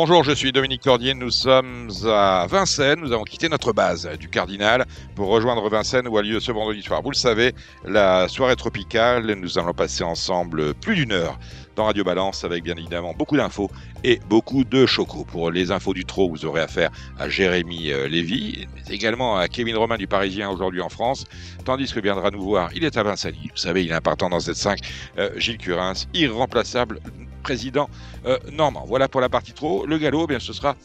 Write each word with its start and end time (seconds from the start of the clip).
Bonjour, 0.00 0.22
je 0.22 0.30
suis 0.30 0.52
Dominique 0.52 0.84
Cordier. 0.84 1.12
Nous 1.12 1.32
sommes 1.32 1.90
à 2.06 2.46
Vincennes. 2.48 3.00
Nous 3.00 3.10
avons 3.10 3.24
quitté 3.24 3.48
notre 3.48 3.72
base 3.72 4.08
du 4.20 4.28
Cardinal 4.28 4.86
pour 5.16 5.26
rejoindre 5.26 5.68
Vincennes 5.68 6.06
où 6.06 6.16
a 6.16 6.22
lieu 6.22 6.38
ce 6.38 6.52
vendredi 6.52 6.82
soir. 6.82 7.02
Vous 7.02 7.10
le 7.10 7.16
savez, 7.16 7.52
la 7.84 8.28
soirée 8.28 8.54
tropicale. 8.54 9.34
Nous 9.34 9.58
allons 9.58 9.72
passer 9.72 10.04
ensemble 10.04 10.74
plus 10.74 10.94
d'une 10.94 11.10
heure 11.10 11.36
dans 11.74 11.86
Radio 11.86 12.04
Balance 12.04 12.44
avec 12.44 12.62
bien 12.62 12.76
évidemment 12.76 13.12
beaucoup 13.12 13.36
d'infos 13.36 13.72
et 14.04 14.20
beaucoup 14.28 14.62
de 14.62 14.86
chocos. 14.86 15.24
Pour 15.24 15.50
les 15.50 15.72
infos 15.72 15.94
du 15.94 16.04
trot, 16.04 16.28
vous 16.28 16.44
aurez 16.44 16.60
affaire 16.60 16.90
à 17.18 17.28
Jérémy 17.28 17.90
euh, 17.90 18.06
Lévy, 18.06 18.68
mais 18.76 18.94
également 18.94 19.36
à 19.36 19.48
Kevin 19.48 19.76
Romain 19.76 19.96
du 19.96 20.06
Parisien 20.06 20.48
aujourd'hui 20.48 20.80
en 20.80 20.90
France, 20.90 21.24
tandis 21.64 21.92
que 21.92 21.98
viendra 21.98 22.30
nous 22.30 22.42
voir, 22.42 22.70
il 22.72 22.84
est 22.84 22.96
à 22.96 23.02
Vincennes. 23.02 23.34
Vous 23.42 23.56
savez, 23.56 23.82
il 23.82 23.90
est 23.90 23.94
important 23.94 24.30
dans 24.30 24.38
cette 24.38 24.54
5, 24.54 24.78
euh, 25.18 25.30
Gilles 25.38 25.58
Curins, 25.58 25.94
irremplaçable 26.14 27.00
président 27.38 27.88
euh, 28.26 28.38
normand. 28.52 28.84
Voilà 28.86 29.08
pour 29.08 29.20
la 29.20 29.28
partie 29.28 29.52
trop. 29.52 29.86
Le 29.86 29.98
galop, 29.98 30.24
eh 30.24 30.26
bien, 30.28 30.38
ce 30.38 30.52
sera 30.52 30.76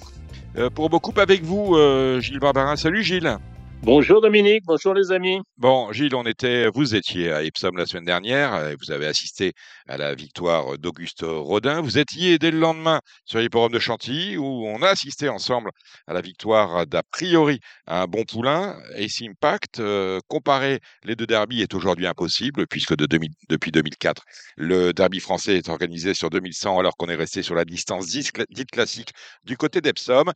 euh, 0.57 0.69
pour 0.69 0.89
beaucoup 0.89 1.13
avec 1.17 1.43
vous, 1.43 1.75
euh, 1.75 2.19
Gilles 2.19 2.39
Barbarin. 2.39 2.75
Salut 2.75 3.03
Gilles. 3.03 3.37
Bonjour 3.85 4.21
Dominique, 4.21 4.63
bonjour 4.65 4.93
les 4.93 5.11
amis. 5.11 5.41
Bon, 5.57 5.91
Gilles, 5.91 6.15
on 6.15 6.23
était, 6.23 6.69
vous 6.69 6.95
étiez 6.95 7.33
à 7.33 7.43
Epsom 7.43 7.75
la 7.75 7.85
semaine 7.85 8.05
dernière, 8.05 8.69
et 8.69 8.77
vous 8.77 8.91
avez 8.91 9.05
assisté 9.05 9.51
à 9.89 9.97
la 9.97 10.15
victoire 10.15 10.77
d'Auguste 10.77 11.25
Rodin. 11.27 11.81
Vous 11.81 11.97
étiez 11.97 12.39
dès 12.39 12.51
le 12.51 12.59
lendemain 12.59 13.01
sur 13.25 13.39
l'hipporome 13.39 13.73
de 13.73 13.79
Chantilly, 13.79 14.37
où 14.37 14.45
on 14.45 14.81
a 14.83 14.87
assisté 14.87 15.27
ensemble 15.27 15.69
à 16.07 16.13
la 16.13 16.21
victoire 16.21 16.87
d'a 16.87 17.03
priori 17.03 17.59
un 17.85 18.07
bon 18.07 18.23
poulain. 18.23 18.79
Ace 18.95 19.21
Impact, 19.21 19.81
euh, 19.81 20.21
comparer 20.29 20.79
les 21.03 21.17
deux 21.17 21.27
derbies 21.27 21.61
est 21.61 21.73
aujourd'hui 21.73 22.07
impossible, 22.07 22.67
puisque 22.67 22.95
de 22.95 23.05
2000, 23.05 23.31
depuis 23.49 23.73
2004, 23.73 24.23
le 24.55 24.93
derby 24.93 25.19
français 25.19 25.57
est 25.57 25.67
organisé 25.67 26.13
sur 26.13 26.29
2100, 26.29 26.79
alors 26.79 26.95
qu'on 26.95 27.09
est 27.09 27.15
resté 27.15 27.43
sur 27.43 27.53
la 27.53 27.65
distance 27.65 28.07
dite 28.07 28.71
classique 28.71 29.11
du 29.43 29.57
côté 29.57 29.81
d'Epsom. 29.81 30.31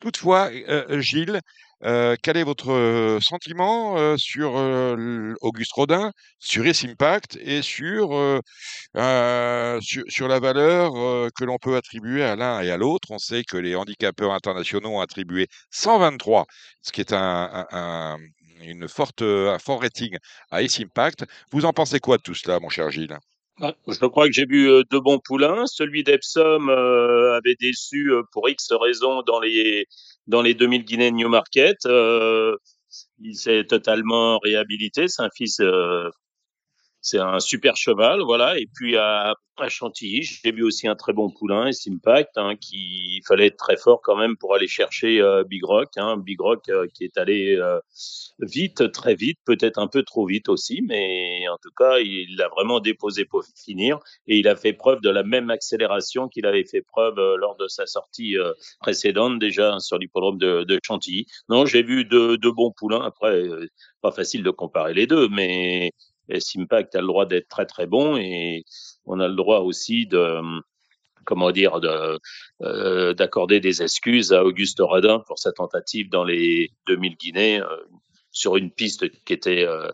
Toutefois, 0.00 0.50
euh, 0.68 1.00
Gilles, 1.00 1.40
euh, 1.84 2.14
quel 2.22 2.36
est 2.36 2.44
votre 2.44 2.72
euh, 2.72 3.20
sentiment 3.20 3.96
euh, 3.96 4.16
sur 4.16 4.56
euh, 4.56 5.34
Auguste 5.40 5.72
Rodin, 5.72 6.12
sur 6.38 6.66
Ace 6.66 6.84
Impact 6.84 7.38
et 7.40 7.62
sur, 7.62 8.10
sur, 8.94 10.04
sur, 10.08 10.28
la 10.28 10.40
valeur 10.40 10.92
que 11.34 11.44
l'on 11.44 11.58
peut 11.58 11.76
attribuer 11.76 12.22
à 12.22 12.36
l'un 12.36 12.60
et 12.60 12.70
à 12.70 12.76
l'autre? 12.76 13.10
On 13.10 13.18
sait 13.18 13.44
que 13.44 13.56
les 13.56 13.74
handicapeurs 13.76 14.32
internationaux 14.32 14.90
ont 14.90 15.00
attribué 15.00 15.48
123, 15.70 16.46
ce 16.82 16.92
qui 16.92 17.00
est 17.00 17.12
un, 17.12 17.18
un, 17.52 17.66
un 17.72 18.18
une 18.62 18.88
forte, 18.88 19.24
fort 19.58 19.80
rating 19.80 20.18
à 20.50 20.62
Ace 20.62 20.80
Impact. 20.80 21.24
Vous 21.50 21.64
en 21.64 21.72
pensez 21.72 21.98
quoi 21.98 22.18
de 22.18 22.22
tout 22.22 22.34
cela, 22.34 22.60
mon 22.60 22.68
cher 22.68 22.90
Gilles? 22.90 23.16
Bah, 23.60 23.74
je 23.86 24.06
crois 24.06 24.26
que 24.26 24.32
j'ai 24.32 24.46
vu 24.46 24.68
deux 24.90 25.00
bons 25.00 25.18
poulains. 25.18 25.66
Celui 25.66 26.02
d'Epsom 26.02 26.68
euh, 26.68 27.36
avait 27.36 27.56
déçu 27.60 28.10
pour 28.32 28.48
X 28.48 28.72
raisons 28.72 29.22
dans 29.22 29.38
les 29.38 29.86
dans 30.30 30.42
les 30.42 30.54
2000 30.54 30.84
Guinées 30.84 31.10
Newmarket. 31.12 31.84
Euh, 31.86 32.56
il 33.20 33.36
s'est 33.36 33.64
totalement 33.64 34.38
réhabilité. 34.38 35.08
C'est 35.08 35.22
un 35.22 35.30
fils, 35.34 35.60
euh, 35.60 36.08
c'est 37.00 37.18
un 37.18 37.40
super 37.40 37.76
cheval, 37.76 38.20
voilà. 38.22 38.58
Et 38.58 38.66
puis 38.74 38.96
à, 38.96 39.34
Chantilly, 39.68 40.22
j'ai 40.22 40.52
vu 40.52 40.62
aussi 40.62 40.88
un 40.88 40.96
très 40.96 41.12
bon 41.12 41.30
poulain, 41.30 41.66
et 41.66 41.72
Simpact, 41.72 42.30
hein, 42.36 42.56
qui 42.56 43.20
fallait 43.28 43.48
être 43.48 43.58
très 43.58 43.76
fort 43.76 44.00
quand 44.02 44.16
même 44.16 44.38
pour 44.38 44.54
aller 44.54 44.66
chercher 44.66 45.20
euh, 45.20 45.44
Big 45.44 45.62
Rock, 45.62 45.90
hein, 45.96 46.16
Big 46.16 46.40
Rock 46.40 46.70
euh, 46.70 46.86
qui 46.94 47.04
est 47.04 47.18
allé 47.18 47.56
euh, 47.56 47.78
vite, 48.38 48.90
très 48.92 49.14
vite, 49.14 49.38
peut-être 49.44 49.78
un 49.78 49.86
peu 49.86 50.02
trop 50.02 50.24
vite 50.24 50.48
aussi, 50.48 50.80
mais 50.86 51.46
en 51.48 51.58
tout 51.62 51.72
cas, 51.76 51.98
il 51.98 52.36
l'a 52.36 52.48
vraiment 52.48 52.80
déposé 52.80 53.26
pour 53.26 53.44
finir, 53.54 53.98
et 54.26 54.38
il 54.38 54.48
a 54.48 54.56
fait 54.56 54.72
preuve 54.72 55.02
de 55.02 55.10
la 55.10 55.24
même 55.24 55.50
accélération 55.50 56.28
qu'il 56.28 56.46
avait 56.46 56.64
fait 56.64 56.80
preuve 56.82 57.18
euh, 57.18 57.36
lors 57.36 57.56
de 57.56 57.68
sa 57.68 57.84
sortie 57.84 58.36
précédente 58.80 59.38
déjà 59.38 59.78
sur 59.80 59.98
l'hippodrome 59.98 60.38
de, 60.38 60.78
Chantilly. 60.82 61.26
Non, 61.50 61.66
j'ai 61.66 61.82
vu 61.82 62.06
deux 62.06 62.38
de 62.38 62.48
bons 62.48 62.72
poulains. 62.72 63.02
Après, 63.02 63.42
pas 64.00 64.12
facile 64.12 64.42
de 64.42 64.50
comparer 64.50 64.94
les 64.94 65.06
deux, 65.06 65.28
mais 65.28 65.90
Simpact 66.38 66.94
a 66.94 67.00
le 67.00 67.06
droit 67.06 67.26
d'être 67.26 67.48
très 67.48 67.66
très 67.66 67.86
bon 67.86 68.16
et 68.16 68.64
on 69.04 69.18
a 69.20 69.28
le 69.28 69.34
droit 69.34 69.60
aussi 69.60 70.06
de 70.06 70.40
comment 71.24 71.50
dire 71.52 71.80
euh, 72.62 73.14
d'accorder 73.14 73.60
des 73.60 73.82
excuses 73.82 74.32
à 74.32 74.44
Auguste 74.44 74.80
Rodin 74.80 75.20
pour 75.20 75.38
sa 75.38 75.52
tentative 75.52 76.10
dans 76.10 76.24
les 76.24 76.70
2000 76.86 77.16
Guinées 77.16 77.60
euh, 77.60 77.76
sur 78.30 78.56
une 78.56 78.70
piste 78.70 79.08
qui 79.24 79.32
était 79.32 79.64
euh, 79.66 79.90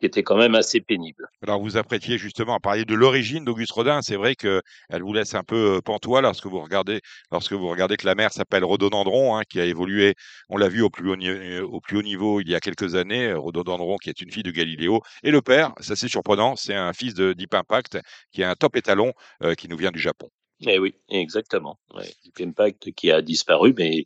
qui 0.00 0.06
était 0.06 0.22
quand 0.22 0.36
même 0.36 0.54
assez 0.54 0.80
pénible. 0.80 1.28
Alors 1.42 1.60
vous 1.60 1.76
apprêtiez 1.76 2.18
justement 2.18 2.54
à 2.54 2.60
parler 2.60 2.84
de 2.84 2.94
l'origine 2.94 3.44
d'Auguste 3.44 3.72
Rodin. 3.72 4.00
C'est 4.02 4.16
vrai 4.16 4.34
que 4.34 4.62
elle 4.88 5.02
vous 5.02 5.12
laisse 5.12 5.34
un 5.34 5.44
peu 5.44 5.76
euh, 5.76 5.80
pantois 5.80 6.22
lorsque 6.22 6.46
vous 6.46 6.60
regardez 6.60 7.00
lorsque 7.30 7.52
vous 7.52 7.68
regardez 7.68 7.96
que 7.96 8.06
la 8.06 8.14
mère 8.14 8.32
s'appelle 8.32 8.64
Rhododendron, 8.64 9.36
hein, 9.36 9.42
qui 9.48 9.60
a 9.60 9.64
évolué. 9.64 10.14
On 10.48 10.56
l'a 10.56 10.68
vu 10.68 10.82
au 10.82 10.90
plus, 10.90 11.10
haut, 11.10 11.16
euh, 11.16 11.62
au 11.62 11.80
plus 11.80 11.98
haut 11.98 12.02
niveau 12.02 12.40
il 12.40 12.48
y 12.48 12.54
a 12.54 12.60
quelques 12.60 12.94
années. 12.94 13.28
Euh, 13.28 13.38
Rhododendron, 13.38 13.96
qui 13.98 14.08
est 14.08 14.20
une 14.20 14.30
fille 14.30 14.42
de 14.42 14.50
Galiléo, 14.50 15.02
et 15.22 15.30
le 15.30 15.42
père, 15.42 15.72
ça 15.80 15.96
c'est 15.96 16.08
surprenant, 16.08 16.56
c'est 16.56 16.74
un 16.74 16.92
fils 16.92 17.14
de 17.14 17.32
Deep 17.32 17.54
Impact, 17.54 17.98
qui 18.32 18.42
est 18.42 18.44
un 18.44 18.54
top 18.54 18.76
étalon 18.76 19.12
euh, 19.42 19.54
qui 19.54 19.68
nous 19.68 19.76
vient 19.76 19.90
du 19.90 19.98
Japon. 19.98 20.28
Eh 20.66 20.78
oui, 20.78 20.94
exactement. 21.08 21.78
Ouais, 21.94 22.10
Deep 22.24 22.40
Impact 22.40 22.92
qui 22.92 23.10
a 23.10 23.22
disparu, 23.22 23.74
mais 23.76 24.04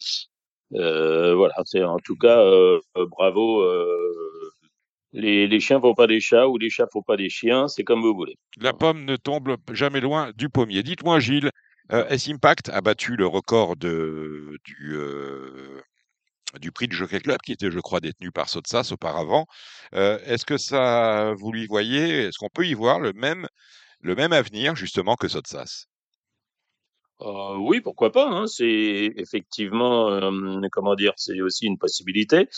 euh, 0.74 1.34
voilà, 1.34 1.54
c'est 1.64 1.82
en 1.82 1.98
tout 1.98 2.16
cas 2.16 2.40
euh, 2.40 2.80
bravo 2.96 3.62
les, 5.14 5.60
chiens 5.60 5.80
font 5.80 5.94
pas 5.94 6.06
des 6.06 6.20
chats 6.20 6.48
ou 6.48 6.58
les 6.58 6.70
chats 6.70 6.88
font 6.92 7.02
pas 7.02 7.16
des 7.16 7.30
chiens, 7.30 7.68
c'est 7.68 7.84
comme 7.84 8.02
vous 8.02 8.14
voulez. 8.14 8.36
La 8.60 8.72
pomme 8.72 9.04
ne 9.04 9.16
tombe 9.16 9.56
jamais 9.72 10.00
loin 10.00 10.32
du 10.36 10.48
pommier. 10.48 10.82
Dites-moi, 10.82 11.20
Gilles, 11.20 11.50
euh, 11.92 12.06
S-Impact 12.08 12.68
a 12.70 12.80
battu 12.80 13.16
le 13.16 13.26
record 13.26 13.74
euh, 13.84 14.58
du 16.60 16.72
prix 16.72 16.88
du 16.88 16.96
Jockey 16.96 17.20
Club, 17.20 17.38
qui 17.44 17.52
était, 17.52 17.70
je 17.70 17.78
crois, 17.78 18.00
détenu 18.00 18.32
par 18.32 18.48
Sotsas 18.48 18.90
auparavant. 18.92 19.46
Euh, 19.94 20.18
est-ce 20.24 20.44
que 20.44 20.58
ça, 20.58 21.32
vous 21.38 21.52
lui 21.52 21.66
voyez, 21.66 22.24
est-ce 22.24 22.38
qu'on 22.38 22.50
peut 22.52 22.66
y 22.66 22.74
voir 22.74 22.98
le 22.98 23.12
même, 23.12 23.46
le 24.00 24.14
même 24.16 24.32
avenir, 24.32 24.74
justement, 24.74 25.14
que 25.14 25.28
Sotsas? 25.28 25.86
Euh, 27.24 27.56
oui, 27.58 27.80
pourquoi 27.80 28.12
pas. 28.12 28.28
Hein, 28.28 28.46
c'est 28.46 29.12
effectivement, 29.16 30.10
euh, 30.10 30.60
comment 30.70 30.94
dire, 30.94 31.12
c'est 31.16 31.40
aussi 31.40 31.66
une 31.66 31.78
possibilité. 31.78 32.48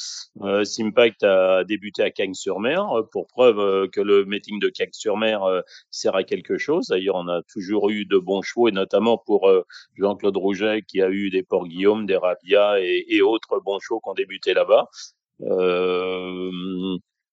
Euh, 0.42 0.64
Simpact 0.64 1.22
a 1.22 1.64
débuté 1.64 2.02
à 2.02 2.10
Cagnes-sur-Mer, 2.10 2.86
pour 3.12 3.26
preuve 3.28 3.58
euh, 3.60 3.86
que 3.88 4.00
le 4.00 4.24
meeting 4.24 4.58
de 4.58 4.68
Cagnes-sur-Mer 4.68 5.44
euh, 5.44 5.60
sert 5.90 6.16
à 6.16 6.24
quelque 6.24 6.58
chose. 6.58 6.86
D'ailleurs, 6.88 7.16
on 7.16 7.28
a 7.28 7.42
toujours 7.52 7.90
eu 7.90 8.06
de 8.06 8.18
bons 8.18 8.42
chevaux, 8.42 8.68
et 8.68 8.72
notamment 8.72 9.18
pour 9.18 9.48
euh, 9.48 9.62
Jean-Claude 9.96 10.36
Rouget, 10.36 10.82
qui 10.82 11.00
a 11.00 11.10
eu 11.10 11.30
des 11.30 11.42
Port-Guillaume, 11.44 12.06
des 12.06 12.16
Rabia 12.16 12.80
et, 12.80 13.04
et, 13.08 13.22
autres 13.22 13.60
bons 13.64 13.78
chevaux 13.78 14.00
qui 14.00 14.10
ont 14.10 14.14
débuté 14.14 14.52
là-bas. 14.54 14.88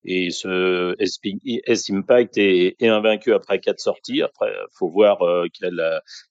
Et 0.05 0.31
ce 0.31 0.95
S-Impact 0.99 2.37
est, 2.37 2.75
invaincu 2.81 3.33
après 3.33 3.59
quatre 3.59 3.79
sorties. 3.79 4.21
Après, 4.21 4.53
faut 4.71 4.89
voir 4.89 5.21
euh, 5.21 5.47
quelle, 5.53 5.81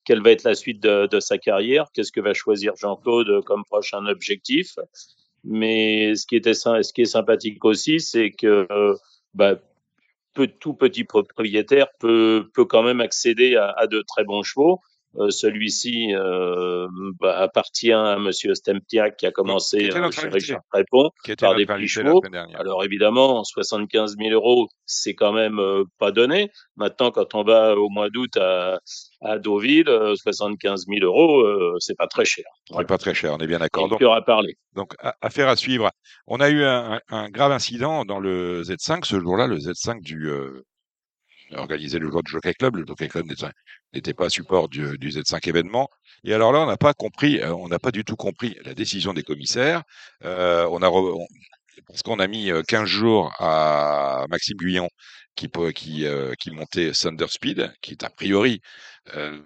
quelle 0.04 0.22
va 0.22 0.30
être 0.30 0.44
la 0.44 0.54
suite 0.54 0.82
de, 0.82 1.20
sa 1.20 1.38
carrière. 1.38 1.86
Qu'est-ce 1.94 2.12
que 2.12 2.20
va 2.20 2.34
choisir 2.34 2.74
Jean-Claude 2.76 3.42
comme 3.44 3.64
prochain 3.64 4.04
objectif? 4.06 4.78
Mais 5.44 6.14
ce 6.14 6.26
qui, 6.26 6.36
était, 6.36 6.54
ce 6.54 6.92
qui 6.92 7.02
est 7.02 7.06
sympathique 7.06 7.64
aussi, 7.64 7.98
c'est 8.00 8.30
que 8.30 8.66
euh, 8.70 8.94
bah, 9.34 9.56
peu, 10.34 10.46
tout 10.46 10.74
petit 10.74 11.04
propriétaire 11.04 11.88
peut, 11.98 12.50
peut 12.54 12.66
quand 12.66 12.82
même 12.82 13.00
accéder 13.00 13.56
à 13.56 13.86
de 13.86 14.02
très 14.02 14.24
bons 14.24 14.42
chevaux. 14.42 14.80
Euh, 15.18 15.30
Celui-ci 15.30 16.14
euh, 16.14 16.88
bah, 17.20 17.38
appartient 17.38 17.92
à 17.92 18.19
Monsieur 18.19 18.54
Stemptiak 18.54 19.16
qui 19.16 19.26
a 19.26 19.31
commencé 19.31 19.90
oui, 19.92 20.00
euh, 20.00 20.10
chez 20.10 20.28
Richard 20.28 20.60
Prépon 20.70 21.10
par 21.38 21.54
des. 21.54 21.66
Alors 22.54 22.82
évidemment, 22.84 23.44
75 23.44 24.16
000 24.19 24.31
euros, 24.31 24.69
c'est 24.87 25.14
quand 25.14 25.32
même 25.32 25.60
pas 25.98 26.12
donné. 26.12 26.50
Maintenant, 26.76 27.10
quand 27.10 27.34
on 27.34 27.42
va 27.42 27.76
au 27.76 27.90
mois 27.90 28.08
d'août 28.08 28.37
à, 28.38 28.78
à 29.20 29.38
Deauville, 29.38 29.90
75 30.16 30.87
000 30.88 31.04
euros, 31.04 31.44
c'est 31.78 31.96
pas 31.96 32.06
très 32.06 32.25
cher. 32.25 32.44
Voilà. 32.70 32.84
C'est 32.84 32.88
pas 32.88 32.98
très 32.98 33.14
cher, 33.14 33.34
on 33.34 33.38
est 33.38 33.46
bien 33.46 33.58
d'accord. 33.58 33.88
Donc, 33.88 34.02
à 34.02 34.22
parler. 34.22 34.56
Donc, 34.75 34.94
affaire 35.20 35.48
à 35.48 35.56
suivre. 35.56 35.90
On 36.26 36.40
a 36.40 36.48
eu 36.48 36.64
un, 36.64 37.00
un, 37.10 37.28
grave 37.28 37.52
incident 37.52 38.04
dans 38.04 38.19
le 38.19 38.62
Z5 38.62 39.04
ce 39.04 39.20
jour-là, 39.20 39.46
le 39.46 39.58
Z5 39.58 40.02
du 40.02 40.31
organisé 41.56 41.99
le 41.99 42.10
jour 42.10 42.22
du 42.22 42.31
Jockey 42.31 42.54
Club. 42.54 42.76
Le 42.76 42.87
Jockey 42.87 43.08
Club 43.08 43.26
n'était 43.93 44.14
pas 44.14 44.31
support 44.31 44.69
du, 44.69 44.99
du, 44.99 45.10
Z5 45.10 45.49
événement. 45.49 45.88
Et 46.25 46.34
alors 46.34 46.52
là, 46.52 46.60
on 46.60 46.66
n'a 46.66 46.76
pas 46.76 46.94
compris, 46.94 47.40
euh, 47.40 47.54
on 47.54 47.69
n'a 47.69 47.78
pas 47.78 47.90
du 47.90 48.04
tout 48.04 48.16
compris 48.16 48.56
la 48.64 48.75
décision 48.75 49.12
des 49.12 49.22
commissaires. 49.22 49.82
Euh, 50.25 50.69
parce 51.87 52.02
qu'on 52.02 52.19
a 52.19 52.26
mis 52.26 52.50
15 52.69 52.84
jours 52.87 53.32
à 53.38 54.26
Maxime 54.28 54.56
Guyon 54.56 54.88
qui, 55.34 56.06
euh, 56.06 56.34
montait 56.52 56.93
Thunder 56.93 57.26
Speed, 57.28 57.72
qui 57.81 57.93
est 57.93 58.04
a 58.04 58.10
priori 58.10 58.60
euh, 59.14 59.40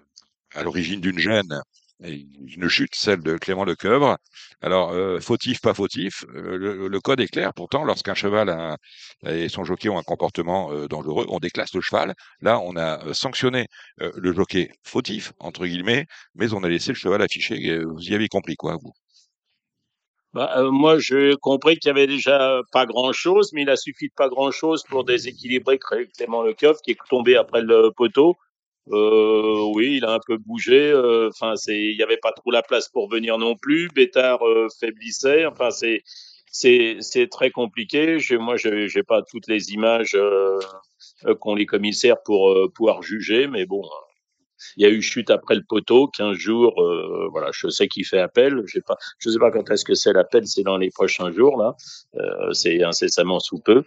à 0.53 0.63
l'origine 0.63 1.01
d'une 1.01 1.19
gêne 1.19 1.61
une 1.99 2.67
chute, 2.69 2.95
celle 2.95 3.21
de 3.21 3.37
Clément 3.37 3.65
Lecoeuvre. 3.65 4.17
Alors, 4.61 4.91
euh, 4.91 5.19
fautif, 5.19 5.61
pas 5.61 5.73
fautif, 5.73 6.25
euh, 6.35 6.87
le, 6.87 6.99
code 6.99 7.19
est 7.19 7.27
clair. 7.27 7.53
Pourtant, 7.53 7.83
lorsqu'un 7.83 8.13
cheval 8.13 8.77
et 9.25 9.49
son 9.49 9.63
jockey 9.63 9.89
ont 9.89 9.97
un 9.97 10.03
comportement 10.03 10.71
euh, 10.71 10.87
dangereux, 10.87 11.25
on 11.29 11.39
déclasse 11.39 11.73
le 11.73 11.81
cheval. 11.81 12.13
Là, 12.41 12.59
on 12.59 12.75
a 12.75 13.13
sanctionné 13.13 13.67
le 13.97 14.33
jockey 14.33 14.71
fautif, 14.83 15.33
entre 15.39 15.65
guillemets, 15.65 16.05
mais 16.35 16.53
on 16.53 16.63
a 16.63 16.69
laissé 16.69 16.91
le 16.91 16.95
cheval 16.95 17.21
afficher. 17.21 17.83
Vous 17.83 18.01
y 18.01 18.15
avez 18.15 18.27
compris 18.27 18.55
quoi, 18.55 18.77
vous 18.81 18.93
bah, 20.33 20.61
moi, 20.69 20.99
j'ai 20.99 21.35
compris 21.41 21.77
qu'il 21.77 21.87
y 21.87 21.91
avait 21.91 22.05
déjà 22.05 22.61
pas 22.71 22.85
grand-chose, 22.85 23.53
mais 23.53 23.63
il 23.63 23.69
a 23.69 23.75
suffi 23.75 24.09
de 24.09 24.13
pas 24.15 24.29
grand-chose 24.29 24.83
pour 24.83 25.03
déséquilibrer 25.03 25.79
Clément 26.15 26.43
Lecoeuvre, 26.43 26.79
qui 26.81 26.91
est 26.91 26.97
tombé 27.09 27.35
après 27.37 27.61
le 27.61 27.91
poteau. 27.95 28.35
Euh, 28.91 29.71
oui, 29.75 29.97
il 29.97 30.05
a 30.05 30.13
un 30.13 30.19
peu 30.25 30.37
bougé. 30.37 30.91
Euh, 30.91 31.29
enfin, 31.29 31.55
c'est, 31.55 31.77
il 31.77 31.97
n'y 31.97 32.03
avait 32.03 32.17
pas 32.17 32.31
trop 32.31 32.51
la 32.51 32.61
place 32.61 32.87
pour 32.89 33.09
venir 33.09 33.37
non 33.37 33.55
plus. 33.55 33.89
Bétard 33.93 34.45
euh, 34.47 34.67
faiblissait. 34.79 35.45
Enfin, 35.45 35.71
c'est, 35.71 36.03
c'est, 36.51 36.97
c'est 37.01 37.27
très 37.27 37.51
compliqué. 37.51 38.19
Je, 38.19 38.35
moi, 38.35 38.55
je 38.55 38.87
j'ai 38.87 39.03
pas 39.03 39.21
toutes 39.23 39.47
les 39.47 39.71
images 39.71 40.15
euh, 40.15 40.59
qu'ont 41.39 41.55
les 41.55 41.65
commissaires 41.65 42.21
pour 42.23 42.55
pouvoir 42.73 43.01
juger, 43.01 43.47
mais 43.47 43.65
bon. 43.65 43.83
Il 44.75 44.83
y 44.83 44.85
a 44.87 44.89
eu 44.89 45.03
chute 45.03 45.29
après 45.29 45.53
le 45.53 45.63
poteau, 45.67 46.07
15 46.07 46.35
jours. 46.35 46.81
voilà, 47.31 47.51
je 47.53 47.67
sais 47.69 47.87
qu'il 47.87 48.05
fait 48.05 48.19
appel. 48.19 48.63
J'ai 48.65 48.81
pas, 48.81 48.95
je 49.19 49.29
sais 49.29 49.37
pas 49.37 49.51
quand 49.51 49.69
est-ce 49.69 49.85
que 49.85 49.93
c'est 49.93 50.13
l'appel. 50.13 50.47
C'est 50.47 50.63
dans 50.63 50.77
les 50.77 50.89
prochains 50.89 51.31
jours 51.31 51.57
là. 51.57 51.75
c'est 52.53 52.83
incessamment 52.83 53.39
sous 53.39 53.59
peu. 53.59 53.83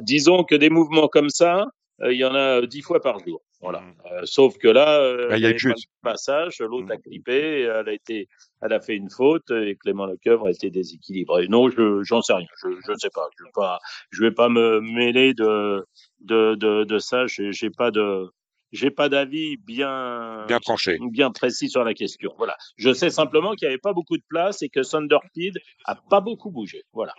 disons 0.00 0.44
que 0.44 0.54
des 0.54 0.70
mouvements 0.70 1.08
comme 1.08 1.28
ça, 1.28 1.66
euh, 1.66 1.83
il 2.10 2.18
y 2.18 2.24
en 2.24 2.34
a 2.34 2.60
dix 2.66 2.82
fois 2.82 3.00
par 3.00 3.18
jour. 3.18 3.42
Voilà. 3.60 3.80
Mmh. 3.80 3.94
Euh, 4.12 4.20
sauf 4.24 4.58
que 4.58 4.68
là, 4.68 5.00
euh, 5.00 5.28
bah, 5.28 5.38
il 5.38 5.42
y 5.42 5.46
a 5.46 5.50
eu 5.50 5.74
passage, 6.02 6.58
l'autre 6.60 6.92
a 6.92 6.96
mmh. 6.96 7.02
clippé, 7.02 7.60
elle 7.62 7.88
a 7.88 7.92
été, 7.92 8.28
elle 8.60 8.72
a 8.74 8.80
fait 8.80 8.94
une 8.94 9.08
faute 9.10 9.50
et 9.50 9.76
Clément 9.76 10.04
Lecoeuvre 10.04 10.46
a 10.46 10.50
été 10.50 10.70
déséquilibré. 10.70 11.48
Non, 11.48 11.70
je, 11.70 12.02
j'en 12.02 12.20
sais 12.20 12.34
rien. 12.34 12.46
Je, 12.62 12.68
je 12.86 12.92
ne 12.92 12.96
sais 12.96 13.08
pas. 13.08 13.26
Je 13.38 13.44
vais 13.44 13.50
pas, 13.54 13.78
je 14.10 14.22
vais 14.22 14.32
pas 14.32 14.50
me 14.50 14.80
mêler 14.80 15.32
de, 15.32 15.84
de, 16.20 16.54
de, 16.56 16.84
de 16.84 16.98
ça. 16.98 17.26
J'ai, 17.26 17.70
pas 17.70 17.90
de, 17.90 18.28
j'ai 18.72 18.90
pas 18.90 19.08
d'avis 19.08 19.56
bien 19.56 20.44
bien 20.46 20.60
tranché, 20.60 20.98
bien 21.10 21.30
précis 21.30 21.70
sur 21.70 21.84
la 21.84 21.94
question. 21.94 22.34
Voilà. 22.36 22.56
Je 22.76 22.92
sais 22.92 23.08
simplement 23.08 23.54
qu'il 23.54 23.66
n'y 23.66 23.72
avait 23.72 23.80
pas 23.80 23.94
beaucoup 23.94 24.18
de 24.18 24.24
place 24.28 24.60
et 24.60 24.68
que 24.68 24.82
Sunderpeed 24.82 25.58
a 25.86 25.94
pas 26.10 26.20
beaucoup 26.20 26.50
bougé. 26.50 26.82
Voilà. 26.92 27.14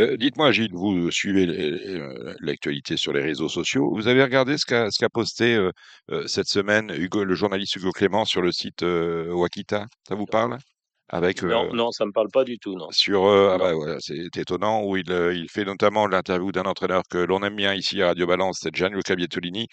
Euh, 0.00 0.16
dites-moi, 0.16 0.52
Gilles, 0.52 0.72
vous 0.72 1.10
suivez 1.10 1.46
euh, 1.46 2.34
l'actualité 2.40 2.96
sur 2.96 3.12
les 3.12 3.20
réseaux 3.20 3.50
sociaux. 3.50 3.92
Vous 3.94 4.08
avez 4.08 4.22
regardé 4.22 4.56
ce 4.56 4.64
qu'a 4.64 4.90
ce 4.90 5.04
posté 5.06 5.54
euh, 5.54 6.26
cette 6.26 6.48
semaine 6.48 6.90
Hugo, 6.96 7.24
le 7.24 7.34
journaliste 7.34 7.76
Hugo 7.76 7.90
Clément 7.92 8.24
sur 8.24 8.40
le 8.40 8.52
site 8.52 8.82
Wakita? 8.82 9.86
Ça 10.08 10.14
vous 10.14 10.24
parle? 10.24 10.56
Avec, 11.14 11.42
non, 11.42 11.74
non, 11.74 11.92
ça 11.92 12.06
me 12.06 12.12
parle 12.12 12.30
pas 12.32 12.42
du 12.42 12.58
tout, 12.58 12.74
non. 12.74 12.90
Sur, 12.90 13.26
ah 13.26 13.58
bah, 13.58 13.74
voilà, 13.74 13.98
c'est 14.00 14.34
étonnant, 14.34 14.82
où 14.82 14.96
il, 14.96 15.10
il 15.34 15.46
fait 15.50 15.66
notamment 15.66 16.06
l'interview 16.06 16.52
d'un 16.52 16.62
entraîneur 16.62 17.02
que 17.10 17.18
l'on 17.18 17.42
aime 17.42 17.56
bien 17.56 17.74
ici 17.74 18.00
à 18.00 18.06
Radio 18.06 18.26
Balance, 18.26 18.60
c'est 18.62 18.74
Gianluca 18.74 19.14
Bietolini, 19.14 19.66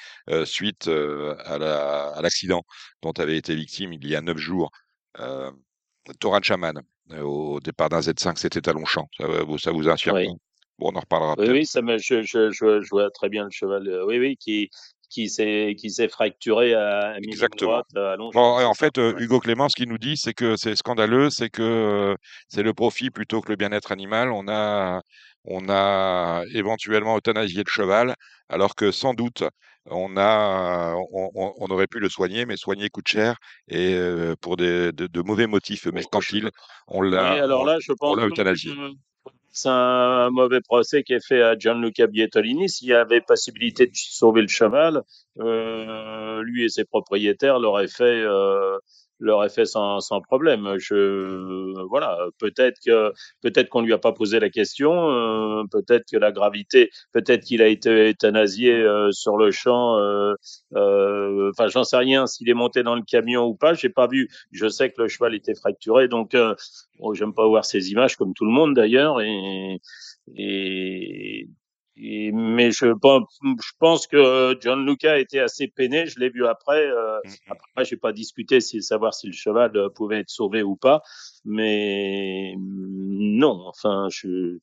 suite 0.44 0.89
à 0.89 2.21
l'accident 2.21 2.63
dont 3.01 3.13
avait 3.13 3.38
été 3.38 3.56
victime 3.56 3.94
il 3.94 4.06
y 4.06 4.18
a 4.18 4.21
neuf 4.21 4.38
jours. 4.38 4.69
Chaman, 6.41 6.81
euh, 7.11 7.21
au 7.21 7.59
départ 7.59 7.89
d'un 7.89 8.00
Z5, 8.00 8.38
c'était 8.38 8.67
à 8.69 8.73
Longchamp. 8.73 9.07
Ça, 9.17 9.25
ça 9.57 9.71
vous 9.71 9.88
inspire 9.88 10.13
oui. 10.13 10.27
Bon, 10.79 10.91
on 10.94 10.95
en 10.95 11.01
reparlera. 11.01 11.35
Oui, 11.38 11.50
oui, 11.50 11.65
ça 11.65 11.81
me, 11.81 11.97
je, 11.97 12.21
je, 12.21 12.51
je, 12.51 12.81
je, 12.81 12.89
vois 12.89 13.09
très 13.11 13.27
bien 13.27 13.44
le 13.44 13.51
cheval. 13.51 13.88
Euh, 13.88 14.06
oui, 14.06 14.17
oui, 14.17 14.38
qui, 14.38 14.69
qui 15.09 15.29
s'est 15.29 15.75
qui 15.77 15.89
s'est 15.89 16.07
fracturé 16.07 16.73
à, 16.73 17.11
à 17.11 17.17
Exactement. 17.17 17.81
Droite, 17.91 17.97
à 17.97 18.15
bon, 18.17 18.65
en 18.65 18.73
fait, 18.73 18.97
euh, 18.97 19.13
Hugo 19.17 19.39
Clément, 19.39 19.67
ce 19.67 19.75
qu'il 19.75 19.89
nous 19.89 19.97
dit, 19.97 20.15
c'est 20.15 20.33
que 20.33 20.56
c'est 20.56 20.75
scandaleux, 20.75 21.29
c'est 21.29 21.50
que 21.50 21.61
euh, 21.61 22.15
c'est 22.47 22.63
le 22.63 22.73
profit 22.73 23.09
plutôt 23.09 23.41
que 23.41 23.50
le 23.50 23.56
bien-être 23.57 23.91
animal. 23.91 24.31
On 24.31 24.47
a 24.47 25.01
on 25.45 25.67
a 25.69 26.44
éventuellement 26.53 27.17
euthanasié 27.17 27.63
le 27.65 27.71
cheval, 27.71 28.15
alors 28.50 28.75
que 28.75 28.91
sans 28.91 29.13
doute 29.13 29.44
on 29.85 30.17
a 30.17 30.95
on, 31.11 31.31
on, 31.33 31.65
aurait 31.67 31.87
pu 31.87 31.99
le 31.99 32.09
soigner, 32.09 32.45
mais 32.45 32.57
soigner 32.57 32.89
coûte 32.89 33.07
cher 33.07 33.37
et 33.67 33.93
euh, 33.95 34.35
pour 34.39 34.57
des, 34.57 34.91
de, 34.91 35.07
de, 35.07 35.21
mauvais 35.21 35.47
motifs 35.47 35.87
mercantiles, 35.87 36.51
on 36.87 37.01
l'a 37.01 37.33
oui, 37.33 37.39
alors 37.39 37.65
là, 37.65 37.77
je 37.79 37.93
pense 37.93 38.17
c'est 39.51 39.69
un 39.69 40.29
mauvais 40.29 40.61
procès 40.61 41.03
qui 41.03 41.13
est 41.13 41.25
fait 41.25 41.41
à 41.41 41.57
Gianluca 41.57 42.07
Bietolini. 42.07 42.69
S'il 42.69 42.89
y 42.89 42.93
avait 42.93 43.19
possibilité 43.19 43.87
de 43.87 43.91
sauver 43.93 44.41
le 44.41 44.47
cheval, 44.47 45.01
euh, 45.39 46.41
lui 46.43 46.65
et 46.65 46.69
ses 46.69 46.85
propriétaires 46.85 47.59
l'auraient 47.59 47.87
fait 47.87 48.03
euh, 48.03 48.77
l'aurait 49.19 49.50
fait 49.50 49.66
sans, 49.66 50.00
sans 50.00 50.21
problème. 50.21 50.75
Je 50.77 51.74
voilà, 51.88 52.18
peut-être 52.39 52.77
que 52.86 53.13
peut-être 53.42 53.69
qu'on 53.69 53.81
lui 53.81 53.94
a 53.94 53.98
pas 53.98 54.13
posé 54.13 54.39
la 54.39 54.50
question, 54.50 55.10
euh, 55.12 55.63
peut-être 55.71 56.06
que 56.12 56.18
la 56.18 56.31
gravité, 56.31 56.89
peut-être 57.13 57.44
qu'il 57.44 57.62
a 57.62 57.68
été 57.68 58.10
euthanasié 58.10 58.74
euh, 58.74 59.12
sur 59.12 59.38
le 59.38 59.51
champ. 59.51 59.98
Euh, 59.98 60.36
enfin, 61.51 61.68
j'en 61.68 61.83
sais 61.83 61.98
rien 61.98 62.27
s'il 62.27 62.50
est 62.50 62.54
monté 62.54 62.83
dans 62.83 62.95
le 62.95 63.04
camion 63.04 63.45
ou 63.45 63.56
pas. 63.56 63.74
J'ai 63.74 63.89
pas 63.89 64.07
vu. 64.07 64.30
Je 64.51 64.68
sais 64.68 64.89
que 64.89 65.01
le 65.01 65.07
cheval 65.07 65.36
était 65.36 65.56
fracturé, 65.56 66.07
donc 66.07 66.36
bon, 67.00 67.13
j'aime 67.13 67.33
pas 67.33 67.48
voir 67.48 67.66
ces 67.66 67.92
images 67.92 68.16
comme 68.16 68.33
tout 68.33 68.45
le 68.45 68.51
monde 68.51 68.74
d'ailleurs 68.75 69.21
et 69.21 69.80
et 70.36 71.48
mais 72.33 72.71
je 72.71 72.93
pense, 72.93 73.39
je 73.43 73.71
pense 73.79 74.07
que 74.07 74.57
John 74.61 74.85
Luca 74.85 75.19
était 75.19 75.39
assez 75.39 75.67
peiné. 75.67 76.05
Je 76.05 76.19
l'ai 76.19 76.29
vu 76.29 76.45
après. 76.45 76.85
Euh, 76.85 77.19
mm, 77.25 77.29
mm. 77.29 77.51
Après, 77.51 77.85
j'ai 77.85 77.97
pas 77.97 78.13
discuté 78.13 78.61
si 78.61 78.81
savoir 78.81 79.13
si 79.13 79.27
le 79.27 79.33
cheval 79.33 79.75
euh, 79.75 79.89
pouvait 79.89 80.19
être 80.19 80.29
sauvé 80.29 80.63
ou 80.63 80.75
pas. 80.75 81.01
Mais 81.45 82.53
non, 82.57 83.61
enfin, 83.67 84.07
je, 84.09 84.59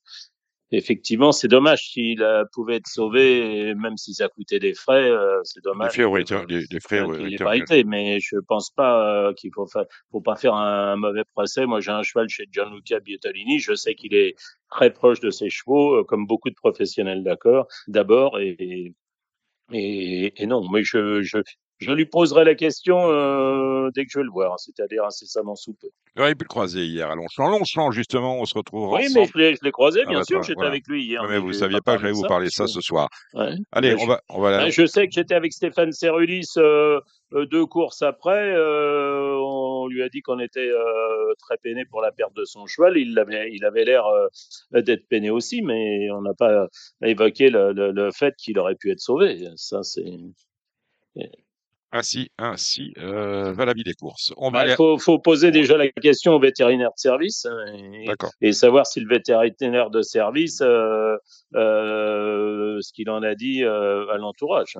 effectivement, 0.71 1.31
c'est 1.31 1.47
dommage 1.47 1.91
s'il 1.91 2.21
euh, 2.21 2.43
pouvait 2.53 2.77
être 2.77 2.87
sauvé, 2.87 3.73
même 3.75 3.97
si 3.97 4.13
ça 4.13 4.27
coûtait 4.27 4.59
des 4.59 4.73
frais. 4.73 5.09
Euh, 5.09 5.39
c'est 5.43 5.63
dommage. 5.63 5.89
Des 5.89 5.93
frais, 5.93 6.05
oui, 6.05 6.23
des, 6.69 6.79
frais, 6.79 7.01
oui. 7.01 7.83
Mais 7.85 8.19
je 8.19 8.37
pense 8.47 8.69
pas 8.71 9.27
euh, 9.27 9.33
qu'il 9.33 9.51
faut, 9.53 9.67
faut 10.11 10.21
pas 10.21 10.35
faire 10.35 10.53
un, 10.53 10.95
mauvais 10.95 11.23
procès. 11.33 11.65
Moi, 11.65 11.79
j'ai 11.79 11.91
un 11.91 12.03
cheval 12.03 12.27
chez 12.29 12.45
Gianluca 12.51 12.99
Bietalini. 12.99 13.59
Je 13.59 13.73
sais 13.73 13.95
qu'il 13.95 14.13
est 14.13 14.35
très 14.69 14.91
proche 14.91 15.19
de 15.19 15.29
ses 15.29 15.49
chevaux, 15.49 16.03
comme 16.05 16.25
beaucoup 16.25 16.49
de 16.49 16.55
professionnels, 16.55 17.23
d'accord. 17.23 17.67
D'abord, 17.87 18.39
et, 18.39 18.93
et, 19.71 20.33
et, 20.41 20.45
non, 20.45 20.67
mais 20.69 20.83
je, 20.83 21.21
je, 21.21 21.39
je 21.79 21.91
lui 21.91 22.05
poserai 22.05 22.43
la 22.43 22.55
question 22.55 23.11
euh, 23.11 23.89
dès 23.93 24.05
que 24.05 24.11
je 24.11 24.19
vais 24.19 24.25
le 24.25 24.31
voir, 24.31 24.59
c'est-à-dire 24.59 25.03
incessamment 25.05 25.55
sous 25.55 25.73
peu. 25.73 25.87
Ouais, 26.17 26.31
il 26.31 26.35
peut 26.35 26.45
le 26.45 26.49
croiser 26.49 26.85
hier 26.85 27.09
à 27.09 27.15
Longchamp. 27.15 27.49
Longchamp, 27.49 27.91
justement, 27.91 28.39
on 28.39 28.45
se 28.45 28.55
retrouve 28.55 28.93
oui, 28.93 29.05
ensemble. 29.05 29.29
Mais 29.35 29.53
je 29.55 29.63
l'ai 29.63 29.71
croisé, 29.71 30.03
bien 30.05 30.17
ah, 30.17 30.19
bah, 30.19 30.23
sûr, 30.25 30.43
j'étais 30.43 30.65
avec 30.65 30.87
lui 30.87 31.05
hier. 31.05 31.23
mais 31.29 31.37
vous 31.37 31.49
ne 31.49 31.53
saviez 31.53 31.79
pas 31.81 31.95
que 31.95 32.01
j'allais 32.01 32.13
vous 32.13 32.23
parler 32.23 32.49
ça 32.49 32.67
ce 32.67 32.81
soir. 32.81 33.09
Ouais. 33.33 33.53
Allez, 33.71 33.95
on, 33.99 34.07
va, 34.07 34.21
on 34.29 34.41
va... 34.41 34.69
Je 34.69 34.85
sais 34.85 35.07
que 35.07 35.13
j'étais 35.13 35.35
avec 35.35 35.53
Stéphane 35.53 35.91
Cerulis 35.91 36.47
euh, 36.57 36.99
euh, 37.33 37.45
deux 37.45 37.65
courses 37.65 38.01
après. 38.01 38.53
Euh, 38.55 39.35
on 39.39 39.87
lui 39.87 40.01
a 40.01 40.09
dit 40.09 40.21
qu'on 40.21 40.39
était 40.39 40.71
très 41.39 41.57
peiné 41.57 41.85
pour 41.85 42.01
la 42.01 42.11
perte 42.11 42.35
de 42.35 42.45
son 42.45 42.65
cheval. 42.65 42.97
Il 42.97 43.17
avait, 43.19 43.51
il 43.53 43.63
avait 43.65 43.85
l'air 43.85 44.05
d'être 44.71 45.07
peiné 45.07 45.29
aussi, 45.29 45.61
mais 45.61 46.09
on 46.11 46.21
n'a 46.21 46.33
pas 46.33 46.67
évoqué 47.03 47.49
le, 47.49 47.73
le, 47.73 47.91
le 47.91 48.11
fait 48.11 48.33
qu'il 48.37 48.57
aurait 48.57 48.75
pu 48.75 48.91
être 48.91 48.99
sauvé. 48.99 49.47
Ça, 49.55 49.83
c'est... 49.83 50.03
Ainsi, 51.93 52.29
ainsi 52.37 52.93
euh, 52.97 53.53
va 53.53 53.63
la 53.63 53.73
vie 53.73 53.83
des 53.83 53.93
courses. 53.93 54.33
Il 54.37 54.75
faut, 54.75 54.97
faut, 54.97 55.19
poser 55.19 55.51
déjà 55.51 55.77
la 55.77 55.87
question 55.87 56.33
au 56.33 56.39
vétérinaire 56.39 56.89
de 56.89 56.99
service 56.99 57.45
hein, 57.45 57.57
et, 57.73 58.07
et 58.41 58.51
savoir 58.51 58.85
si 58.85 58.99
le 58.99 59.07
vétérinaire 59.07 59.89
de 59.89 60.01
service, 60.01 60.59
euh, 60.61 61.15
euh, 61.55 62.77
ce 62.81 62.91
qu'il 62.91 63.09
en 63.09 63.23
a 63.23 63.35
dit 63.35 63.63
euh, 63.63 64.05
à 64.11 64.17
l'entourage. 64.17 64.77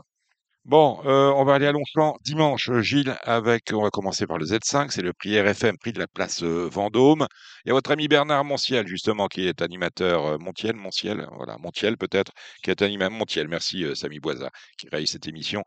Bon, 0.67 0.99
euh, 1.05 1.31
on 1.37 1.45
va 1.45 1.53
aller 1.53 1.65
à 1.65 1.71
Longchamp 1.71 2.17
dimanche, 2.25 2.69
Gilles, 2.81 3.15
avec, 3.23 3.71
on 3.71 3.81
va 3.83 3.89
commencer 3.89 4.27
par 4.27 4.37
le 4.37 4.43
Z5, 4.43 4.89
c'est 4.91 5.01
le 5.01 5.13
prix 5.13 5.39
RFM, 5.39 5.77
prix 5.77 5.93
de 5.93 5.99
la 5.99 6.07
place 6.07 6.43
euh, 6.43 6.67
Vendôme. 6.69 7.25
Il 7.63 7.69
y 7.69 7.71
a 7.71 7.73
votre 7.73 7.89
ami 7.89 8.09
Bernard 8.09 8.43
Montiel, 8.43 8.85
justement, 8.85 9.27
qui 9.29 9.47
est 9.47 9.61
animateur 9.61 10.25
euh, 10.25 10.37
Montiel, 10.37 10.75
Montiel, 10.75 11.25
voilà, 11.37 11.57
Montiel 11.57 11.95
peut-être, 11.97 12.33
qui 12.63 12.69
est 12.69 12.81
animateur 12.81 13.17
Montiel, 13.17 13.47
merci 13.47 13.85
Samy 13.95 14.19
Boisa, 14.19 14.49
qui 14.77 14.89
réalise 14.89 15.11
cette 15.11 15.25
émission, 15.29 15.63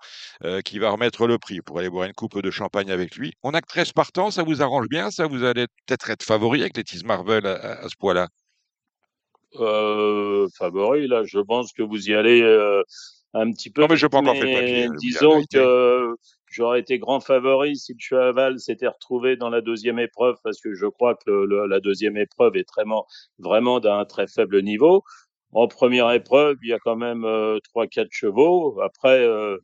qui 0.66 0.78
va 0.78 0.90
remettre 0.90 1.26
le 1.26 1.38
prix 1.38 1.62
pour 1.62 1.78
aller 1.78 1.88
boire 1.88 2.06
une 2.06 2.12
coupe 2.12 2.42
de 2.42 2.50
champagne 2.50 2.90
avec 2.90 3.16
lui. 3.16 3.32
On 3.42 3.54
a 3.54 3.62
que 3.62 3.68
13 3.68 3.92
partants, 3.92 4.30
ça 4.30 4.42
vous 4.42 4.60
arrange 4.60 4.88
bien, 4.90 5.10
ça? 5.10 5.26
Vous 5.26 5.44
allez 5.44 5.66
peut-être 5.86 6.10
être 6.10 6.22
favori 6.22 6.60
avec 6.60 6.76
les 6.76 6.84
Marvel 7.04 7.46
à, 7.46 7.88
ce 7.88 7.96
point-là? 7.98 8.28
Euh, 9.60 10.46
Favori, 10.58 11.08
là, 11.08 11.22
je 11.24 11.38
pense 11.38 11.72
que 11.72 11.82
vous 11.82 12.10
y 12.10 12.14
allez 12.14 12.42
un 13.34 13.50
petit 13.52 13.70
peu. 13.70 13.82
Non, 13.82 13.88
mais 13.88 13.96
je 13.96 14.06
pas 14.06 14.18
encore 14.18 14.34
fait 14.34 14.54
papier. 14.54 14.88
Disons 14.98 15.42
que 15.52 16.14
j'aurais 16.50 16.80
été 16.80 16.98
grand 16.98 17.20
favori 17.20 17.76
si 17.76 17.92
le 17.92 17.98
cheval 18.00 18.58
s'était 18.58 18.88
retrouvé 18.88 19.36
dans 19.36 19.50
la 19.50 19.60
deuxième 19.60 19.98
épreuve, 19.98 20.36
parce 20.42 20.60
que 20.60 20.74
je 20.74 20.86
crois 20.86 21.14
que 21.14 21.30
le, 21.30 21.66
la 21.66 21.80
deuxième 21.80 22.16
épreuve 22.16 22.56
est 22.56 22.68
vraiment, 22.74 23.06
vraiment 23.38 23.80
d'un 23.80 24.04
très 24.04 24.26
faible 24.26 24.62
niveau. 24.62 25.02
En 25.52 25.68
première 25.68 26.10
épreuve, 26.12 26.56
il 26.62 26.70
y 26.70 26.72
a 26.72 26.78
quand 26.78 26.96
même 26.96 27.24
euh, 27.24 27.58
trois, 27.64 27.86
quatre 27.86 28.12
chevaux. 28.12 28.80
Après, 28.80 29.20
euh, 29.20 29.58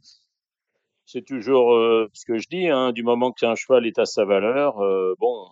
c'est 1.05 1.25
toujours 1.25 1.71
ce 2.13 2.25
que 2.27 2.39
je 2.39 2.49
dis, 2.49 2.69
hein, 2.69 2.91
du 2.91 3.05
moment 3.05 3.31
qu'un 3.31 3.55
cheval 3.55 3.87
est 3.87 3.99
à 3.99 4.07
sa 4.07 4.25
valeur, 4.25 4.79
bon, 5.21 5.47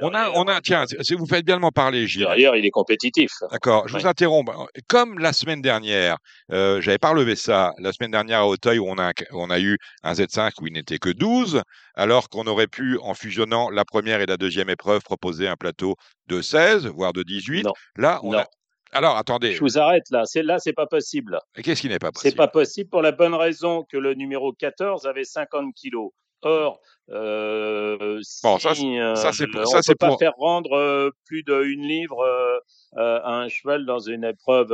on 0.00 0.14
a, 0.14 0.30
on 0.30 0.44
a, 0.44 0.60
tiens, 0.60 0.84
si 1.00 1.14
vous 1.14 1.26
faites 1.26 1.44
bien 1.44 1.56
de 1.56 1.60
m'en 1.60 1.70
parler, 1.70 2.06
Gilles. 2.06 2.22
Derrière, 2.22 2.56
il 2.56 2.64
est 2.64 2.70
compétitif. 2.70 3.32
D'accord, 3.50 3.88
je 3.88 3.96
vous 3.96 4.06
interromps. 4.06 4.50
Comme 4.88 5.18
la 5.18 5.32
semaine 5.32 5.62
dernière, 5.62 6.18
euh, 6.50 6.80
j'avais 6.80 6.98
pas 6.98 7.10
relevé 7.10 7.36
ça, 7.36 7.72
la 7.78 7.92
semaine 7.92 8.10
dernière 8.10 8.40
à 8.40 8.46
Auteuil, 8.46 8.78
où 8.78 8.88
on 8.88 8.98
a, 8.98 9.12
on 9.32 9.50
a 9.50 9.60
eu 9.60 9.78
un 10.02 10.12
Z5 10.12 10.52
où 10.60 10.66
il 10.66 10.72
n'était 10.72 10.98
que 10.98 11.10
12, 11.10 11.62
alors 11.94 12.28
qu'on 12.28 12.46
aurait 12.46 12.66
pu, 12.66 12.98
en 13.02 13.14
fusionnant 13.14 13.70
la 13.70 13.84
première 13.84 14.20
et 14.20 14.26
la 14.26 14.36
deuxième 14.36 14.70
épreuve, 14.70 15.02
proposer 15.02 15.48
un 15.48 15.56
plateau 15.56 15.96
de 16.28 16.40
16, 16.40 16.86
voire 16.86 17.12
de 17.12 17.22
18. 17.22 17.66
Là, 17.96 18.20
on 18.22 18.34
a, 18.34 18.46
alors, 18.94 19.16
attendez. 19.16 19.52
Je 19.52 19.60
vous 19.60 19.78
arrête 19.78 20.04
là. 20.10 20.26
C'est 20.26 20.42
là, 20.42 20.58
c'est 20.58 20.74
pas 20.74 20.86
possible. 20.86 21.38
Qu'est-ce 21.62 21.80
qui 21.80 21.88
n'est 21.88 21.98
pas 21.98 22.12
possible? 22.12 22.30
C'est 22.30 22.36
pas 22.36 22.48
possible 22.48 22.90
pour 22.90 23.00
la 23.00 23.12
bonne 23.12 23.34
raison 23.34 23.84
que 23.90 23.96
le 23.96 24.12
numéro 24.12 24.52
14 24.52 25.06
avait 25.06 25.24
50 25.24 25.74
kilos. 25.74 26.10
Or, 26.42 26.80
euh, 27.10 28.20
bon, 28.42 28.58
ça, 28.58 28.70
euh, 28.70 29.14
ça 29.14 29.32
c'est 29.32 29.44
on 29.44 29.60
ne 29.60 29.86
peut 29.86 29.94
pas 29.94 30.16
faire 30.16 30.34
rendre 30.38 30.72
euh, 30.72 31.10
plus 31.26 31.42
d'une 31.42 31.86
livre 31.86 32.20
euh, 32.20 33.20
à 33.22 33.40
un 33.40 33.48
cheval 33.48 33.84
dans 33.84 33.98
une 33.98 34.24
épreuve 34.24 34.68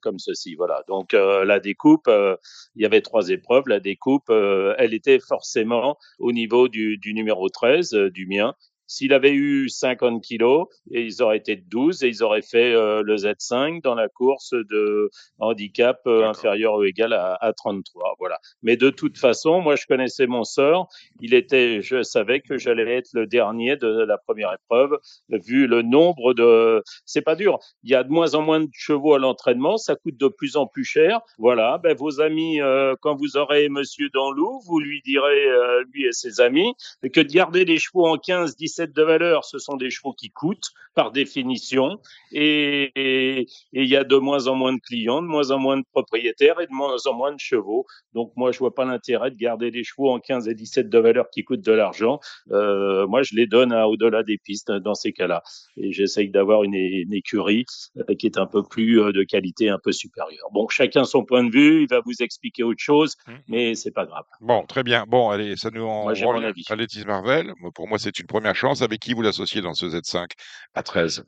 comme 0.00 0.18
ceci. 0.18 0.54
Voilà. 0.54 0.82
Donc 0.88 1.12
la 1.12 1.60
découpe, 1.60 2.08
il 2.08 2.82
y 2.82 2.86
avait 2.86 3.02
trois 3.02 3.28
épreuves. 3.28 3.64
La 3.66 3.80
découpe, 3.80 4.30
elle 4.30 4.94
était 4.94 5.20
forcément 5.20 5.96
au 6.18 6.32
niveau 6.32 6.68
du, 6.68 6.96
du 6.98 7.12
numéro 7.14 7.48
13, 7.48 7.92
du 8.12 8.26
mien, 8.26 8.54
s'il 8.90 9.12
avait 9.12 9.32
eu 9.32 9.68
50 9.68 10.20
kilos, 10.20 10.66
et 10.90 11.02
ils 11.02 11.22
auraient 11.22 11.36
été 11.36 11.54
12 11.54 12.02
et 12.02 12.08
ils 12.08 12.24
auraient 12.24 12.42
fait 12.42 12.74
euh, 12.74 13.02
le 13.04 13.14
Z5 13.14 13.82
dans 13.82 13.94
la 13.94 14.08
course 14.08 14.52
de 14.52 15.10
handicap 15.38 16.00
euh, 16.08 16.28
inférieur 16.28 16.74
ou 16.74 16.82
égal 16.82 17.12
à, 17.12 17.38
à, 17.40 17.52
33. 17.52 18.16
Voilà. 18.18 18.40
Mais 18.64 18.76
de 18.76 18.90
toute 18.90 19.16
façon, 19.16 19.60
moi, 19.60 19.76
je 19.76 19.86
connaissais 19.86 20.26
mon 20.26 20.42
sort. 20.42 20.88
Il 21.20 21.34
était, 21.34 21.82
je 21.82 22.02
savais 22.02 22.40
que 22.40 22.58
j'allais 22.58 22.96
être 22.96 23.10
le 23.12 23.28
dernier 23.28 23.76
de 23.76 23.86
la 23.86 24.18
première 24.18 24.52
épreuve, 24.52 24.98
vu 25.28 25.68
le 25.68 25.82
nombre 25.82 26.34
de. 26.34 26.82
C'est 27.06 27.22
pas 27.22 27.36
dur. 27.36 27.60
Il 27.84 27.90
y 27.90 27.94
a 27.94 28.02
de 28.02 28.10
moins 28.10 28.34
en 28.34 28.42
moins 28.42 28.60
de 28.60 28.70
chevaux 28.72 29.14
à 29.14 29.20
l'entraînement. 29.20 29.76
Ça 29.76 29.94
coûte 29.94 30.16
de 30.16 30.26
plus 30.26 30.56
en 30.56 30.66
plus 30.66 30.84
cher. 30.84 31.20
Voilà. 31.38 31.78
Ben, 31.78 31.96
vos 31.96 32.20
amis, 32.20 32.60
euh, 32.60 32.96
quand 33.00 33.14
vous 33.14 33.36
aurez 33.36 33.68
Monsieur 33.68 34.08
Danlou, 34.12 34.60
vous 34.66 34.80
lui 34.80 35.00
direz, 35.02 35.46
lui 35.92 36.06
et 36.06 36.12
ses 36.12 36.40
amis, 36.40 36.74
que 37.12 37.20
de 37.20 37.32
garder 37.32 37.64
les 37.64 37.78
chevaux 37.78 38.08
en 38.08 38.18
15, 38.18 38.56
17 38.56 38.79
de 38.86 39.02
valeur, 39.02 39.44
ce 39.44 39.58
sont 39.58 39.76
des 39.76 39.90
chevaux 39.90 40.12
qui 40.12 40.30
coûtent 40.30 40.70
par 40.94 41.12
définition, 41.12 42.00
et 42.32 43.46
il 43.72 43.86
y 43.86 43.96
a 43.96 44.04
de 44.04 44.16
moins 44.16 44.48
en 44.48 44.54
moins 44.54 44.72
de 44.72 44.80
clients, 44.80 45.22
de 45.22 45.26
moins 45.26 45.50
en 45.50 45.58
moins 45.58 45.78
de 45.78 45.84
propriétaires 45.92 46.60
et 46.60 46.66
de 46.66 46.72
moins 46.72 46.96
en 47.06 47.14
moins 47.14 47.32
de 47.32 47.38
chevaux. 47.38 47.86
Donc 48.12 48.32
moi, 48.36 48.50
je 48.52 48.58
vois 48.58 48.74
pas 48.74 48.84
l'intérêt 48.84 49.30
de 49.30 49.36
garder 49.36 49.70
des 49.70 49.84
chevaux 49.84 50.10
en 50.10 50.18
15 50.18 50.48
et 50.48 50.54
17 50.54 50.88
de 50.88 50.98
valeur 50.98 51.30
qui 51.30 51.44
coûtent 51.44 51.64
de 51.64 51.72
l'argent. 51.72 52.18
Euh, 52.50 53.06
moi, 53.06 53.22
je 53.22 53.34
les 53.34 53.46
donne 53.46 53.72
au-delà 53.72 54.22
des 54.22 54.38
pistes 54.38 54.72
dans 54.72 54.94
ces 54.94 55.12
cas-là, 55.12 55.42
et 55.76 55.92
j'essaye 55.92 56.30
d'avoir 56.30 56.64
une, 56.64 56.74
écurie 57.12 57.64
euh, 57.96 58.14
qui 58.14 58.26
est 58.26 58.38
un 58.38 58.46
peu 58.46 58.62
plus 58.62 59.00
euh, 59.00 59.12
de 59.12 59.22
qualité, 59.22 59.68
un 59.68 59.78
peu 59.82 59.92
supérieure. 59.92 60.48
Bon, 60.52 60.68
chacun 60.68 61.04
son 61.04 61.24
point 61.24 61.44
de 61.44 61.50
vue, 61.50 61.82
il 61.82 61.88
va 61.88 62.00
vous 62.04 62.20
expliquer 62.20 62.62
autre 62.62 62.80
chose, 62.82 63.16
mmh. 63.26 63.32
mais 63.48 63.74
c'est 63.74 63.90
pas 63.92 64.06
grave. 64.06 64.24
Bon, 64.40 64.64
très 64.66 64.82
bien. 64.82 65.04
Bon, 65.06 65.30
allez, 65.30 65.56
ça 65.56 65.70
nous 65.70 65.82
en 65.82 66.04
moi, 66.04 66.14
mon 66.20 66.42
avis. 66.42 66.64
Marvel. 67.06 67.52
Pour 67.74 67.88
moi, 67.88 67.98
c'est 67.98 68.18
une 68.18 68.26
première 68.26 68.54
chance 68.54 68.69
avec 68.78 69.00
qui 69.00 69.14
vous 69.14 69.22
l'associez 69.22 69.60
dans 69.60 69.74
ce 69.74 69.86
Z5 69.86 70.30
à 70.74 70.82
13 70.82 71.24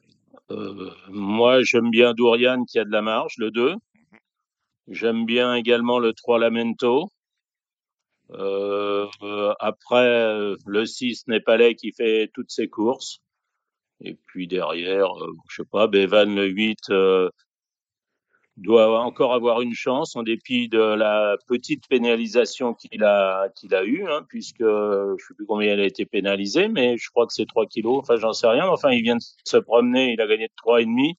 euh, 0.50 0.90
Moi, 1.08 1.62
j'aime 1.62 1.90
bien 1.90 2.14
Dourian 2.14 2.64
qui 2.64 2.78
a 2.78 2.84
de 2.84 2.90
la 2.90 3.02
marge, 3.02 3.34
le 3.38 3.50
2. 3.50 3.74
J'aime 4.88 5.26
bien 5.26 5.54
également 5.54 5.98
le 5.98 6.12
3 6.12 6.38
Lamento. 6.38 7.10
Euh, 8.30 9.06
après, 9.60 10.54
le 10.66 10.86
6 10.86 11.26
Népalais 11.26 11.74
qui 11.74 11.92
fait 11.92 12.30
toutes 12.32 12.50
ses 12.50 12.68
courses. 12.68 13.18
Et 14.00 14.14
puis 14.14 14.46
derrière, 14.46 15.14
je 15.18 15.24
euh, 15.24 15.32
je 15.48 15.56
sais 15.62 15.68
pas, 15.70 15.86
Bevan 15.86 16.34
le 16.34 16.46
8, 16.46 16.78
doit 18.56 19.00
encore 19.00 19.32
avoir 19.32 19.62
une 19.62 19.74
chance 19.74 20.14
en 20.16 20.22
dépit 20.22 20.68
de 20.68 20.78
la 20.78 21.36
petite 21.46 21.88
pénalisation 21.88 22.74
qu'il 22.74 23.02
a 23.04 23.48
qu'il 23.56 23.74
a 23.74 23.84
eue, 23.84 24.06
hein, 24.08 24.24
puisque 24.28 24.60
je 24.60 25.16
sais 25.18 25.34
plus 25.34 25.46
combien 25.46 25.72
elle 25.72 25.80
a 25.80 25.86
été 25.86 26.04
pénalisée, 26.04 26.68
mais 26.68 26.96
je 26.98 27.10
crois 27.10 27.26
que 27.26 27.32
c'est 27.32 27.46
3 27.46 27.66
kilos. 27.66 27.98
Enfin, 28.00 28.16
j'en 28.16 28.32
sais 28.32 28.46
rien. 28.46 28.66
Enfin, 28.68 28.90
il 28.90 29.02
vient 29.02 29.16
de 29.16 29.22
se 29.44 29.56
promener, 29.56 30.12
il 30.12 30.20
a 30.20 30.26
gagné 30.26 30.48
trois 30.56 30.82
et 30.82 30.84
demi. 30.84 31.16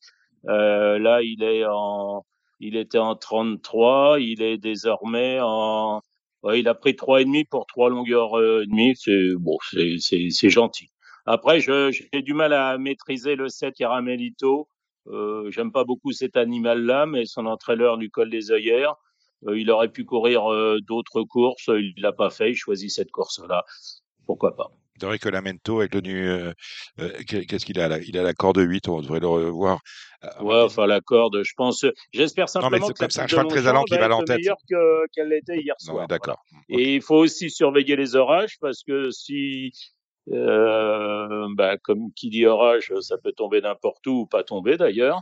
Euh, 0.47 0.99
là, 0.99 1.21
il 1.21 1.43
est 1.43 1.65
en, 1.65 2.23
il 2.59 2.75
était 2.75 2.97
en 2.99 3.15
33, 3.15 4.19
il 4.19 4.41
est 4.41 4.57
désormais 4.57 5.39
en, 5.41 6.01
ouais, 6.43 6.59
il 6.59 6.67
a 6.67 6.75
pris 6.75 6.95
trois 6.95 7.21
et 7.21 7.25
demi 7.25 7.45
pour 7.45 7.65
trois 7.65 7.89
longueurs 7.89 8.37
euh, 8.39 8.63
et 8.63 8.67
demie. 8.67 8.93
C'est 8.95 9.31
bon, 9.39 9.57
c'est 9.71 9.97
c'est 9.99 10.49
gentil. 10.49 10.89
Après, 11.25 11.59
j'ai 11.61 12.21
du 12.21 12.33
mal 12.33 12.53
à 12.53 12.77
maîtriser 12.77 13.35
le 13.35 13.49
7 13.49 13.75
Caramelito. 13.75 14.67
Euh, 15.07 15.49
J'aime 15.51 15.71
pas 15.71 15.83
beaucoup 15.83 16.11
cet 16.11 16.37
animal-là, 16.37 17.05
mais 17.05 17.25
son 17.25 17.45
entraîneur 17.45 17.97
lui 17.97 18.09
colle 18.09 18.29
des 18.29 18.51
œillères. 18.51 18.95
Euh, 19.47 19.59
il 19.59 19.69
aurait 19.71 19.91
pu 19.91 20.05
courir 20.05 20.51
euh, 20.51 20.79
d'autres 20.81 21.23
courses, 21.23 21.67
il 21.67 21.93
l'a 21.97 22.13
pas 22.13 22.29
fait, 22.29 22.51
il 22.51 22.55
choisit 22.55 22.89
cette 22.89 23.11
course-là. 23.11 23.65
Pourquoi 24.25 24.55
pas 24.55 24.71
vrai 25.01 25.19
que 25.19 25.29
Lamento 25.29 25.81
euh, 25.81 26.53
euh, 26.99 27.09
qu'est-ce 27.27 27.65
qu'il 27.65 27.79
a 27.79 27.87
là? 27.87 27.99
Il 27.99 28.17
a 28.17 28.23
la 28.23 28.33
corde 28.33 28.57
8, 28.57 28.87
on 28.87 29.01
devrait 29.01 29.19
le 29.19 29.27
revoir. 29.27 29.81
Ouais, 30.39 30.61
enfin 30.61 30.87
la 30.87 31.01
corde, 31.01 31.43
je 31.43 31.53
pense. 31.55 31.85
J'espère 32.13 32.49
simplement 32.49 32.87
que 32.87 32.93
c'est 33.09 33.21
un 33.21 33.27
cheval 33.27 33.47
très 33.47 33.67
allant 33.67 33.83
qui 33.83 33.97
va 33.97 34.09
en 34.09 34.23
tête. 34.23 34.37
meilleur 34.37 34.57
qu'elle 35.13 35.29
l'était 35.29 35.59
hier 35.59 35.75
soir. 35.79 36.07
D'accord. 36.07 36.43
Et 36.69 36.95
il 36.95 37.01
faut 37.01 37.17
aussi 37.17 37.49
surveiller 37.49 37.95
les 37.95 38.15
orages 38.15 38.57
parce 38.59 38.83
que 38.83 39.11
si 39.11 39.71
euh, 40.31 41.47
bah, 41.55 41.77
comme 41.77 42.11
qui 42.15 42.29
dit 42.29 42.45
orage, 42.45 42.93
ça 43.01 43.17
peut 43.17 43.33
tomber 43.33 43.61
n'importe 43.61 44.05
où 44.07 44.21
ou 44.21 44.25
pas 44.25 44.43
tomber 44.43 44.77
d'ailleurs. 44.77 45.21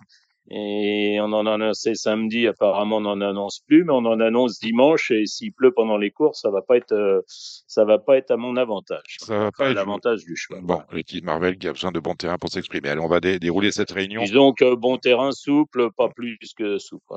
Et 0.50 1.20
on 1.22 1.32
en 1.34 1.46
a 1.46 1.54
annoncé 1.54 1.94
samedi, 1.96 2.48
apparemment 2.48 2.98
on 2.98 3.02
n'en 3.02 3.22
annonce 3.22 3.62
plus, 3.68 3.84
mais 3.84 3.94
on 3.94 4.06
en 4.06 4.20
annonce 4.20 4.60
dimanche. 4.60 5.12
Et 5.12 5.26
s'il 5.26 5.54
pleut 5.54 5.72
pendant 5.72 5.98
les 5.98 6.12
courses, 6.12 6.42
ça 6.42 6.50
va 6.50 6.62
pas 6.62 6.78
être, 6.78 6.92
euh, 6.92 7.22
ça 7.28 7.86
va 7.86 8.00
pas 8.00 8.18
être 8.18 8.32
à 8.32 8.38
mon 8.38 8.58
avantage. 8.58 9.18
Ça 9.20 9.38
va 9.38 9.52
pas 9.52 9.70
être 9.70 9.76
l'avantage 9.76 10.26
du 10.26 10.36
choix. 10.36 10.60
Bon, 10.62 10.82
l'équipe 10.92 11.24
Marvel 11.24 11.58
qui 11.58 11.68
a 11.68 11.74
besoin 11.74 11.92
de 11.92 12.00
bon 12.00 12.16
terrain 12.16 12.38
pour 12.38 12.50
s'exprimer. 12.50 12.90
Allez, 12.90 13.02
on 13.02 13.08
va 13.08 13.22
dérouler 13.22 13.72
cette 13.72 13.92
réunion. 13.92 14.24
Disons 14.24 14.52
que 14.52 14.76
bon 14.76 14.98
terrain 14.98 15.32
souple, 15.32 15.90
pas 15.96 16.10
plus 16.10 16.38
que 16.58 16.80
souple. 16.80 17.16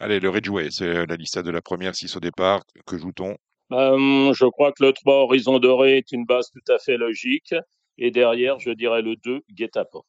Allez, 0.00 0.18
le 0.18 0.30
Ridgeway, 0.30 0.70
c'est 0.70 1.06
la 1.06 1.16
liste 1.16 1.38
de 1.38 1.50
la 1.50 1.62
première 1.62 1.94
6 1.94 2.16
au 2.16 2.20
départ. 2.20 2.62
Que 2.86 2.98
joue-t-on? 2.98 3.36
Euh, 3.72 4.32
je 4.32 4.46
crois 4.46 4.72
que 4.72 4.84
le 4.84 4.92
3 4.92 5.22
Horizon 5.22 5.58
Doré 5.58 5.98
est 5.98 6.12
une 6.12 6.24
base 6.24 6.50
tout 6.50 6.72
à 6.72 6.78
fait 6.78 6.96
logique. 6.96 7.54
Et 7.98 8.10
derrière, 8.10 8.58
je 8.58 8.70
dirais 8.70 9.02
le 9.02 9.16
2 9.16 9.40
Guet-apens. 9.52 10.04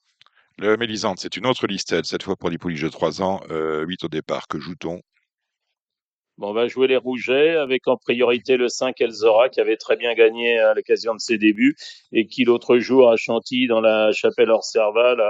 Le 0.57 0.77
Mélisande, 0.77 1.19
c'est 1.19 1.37
une 1.37 1.45
autre 1.45 1.67
liste, 1.67 2.03
cette 2.03 2.23
fois 2.23 2.35
pour 2.35 2.49
les 2.49 2.57
pouliches 2.57 2.81
de 2.81 2.89
3 2.89 3.21
ans, 3.21 3.41
euh, 3.51 3.85
8 3.85 4.05
au 4.05 4.07
départ. 4.07 4.47
Que 4.47 4.59
joue-t-on? 4.59 5.01
Bon, 6.37 6.49
on 6.49 6.53
va 6.53 6.67
jouer 6.67 6.87
les 6.87 6.97
Rougets 6.97 7.55
avec 7.55 7.87
en 7.87 7.95
priorité 7.95 8.57
le 8.57 8.67
5 8.67 8.99
Elzora 8.99 9.47
qui 9.47 9.61
avait 9.61 9.77
très 9.77 9.95
bien 9.95 10.13
gagné 10.15 10.59
à 10.59 10.73
l'occasion 10.73 11.13
de 11.13 11.19
ses 11.19 11.37
débuts 11.37 11.77
et 12.11 12.27
qui 12.27 12.43
l'autre 12.43 12.77
jour 12.77 13.09
à 13.09 13.15
Chantilly 13.15 13.67
dans 13.67 13.79
la 13.79 14.11
chapelle 14.11 14.49
hors 14.49 14.65
Serval 14.65 15.21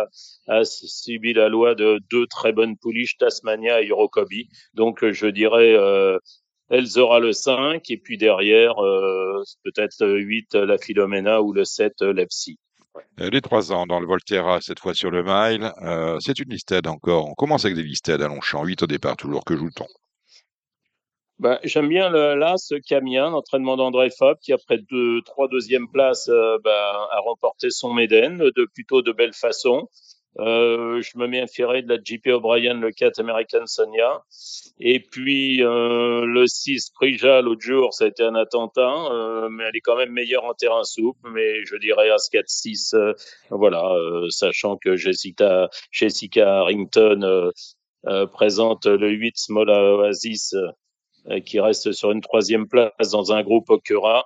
a, 0.47 0.63
subi 0.63 1.33
la 1.33 1.47
loi 1.47 1.75
de 1.75 1.99
deux 2.09 2.25
très 2.25 2.53
bonnes 2.53 2.75
pouliches, 2.75 3.17
Tasmania 3.17 3.81
et 3.83 3.89
Eurocobi. 3.89 4.47
Donc 4.73 5.07
je 5.07 5.27
dirais 5.27 5.75
euh, 5.75 6.17
Elzora 6.69 7.19
le 7.19 7.31
5, 7.31 7.89
et 7.91 7.97
puis 7.97 8.17
derrière, 8.17 8.83
euh, 8.83 9.43
peut-être 9.63 10.07
8 10.07 10.55
la 10.55 10.77
Philomena 10.77 11.41
ou 11.41 11.53
le 11.53 11.63
7 11.63 12.01
l'Epsi. 12.01 12.57
Euh, 13.19 13.29
les 13.29 13.41
trois 13.41 13.71
ans 13.71 13.85
dans 13.85 13.99
le 13.99 14.07
Volterra, 14.07 14.61
cette 14.61 14.79
fois 14.79 14.93
sur 14.93 15.11
le 15.11 15.21
mile, 15.21 15.71
euh, 15.81 16.17
c'est 16.19 16.39
une 16.39 16.49
listed 16.49 16.87
encore. 16.87 17.27
On 17.29 17.33
commence 17.33 17.65
avec 17.65 17.75
des 17.75 17.83
listed 17.83 18.21
à 18.21 18.27
Longchamp, 18.27 18.63
8 18.63 18.83
au 18.83 18.87
départ, 18.87 19.15
toujours 19.15 19.43
que 19.43 19.55
joue-t-on 19.55 19.85
bah, 21.37 21.59
J'aime 21.63 21.89
bien 21.89 22.09
le, 22.09 22.35
là 22.35 22.55
ce 22.57 22.75
Camien, 22.75 23.29
l'entraînement 23.29 23.77
d'André 23.77 24.09
Fab, 24.09 24.37
qui 24.39 24.53
après 24.53 24.79
deux, 24.89 25.21
trois 25.23 25.47
deuxièmes 25.47 25.89
places 25.91 26.31
bah, 26.63 27.07
a 27.11 27.19
remporté 27.19 27.69
son 27.69 27.93
Méden 27.93 28.37
de 28.37 28.65
plutôt 28.73 29.01
de 29.01 29.11
belle 29.11 29.33
façon. 29.33 29.87
Euh, 30.39 31.01
je 31.01 31.17
me 31.17 31.27
méfierais 31.27 31.81
de 31.81 31.89
la 31.89 31.99
JP 32.03 32.27
O'Brien, 32.27 32.73
le 32.73 32.91
4 32.91 33.19
American 33.19 33.65
Sonia. 33.65 34.23
Et 34.79 34.99
puis 34.99 35.63
euh, 35.63 36.25
le 36.25 36.47
6 36.47 36.91
Prija, 36.91 37.41
l'autre 37.41 37.61
jour, 37.61 37.93
ça 37.93 38.05
a 38.05 38.07
été 38.07 38.23
un 38.23 38.35
attentat, 38.35 38.93
euh, 39.11 39.47
mais 39.49 39.63
elle 39.63 39.75
est 39.75 39.81
quand 39.81 39.95
même 39.95 40.11
meilleure 40.11 40.43
en 40.43 40.53
terrain 40.53 40.83
souple. 40.83 41.29
Mais 41.31 41.63
je 41.65 41.77
dirais 41.77 42.09
As 42.09 42.29
4-6, 42.29 42.95
euh, 42.95 43.13
voilà, 43.49 43.93
euh, 43.93 44.29
sachant 44.29 44.75
que 44.75 44.95
Jessica, 44.95 45.69
Jessica 45.91 46.59
Harrington 46.59 47.51
présente 48.33 48.85
le 48.85 49.09
8 49.09 49.35
Small 49.35 49.69
Oasis 49.69 50.53
qui 51.43 51.59
reste 51.59 51.91
sur 51.91 52.11
une 52.11 52.21
troisième 52.21 52.67
place 52.67 53.09
dans 53.11 53.31
un 53.31 53.41
groupe 53.41 53.67
Okura. 53.71 54.25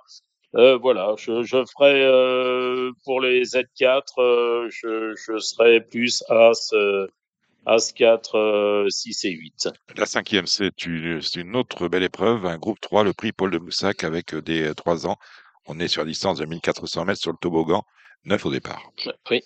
Euh, 0.56 0.76
voilà, 0.78 1.14
je, 1.16 1.42
je 1.42 1.64
ferai 1.64 2.04
euh, 2.04 2.90
pour 3.04 3.20
les 3.20 3.44
Z4, 3.44 4.02
euh, 4.18 4.68
je, 4.70 5.14
je 5.14 5.38
serai 5.38 5.80
plus 5.80 6.24
As 6.28 6.74
As 7.66 7.92
4, 7.92 8.86
6 8.88 9.24
et 9.26 9.30
8. 9.30 9.68
La 9.96 10.06
cinquième, 10.06 10.46
c'est 10.46 10.86
une, 10.86 11.20
une, 11.36 11.56
autre 11.56 11.88
belle 11.88 12.02
épreuve, 12.02 12.46
un 12.46 12.56
groupe 12.56 12.80
3, 12.80 13.04
le 13.04 13.12
prix 13.12 13.32
Paul 13.32 13.50
de 13.50 13.58
Moussac 13.58 14.02
avec 14.02 14.34
des 14.34 14.74
3 14.74 15.06
ans. 15.06 15.18
On 15.66 15.78
est 15.78 15.88
sur 15.88 16.04
distance 16.04 16.38
de 16.38 16.46
1400 16.46 17.04
mètres 17.04 17.20
sur 17.20 17.30
le 17.30 17.36
toboggan, 17.40 17.84
9 18.24 18.46
au 18.46 18.50
départ. 18.50 18.90
Oui, 19.30 19.42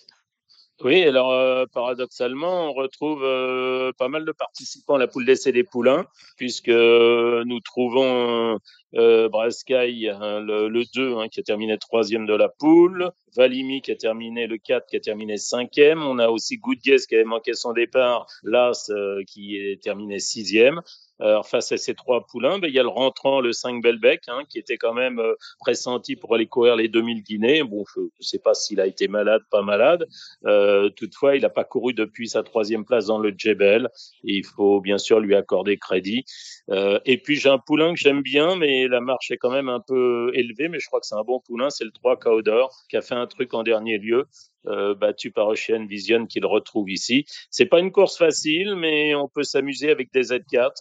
oui, 0.83 1.03
alors 1.03 1.31
euh, 1.31 1.65
paradoxalement, 1.71 2.69
on 2.69 2.73
retrouve 2.73 3.23
euh, 3.23 3.93
pas 3.97 4.09
mal 4.09 4.25
de 4.25 4.31
participants 4.33 4.95
à 4.95 4.97
la 4.97 5.07
poule 5.07 5.25
d'essai 5.25 5.53
des 5.53 5.63
poulains, 5.63 6.05
puisque 6.35 6.67
nous 6.67 7.59
trouvons 7.61 8.59
euh, 8.95 9.29
Brescaille, 9.29 10.09
hein, 10.09 10.39
le, 10.39 10.69
le, 10.69 10.83
2, 10.93 11.17
hein, 11.17 11.27
qui 11.27 11.39
a 11.39 11.43
terminé 11.43 11.77
troisième 11.77 12.25
de 12.25 12.33
la 12.33 12.49
poule, 12.49 13.11
Valimi 13.35 13.81
qui 13.81 13.91
a 13.91 13.95
terminé 13.95 14.47
le 14.47 14.57
4, 14.57 14.87
qui 14.87 14.95
a 14.95 14.99
terminé 14.99 15.37
cinquième. 15.37 16.01
On 16.01 16.19
a 16.19 16.29
aussi 16.29 16.57
Goudgues 16.57 17.05
qui 17.07 17.15
avait 17.15 17.23
manqué 17.23 17.53
son 17.53 17.73
départ, 17.73 18.27
Las 18.43 18.91
qui 19.27 19.57
est 19.57 19.81
terminé 19.81 20.19
sixième. 20.19 20.81
Alors, 21.19 21.47
face 21.47 21.71
à 21.71 21.77
ces 21.77 21.95
trois 21.95 22.25
poulains, 22.25 22.59
ben, 22.59 22.67
il 22.67 22.73
y 22.73 22.79
a 22.79 22.83
le 22.83 22.89
rentrant, 22.89 23.39
le 23.39 23.53
5 23.53 23.81
Belbec, 23.81 24.23
hein, 24.27 24.41
qui 24.49 24.59
était 24.59 24.77
quand 24.77 24.93
même 24.93 25.19
euh, 25.19 25.33
pressenti 25.59 26.15
pour 26.17 26.35
aller 26.35 26.45
courir 26.45 26.75
les 26.75 26.89
2000 26.89 27.23
Guinées. 27.23 27.63
Bon, 27.63 27.85
je 27.95 28.01
ne 28.01 28.07
sais 28.19 28.39
pas 28.39 28.53
s'il 28.53 28.81
a 28.81 28.87
été 28.87 29.07
malade, 29.07 29.41
pas 29.49 29.61
malade. 29.61 30.07
Euh, 30.45 30.89
toutefois, 30.89 31.37
il 31.37 31.43
n'a 31.43 31.49
pas 31.49 31.63
couru 31.63 31.93
depuis 31.93 32.27
sa 32.27 32.43
troisième 32.43 32.83
place 32.83 33.05
dans 33.05 33.17
le 33.17 33.33
Djebel. 33.35 33.89
il 34.23 34.45
faut 34.45 34.81
bien 34.81 34.97
sûr 34.97 35.19
lui 35.21 35.35
accorder 35.35 35.77
crédit. 35.77 36.25
Euh, 36.69 36.99
et 37.05 37.17
puis, 37.17 37.37
j'ai 37.37 37.49
un 37.49 37.59
poulain 37.59 37.93
que 37.93 37.99
j'aime 37.99 38.21
bien, 38.21 38.57
mais 38.57 38.84
la 38.87 39.01
marche 39.01 39.31
est 39.31 39.37
quand 39.37 39.51
même 39.51 39.69
un 39.69 39.81
peu 39.85 40.31
élevée. 40.33 40.69
Mais 40.69 40.79
je 40.79 40.87
crois 40.87 40.99
que 40.99 41.05
c'est 41.05 41.15
un 41.15 41.23
bon 41.23 41.39
poulain. 41.39 41.69
C'est 41.69 41.85
le 41.85 41.91
3 41.91 42.17
Caudor, 42.17 42.75
qui 42.89 42.97
a 42.97 43.01
fait 43.01 43.15
un 43.15 43.27
truc 43.27 43.53
en 43.53 43.63
dernier 43.63 43.97
lieu. 43.97 44.25
Euh, 44.67 44.95
battu 44.95 45.31
par 45.31 45.47
Ocean 45.47 45.85
Vision 45.85 46.25
qu'il 46.25 46.45
retrouve 46.45 46.89
ici. 46.89 47.25
C'est 47.51 47.67
pas 47.67 47.79
une 47.79 47.91
course 47.91 48.17
facile, 48.17 48.75
mais 48.75 49.13
on 49.13 49.27
peut 49.27 49.43
s'amuser 49.43 49.91
avec 49.91 50.11
des 50.11 50.23
Z4. 50.23 50.71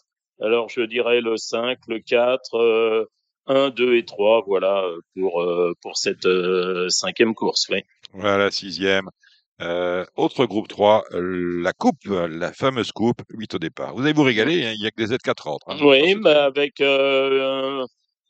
Alors, 0.41 0.71
je 0.71 0.81
dirais 0.81 1.21
le 1.21 1.37
5, 1.37 1.79
le 1.89 2.01
4, 2.01 3.07
1, 3.47 3.71
2 3.71 3.97
et 3.97 4.05
3, 4.05 4.45
voilà, 4.47 4.85
pour, 5.15 5.43
euh, 5.43 5.75
pour 5.83 5.97
cette 5.97 6.27
euh, 6.27 6.89
cinquième 6.89 7.35
course. 7.35 7.69
Oui. 7.69 7.83
Voilà, 8.15 8.51
sixième. 8.51 9.11
Euh, 9.61 10.05
autre 10.17 10.47
groupe 10.47 10.69
3, 10.69 11.05
la 11.13 11.73
coupe, 11.73 12.05
la 12.07 12.53
fameuse 12.53 12.91
coupe, 12.93 13.23
8 13.31 13.55
au 13.55 13.59
départ. 13.59 13.95
Vous 13.95 14.03
allez 14.03 14.13
vous 14.13 14.23
régaler, 14.23 14.65
hein, 14.65 14.73
il 14.75 14.81
n'y 14.81 14.87
a 14.87 14.91
que 14.91 14.97
des 14.97 15.15
Z4 15.15 15.49
entre. 15.49 15.71
Hein, 15.71 15.79
oui, 15.81 16.17
bah 16.17 16.45
avec 16.45 16.81
un, 16.81 17.85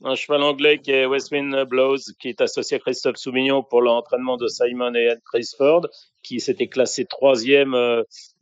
un, 0.04 0.14
cheval 0.16 0.42
anglais 0.42 0.80
qui 0.80 0.90
est 0.90 1.06
Westwind 1.06 1.64
Blows, 1.64 1.98
qui 2.20 2.28
est 2.28 2.42
associé 2.42 2.76
à 2.76 2.80
Christophe 2.80 3.16
Soumignon 3.16 3.62
pour 3.62 3.80
l'entraînement 3.80 4.36
de 4.36 4.48
Simon 4.48 4.94
et 4.94 5.06
Ed 5.06 5.20
Ford, 5.56 5.86
qui 6.22 6.40
s'était 6.40 6.68
classé 6.68 7.06
troisième 7.06 7.74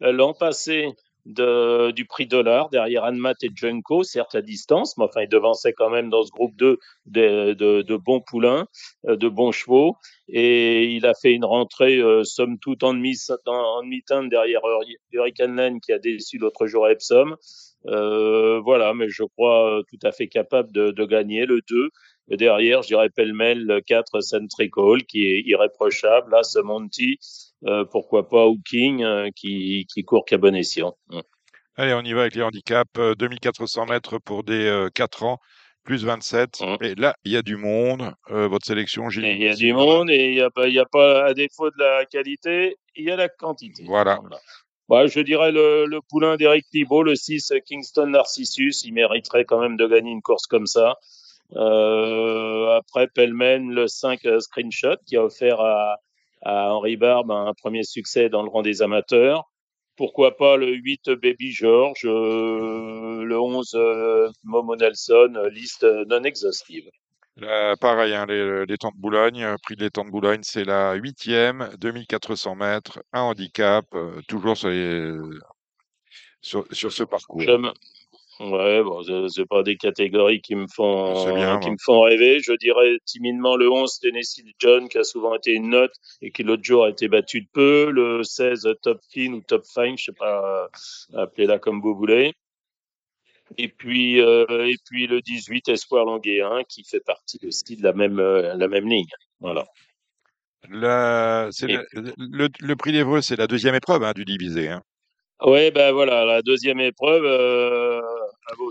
l'an 0.01 0.35
passé 0.35 0.89
de, 1.26 1.91
du 1.93 2.05
prix 2.05 2.26
dollar 2.26 2.69
derrière 2.71 3.05
Anmat 3.05 3.35
et 3.43 3.50
Junko, 3.55 4.02
certes 4.02 4.35
à 4.35 4.43
distance, 4.43 4.97
mais 4.97 5.05
enfin 5.05 5.23
il 5.23 5.29
devançait 5.29 5.73
quand 5.73 5.91
même 5.91 6.11
dans 6.11 6.23
ce 6.25 6.31
groupe 6.31 6.57
de, 6.57 6.79
de, 7.07 7.52
de, 7.55 7.83
de 7.83 7.97
bons 7.97 8.21
poulains, 8.21 8.67
euh, 9.07 9.17
de 9.17 9.29
bons 9.29 9.52
chevaux, 9.52 9.97
et 10.29 10.87
il 10.87 11.07
a 11.07 11.14
fait 11.14 11.33
une 11.33 11.45
rentrée 11.45 11.99
euh, 11.99 12.25
somme 12.25 12.59
toute 12.59 12.83
en 12.83 12.95
demi 12.95 13.17
en 13.47 13.83
demi-teinte 13.83 14.31
derrière 14.31 14.61
Hurricane 15.12 15.57
Lane 15.57 15.81
qui 15.81 15.93
a 15.93 15.99
déçu 15.99 16.38
l'autre 16.38 16.67
jour 16.67 16.87
à 16.87 16.93
Epsom. 16.93 17.37
Euh, 17.87 18.61
voilà, 18.61 18.95
mais 18.95 19.09
je 19.09 19.25
crois 19.25 19.83
tout 19.88 19.99
à 20.05 20.12
fait 20.12 20.29
capable 20.29 20.73
de, 20.73 20.93
de 20.93 21.05
gagner 21.05 21.47
le 21.47 21.61
2. 21.69 21.91
Derrière, 22.29 22.83
je 22.83 22.88
dirais 22.88 23.09
pêle-mêle 23.11 23.64
le 23.64 23.81
4 23.81 24.21
Centrical 24.21 25.05
qui 25.05 25.26
est 25.26 25.43
irréprochable. 25.45 26.31
Là, 26.31 26.43
ce 26.43 26.59
Monty, 26.61 27.19
euh, 27.67 27.85
pourquoi 27.85 28.29
pas 28.29 28.47
Hooking 28.47 29.02
euh, 29.02 29.31
qui, 29.35 29.87
qui 29.93 30.05
court 30.05 30.25
qu'à 30.25 30.38
bon 30.38 30.55
escient. 30.55 30.97
Mm. 31.11 31.21
Allez, 31.76 31.95
on 31.95 32.02
y 32.02 32.12
va 32.12 32.23
avec 32.23 32.35
les 32.35 32.43
handicaps. 32.43 32.99
2400 33.19 33.83
euh, 33.83 33.87
mètres 33.87 34.19
pour 34.19 34.45
des 34.45 34.88
4 34.95 35.23
ans, 35.23 35.38
plus 35.85 36.05
27. 36.05 36.61
Mm. 36.61 36.85
Et 36.85 36.95
là, 36.97 37.14
il 37.25 37.33
y 37.33 37.37
a 37.37 37.43
du 37.43 37.57
monde. 37.57 38.12
votre 38.29 38.67
sélection, 38.67 39.09
Il 39.11 39.43
y 39.43 39.49
a 39.49 39.55
du 39.55 39.73
monde 39.73 40.11
et 40.11 40.29
il 40.29 40.35
n'y 40.35 40.41
a, 40.41 40.50
pas, 40.50 40.67
a 40.67 40.85
pas, 40.91 41.25
à 41.26 41.35
défaut 41.35 41.71
de 41.71 41.79
la 41.79 42.05
qualité, 42.07 42.76
il 42.97 43.05
y 43.05 43.11
a 43.11 43.17
la 43.17 43.29
quantité. 43.29 43.85
Voilà. 43.87 44.19
Bah, 44.89 45.06
je 45.06 45.21
dirais 45.21 45.52
le, 45.52 45.87
le 45.87 46.00
poulain 46.11 46.37
d'Eric 46.37 46.67
Thibault, 46.71 47.02
le 47.02 47.15
6 47.15 47.54
Kingston 47.65 48.08
Narcissus. 48.08 48.82
Il 48.85 48.93
mériterait 48.93 49.45
quand 49.45 49.61
même 49.61 49.76
de 49.76 49.87
gagner 49.87 50.11
une 50.11 50.21
course 50.21 50.47
comme 50.47 50.67
ça. 50.67 50.97
Euh, 51.55 52.76
après, 52.76 53.09
Pellman, 53.09 53.71
le 53.71 53.87
5 53.87 54.21
Screenshot, 54.41 54.97
qui 55.07 55.17
a 55.17 55.25
offert 55.25 55.61
à, 55.61 55.97
à 56.43 56.75
Henri 56.75 56.97
Barbe 56.97 57.31
un 57.31 57.55
premier 57.55 57.85
succès 57.85 58.28
dans 58.28 58.43
le 58.43 58.49
rang 58.49 58.63
des 58.63 58.83
amateurs. 58.83 59.49
Pourquoi 59.97 60.37
pas 60.37 60.57
le 60.57 60.73
8 60.73 61.11
Baby 61.11 61.52
George, 61.52 62.05
euh, 62.05 63.25
le 63.25 63.39
11 63.39 63.75
euh, 63.75 64.31
Momo 64.43 64.75
Nelson, 64.75 65.35
liste 65.50 65.87
non 66.09 66.25
exhaustive. 66.25 66.89
pareil, 67.81 68.15
hein, 68.15 68.26
les, 68.26 68.65
les, 68.67 68.78
temps 68.78 68.91
de 68.91 69.00
Boulogne, 69.00 69.45
euh, 69.45 69.57
prix 69.63 69.76
des 69.76 69.91
temps 69.91 70.05
de 70.05 70.11
Boulogne, 70.11 70.41
c'est 70.43 70.65
la 70.65 70.95
huitième, 70.95 71.69
2400 71.78 72.55
mètres, 72.57 73.02
un 73.13 73.21
handicap, 73.21 73.85
toujours 74.28 74.57
sur, 74.57 74.71
sur, 76.41 76.67
sur, 76.73 76.91
ce 76.91 77.05
parcours. 77.05 77.43
Ouais, 78.43 78.83
bon, 78.83 79.02
c'est 79.28 79.47
pas 79.47 79.63
des 79.63 79.76
catégories 79.76 80.41
qui 80.41 80.57
me 80.57 80.67
font 80.67 81.15
qui 81.61 81.71
me 81.71 81.76
font 81.81 82.00
rêver. 82.00 82.41
Je 82.41 82.52
dirais 82.55 82.99
timidement 83.05 83.55
le 83.55 83.71
11 83.71 84.00
Tennessee 84.00 84.43
John 84.59 84.89
qui 84.89 84.99
a 84.99 85.05
souvent 85.05 85.37
été 85.37 85.52
une 85.52 85.69
note 85.69 85.95
et 86.23 86.33
qui 86.33 86.43
l'autre 86.43 86.65
jour 86.65 86.85
a 86.85 86.91
été 86.91 87.07
battu 87.07 87.43
de 87.43 87.47
peu. 87.52 87.91
Le 87.93 88.25
16 88.25 88.69
Top 88.83 89.00
Fin 89.15 89.33
ou 89.35 89.43
Top 89.43 89.65
Fine, 89.73 89.97
je 89.97 90.07
sais 90.07 90.13
pas, 90.13 90.69
appelez-la 91.15 91.61
comme 91.61 91.81
vous 91.81 91.95
voulez. 91.95 92.33
Et 93.59 93.69
puis 93.69 94.21
euh, 94.21 94.67
et 94.67 94.76
puis 94.87 95.07
le 95.07 95.21
18 95.21 95.69
Espoir 95.69 96.05
Languéen 96.05 96.65
qui 96.69 96.83
fait 96.83 97.05
partie 97.05 97.39
aussi 97.47 97.76
de 97.76 97.85
la 97.85 97.93
même 97.93 98.19
euh, 98.19 98.55
la 98.57 98.67
même 98.67 98.89
ligne. 98.89 99.07
Voilà. 99.39 99.67
Le, 100.69 101.50
le, 102.17 102.49
le, 102.61 102.76
prix 102.76 102.93
d'Evreux, 102.93 103.21
c'est 103.21 103.37
la 103.37 103.47
deuxième 103.47 103.75
épreuve 103.75 104.02
hein, 104.05 104.13
du 104.13 104.25
divisé. 104.25 104.69
Hein. 104.69 104.83
Oui, 105.45 105.73
ben 105.73 105.93
voilà, 105.93 106.25
la 106.25 106.41
deuxième 106.41 106.78
épreuve. 106.78 107.25
Euh, 107.25 108.00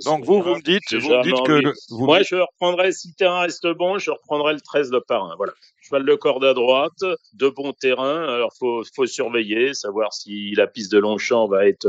Donc 0.05 0.25
vous, 0.25 0.41
vous 0.41 0.55
me 0.55 0.61
dites, 0.61 0.93
vous 0.93 1.09
me 1.09 1.23
dites 1.23 1.45
que. 1.45 1.73
Moi, 2.03 2.21
je 2.23 2.35
reprendrai, 2.35 2.91
si 2.91 3.09
le 3.09 3.13
terrain 3.13 3.41
reste 3.41 3.67
bon, 3.67 3.97
je 3.97 4.11
reprendrai 4.11 4.53
le 4.53 4.61
13 4.61 4.89
de 4.89 4.99
parrain. 4.99 5.35
Voilà. 5.37 5.53
Cheval 5.81 6.05
de 6.05 6.15
corde 6.15 6.43
à 6.43 6.53
droite, 6.53 7.03
de 7.33 7.49
bon 7.49 7.73
terrain. 7.73 8.23
Alors, 8.23 8.51
faut, 8.59 8.83
faut 8.95 9.05
surveiller, 9.05 9.73
savoir 9.73 10.13
si 10.13 10.53
la 10.55 10.67
piste 10.67 10.91
de 10.91 10.99
Longchamp 10.99 11.47
va 11.47 11.67
être 11.67 11.87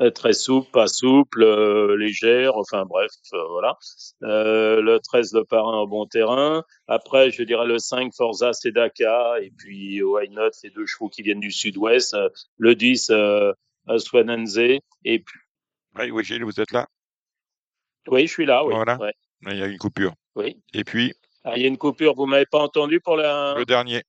euh, 0.00 0.10
très 0.10 0.32
souple, 0.32 0.70
pas 0.72 0.88
souple, 0.88 1.44
euh, 1.44 1.96
légère, 1.96 2.56
enfin 2.56 2.84
bref, 2.84 3.12
euh, 3.32 3.38
voilà. 3.50 3.78
le 4.20 4.98
13 4.98 5.30
de 5.32 5.42
parrain 5.42 5.78
au 5.80 5.86
bon 5.86 6.06
terrain. 6.06 6.64
Après, 6.88 7.30
je 7.30 7.42
dirais 7.44 7.66
le 7.66 7.78
5 7.78 8.12
Forza 8.12 8.52
Sedaka 8.52 9.36
et 9.40 9.52
puis 9.56 10.02
Why 10.02 10.28
Not, 10.30 10.50
ces 10.52 10.70
deux 10.70 10.86
chevaux 10.86 11.08
qui 11.08 11.22
viennent 11.22 11.40
du 11.40 11.52
sud-ouest. 11.52 12.16
Le 12.58 12.74
10 12.74 13.10
à 13.10 13.98
Swanenze. 13.98 14.58
Et 14.58 14.80
puis... 15.04 15.38
Oui, 15.96 16.10
oui, 16.10 16.24
Gilles, 16.24 16.44
vous 16.44 16.60
êtes 16.60 16.72
là 16.72 16.88
Oui, 18.08 18.26
je 18.26 18.32
suis 18.32 18.46
là, 18.46 18.64
oui. 18.64 18.74
Voilà. 18.74 18.98
Il 19.46 19.56
y 19.56 19.62
a 19.62 19.66
une 19.66 19.78
coupure. 19.78 20.14
Oui. 20.36 20.56
Et 20.72 20.84
puis 20.84 21.12
ah, 21.44 21.52
Il 21.56 21.62
y 21.62 21.64
a 21.64 21.68
une 21.68 21.78
coupure, 21.78 22.14
vous 22.14 22.26
ne 22.26 22.30
m'avez 22.30 22.46
pas 22.46 22.60
entendu 22.60 23.00
pour 23.00 23.16
la... 23.16 23.54
Le 23.56 23.64
dernier. 23.64 24.02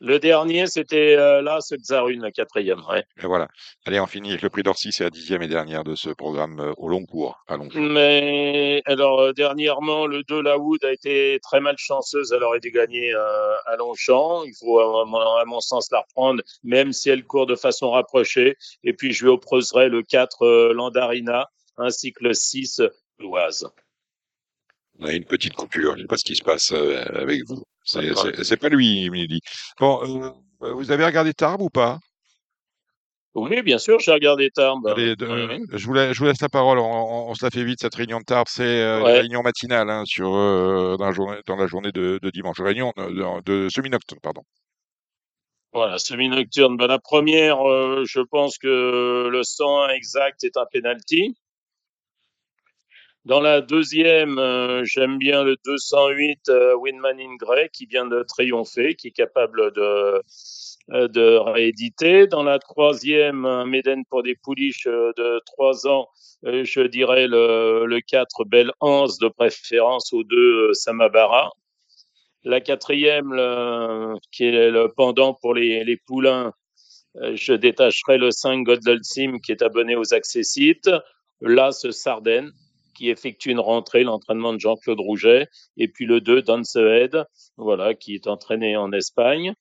Le 0.00 0.20
dernier, 0.20 0.68
c'était 0.68 1.16
euh, 1.16 1.42
là, 1.42 1.60
ce 1.60 1.74
Xarune, 1.74 2.22
le 2.22 2.30
quatrième. 2.30 2.80
Ouais. 2.88 3.02
Et 3.20 3.26
voilà. 3.26 3.48
Allez, 3.84 3.98
on 3.98 4.06
finit 4.06 4.30
avec 4.30 4.42
le 4.42 4.48
prix 4.48 4.62
d'Orsi, 4.62 4.92
c'est 4.92 5.02
la 5.02 5.10
dixième 5.10 5.42
et 5.42 5.48
dernière 5.48 5.82
de 5.82 5.96
ce 5.96 6.10
programme 6.10 6.60
euh, 6.60 6.72
au 6.76 6.88
long 6.88 7.04
cours. 7.04 7.36
Allons. 7.48 7.68
Mais 7.74 8.80
alors, 8.86 9.20
euh, 9.20 9.32
dernièrement, 9.32 10.06
le 10.06 10.22
2 10.22 10.40
Laoud 10.40 10.84
a 10.84 10.92
été 10.92 11.40
très 11.42 11.58
malchanceuse. 11.58 12.32
Elle 12.32 12.44
aurait 12.44 12.60
dû 12.60 12.70
gagner 12.70 13.12
à 13.12 13.76
Longchamp. 13.76 14.44
Il 14.44 14.54
faut, 14.54 14.78
à, 14.78 15.44
mon 15.46 15.60
sens, 15.60 15.88
la 15.90 16.00
reprendre, 16.00 16.42
même 16.62 16.92
si 16.92 17.10
elle 17.10 17.24
court 17.24 17.46
de 17.46 17.56
façon 17.56 17.90
rapprochée. 17.90 18.56
Et 18.84 18.92
puis, 18.92 19.12
je 19.12 19.24
lui 19.24 19.30
opposerai 19.32 19.88
le 19.88 20.04
4 20.04 20.72
Landarina, 20.74 21.48
ainsi 21.78 22.12
que 22.12 22.24
le 22.24 22.34
6 22.34 22.82
Loise. 23.18 23.68
On 25.00 25.06
a 25.06 25.12
une 25.12 25.24
petite 25.24 25.54
coupure. 25.54 25.92
Je 25.92 25.98
ne 25.98 26.02
sais 26.02 26.08
pas 26.08 26.16
ce 26.16 26.24
qui 26.24 26.36
se 26.36 26.42
passe 26.42 26.72
avec 26.72 27.44
vous. 27.46 27.62
C'est 27.84 28.56
pas 28.56 28.68
lui, 28.68 29.04
il 29.04 29.10
me 29.10 29.26
dit. 29.26 29.40
Bon, 29.78 30.34
euh, 30.62 30.72
vous 30.72 30.90
avez 30.90 31.04
regardé 31.04 31.32
Tarbes 31.32 31.62
ou 31.62 31.70
pas? 31.70 31.98
Oui, 33.34 33.62
bien 33.62 33.78
sûr, 33.78 34.00
j'ai 34.00 34.12
regardé 34.12 34.50
Tarbes. 34.50 34.86
Allez, 34.88 35.14
je, 35.18 35.86
vous 35.86 35.94
laisse, 35.94 36.12
je, 36.12 36.18
vous 36.18 36.24
laisse, 36.24 36.40
la 36.40 36.48
parole. 36.48 36.78
On, 36.78 37.32
se 37.34 37.44
la 37.44 37.50
fait 37.50 37.62
vite, 37.62 37.80
cette 37.80 37.94
réunion 37.94 38.18
de 38.18 38.24
Tarbes. 38.24 38.48
C'est 38.48 38.62
euh, 38.64 39.00
une 39.00 39.06
réunion 39.06 39.42
matinale 39.42 39.88
hein, 39.88 40.02
sur, 40.04 40.34
euh, 40.34 40.96
dans, 40.98 41.06
la 41.06 41.12
journée, 41.12 41.38
dans, 41.46 41.56
la 41.56 41.66
journée, 41.66 41.92
de, 41.92 42.18
de 42.20 42.30
dimanche. 42.30 42.60
Réunion 42.60 42.92
de, 42.96 43.42
de 43.42 43.68
semi-nocturne, 43.68 44.20
pardon. 44.20 44.42
Voilà, 45.72 45.98
semi-nocturne. 45.98 46.76
Ben, 46.76 46.88
la 46.88 46.98
première, 46.98 47.58
je 48.04 48.20
pense 48.20 48.58
que 48.58 49.28
le 49.30 49.42
101 49.44 49.90
exact 49.90 50.42
est 50.42 50.56
un 50.56 50.66
penalty. 50.72 51.36
Dans 53.28 53.42
la 53.42 53.60
deuxième, 53.60 54.38
euh, 54.38 54.84
j'aime 54.86 55.18
bien 55.18 55.44
le 55.44 55.56
208 55.62 56.48
euh, 56.48 56.74
Winman 56.76 57.20
in 57.20 57.36
Grey 57.36 57.68
qui 57.70 57.84
vient 57.84 58.06
de 58.06 58.22
triompher, 58.22 58.94
qui 58.94 59.08
est 59.08 59.10
capable 59.10 59.70
de, 59.74 60.22
euh, 60.92 61.08
de 61.08 61.36
rééditer. 61.36 62.26
Dans 62.26 62.42
la 62.42 62.58
troisième, 62.58 63.44
un 63.44 63.66
Méden 63.66 64.06
pour 64.08 64.22
des 64.22 64.34
pouliches 64.34 64.86
de 64.86 65.42
3 65.44 65.86
ans, 65.88 66.08
je 66.42 66.86
dirais 66.86 67.26
le, 67.26 67.84
le 67.84 68.00
4 68.00 68.46
Belle 68.46 68.72
Hans 68.80 69.04
de 69.20 69.28
préférence 69.28 70.10
aux 70.14 70.24
deux 70.24 70.72
Samabara. 70.72 71.52
La 72.44 72.62
quatrième, 72.62 73.34
le, 73.34 74.14
qui 74.32 74.44
est 74.44 74.70
le 74.70 74.88
pendant 74.96 75.34
pour 75.34 75.52
les, 75.52 75.84
les 75.84 75.98
poulains, 75.98 76.54
je 77.34 77.52
détacherai 77.52 78.16
le 78.16 78.30
5 78.30 78.62
Godlelsim 78.62 79.38
qui 79.44 79.52
est 79.52 79.60
abonné 79.60 79.96
aux 79.96 80.14
accessites. 80.14 80.90
Là, 81.42 81.72
ce 81.72 81.90
Sardaigne 81.90 82.52
qui 82.98 83.10
effectue 83.10 83.50
une 83.50 83.60
rentrée, 83.60 84.02
l'entraînement 84.02 84.52
de 84.52 84.58
Jean-Claude 84.58 84.98
Rouget, 84.98 85.46
et 85.76 85.86
puis 85.86 86.04
le 86.04 86.20
2, 86.20 86.42
Head, 86.76 87.24
voilà, 87.56 87.94
qui 87.94 88.16
est 88.16 88.26
entraîné 88.26 88.76
en 88.76 88.90
Espagne. 88.92 89.54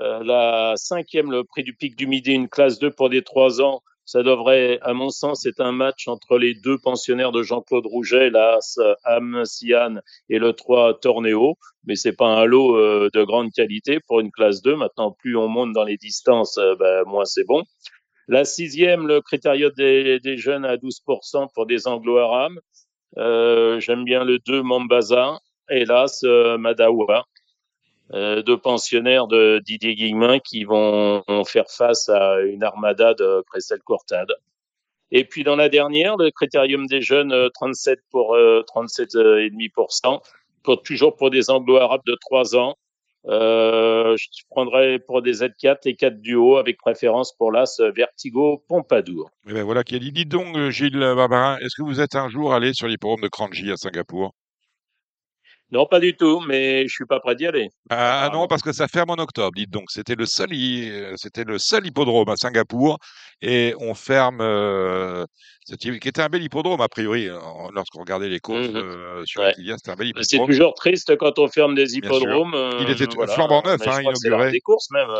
Euh, 0.00 0.22
la 0.24 0.74
cinquième, 0.74 1.30
le 1.30 1.44
prix 1.44 1.62
du 1.62 1.74
pic 1.74 1.96
du 1.96 2.08
midi, 2.08 2.32
une 2.32 2.48
classe 2.48 2.80
2 2.80 2.90
pour 2.90 3.08
des 3.08 3.22
3 3.22 3.62
ans. 3.62 3.82
Ça 4.04 4.22
devrait, 4.22 4.78
à 4.82 4.94
mon 4.94 5.10
sens, 5.10 5.46
être 5.46 5.60
un 5.60 5.72
match 5.72 6.06
entre 6.06 6.38
les 6.38 6.54
deux 6.54 6.78
pensionnaires 6.78 7.32
de 7.32 7.42
Jean-Claude 7.42 7.86
Rouget, 7.86 8.30
l'As 8.30 8.78
Am 9.04 9.42
Sian 9.44 9.96
et 10.28 10.38
le 10.38 10.52
3 10.52 10.98
Torneo. 11.00 11.56
Mais 11.84 11.94
c'est 11.94 12.16
pas 12.16 12.28
un 12.28 12.44
lot 12.44 12.76
euh, 12.76 13.10
de 13.14 13.22
grande 13.24 13.52
qualité 13.52 13.98
pour 14.06 14.20
une 14.20 14.32
classe 14.32 14.60
2. 14.62 14.76
Maintenant, 14.76 15.12
plus 15.12 15.36
on 15.36 15.48
monte 15.48 15.72
dans 15.72 15.84
les 15.84 15.96
distances, 15.96 16.58
euh, 16.58 16.74
ben, 16.76 17.04
moins 17.06 17.24
c'est 17.24 17.46
bon. 17.46 17.62
La 18.28 18.44
sixième, 18.44 19.06
le 19.06 19.20
critérium 19.20 19.72
des, 19.76 20.36
jeunes 20.36 20.64
à 20.64 20.76
12% 20.76 21.48
pour 21.54 21.66
des 21.66 21.86
anglo-arabes. 21.86 22.58
Euh, 23.18 23.78
J'aime 23.80 24.04
bien 24.04 24.24
le 24.24 24.38
2, 24.38 24.62
Mambaza. 24.62 25.38
Hélas, 25.68 26.22
euh, 26.24 26.58
Madawa. 26.58 27.26
Euh, 28.12 28.42
deux 28.42 28.56
pensionnaires 28.56 29.26
de 29.26 29.60
Didier 29.64 29.96
Guillemin 29.96 30.38
qui 30.38 30.62
vont, 30.64 31.22
faire 31.44 31.68
face 31.68 32.08
à 32.08 32.40
une 32.40 32.62
armada 32.62 33.14
de 33.14 33.42
Cressel 33.50 33.80
Courtade. 33.80 34.32
Et 35.10 35.24
puis 35.24 35.42
dans 35.44 35.56
la 35.56 35.68
dernière, 35.68 36.16
le 36.16 36.30
critérium 36.30 36.86
des 36.86 37.00
jeunes, 37.00 37.34
37 37.54 37.98
euh, 37.98 38.02
pour 38.10 38.34
euh, 38.34 38.62
37,5%, 38.74 40.20
pour, 40.62 40.82
toujours 40.82 41.16
pour 41.16 41.30
des 41.30 41.50
anglo-arabes 41.50 42.04
de 42.06 42.16
3 42.20 42.56
ans. 42.56 42.76
Euh, 43.28 44.16
je 44.16 44.42
prendrais 44.50 45.00
pour 45.00 45.20
des 45.20 45.34
Z4 45.34 45.78
les 45.84 45.96
4 45.96 46.20
duos 46.20 46.58
avec 46.58 46.78
préférence 46.78 47.32
pour 47.36 47.50
l'As 47.50 47.80
Vertigo 47.94 48.62
Pompadour. 48.68 49.30
Et 49.46 49.50
eh 49.50 49.54
ben 49.54 49.64
voilà 49.64 49.82
qui 49.82 49.96
a 49.96 49.98
dit. 49.98 50.12
Dites 50.12 50.28
donc, 50.28 50.56
euh, 50.56 50.70
Gilles 50.70 50.98
Barbarin, 50.98 51.58
est-ce 51.58 51.74
que 51.76 51.82
vous 51.82 52.00
êtes 52.00 52.14
un 52.14 52.28
jour 52.28 52.54
allé 52.54 52.72
sur 52.72 52.86
l'hipporome 52.86 53.20
de 53.20 53.28
Kranji 53.28 53.70
à 53.72 53.76
Singapour? 53.76 54.32
Non, 55.72 55.84
pas 55.86 55.98
du 55.98 56.16
tout, 56.16 56.40
mais 56.46 56.86
je 56.86 56.94
suis 56.94 57.06
pas 57.06 57.18
prêt 57.18 57.34
d'y 57.34 57.44
aller. 57.44 57.70
Ah 57.90 58.30
non, 58.32 58.46
parce 58.46 58.62
que 58.62 58.72
ça 58.72 58.86
ferme 58.86 59.10
en 59.10 59.14
octobre, 59.14 59.52
dites 59.56 59.70
donc. 59.70 59.90
C'était 59.90 60.14
le 60.14 60.24
seul, 60.24 60.50
euh, 60.52 61.14
c'était 61.16 61.42
le 61.42 61.58
seul 61.58 61.84
hippodrome 61.84 62.28
à 62.28 62.36
Singapour 62.36 62.98
et 63.42 63.74
on 63.80 63.94
ferme, 63.94 64.40
euh, 64.40 65.26
qui 65.80 65.88
était 65.90 66.20
un 66.20 66.28
bel 66.28 66.44
hippodrome 66.44 66.80
a 66.80 66.88
priori 66.88 67.28
lorsqu'on 67.74 68.00
regardait 68.00 68.28
les 68.28 68.38
courses 68.38 68.68
mmh 68.68 68.76
euh, 68.76 69.24
sur 69.24 69.42
ouais. 69.42 69.54
c'était 69.56 69.90
un 69.90 69.96
bel 69.96 70.08
hippodrome. 70.08 70.24
C'est 70.28 70.46
toujours 70.46 70.74
triste 70.74 71.16
quand 71.16 71.40
on 71.40 71.48
ferme 71.48 71.74
des 71.74 71.96
hippodromes. 71.96 72.54
il 72.80 72.90
était 72.90 73.12
voilà. 73.12 73.32
flambant 73.32 73.62
neuf, 73.62 73.80
hein, 73.88 74.02
inauguré. 74.02 74.52
des 74.52 74.60
courses 74.60 74.90
même, 74.92 75.10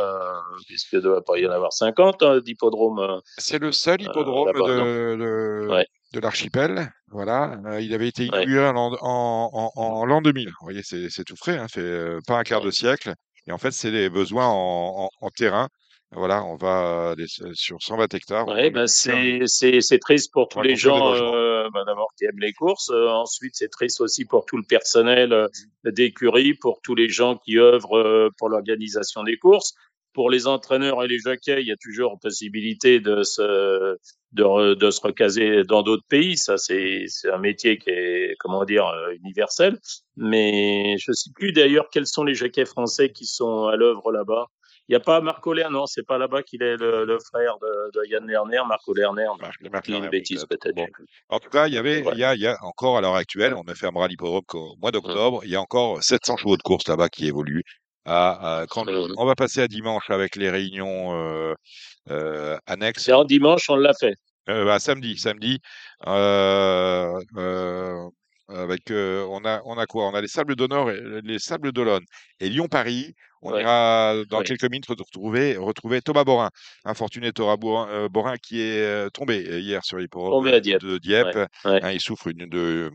puisque 0.69 0.97
doit 1.01 1.25
pas 1.25 1.39
y 1.39 1.47
en 1.47 1.51
avoir 1.51 1.73
50 1.73 2.23
hein, 2.23 2.41
d'hippodromes. 2.41 3.21
C'est 3.39 3.59
le 3.59 3.73
seul 3.73 4.01
hippodrome 4.01 4.53
de, 4.53 5.17
de, 5.17 5.69
ouais 5.71 5.87
de 6.13 6.21
l'archipel. 6.21 6.91
Voilà, 7.09 7.61
euh, 7.67 7.81
il 7.81 7.95
avait 7.95 8.09
été 8.09 8.25
inauguré 8.25 8.67
en, 8.69 8.93
en, 9.01 9.73
en, 9.75 10.05
l'an 10.05 10.23
2000. 10.23 10.49
Vous 10.49 10.55
voyez, 10.63 10.83
c'est 10.83 11.25
tout 11.25 11.37
frais, 11.37 11.59
hein, 11.59 11.69
fait 11.69 11.81
euh, 11.81 12.21
pas 12.27 12.39
un 12.39 12.43
quart 12.43 12.61
de 12.61 12.71
siècle. 12.71 13.15
Et 13.47 13.53
en 13.53 13.59
fait, 13.59 13.71
c'est 13.71 13.93
des 13.93 14.11
besoins 14.11 14.49
en, 14.49 15.09
terrain. 15.37 15.69
Voilà, 16.13 16.45
on 16.45 16.57
va 16.57 17.15
sur 17.55 17.81
120 17.81 18.15
hectares. 18.15 18.47
Oui, 18.49 18.71
ben 18.71 18.87
c'est 18.87 19.99
triste 20.01 20.33
pour 20.33 20.49
tous 20.49 20.63
les 20.63 20.77
gens, 20.77 21.15
euh, 21.15 21.69
ben 21.73 21.85
d'abord 21.85 22.09
qui 22.17 22.25
aiment 22.25 22.41
les 22.41 22.53
courses. 22.53 22.91
ensuite, 22.91 23.55
c'est 23.55 23.69
triste 23.69 24.01
aussi 24.01 24.25
pour 24.25 24.47
tout 24.47 24.57
le 24.57 24.65
personnel 24.65 25.49
d'écurie, 25.85 26.55
pour 26.55 26.81
tous 26.83 26.95
les 26.95 27.09
gens 27.09 27.37
qui 27.37 27.59
œuvrent 27.59 28.31
pour 28.39 28.49
l'organisation 28.49 29.23
des 29.23 29.37
courses 29.37 29.75
pour 30.17 30.31
les 30.31 30.47
entraîneurs 30.47 31.05
et 31.05 31.09
les 31.09 31.19
jockeys, 31.19 31.61
il 31.61 31.67
y 31.67 31.73
a 31.73 31.77
toujours 31.77 32.19
possibilité 32.19 33.01
de 33.01 33.23
se, 33.23 33.99
de, 34.33 34.73
de 34.73 34.91
se 34.91 35.01
recaser 35.03 35.63
dans 35.65 35.83
d'autres 35.83 36.07
pays. 36.09 36.39
Ça, 36.39 36.57
c'est 36.57 37.05
un 37.31 37.37
métier 37.37 37.77
qui 37.77 37.91
est, 37.91 38.35
comment 38.39 38.65
dire, 38.65 38.87
euh, 38.87 39.13
universel. 39.23 39.79
Mais 40.17 40.97
je 40.99 41.11
ne 41.11 41.15
sais 41.15 41.31
plus 41.35 41.53
d'ailleurs 41.53 41.91
quels 41.93 42.07
sont 42.07 42.25
les 42.25 42.35
jockeys 42.35 42.65
français 42.65 43.11
qui 43.13 43.27
sont 43.27 43.67
à 43.67 43.77
l'œuvre 43.77 44.11
là-bas. 44.11 44.47
Il 44.89 44.93
n'y 44.93 44.97
a 44.97 45.01
pas 45.01 45.21
Marco 45.21 45.53
Lerner, 45.53 45.75
non, 45.75 45.85
c'est 45.85 46.07
pas 46.07 46.17
là-bas 46.17 46.43
qu'il 46.43 46.63
est 46.63 46.77
le, 46.77 47.05
le, 47.05 47.19
frère 47.19 47.59
de, 47.61 47.91
de, 47.93 48.07
Yann 48.09 48.27
Lerner, 48.27 48.63
Marco 48.67 48.95
Lerner. 48.95 49.27
Marc, 49.71 49.89
une 49.89 50.09
bêtise 50.09 50.47
peut-être. 50.47 50.81
En 51.29 51.41
tout 51.41 51.51
cas, 51.51 51.67
il 51.67 51.75
y 51.75 51.79
avait, 51.79 52.03
il, 52.13 52.19
y 52.19 52.25
a, 52.25 52.35
il 52.35 52.41
y 52.41 52.47
a 52.47 52.57
encore 52.63 52.97
à 52.97 53.03
l'heure 53.03 53.17
actuelle, 53.17 53.53
on 53.53 53.65
ne 53.65 53.75
fermera 53.75 54.09
l'hippodrome 54.09 54.45
qu'au 54.47 54.77
mois 54.81 54.93
d'octobre, 54.93 55.41
il 55.45 55.51
y 55.51 55.57
a 55.57 55.61
encore 55.61 56.03
700 56.03 56.39
chevaux 56.39 56.57
de 56.57 56.63
course 56.63 56.89
là-bas 56.89 57.11
qui 57.11 57.27
évoluent 57.27 57.65
à, 58.07 58.63
à 58.63 58.67
On 59.17 59.27
va 59.27 59.35
passer 59.35 59.61
à 59.61 59.69
dimanche 59.69 60.11
avec 60.11 60.37
les 60.37 60.51
réunions 60.51 61.15
euh, 61.15 61.55
euh, 62.11 62.57
annexes. 62.67 63.05
C'est 63.05 63.13
en 63.13 63.25
dimanche, 63.25 63.69
on 63.69 63.77
l'a 63.77 63.93
fait. 63.95 64.15
Euh, 64.49 64.65
bah, 64.65 64.79
samedi, 64.79 65.19
samedi. 65.19 65.59
Avec, 68.49 68.91
on 68.91 69.45
a, 69.45 69.61
on 69.65 69.77
a 69.77 69.87
quoi? 69.87 70.07
On 70.07 70.15
a 70.15 70.21
les 70.21 70.29
Sables 70.29 70.55
d'Honneur, 70.55 70.89
les 70.89 71.41
Sables 71.41 71.73
d'Olonne 71.73 72.05
et 72.39 72.49
Lyon-Paris. 72.49 73.13
On 73.43 73.53
ouais. 73.53 73.63
ira 73.63 74.15
dans 74.31 74.39
ouais. 74.39 74.45
quelques 74.45 74.71
minutes 74.71 74.87
retrouver, 74.87 75.57
retrouver 75.57 76.01
Thomas 76.01 76.23
Borin, 76.23 76.51
infortuné 76.85 77.33
Thomas 77.33 77.57
Borin, 77.57 78.07
Borin 78.07 78.37
qui 78.37 78.61
est 78.61 79.11
tombé 79.11 79.61
hier 79.61 79.85
sur 79.85 79.99
l'hippodrome 79.99 80.49
de 80.49 80.99
Dieppe. 80.99 81.35
Ouais. 81.65 81.81
Hein, 81.83 81.91
il 81.91 82.01
souffre 82.01 82.29
une 82.29 82.49
de 82.49 82.93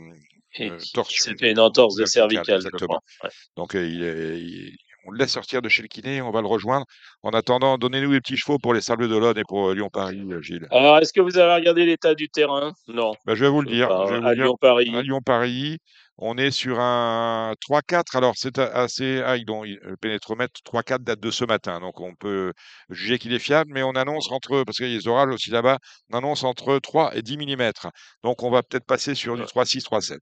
euh, 0.60 0.78
torsion. 0.93 1.32
C'était 1.32 1.52
une 1.52 1.60
entorse 1.60 1.95
de 1.95 2.06
cervicale. 2.06 2.56
Exactement. 2.56 3.02
Donc 3.56 3.74
il, 3.74 4.04
est, 4.04 4.39
il, 4.39 4.78
on 5.06 5.12
le 5.12 5.18
laisse 5.18 5.32
sortir 5.32 5.62
de 5.62 5.70
chez 5.70 5.82
le 5.82 5.88
kiné, 5.88 6.22
on 6.22 6.32
va 6.32 6.42
le 6.42 6.48
rejoindre. 6.48 6.86
En 7.24 7.32
attendant, 7.32 7.78
donnez-nous 7.78 8.12
les 8.12 8.22
petits 8.22 8.38
chevaux 8.38 8.60
pour 8.60 8.74
les 8.74 8.82
Sables 8.82 9.10
d'Olonne 9.10 9.38
et 9.38 9.44
pour 9.48 9.70
euh, 9.70 9.76
Lyon-Paris, 9.76 10.22
euh, 10.32 10.42
Gilles. 10.42 10.68
Alors, 10.72 10.98
est-ce 11.00 11.14
que 11.14 11.22
vous 11.22 11.38
avez 11.38 11.54
regardé 11.56 11.86
l'état 11.86 12.14
du 12.14 12.30
terrain? 12.30 12.74
Non. 12.88 13.14
Ben, 13.26 13.36
je 13.36 13.44
vais 13.44 13.50
vous 13.50 13.62
le 13.62 13.70
dire. 13.70 13.92
à 13.92 14.34
Lyon-Paris. 14.34 14.92
À 14.96 15.02
Lyon-Paris, 15.02 15.80
on 16.18 16.38
est 16.38 16.52
sur 16.52 16.80
un 16.80 17.54
3-4. 17.68 18.16
Alors, 18.16 18.34
c'est 18.36 18.60
assez. 18.60 19.22
Ah, 19.26 19.38
le 19.38 19.96
pénétromètre 19.96 20.62
3-4 20.66 21.00
date 21.00 21.20
de 21.20 21.32
ce 21.32 21.46
matin. 21.46 21.80
Donc, 21.80 22.00
on 22.00 22.14
peut 22.14 22.54
juger 22.90 23.18
qu'il 23.18 23.34
est 23.34 23.40
fiable, 23.40 23.72
mais 23.74 23.84
on 23.84 23.96
annonce 23.96 24.32
entre. 24.32 24.64
Parce 24.64 24.78
qu'il 24.78 24.92
y 24.92 24.96
a 24.96 25.00
des 25.00 25.08
orages 25.08 25.34
aussi 25.34 25.50
là-bas, 25.50 25.80
on 26.12 26.18
annonce 26.18 26.44
entre 26.44 26.78
3 26.78 27.16
et 27.16 27.22
10 27.22 27.38
mm. 27.38 27.72
Donc, 28.24 28.44
on 28.44 28.52
va 28.52 28.62
peut-être 28.62 28.86
passer 28.86 29.16
sur 29.16 29.36
du 29.36 29.44
3-6, 29.44 29.84
3-7. 29.84 30.20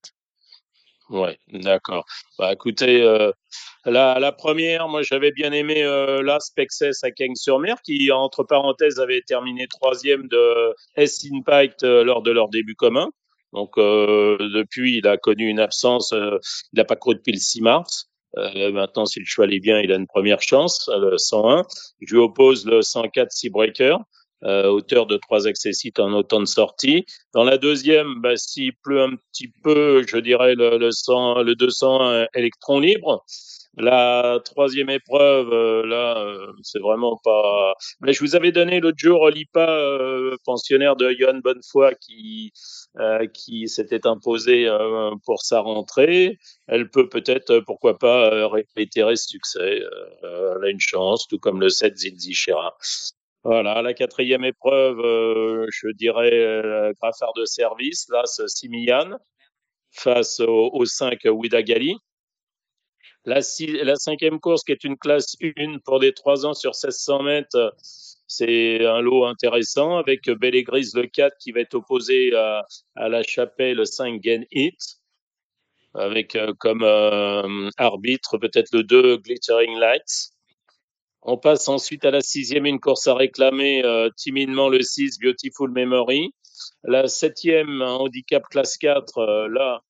Ouais, 1.09 1.39
d'accord. 1.51 2.05
Bah 2.37 2.53
écoutez, 2.53 3.01
euh, 3.01 3.31
la, 3.83 4.19
la, 4.19 4.31
première, 4.31 4.87
moi 4.87 5.01
j'avais 5.01 5.31
bien 5.31 5.51
aimé 5.51 5.83
euh, 5.83 6.21
la 6.21 6.39
Spexes 6.39 7.03
à 7.03 7.09
King-sur-Mer, 7.09 7.81
qui 7.83 8.11
entre 8.11 8.43
parenthèses 8.43 8.99
avait 8.99 9.21
terminé 9.21 9.67
troisième 9.67 10.27
de 10.27 10.75
S-Impact 10.97 11.83
euh, 11.83 12.03
lors 12.03 12.21
de 12.21 12.29
leur 12.29 12.49
début 12.49 12.75
commun. 12.75 13.09
Donc 13.53 13.71
euh, 13.79 14.37
depuis, 14.53 14.97
il 14.97 15.07
a 15.07 15.17
connu 15.17 15.47
une 15.47 15.59
absence, 15.59 16.13
euh, 16.13 16.37
il 16.73 16.77
n'a 16.77 16.85
pas 16.85 16.95
couru 16.95 17.15
depuis 17.15 17.33
le 17.33 17.39
6 17.39 17.61
mars. 17.61 18.05
Maintenant, 18.35 19.07
si 19.07 19.19
le 19.19 19.25
cheval 19.25 19.51
est 19.51 19.59
bien, 19.59 19.79
il 19.79 19.91
a 19.91 19.95
une 19.95 20.05
première 20.05 20.39
chance, 20.43 20.87
le 20.95 21.17
101. 21.17 21.63
Je 22.01 22.13
lui 22.13 22.21
oppose 22.21 22.63
le 22.67 22.83
104 22.83 23.31
Seabreaker 23.31 23.97
euh, 24.43 24.67
hauteur 24.67 25.05
de 25.05 25.17
trois 25.17 25.47
accessites 25.47 25.99
en 25.99 26.13
autant 26.13 26.39
de 26.39 26.45
sorties. 26.45 27.05
Dans 27.33 27.43
la 27.43 27.57
deuxième, 27.57 28.21
bah, 28.21 28.35
s'il 28.35 28.73
pleut 28.83 29.01
un 29.01 29.15
petit 29.15 29.51
peu, 29.63 30.03
je 30.07 30.17
dirais 30.17 30.55
le, 30.55 30.77
le, 30.77 30.91
100, 30.91 31.43
le 31.43 31.55
200 31.55 32.25
électron 32.33 32.79
libre. 32.79 33.25
La 33.77 34.39
troisième 34.43 34.89
épreuve, 34.89 35.53
euh, 35.53 35.85
là, 35.85 36.17
euh, 36.17 36.51
c'est 36.63 36.79
vraiment 36.79 37.17
pas. 37.23 37.75
Mais 38.01 38.13
je 38.13 38.19
vous 38.19 38.35
avais 38.35 38.51
donné 38.51 38.79
l'autre 38.79 38.97
jour 38.97 39.29
l'IPA 39.29 39.69
euh, 39.69 40.35
pensionnaire 40.43 40.95
de 40.95 41.15
Johan 41.17 41.39
Bonnefoy 41.41 41.95
qui 42.01 42.51
euh, 42.99 43.25
qui 43.27 43.67
s'était 43.69 44.07
imposé 44.07 44.67
pour 45.25 45.41
sa 45.43 45.61
rentrée. 45.61 46.39
Elle 46.67 46.89
peut 46.89 47.07
peut-être, 47.07 47.59
pourquoi 47.59 47.97
pas, 47.97 48.49
réitérer 48.75 49.15
ce 49.15 49.27
succès. 49.29 49.81
elle 50.23 50.63
a 50.63 50.69
une 50.69 50.79
chance, 50.79 51.27
tout 51.27 51.39
comme 51.39 51.61
le 51.61 51.69
7 51.69 51.97
Zinzichera. 51.97 52.75
Voilà, 53.43 53.81
la 53.81 53.93
quatrième 53.93 54.43
épreuve, 54.43 54.99
euh, 54.99 55.65
je 55.71 55.87
dirais 55.93 56.33
euh, 56.33 56.91
Graffard 57.01 57.33
de 57.33 57.45
service, 57.45 58.07
là, 58.09 58.23
c'est 58.25 58.47
Simian, 58.49 59.17
face 59.91 60.39
au, 60.41 60.69
au 60.73 60.85
5 60.85 61.19
Widagali. 61.25 61.95
La, 63.25 63.39
la 63.83 63.95
cinquième 63.95 64.39
course, 64.39 64.63
qui 64.63 64.71
est 64.71 64.83
une 64.83 64.97
classe 64.97 65.35
1 65.41 65.79
pour 65.85 65.99
des 65.99 66.13
3 66.13 66.45
ans 66.45 66.53
sur 66.53 66.71
1600 66.71 67.23
mètres, 67.23 67.75
c'est 68.27 68.85
un 68.85 69.01
lot 69.01 69.25
intéressant 69.25 69.97
avec 69.97 70.29
Bellegris 70.29 70.91
le 70.93 71.07
4 71.07 71.35
qui 71.39 71.51
va 71.51 71.61
être 71.61 71.75
opposé 71.75 72.35
à, 72.35 72.65
à 72.95 73.09
la 73.09 73.23
chapelle 73.23 73.85
5 73.85 74.21
Gen 74.23 74.45
Hit 74.51 74.99
avec 75.93 76.35
euh, 76.35 76.53
comme 76.59 76.83
euh, 76.83 77.69
arbitre 77.77 78.37
peut-être 78.37 78.71
le 78.73 78.83
2 78.83 79.17
Glittering 79.17 79.77
Lights. 79.77 80.31
On 81.21 81.37
passe 81.37 81.67
ensuite 81.67 82.05
à 82.05 82.11
la 82.11 82.21
sixième, 82.21 82.65
une 82.65 82.79
course 82.79 83.07
à 83.07 83.13
réclamer 83.13 83.83
euh, 83.83 84.09
timidement 84.15 84.69
le 84.69 84.81
6 84.81 85.19
Beautiful 85.19 85.71
Memory. 85.71 86.33
La 86.83 87.07
septième, 87.07 87.81
un 87.81 87.93
handicap 87.93 88.43
classe 88.49 88.77
4, 88.77 89.47
là, 89.49 89.81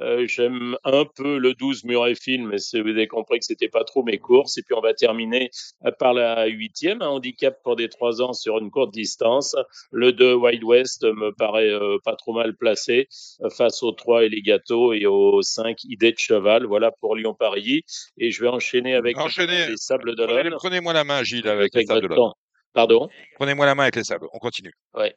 euh, 0.00 0.26
j'aime 0.26 0.76
un 0.84 1.04
peu 1.04 1.38
le 1.38 1.54
12 1.54 1.84
Murrayfield, 1.84 2.44
mais 2.44 2.56
vous 2.80 2.88
avez 2.88 3.06
compris 3.06 3.38
que 3.38 3.44
c'était 3.44 3.68
pas 3.68 3.84
trop 3.84 4.02
mes 4.02 4.18
courses. 4.18 4.58
Et 4.58 4.62
puis 4.62 4.74
on 4.74 4.80
va 4.80 4.94
terminer 4.94 5.50
euh, 5.84 5.90
par 5.98 6.14
la 6.14 6.46
huitième, 6.46 7.02
un 7.02 7.08
handicap 7.08 7.62
pour 7.62 7.76
des 7.76 7.88
trois 7.88 8.22
ans 8.22 8.32
sur 8.32 8.58
une 8.58 8.70
courte 8.70 8.92
distance. 8.92 9.56
Le 9.90 10.12
2 10.12 10.34
Wild 10.34 10.64
West 10.64 11.04
me 11.04 11.32
paraît 11.32 11.70
euh, 11.70 11.98
pas 12.04 12.16
trop 12.16 12.32
mal 12.32 12.56
placé 12.56 13.08
face 13.56 13.82
aux 13.82 13.92
3 13.92 14.28
Gâteaux 14.42 14.92
et 14.92 15.06
aux 15.06 15.42
5 15.42 15.84
Idée 15.84 16.12
de 16.12 16.18
Cheval. 16.18 16.64
Voilà 16.64 16.90
pour 17.00 17.16
Lyon-Paris. 17.16 17.82
Et 18.18 18.30
je 18.30 18.42
vais 18.42 18.48
enchaîner 18.48 18.94
avec 18.94 19.16
les 19.16 19.76
Sables 19.76 20.14
d'Olonne. 20.14 20.54
Prenez-moi 20.56 20.92
la 20.92 21.04
main, 21.04 21.22
Gilles, 21.22 21.48
avec 21.48 21.74
les 21.74 21.84
Sables 21.84 22.08
d'Olonne. 22.08 22.32
Pardon? 22.72 23.08
Prenez-moi 23.34 23.66
la 23.66 23.74
main 23.74 23.82
avec 23.84 23.96
les 23.96 24.04
Sables. 24.04 24.28
On 24.32 24.38
continue. 24.38 24.72
Ouais. 24.94 25.14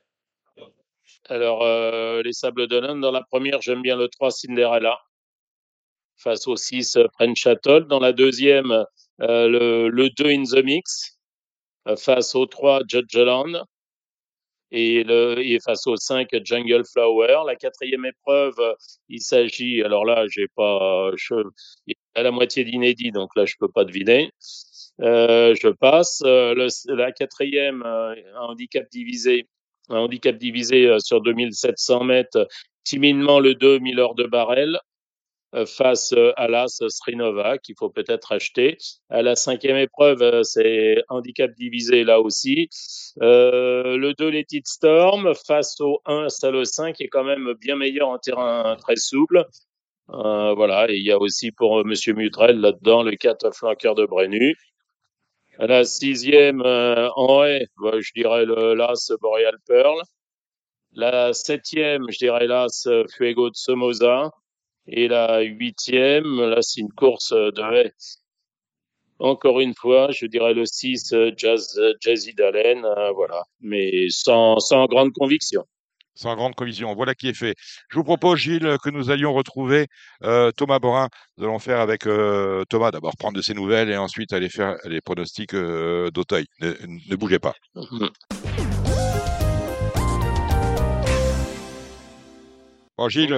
Alors, 1.30 1.64
euh, 1.64 2.22
les 2.22 2.34
Sables 2.34 2.68
d'Olonne, 2.68 3.00
dans 3.00 3.12
la 3.12 3.22
première, 3.24 3.62
j'aime 3.62 3.82
bien 3.82 3.96
le 3.96 4.10
3 4.10 4.32
Cinderella 4.32 5.00
face 6.18 6.48
au 6.48 6.58
6 6.58 7.00
French 7.14 7.48
Atoll. 7.48 7.88
Dans 7.88 8.00
la 8.00 8.12
deuxième, 8.12 8.72
euh, 9.22 9.48
le, 9.48 9.88
le, 9.88 10.10
2 10.10 10.26
In 10.26 10.44
the 10.44 10.64
Mix 10.64 11.18
euh, 11.88 11.96
face 11.96 12.36
au 12.36 12.46
3 12.46 12.82
Judge 12.90 13.16
Land 13.16 13.64
et, 14.72 15.00
et 15.00 15.60
face 15.62 15.88
au 15.88 15.96
5 15.96 16.28
Jungle 16.44 16.84
Flower. 16.92 17.44
La 17.46 17.56
quatrième 17.56 18.06
épreuve, 18.06 18.56
il 19.08 19.22
s'agit, 19.22 19.82
alors 19.82 20.04
là, 20.04 20.26
j'ai 20.28 20.48
pas, 20.56 21.12
je, 21.16 21.36
à 22.16 22.24
la 22.24 22.32
moitié 22.32 22.66
d'inédit, 22.66 23.12
donc 23.12 23.30
là, 23.38 23.46
je 23.46 23.56
peux 23.60 23.70
pas 23.70 23.86
deviner. 23.86 24.32
Euh, 25.00 25.56
je 25.56 25.70
passe. 25.70 26.22
La 26.22 27.12
quatrième, 27.14 27.84
handicap 28.36 28.90
divisé 28.92 29.48
un 29.89 29.98
handicap 29.98 30.38
divisé 30.38 30.88
euh, 30.88 31.00
sur 31.00 31.22
2700 31.22 32.04
mètres, 32.04 32.48
timidement 32.84 33.39
le 33.39 33.56
2 33.56 33.80
heures 34.00 34.15
de 34.15 34.26
barrel 34.26 34.80
euh, 35.56 35.67
face 35.67 36.13
euh, 36.13 36.32
à 36.36 36.48
l'As 36.48 36.82
Srinova 36.88 37.60
qu'il 37.60 37.76
faut 37.78 37.89
peut-être 37.89 38.32
acheter. 38.32 38.78
À 39.10 39.22
la 39.22 39.36
cinquième 39.36 39.78
épreuve, 39.78 40.41
c'est 40.43 41.04
handicap 41.10 41.52
divisé 41.56 42.04
là 42.04 42.19
aussi. 42.22 42.69
Euh, 43.22 43.98
le 43.98 44.13
2 44.13 44.30
Let 44.30 44.48
Storm 44.65 45.34
face 45.46 45.80
au 45.80 46.02
1 46.06 46.30
Salo 46.30 46.63
5 46.65 46.96
qui 46.96 47.04
est 47.04 47.08
quand 47.08 47.24
même 47.24 47.54
bien 47.62 47.76
meilleur 47.76 48.10
en 48.10 48.17
terrain 48.17 48.76
très 48.80 48.96
souple. 48.96 49.46
Euh, 50.10 50.54
voilà, 50.56 50.89
et 50.89 50.96
il 50.96 51.06
y 51.06 51.12
a 51.12 51.19
aussi 51.19 51.52
pour 51.52 51.86
Monsieur 51.86 52.13
Mutrel 52.13 52.60
là-dedans 52.60 53.04
le 53.04 53.15
4 53.15 53.54
flanqueur 53.56 53.96
de 53.96 54.06
Brenu. 54.06 54.56
La 55.60 55.84
sixième 55.84 56.62
euh, 56.62 57.10
en 57.16 57.46
bah, 57.82 58.00
je 58.00 58.12
dirais 58.16 58.46
le 58.46 58.74
LAS 58.74 59.12
Boreal 59.22 59.56
Pearl. 59.68 60.02
La 60.94 61.34
septième, 61.34 62.06
je 62.10 62.18
dirais 62.18 62.48
l'As 62.48 62.88
Fuego 63.16 63.50
de 63.50 63.56
Somoza. 63.56 64.32
Et 64.88 65.08
la 65.08 65.42
huitième, 65.42 66.42
là, 66.42 66.62
c'est 66.62 66.82
une 66.82 66.92
course 66.92 67.32
de 67.32 67.74
haie. 67.74 67.94
Encore 69.20 69.60
une 69.60 69.74
fois, 69.76 70.12
je 70.12 70.26
dirais 70.26 70.54
le 70.54 70.66
6 70.66 71.16
Jazz, 71.38 71.80
Jazzy 72.02 72.34
Dalen, 72.34 72.84
euh, 72.84 73.12
voilà, 73.12 73.44
mais 73.62 74.08
sans 74.10 74.58
grande 74.88 75.13
conviction 75.13 75.66
sans 76.15 76.36
grande 76.36 76.56
collision. 76.56 76.93
Voilà 76.93 77.15
qui 77.15 77.28
est 77.28 77.34
fait. 77.34 77.56
Je 77.89 77.97
vous 77.97 78.04
propose, 78.04 78.39
Gilles, 78.39 78.78
que 78.84 78.89
nous 78.89 79.10
allions 79.10 79.34
retrouver 79.34 79.88
euh, 80.23 80.52
Thomas 80.52 80.80
Borin. 80.80 81.10
Nous 81.38 81.45
allons 81.45 81.60
faire 81.60 81.80
avec 81.80 82.08
euh, 82.08 82.63
Thomas 82.69 82.91
d'abord 82.91 83.15
prendre 83.17 83.38
de 83.38 83.41
ses 83.41 83.54
nouvelles 83.54 83.89
et 83.89 83.97
ensuite 83.97 84.34
aller 84.34 84.49
faire 84.49 84.76
les 84.86 85.02
pronostics 85.02 85.54
euh, 85.54 86.10
d'Auteuil. 86.12 86.45
Ne, 86.62 87.15
bougez 87.15 87.39
pas. 87.39 87.54
Bon, 92.95 93.10
Gilles, 93.10 93.36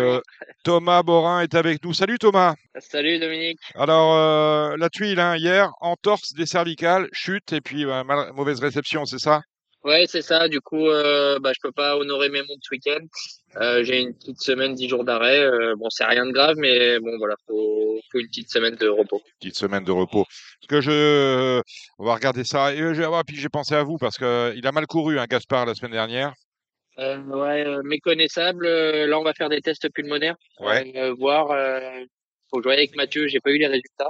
Thomas 0.65 1.01
Borin 1.01 1.39
est 1.39 1.55
avec 1.55 1.81
nous. 1.81 1.93
Salut 1.93 2.19
Thomas. 2.19 2.55
Salut 2.77 3.19
Dominique. 3.19 3.61
Alors, 3.75 4.75
la 4.75 4.89
tuile, 4.89 5.17
hein, 5.21 5.37
hier, 5.37 5.71
entorse 5.79 6.33
des 6.33 6.45
cervicales, 6.45 7.07
chute 7.13 7.53
et 7.53 7.61
puis 7.61 7.85
mauvaise 8.35 8.59
réception, 8.59 9.05
c'est 9.05 9.17
ça? 9.17 9.43
Ouais, 9.85 10.05
c'est 10.07 10.23
ça. 10.23 10.47
Du 10.47 10.61
coup, 10.61 10.87
euh, 10.87 11.37
bah, 11.37 11.51
je 11.55 11.59
peux 11.61 11.71
pas 11.71 11.95
honorer 11.95 12.29
mes 12.29 12.41
montres 12.41 12.63
ce 12.63 12.71
week-end. 12.71 13.05
Euh, 13.57 13.83
j'ai 13.83 13.99
une 13.99 14.15
petite 14.15 14.41
semaine, 14.41 14.73
dix 14.73 14.89
jours 14.89 15.03
d'arrêt. 15.03 15.39
Euh, 15.39 15.75
bon, 15.77 15.91
c'est 15.91 16.05
rien 16.05 16.25
de 16.25 16.31
grave, 16.31 16.55
mais 16.57 16.99
bon, 16.99 17.15
voilà, 17.19 17.35
faut, 17.47 17.99
faut 18.11 18.17
une 18.17 18.25
petite 18.25 18.49
semaine 18.49 18.75
de 18.75 18.87
repos. 18.87 19.21
Petite 19.39 19.55
semaine 19.55 19.83
de 19.83 19.91
repos. 19.91 20.25
Parce 20.25 20.67
que 20.67 20.81
je, 20.81 21.61
on 21.99 22.05
va 22.05 22.15
regarder 22.15 22.43
ça. 22.43 22.73
Et 22.73 22.81
ah, 22.81 23.21
puis 23.27 23.35
j'ai 23.35 23.47
pensé 23.49 23.75
à 23.75 23.83
vous 23.83 23.99
parce 23.99 24.17
que 24.17 24.53
il 24.55 24.65
a 24.65 24.71
mal 24.71 24.87
couru, 24.87 25.19
hein, 25.19 25.25
Gaspard, 25.29 25.67
la 25.67 25.75
semaine 25.75 25.91
dernière. 25.91 26.33
Euh, 26.97 27.21
ouais, 27.21 27.67
euh, 27.67 27.83
méconnaissable. 27.83 28.67
Là, 28.67 29.19
on 29.19 29.23
va 29.23 29.33
faire 29.33 29.49
des 29.49 29.61
tests 29.61 29.87
pulmonaires. 29.93 30.35
Ouais. 30.61 31.11
voir. 31.11 31.49
faut 32.49 32.63
jouer 32.63 32.73
avec 32.73 32.95
Mathieu. 32.95 33.27
J'ai 33.27 33.39
pas 33.39 33.51
eu 33.51 33.59
les 33.59 33.67
résultats. 33.67 34.09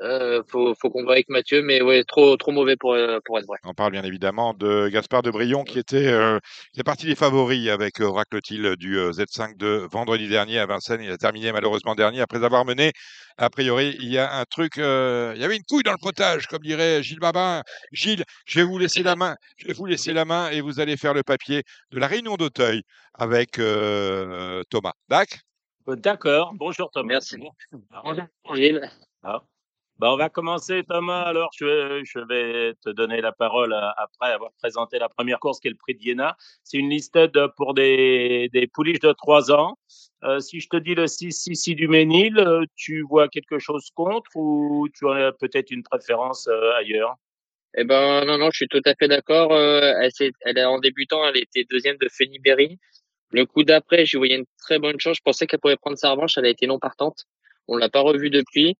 Euh, 0.00 0.42
faut, 0.48 0.74
faut 0.74 0.90
qu'on 0.90 1.04
voit 1.04 1.12
avec 1.12 1.28
Mathieu, 1.28 1.62
mais 1.62 1.82
ouais, 1.82 2.04
trop, 2.04 2.36
trop 2.36 2.52
mauvais 2.52 2.76
pour, 2.76 2.94
euh, 2.94 3.18
pour 3.24 3.38
être 3.38 3.46
vrai. 3.46 3.58
On 3.64 3.74
parle 3.74 3.92
bien 3.92 4.02
évidemment 4.02 4.54
de 4.54 4.88
Gaspard 4.88 5.22
de 5.22 5.30
Brion 5.30 5.64
qui 5.64 5.78
était, 5.78 6.08
euh, 6.08 6.38
qui 6.72 6.80
est 6.80 6.84
parti 6.84 7.06
des 7.06 7.14
favoris 7.14 7.68
avec 7.68 8.00
euh, 8.00 8.08
Racletil 8.08 8.76
du 8.76 8.96
Z5 8.96 9.56
de 9.56 9.86
vendredi 9.90 10.28
dernier 10.28 10.58
à 10.58 10.66
Vincennes. 10.66 11.02
Il 11.02 11.10
a 11.10 11.16
terminé 11.16 11.52
malheureusement 11.52 11.94
dernier 11.94 12.20
après 12.20 12.44
avoir 12.44 12.64
mené. 12.64 12.92
A 13.36 13.50
priori, 13.50 13.96
il 14.00 14.12
y 14.12 14.18
a 14.18 14.36
un 14.36 14.44
truc, 14.44 14.76
il 14.76 14.82
y 14.82 15.44
avait 15.44 15.56
une 15.56 15.64
couille 15.64 15.82
dans 15.82 15.92
le 15.92 15.98
potage, 16.00 16.46
comme 16.46 16.62
dirait 16.62 17.02
Gilles 17.02 17.18
Babin. 17.18 17.62
Gilles, 17.92 18.24
je 18.46 18.60
vais 18.60 18.66
vous 18.66 18.78
laisser 18.78 19.02
la 19.02 19.16
main, 19.16 19.36
je 19.56 19.66
vais 19.66 19.72
vous 19.72 19.86
laisser 19.86 20.12
la 20.12 20.24
main 20.24 20.50
et 20.50 20.60
vous 20.60 20.78
allez 20.78 20.96
faire 20.96 21.14
le 21.14 21.24
papier 21.24 21.64
de 21.90 21.98
la 21.98 22.06
réunion 22.06 22.36
d'Auteuil 22.36 22.82
avec 23.12 23.52
Thomas. 24.70 24.92
D'accord. 25.86 26.52
Bonjour 26.54 26.90
Thomas. 26.92 27.08
Merci. 27.08 27.42
Bonjour 28.04 28.26
Gilles. 28.54 28.88
Ah. 29.22 29.42
Bah, 29.98 30.12
on 30.12 30.16
va 30.16 30.28
commencer, 30.28 30.82
Thomas. 30.88 31.22
Alors, 31.22 31.50
je, 31.56 32.02
je, 32.04 32.18
vais 32.18 32.74
te 32.82 32.90
donner 32.90 33.20
la 33.20 33.30
parole 33.30 33.72
euh, 33.72 33.90
après 33.96 34.32
avoir 34.32 34.50
présenté 34.58 34.98
la 34.98 35.08
première 35.08 35.38
course, 35.38 35.60
qui 35.60 35.68
est 35.68 35.70
le 35.70 35.76
prix 35.76 35.94
de 35.94 36.02
Iéna. 36.02 36.36
C'est 36.64 36.78
une 36.78 36.90
liste 36.90 37.16
pour 37.56 37.74
des, 37.74 38.50
des 38.52 38.66
pouliches 38.66 38.98
de 38.98 39.12
3 39.12 39.52
ans. 39.52 39.76
Euh, 40.24 40.40
si 40.40 40.60
je 40.60 40.68
te 40.68 40.76
dis 40.76 40.94
le 40.94 41.06
6-6 41.06 41.74
du 41.74 41.86
Ménil, 41.86 42.38
euh, 42.38 42.64
tu 42.76 43.02
vois 43.02 43.28
quelque 43.28 43.58
chose 43.58 43.90
contre 43.94 44.30
ou 44.34 44.88
tu 44.94 45.06
as 45.08 45.32
peut-être 45.32 45.70
une 45.70 45.82
préférence 45.82 46.48
euh, 46.48 46.72
ailleurs? 46.72 47.16
Eh 47.76 47.84
ben 47.84 48.24
non, 48.24 48.38
non, 48.38 48.50
je 48.50 48.56
suis 48.56 48.68
tout 48.68 48.80
à 48.86 48.94
fait 48.94 49.08
d'accord. 49.08 49.54
elle, 49.56 50.10
elle 50.40 50.58
est 50.58 50.64
en 50.64 50.78
débutant, 50.78 51.26
elle 51.26 51.36
était 51.36 51.64
deuxième 51.68 51.96
de 51.98 52.08
Fenny 52.08 52.38
Le 53.32 53.44
coup 53.46 53.64
d'après, 53.64 54.06
je 54.06 54.16
voyais 54.16 54.36
une 54.36 54.46
très 54.58 54.78
bonne 54.78 54.98
chance. 54.98 55.16
Je 55.16 55.22
pensais 55.22 55.46
qu'elle 55.46 55.60
pourrait 55.60 55.76
prendre 55.76 55.98
sa 55.98 56.12
revanche. 56.12 56.38
Elle 56.38 56.46
a 56.46 56.50
été 56.50 56.66
non 56.66 56.78
partante. 56.78 57.24
On 57.66 57.76
l'a 57.76 57.88
pas 57.88 58.00
revue 58.00 58.30
depuis. 58.30 58.76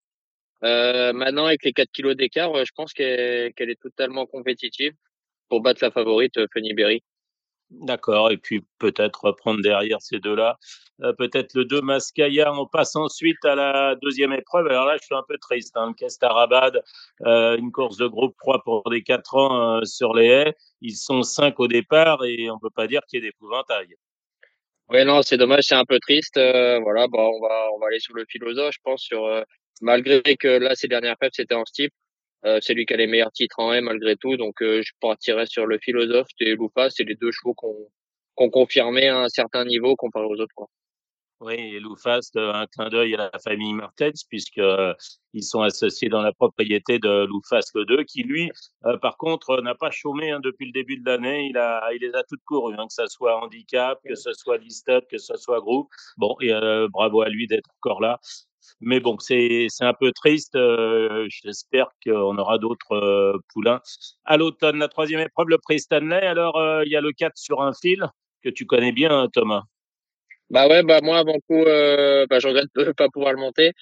Euh, 0.65 1.13
maintenant, 1.13 1.47
avec 1.47 1.65
les 1.65 1.73
4 1.73 1.91
kilos 1.93 2.17
d'écart, 2.17 2.53
je 2.65 2.73
pense 2.75 2.93
qu'elle 2.93 3.53
est 3.59 3.81
totalement 3.81 4.27
compétitive 4.27 4.93
pour 5.49 5.61
battre 5.61 5.83
la 5.83 5.91
favorite 5.91 6.37
euh, 6.39 6.47
Fanny 6.53 6.75
Berry. 6.75 7.03
D'accord, 7.71 8.31
et 8.31 8.37
puis 8.37 8.65
peut-être 8.79 9.33
prendre 9.33 9.61
derrière 9.63 10.01
ces 10.01 10.21
deux-là. 10.21 10.59
Euh, 11.03 11.13
peut-être 11.13 11.55
le 11.55 11.65
2 11.65 11.81
Mascaya. 11.81 12.53
On 12.53 12.67
passe 12.67 12.95
ensuite 12.95 13.45
à 13.45 13.55
la 13.55 13.97
deuxième 13.97 14.33
épreuve. 14.33 14.67
Alors 14.69 14.87
là, 14.87 14.97
je 15.01 15.05
suis 15.05 15.15
un 15.15 15.25
peu 15.27 15.39
triste. 15.39 15.77
Hein. 15.77 15.89
Le 15.89 15.95
Kestarabad, 15.95 16.83
euh, 17.23 17.57
une 17.57 17.73
course 17.73 17.97
de 17.97 18.07
groupe 18.07 18.37
3 18.39 18.63
pour 18.63 18.89
des 18.91 19.03
4 19.03 19.35
ans 19.37 19.79
euh, 19.79 19.85
sur 19.85 20.15
les 20.15 20.27
haies. 20.27 20.55
Ils 20.83 20.97
sont 20.97 21.23
5 21.23 21.59
au 21.59 21.67
départ 21.67 22.25
et 22.25 22.51
on 22.51 22.59
peut 22.59 22.71
pas 22.71 22.87
dire 22.87 23.01
qu'il 23.09 23.23
y 23.23 23.27
ait 23.27 23.31
d'épouvantail. 23.31 23.89
Oui, 24.91 25.05
non, 25.05 25.23
c'est 25.23 25.39
dommage, 25.39 25.65
c'est 25.65 25.75
un 25.75 25.87
peu 25.87 25.99
triste. 25.99 26.37
voilà, 26.37 27.09
bon, 27.09 27.19
on 27.19 27.41
va 27.41 27.71
on 27.75 27.79
va 27.81 27.87
aller 27.87 28.01
sur 28.01 28.15
le 28.15 28.25
philosophe, 28.29 28.75
je 28.75 28.81
pense, 28.85 29.03
sur 29.03 29.27
malgré 29.81 30.37
que 30.37 30.49
là, 30.49 30.75
ces 30.75 30.89
dernières 30.89 31.17
fêtes, 31.19 31.35
c'était 31.35 31.55
en 31.55 31.65
steep. 31.65 31.93
Euh, 32.45 32.59
c'est 32.61 32.75
lui 32.75 32.85
qui 32.87 32.95
a 32.95 32.97
les 32.97 33.07
meilleurs 33.07 33.33
titres 33.33 33.59
en 33.59 33.73
M 33.73 33.85
malgré 33.85 34.17
tout. 34.17 34.37
Donc, 34.37 34.63
euh, 34.63 34.83
je 34.83 34.93
partirais 35.01 35.47
sur 35.47 35.67
le 35.67 35.79
philosophe 35.79 36.29
et 36.41 36.55
Loufa. 36.55 36.91
C'est 36.91 37.05
les 37.05 37.15
deux 37.17 37.31
chevaux 37.33 37.55
qu'on 37.55 37.89
qu'on 38.35 38.51
confirmé 38.51 39.09
à 39.09 39.19
un 39.21 39.29
certain 39.29 39.65
niveau 39.65 39.97
comparé 39.97 40.27
aux 40.27 40.41
autres. 40.41 40.55
Oui, 41.41 41.55
et 41.55 41.81
Loufast, 41.81 42.37
un 42.37 42.67
clin 42.67 42.89
d'œil 42.89 43.15
à 43.15 43.31
la 43.33 43.39
famille 43.39 43.75
Martens, 43.75 44.25
puisque 44.29 44.59
euh, 44.59 44.95
ils 45.35 45.43
sont 45.43 45.61
associés 45.61 46.09
dans 46.09 46.23
la 46.23 46.33
propriété 46.33 46.99
de 46.99 47.27
Loufast 47.27 47.77
2, 47.77 48.05
qui 48.05 48.23
lui, 48.23 48.51
euh, 48.87 48.97
par 48.99 49.19
contre, 49.19 49.61
n'a 49.61 49.75
pas 49.75 49.91
chômé 49.91 50.31
hein, 50.31 50.41
depuis 50.41 50.67
le 50.67 50.73
début 50.73 50.97
de 50.97 51.05
l'année. 51.05 51.49
Il 51.51 51.61
il 51.95 52.01
les 52.01 52.15
a 52.15 52.23
toutes 52.23 52.43
courues, 52.47 52.77
hein, 52.79 52.87
que 52.87 52.95
ce 52.95 53.07
soit 53.09 53.43
handicap, 53.45 53.99
que 54.07 54.15
ce 54.15 54.33
soit 54.33 54.59
listed, 54.59 55.03
que 55.11 55.19
ce 55.19 55.37
soit 55.37 55.61
groupe. 55.61 55.91
Bon, 56.17 56.35
bravo 56.93 57.21
à 57.23 57.29
lui 57.29 57.47
d'être 57.47 57.69
encore 57.81 58.01
là 58.01 58.21
mais 58.81 59.01
bon, 59.01 59.19
c'est 59.19 59.69
un 59.81 59.95
peu 59.95 60.13
triste. 60.13 60.55
Euh, 60.57 61.27
J'espère 61.29 61.89
qu'on 62.05 62.37
aura 62.37 62.59
d'autres 62.59 62.93
euh, 62.93 63.39
poulains 63.53 63.81
à 64.25 64.37
l'automne. 64.37 64.79
La 64.79 64.89
troisième 64.89 65.21
épreuve, 65.21 65.49
le 65.49 65.59
prix 65.59 65.81
Stanley. 65.81 66.21
Alors, 66.21 66.57
euh, 66.57 66.83
il 66.85 66.93
y 66.93 66.97
a 66.97 67.01
le 67.01 67.13
4 67.13 67.37
sur 67.37 67.63
un 67.63 67.73
fil 67.73 68.05
que 68.43 68.51
tu 68.51 68.67
connais 68.67 68.93
bien, 68.93 69.11
hein, 69.11 69.29
Thomas. 69.33 69.63
Bah 70.51 70.69
ouais, 70.69 70.83
bah 70.83 71.01
moi 71.03 71.19
avant 71.19 71.39
coup, 71.49 71.65
bah, 71.65 72.39
je 72.39 72.47
regrette 72.47 72.69
de 72.77 72.93
pas 72.93 73.09
pouvoir 73.09 73.33
le 73.33 73.39
monter. 73.39 73.73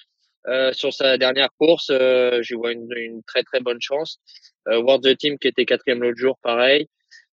Sur 0.72 0.92
sa 0.92 1.18
dernière 1.18 1.50
course, 1.58 1.90
euh, 1.90 2.40
je 2.42 2.54
vois 2.54 2.72
une, 2.72 3.22
très 3.26 3.42
très 3.42 3.60
bonne 3.60 3.80
chance. 3.80 4.20
Euh, 4.68 4.80
World 4.80 5.04
the 5.04 5.16
Team 5.16 5.38
qui 5.38 5.48
était 5.48 5.64
quatrième 5.64 6.02
l'autre 6.02 6.18
jour, 6.18 6.38
pareil. 6.42 6.88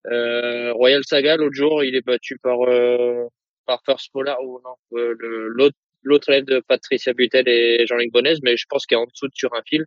Royal 0.05 1.03
Saga 1.03 1.37
l'autre 1.37 1.55
jour, 1.55 1.83
il 1.83 1.95
est 1.95 2.05
battu 2.05 2.37
par 2.39 2.57
par 3.65 3.81
First 3.85 4.11
Polar 4.11 4.41
ou 4.43 4.59
non 4.63 4.75
l'autre 4.91 5.77
l'autre 6.03 6.29
élève 6.29 6.45
de 6.45 6.59
Patricia 6.59 7.13
Butel 7.13 7.47
et 7.47 7.85
Jean-Luc 7.87 8.11
Bonnes, 8.11 8.33
mais 8.43 8.57
je 8.57 8.65
pense 8.69 8.85
qu'il 8.85 8.97
est 8.97 9.01
en 9.01 9.05
dessous 9.05 9.27
de 9.27 9.33
sur 9.35 9.53
un 9.53 9.61
fil. 9.65 9.85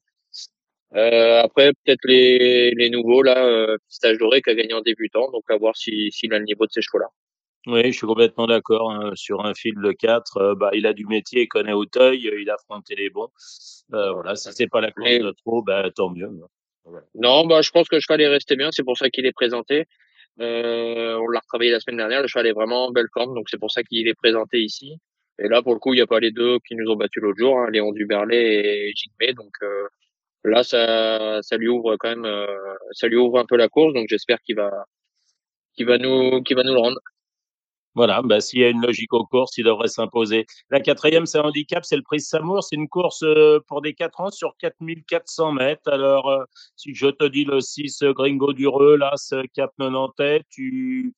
Euh, 0.94 1.40
après, 1.42 1.72
peut-être 1.85 2.05
les, 2.05 2.72
les 2.72 2.90
nouveaux, 2.90 3.22
là, 3.22 3.46
euh, 3.46 3.79
Stage 3.88 4.18
Doré 4.18 4.42
qui 4.42 4.51
a 4.51 4.55
gagné 4.55 4.75
en 4.75 4.83
débutant, 4.83 5.31
donc 5.31 5.44
à 5.48 5.57
voir 5.57 5.77
s'il 5.77 6.12
si, 6.12 6.27
a 6.31 6.38
le 6.38 6.44
niveau 6.44 6.66
de 6.66 6.70
ces 6.70 6.83
chevaux-là. 6.83 7.07
Oui, 7.66 7.85
je 7.87 7.96
suis 7.96 8.07
complètement 8.07 8.46
d'accord. 8.46 8.90
Hein. 8.90 9.12
Sur 9.14 9.44
un 9.44 9.55
fil 9.55 9.75
de 9.77 9.92
4, 9.92 10.37
euh, 10.37 10.55
bah, 10.55 10.70
il 10.75 10.87
a 10.87 10.92
du 10.92 11.07
métier, 11.07 11.42
il 11.42 11.48
connaît 11.48 11.72
Auteuil, 11.72 12.29
il 12.40 12.51
a 12.51 12.55
affronté 12.55 12.94
les 12.96 13.09
bons. 13.09 13.29
Euh, 13.94 14.12
voilà, 14.12 14.35
si 14.35 14.53
c'est 14.53 14.66
pas 14.66 14.81
la 14.81 14.90
course 14.90 15.11
de 15.11 15.35
trop, 15.44 15.62
bah, 15.62 15.88
tant 15.94 16.11
mieux. 16.11 16.29
Voilà. 16.85 17.07
Non, 17.14 17.46
bah, 17.46 17.62
je 17.62 17.70
pense 17.70 17.88
que 17.88 17.94
le 17.94 18.01
cheval 18.01 18.20
est 18.20 18.29
resté 18.29 18.57
bien, 18.57 18.70
c'est 18.72 18.83
pour 18.83 18.98
ça 18.98 19.11
qu'il 19.11 19.27
est 19.27 19.33
présenté. 19.33 19.87
Euh, 20.40 21.16
on 21.20 21.29
l'a 21.29 21.40
retravaillé 21.40 21.70
la 21.70 21.79
semaine 21.79 21.98
dernière, 21.98 22.22
le 22.22 22.27
cheval 22.27 22.46
est 22.46 22.53
vraiment 22.53 22.87
en 22.87 22.90
belle 22.90 23.09
forme, 23.12 23.35
donc 23.35 23.48
c'est 23.48 23.59
pour 23.59 23.70
ça 23.70 23.83
qu'il 23.83 24.09
est 24.09 24.14
présenté 24.14 24.61
ici. 24.61 24.96
Et 25.38 25.49
là, 25.49 25.62
pour 25.62 25.75
le 25.75 25.79
coup, 25.81 25.95
il 25.95 25.97
n'y 25.97 26.03
a 26.03 26.07
pas 26.07 26.21
les 26.21 26.31
deux 26.31 26.59
qui 26.66 26.77
nous 26.77 26.90
ont 26.90 26.97
battus 26.97 27.23
l'autre 27.23 27.38
jour, 27.38 27.59
hein, 27.59 27.68
Léon 27.71 27.92
Duberlet 27.92 28.88
et 28.88 28.92
Jigme. 28.95 29.35
Donc 29.35 29.53
euh, 29.62 29.88
là, 30.45 30.62
ça, 30.62 31.40
ça 31.42 31.57
lui 31.57 31.68
ouvre 31.68 31.97
quand 31.97 32.11
même, 32.11 32.25
euh, 32.25 32.47
ça 32.92 33.09
lui 33.09 33.16
ouvre 33.16 33.38
un 33.38 33.47
peu 33.47 33.57
la 33.57 33.68
course. 33.68 33.95
Donc 33.95 34.07
j'espère 34.09 34.40
qu'il 34.42 34.57
va, 34.57 34.71
qu'il 35.75 35.87
va 35.87 35.99
nous, 35.99 36.42
qu'il 36.42 36.57
va 36.57 36.64
nous 36.64 36.75
le 36.75 36.81
rendre. 36.81 37.01
Voilà, 37.95 38.23
bah, 38.23 38.40
s'il 38.40 38.61
y 38.61 38.64
a 38.64 38.71
une 38.71 38.81
logique 38.81 39.12
aux 39.12 39.27
courses, 39.27 39.59
il 39.59 39.64
devrait 39.64 39.88
s'imposer. 39.88 40.47
La 40.71 40.81
quatrième, 40.81 41.27
c'est 41.27 41.38
handicap, 41.38 41.85
c'est 41.85 41.97
le 41.97 42.03
prix 42.03 42.21
Samour. 42.21 42.64
C'est 42.64 42.77
une 42.77 42.88
course 42.88 43.23
euh, 43.23 43.61
pour 43.68 43.83
des 43.83 43.92
4 43.92 44.21
ans 44.21 44.31
sur 44.31 44.57
4400 44.59 45.53
mètres. 45.53 45.90
Alors, 45.92 46.31
euh, 46.31 46.45
si 46.75 46.95
je 46.95 47.09
te 47.09 47.25
dis 47.25 47.45
le 47.45 47.61
6 47.61 48.03
Gringo 48.14 48.55
Dureux, 48.55 48.97
là, 48.97 49.12
ce 49.16 49.45
Cap 49.55 49.73
90, 49.79 50.42
tu, 50.49 51.14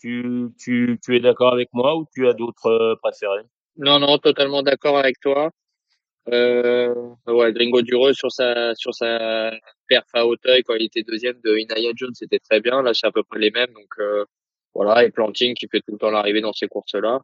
tu, 0.00 0.48
tu, 0.58 0.98
tu 1.02 1.16
es 1.16 1.20
d'accord 1.20 1.52
avec 1.52 1.68
moi 1.72 1.96
ou 1.96 2.06
tu 2.14 2.28
as 2.28 2.32
d'autres 2.32 2.66
euh, 2.66 2.96
préférés? 3.02 3.42
Non, 3.76 3.98
non, 3.98 4.18
totalement 4.18 4.62
d'accord 4.62 4.98
avec 4.98 5.20
toi. 5.20 5.50
Euh, 6.28 6.92
ouais, 7.28 7.52
Gringo 7.52 7.82
Dureux 7.82 8.12
sur 8.12 8.32
sa 8.32 8.74
sur 8.74 8.92
sa 8.94 9.52
perf 9.86 10.06
à 10.12 10.26
Hauteuil 10.26 10.64
quand 10.64 10.74
il 10.74 10.86
était 10.86 11.04
deuxième 11.04 11.40
de 11.44 11.56
Inaya 11.56 11.92
Jones, 11.94 12.14
c'était 12.14 12.40
très 12.40 12.60
bien. 12.60 12.82
Là, 12.82 12.94
c'est 12.94 13.06
à 13.06 13.12
peu 13.12 13.22
près 13.22 13.38
les 13.38 13.50
mêmes. 13.50 13.72
Donc 13.74 13.92
euh, 14.00 14.24
voilà, 14.74 15.04
et 15.04 15.10
Planting 15.10 15.54
qui 15.54 15.68
fait 15.68 15.80
tout 15.80 15.92
le 15.92 15.98
temps 15.98 16.10
l'arrivée 16.10 16.40
dans 16.40 16.52
ces 16.52 16.66
courses-là. 16.66 17.20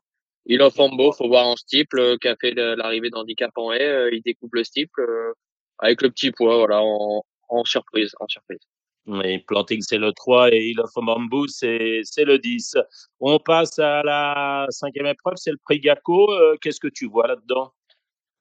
Il 0.47 0.63
offre 0.63 0.81
en 0.81 0.89
beau, 0.89 1.13
faut 1.13 1.29
voir 1.29 1.47
en 1.47 1.57
steeple, 1.57 1.99
euh, 1.99 2.17
qui 2.21 2.29
a 2.29 2.37
fait 2.37 2.53
l'arrivée 2.55 3.11
d'handicap 3.11 3.51
en 3.57 3.73
haie. 3.73 3.87
Euh, 3.87 4.11
il 4.13 4.23
découpe 4.23 4.55
le 4.55 4.65
steeple 4.65 5.01
euh, 5.01 5.33
avec 5.79 6.03
le 6.03 6.11
petit 6.11 6.31
poids, 6.31 6.59
voilà, 6.59 6.81
en, 6.83 7.25
en 7.49 7.65
surprise, 7.65 8.13
en 8.21 8.29
surprise. 8.29 8.61
Oui, 9.07 9.39
Planting, 9.49 9.81
c'est 9.83 9.99
le 9.99 10.13
3 10.13 10.53
et 10.53 10.69
Il 10.71 10.81
of 10.81 10.91
Bamboo, 10.95 11.49
c'est, 11.49 12.03
le 12.19 12.39
10. 12.39 12.77
On 13.21 13.39
passe 13.41 13.79
à 13.81 14.03
la 14.05 14.67
cinquième 14.71 15.07
épreuve, 15.07 15.35
c'est 15.37 15.51
le 15.51 15.59
prix 15.65 15.81
Gaco. 15.81 16.33
Euh, 16.33 16.57
qu'est-ce 16.61 16.79
que 16.79 16.89
tu 16.89 17.09
vois 17.09 17.27
là-dedans? 17.27 17.73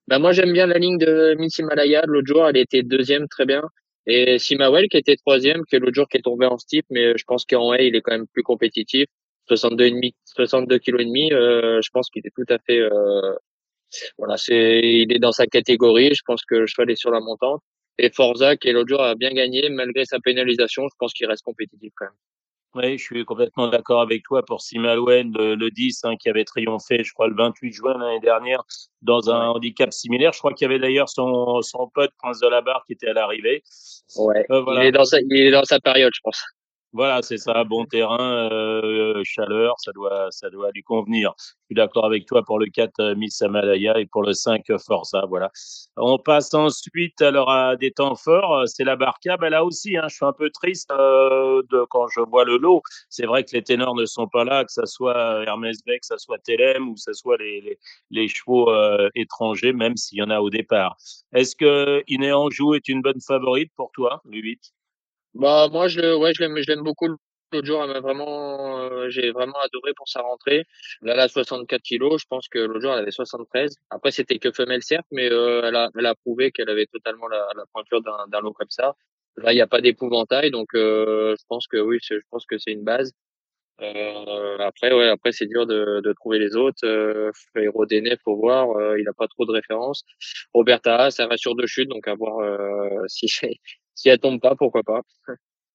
Bah 0.08 0.20
Moi, 0.20 0.34
j'aime 0.34 0.54
bien 0.54 0.68
la 0.68 0.78
ligne 0.78 0.98
de 1.00 1.36
Miss 1.40 1.58
Himalaya. 1.58 2.04
L'autre 2.06 2.28
jour, 2.28 2.48
elle 2.48 2.58
était 2.58 2.84
deuxième, 2.84 3.28
très 3.28 3.46
bien. 3.46 3.64
Et 4.08 4.40
Simawel 4.40 4.88
qui 4.90 4.98
était 4.98 5.16
troisième, 5.16 5.64
qui 5.66 5.76
est 5.76 5.80
l'autre 5.80 5.96
jour 5.96 6.08
qui 6.10 6.18
est 6.18 6.22
tombé 6.22 6.46
en 6.46 6.58
steep, 6.58 6.86
mais 6.90 7.18
je 7.18 7.24
pense 7.26 7.46
qu'en 7.46 7.74
haie, 7.74 7.88
il 7.88 7.96
est 7.96 8.02
quand 8.02 8.14
même 8.14 8.28
plus 8.28 8.44
compétitif. 8.44 9.06
62,5, 9.50 10.14
62 10.26 10.80
kg 10.80 11.02
et 11.02 11.06
demi, 11.06 11.34
euh, 11.34 11.82
je 11.84 11.90
pense 11.92 12.10
qu'il 12.10 12.26
est 12.26 12.32
tout 12.36 12.46
à 12.54 12.58
fait, 12.60 12.80
euh, 12.80 13.36
voilà, 14.18 14.38
c'est, 14.38 14.80
il 14.82 15.14
est 15.14 15.20
dans 15.20 15.32
sa 15.32 15.48
catégorie. 15.48 16.14
Je 16.16 16.22
pense 16.26 16.44
que 16.46 16.56
le 16.56 16.68
cheval 16.68 16.92
est 16.92 16.96
sur 16.96 17.12
la 17.12 17.20
montante. 17.20 17.62
Et 17.98 18.10
Forza, 18.10 18.56
qui 18.58 18.72
l'autre 18.72 18.90
jour 18.90 19.02
a 19.02 19.16
bien 19.16 19.32
gagné, 19.32 19.70
malgré 19.70 20.06
sa 20.06 20.20
pénalisation, 20.20 20.88
je 20.88 20.96
pense 20.98 21.14
qu'il 21.14 21.28
reste 21.28 21.44
compétitif 21.44 21.92
quand 21.96 22.06
même. 22.06 22.14
Oui, 22.74 22.98
je 22.98 23.04
suis 23.04 23.26
complètement 23.26 23.68
d'accord 23.68 24.00
avec 24.00 24.24
toi 24.24 24.46
pour 24.46 24.62
Simalouen, 24.62 25.34
le, 25.38 25.56
le 25.56 25.72
10, 25.72 26.06
hein, 26.06 26.16
qui 26.16 26.30
avait 26.30 26.46
triomphé, 26.46 27.04
je 27.04 27.12
crois, 27.12 27.28
le 27.28 27.36
28 27.36 27.74
juin 27.74 27.98
l'année 27.98 28.22
dernière, 28.22 28.64
dans 29.02 29.30
un 29.30 29.42
ouais. 29.42 29.56
handicap 29.58 29.92
similaire. 29.92 30.32
Je 30.32 30.40
crois 30.40 30.54
qu'il 30.54 30.66
y 30.66 30.70
avait 30.70 30.80
d'ailleurs 30.80 31.10
son, 31.10 31.62
son 31.62 31.90
pote, 31.94 32.12
Prince 32.18 32.40
de 32.40 32.48
la 32.48 32.62
Barre, 32.62 32.84
qui 32.88 32.94
était 32.94 33.10
à 33.10 33.14
l'arrivée. 33.14 33.62
Ouais, 34.16 34.46
euh, 34.52 34.62
voilà. 34.62 34.84
il, 34.84 34.88
est 34.88 34.92
dans 34.94 35.04
sa, 35.04 35.20
il 35.20 35.42
est 35.42 35.52
dans 35.52 35.66
sa 35.66 35.82
période, 35.82 36.14
je 36.16 36.22
pense. 36.24 36.42
Voilà, 36.94 37.22
c'est 37.22 37.38
ça, 37.38 37.64
bon 37.64 37.86
terrain, 37.86 38.50
euh, 38.52 39.22
chaleur, 39.24 39.76
ça 39.80 39.94
doit, 39.94 40.28
ça 40.30 40.50
doit 40.50 40.72
lui 40.74 40.84
convenir. 40.84 41.34
Je 41.38 41.44
suis 41.68 41.76
d'accord 41.76 42.06
avec 42.06 42.26
toi 42.26 42.44
pour 42.44 42.60
le 42.60 42.66
4 42.66 43.00
euh, 43.00 43.16
Miss 43.16 43.42
Amalaya 43.42 43.98
et 43.98 44.06
pour 44.08 44.24
le 44.24 44.34
5 44.34 44.66
Forza, 44.86 45.24
voilà. 45.30 45.50
On 45.96 46.18
passe 46.18 46.54
ensuite 46.54 47.22
alors 47.22 47.50
à 47.50 47.78
des 47.78 47.92
temps 47.92 48.16
forts, 48.16 48.64
c'est 48.68 48.84
la 48.84 48.98
Barca. 48.98 49.38
Ben 49.38 49.50
là 49.50 49.64
aussi, 49.64 49.96
hein, 49.96 50.08
je 50.10 50.16
suis 50.16 50.26
un 50.26 50.34
peu 50.34 50.50
triste 50.50 50.92
euh, 50.92 51.62
de, 51.72 51.86
quand 51.90 52.10
je 52.10 52.20
vois 52.20 52.44
le 52.44 52.58
lot. 52.58 52.82
C'est 53.10 53.26
vrai 53.26 53.46
que 53.46 53.52
les 53.54 53.64
ténors 53.64 53.96
ne 53.96 54.06
sont 54.06 54.28
pas 54.28 54.44
là, 54.44 54.66
que 54.66 54.72
ça 54.74 54.86
soit 54.86 55.46
Hermès 55.46 55.78
Beck, 55.86 56.02
que 56.02 56.08
ça 56.08 56.18
soit 56.18 56.40
Telem 56.40 56.90
ou 56.90 56.96
que 56.96 57.00
ça 57.00 57.14
soit 57.14 57.38
les, 57.38 58.28
chevaux 58.28 58.70
euh, 58.70 59.08
étrangers, 59.16 59.72
même 59.72 59.96
s'il 59.96 60.18
y 60.18 60.24
en 60.24 60.30
a 60.30 60.42
au 60.42 60.50
départ. 60.50 60.98
Est-ce 61.34 61.56
que 61.56 62.04
Iné 62.08 62.34
Anjou 62.34 62.74
est 62.74 62.90
une 62.90 63.02
bonne 63.02 63.22
favorite 63.26 63.72
pour 63.78 63.92
toi, 63.94 64.22
le 64.26 64.40
8 64.40 64.74
bah 65.34 65.68
moi 65.72 65.88
je 65.88 66.16
ouais 66.16 66.34
je 66.34 66.42
l'aime 66.44 66.58
je 66.62 66.68
l'aime 66.72 66.84
beaucoup 66.84 67.08
l'autre 67.08 67.66
jour 67.66 67.84
elle 67.84 68.02
vraiment 68.02 68.80
euh, 68.80 69.10
j'ai 69.10 69.32
vraiment 69.32 69.60
adoré 69.64 69.94
pour 69.96 70.08
sa 70.10 70.22
rentrée. 70.22 70.66
Là 71.02 71.14
elle 71.14 71.20
a 71.20 71.28
64 71.28 71.82
kilos 71.84 72.22
je 72.22 72.26
pense 72.30 72.48
que 72.48 72.60
l'autre 72.60 72.82
jour 72.82 72.92
elle 72.94 73.00
avait 73.00 73.12
73 73.12 73.76
après 73.90 74.12
c'était 74.12 74.40
que 74.40 74.52
femelle 74.52 74.84
certes 74.84 75.06
mais 75.12 75.32
euh, 75.32 75.62
elle 75.66 75.76
a 75.76 75.90
elle 75.98 76.06
a 76.06 76.16
prouvé 76.16 76.52
qu'elle 76.52 76.70
avait 76.70 76.86
totalement 76.88 77.28
la, 77.28 77.48
la 77.56 77.64
pointure 77.74 78.02
d'un 78.02 78.28
d'un 78.30 78.42
lot 78.42 78.54
comme 78.54 78.70
ça. 78.70 78.96
Là 79.38 79.52
il 79.54 79.56
n'y 79.56 79.62
a 79.62 79.68
pas 79.68 79.82
d'épouvantail 79.82 80.52
donc 80.52 80.68
euh, 80.76 81.36
je 81.40 81.44
pense 81.48 81.68
que 81.68 81.78
oui 81.78 82.00
je 82.02 82.16
pense 82.30 82.46
que 82.46 82.58
c'est 82.58 82.72
une 82.72 82.84
base. 82.84 83.12
Euh, 83.82 84.58
après 84.60 84.94
ouais 84.94 85.10
après 85.10 85.32
c'est 85.32 85.48
dur 85.48 85.66
de, 85.68 86.02
de 86.02 86.14
trouver 86.14 86.40
les 86.40 86.56
autres 86.56 86.86
euh, 86.86 87.32
Hérodéné 87.56 88.16
faut 88.24 88.36
voir 88.38 88.72
euh, 88.78 89.00
il 89.00 89.08
a 89.10 89.14
pas 89.14 89.28
trop 89.28 89.46
de 89.46 89.52
références. 89.54 90.04
Roberta 90.54 91.12
ça 91.12 91.28
va 91.28 91.38
sur 91.38 91.56
deux 91.56 91.68
chutes 91.68 91.90
donc 91.90 92.08
à 92.08 92.16
voir 92.16 92.40
euh, 92.40 92.90
si 93.08 93.28
si 93.96 94.10
elle 94.10 94.20
tombe 94.20 94.40
pas, 94.42 94.56
pourquoi 94.56 94.84
pas? 94.84 95.02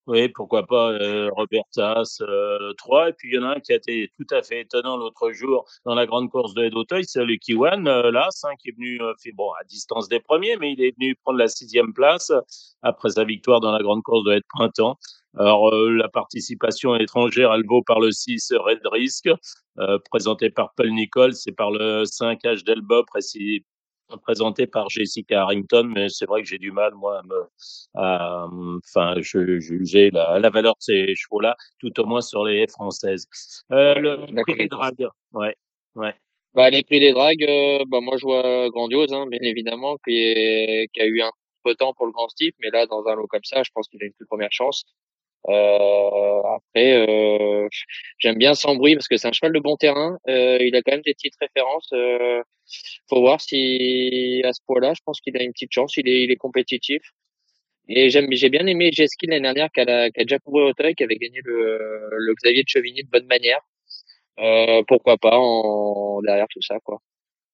Oui, 0.06 0.28
pourquoi 0.28 0.64
pas 0.64 0.92
euh, 0.92 1.30
Robertas 1.32 2.18
euh, 2.20 2.72
3. 2.78 3.08
Et 3.08 3.12
puis 3.12 3.30
il 3.30 3.34
y 3.34 3.38
en 3.38 3.42
a 3.42 3.56
un 3.56 3.60
qui 3.60 3.72
a 3.72 3.76
été 3.76 4.08
tout 4.16 4.26
à 4.34 4.40
fait 4.42 4.60
étonnant 4.60 4.96
l'autre 4.96 5.32
jour 5.32 5.64
dans 5.84 5.96
la 5.96 6.06
grande 6.06 6.30
course 6.30 6.54
de 6.54 6.70
Hauteuil, 6.72 7.04
c'est 7.04 7.24
le 7.24 7.36
Kiwan, 7.36 7.88
euh, 7.88 8.12
là, 8.12 8.28
5 8.30 8.56
qui 8.58 8.68
est 8.68 8.76
venu 8.76 9.00
euh, 9.02 9.12
bon, 9.34 9.50
à 9.60 9.64
distance 9.64 10.08
des 10.08 10.20
premiers, 10.20 10.56
mais 10.58 10.72
il 10.74 10.80
est 10.80 10.94
venu 10.96 11.16
prendre 11.16 11.38
la 11.40 11.48
sixième 11.48 11.92
place 11.92 12.30
après 12.82 13.10
sa 13.10 13.24
victoire 13.24 13.58
dans 13.60 13.72
la 13.72 13.82
grande 13.82 14.02
course 14.04 14.24
de 14.24 14.34
être 14.34 14.46
printemps. 14.48 14.96
Alors 15.38 15.68
euh, 15.74 15.90
la 15.90 16.08
participation 16.08 16.96
étrangère, 16.96 17.52
elle 17.52 17.66
vaut 17.66 17.82
par 17.82 18.00
le 18.00 18.10
6 18.10 18.54
Red 18.58 18.80
Risk, 18.90 19.28
euh, 19.78 19.98
présenté 20.10 20.48
par 20.50 20.72
Paul 20.74 20.90
Nicole, 20.90 21.34
c'est 21.34 21.52
par 21.52 21.70
le 21.70 22.04
5 22.06 22.42
H 22.42 23.04
précis, 23.06 23.64
présenté 24.22 24.66
par 24.66 24.88
Jessica 24.88 25.42
Harrington, 25.42 25.90
mais 25.94 26.08
c'est 26.08 26.26
vrai 26.26 26.42
que 26.42 26.48
j'ai 26.48 26.58
du 26.58 26.72
mal, 26.72 26.94
moi, 26.94 27.18
à 27.18 27.22
me, 27.22 27.48
à, 27.94 28.46
enfin, 28.84 29.14
je, 29.20 29.58
juger 29.58 30.10
la, 30.10 30.38
la 30.38 30.50
valeur 30.50 30.74
de 30.74 30.82
ces 30.82 31.14
chevaux-là, 31.14 31.56
tout 31.78 31.98
au 32.00 32.04
moins 32.04 32.20
sur 32.20 32.44
les 32.44 32.66
françaises. 32.68 33.26
Euh, 33.72 33.94
le 33.94 34.42
prix 34.42 34.56
des 34.56 34.68
dragues, 34.68 35.08
ouais, 35.32 35.56
ouais. 35.94 36.14
Bah, 36.54 36.70
les 36.70 36.82
prix 36.82 37.00
des 37.00 37.12
dragues, 37.12 37.44
euh, 37.44 37.84
bah, 37.88 38.00
moi, 38.00 38.16
je 38.16 38.22
vois 38.22 38.70
grandiose, 38.70 39.12
hein, 39.12 39.26
bien 39.26 39.40
évidemment, 39.42 39.96
qui, 40.06 40.16
est, 40.16 40.88
qui 40.92 41.00
a 41.00 41.06
eu 41.06 41.20
un 41.20 41.30
peu 41.64 41.72
de 41.72 41.76
temps 41.76 41.92
pour 41.92 42.06
le 42.06 42.12
grand 42.12 42.28
Steve, 42.28 42.52
mais 42.60 42.70
là, 42.72 42.86
dans 42.86 43.04
un 43.06 43.14
lot 43.14 43.26
comme 43.26 43.44
ça, 43.44 43.62
je 43.62 43.70
pense 43.74 43.88
qu'il 43.88 44.02
a 44.02 44.06
une 44.06 44.12
toute 44.18 44.28
première 44.28 44.52
chance. 44.52 44.84
Euh, 45.48 46.42
après, 46.56 47.06
euh, 47.08 47.68
j'aime 48.18 48.36
bien 48.36 48.54
sans 48.54 48.74
bruit 48.76 48.94
parce 48.94 49.08
que 49.08 49.16
c'est 49.16 49.28
un 49.28 49.32
cheval 49.32 49.52
de 49.52 49.60
bon 49.60 49.76
terrain. 49.76 50.18
Euh, 50.28 50.58
il 50.60 50.74
a 50.76 50.82
quand 50.82 50.92
même 50.92 51.02
des 51.02 51.14
petites 51.14 51.36
références. 51.40 51.88
Euh, 51.92 52.42
faut 53.08 53.20
voir 53.20 53.40
si 53.40 54.42
à 54.44 54.52
ce 54.52 54.60
point-là, 54.66 54.92
je 54.94 55.00
pense 55.04 55.20
qu'il 55.20 55.36
a 55.36 55.42
une 55.42 55.52
petite 55.52 55.72
chance. 55.72 55.96
Il 55.96 56.08
est, 56.08 56.22
il 56.24 56.30
est 56.30 56.36
compétitif. 56.36 57.02
Et 57.88 58.10
j'aime, 58.10 58.26
j'ai 58.32 58.48
bien 58.50 58.66
aimé 58.66 58.90
Jesky 58.92 59.26
l'année 59.26 59.42
dernière 59.42 59.70
qui 59.70 59.80
a, 59.80 60.10
qui 60.10 60.20
a 60.20 60.24
déjà 60.24 60.38
couru 60.40 60.62
Auteuil, 60.64 60.94
qui 60.96 61.04
avait 61.04 61.16
gagné 61.16 61.40
le, 61.44 62.08
le 62.10 62.34
Xavier 62.34 62.64
de 62.64 62.68
Chevigny 62.68 63.04
de 63.04 63.10
bonne 63.10 63.26
manière. 63.26 63.60
Euh, 64.40 64.82
pourquoi 64.88 65.16
pas 65.16 65.38
en 65.38 66.20
derrière 66.22 66.48
tout 66.48 66.62
ça, 66.62 66.78
quoi. 66.80 67.00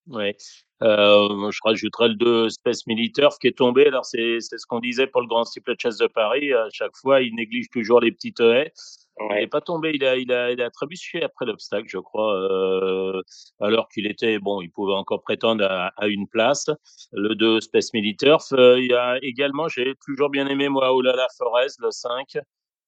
Ouais. 0.09 0.37
Euh, 0.83 1.51
je 1.51 1.59
rajouterais 1.65 2.09
le 2.09 2.15
2 2.15 2.51
Space 2.51 2.87
Militaire 2.87 3.31
qui 3.41 3.47
est 3.47 3.57
tombé. 3.57 3.87
Alors, 3.87 4.05
c'est, 4.05 4.39
c'est 4.41 4.59
ce 4.59 4.67
qu'on 4.67 4.81
disait 4.81 5.07
pour 5.07 5.21
le 5.21 5.29
Grand 5.29 5.45
Cycle 5.45 5.75
de 5.75 5.81
Chasse 5.81 5.99
de 5.99 6.09
Paris. 6.09 6.53
À 6.53 6.69
chaque 6.73 6.97
fois, 6.97 7.21
il 7.23 7.35
néglige 7.37 7.69
toujours 7.71 8.01
les 8.01 8.11
petites 8.11 8.41
haies. 8.41 8.73
Il 9.21 9.37
n'est 9.37 9.47
pas 9.47 9.61
tombé, 9.61 9.93
il 9.95 10.05
a, 10.05 10.17
il 10.17 10.33
a, 10.33 10.51
il 10.51 10.61
a 10.61 10.71
trébuché 10.71 11.23
après 11.23 11.45
l'obstacle, 11.45 11.87
je 11.87 11.99
crois, 11.99 12.35
euh, 12.35 13.23
alors 13.61 13.89
qu'il 13.89 14.07
était, 14.07 14.39
bon, 14.39 14.63
il 14.63 14.71
pouvait 14.71 14.95
encore 14.95 15.23
prétendre 15.23 15.65
à, 15.65 15.89
à 15.97 16.07
une 16.09 16.27
place. 16.27 16.71
Le 17.13 17.35
2 17.35 17.61
Space 17.61 17.93
Militaire. 17.93 18.39
Euh, 18.53 18.81
il 18.81 18.91
y 18.91 18.95
a 18.95 19.19
également, 19.23 19.69
j'ai 19.69 19.95
toujours 20.05 20.31
bien 20.31 20.49
aimé, 20.49 20.69
moi, 20.69 20.93
Olala 20.95 21.27
Forest, 21.39 21.79
le 21.81 21.91
5. 21.91 22.39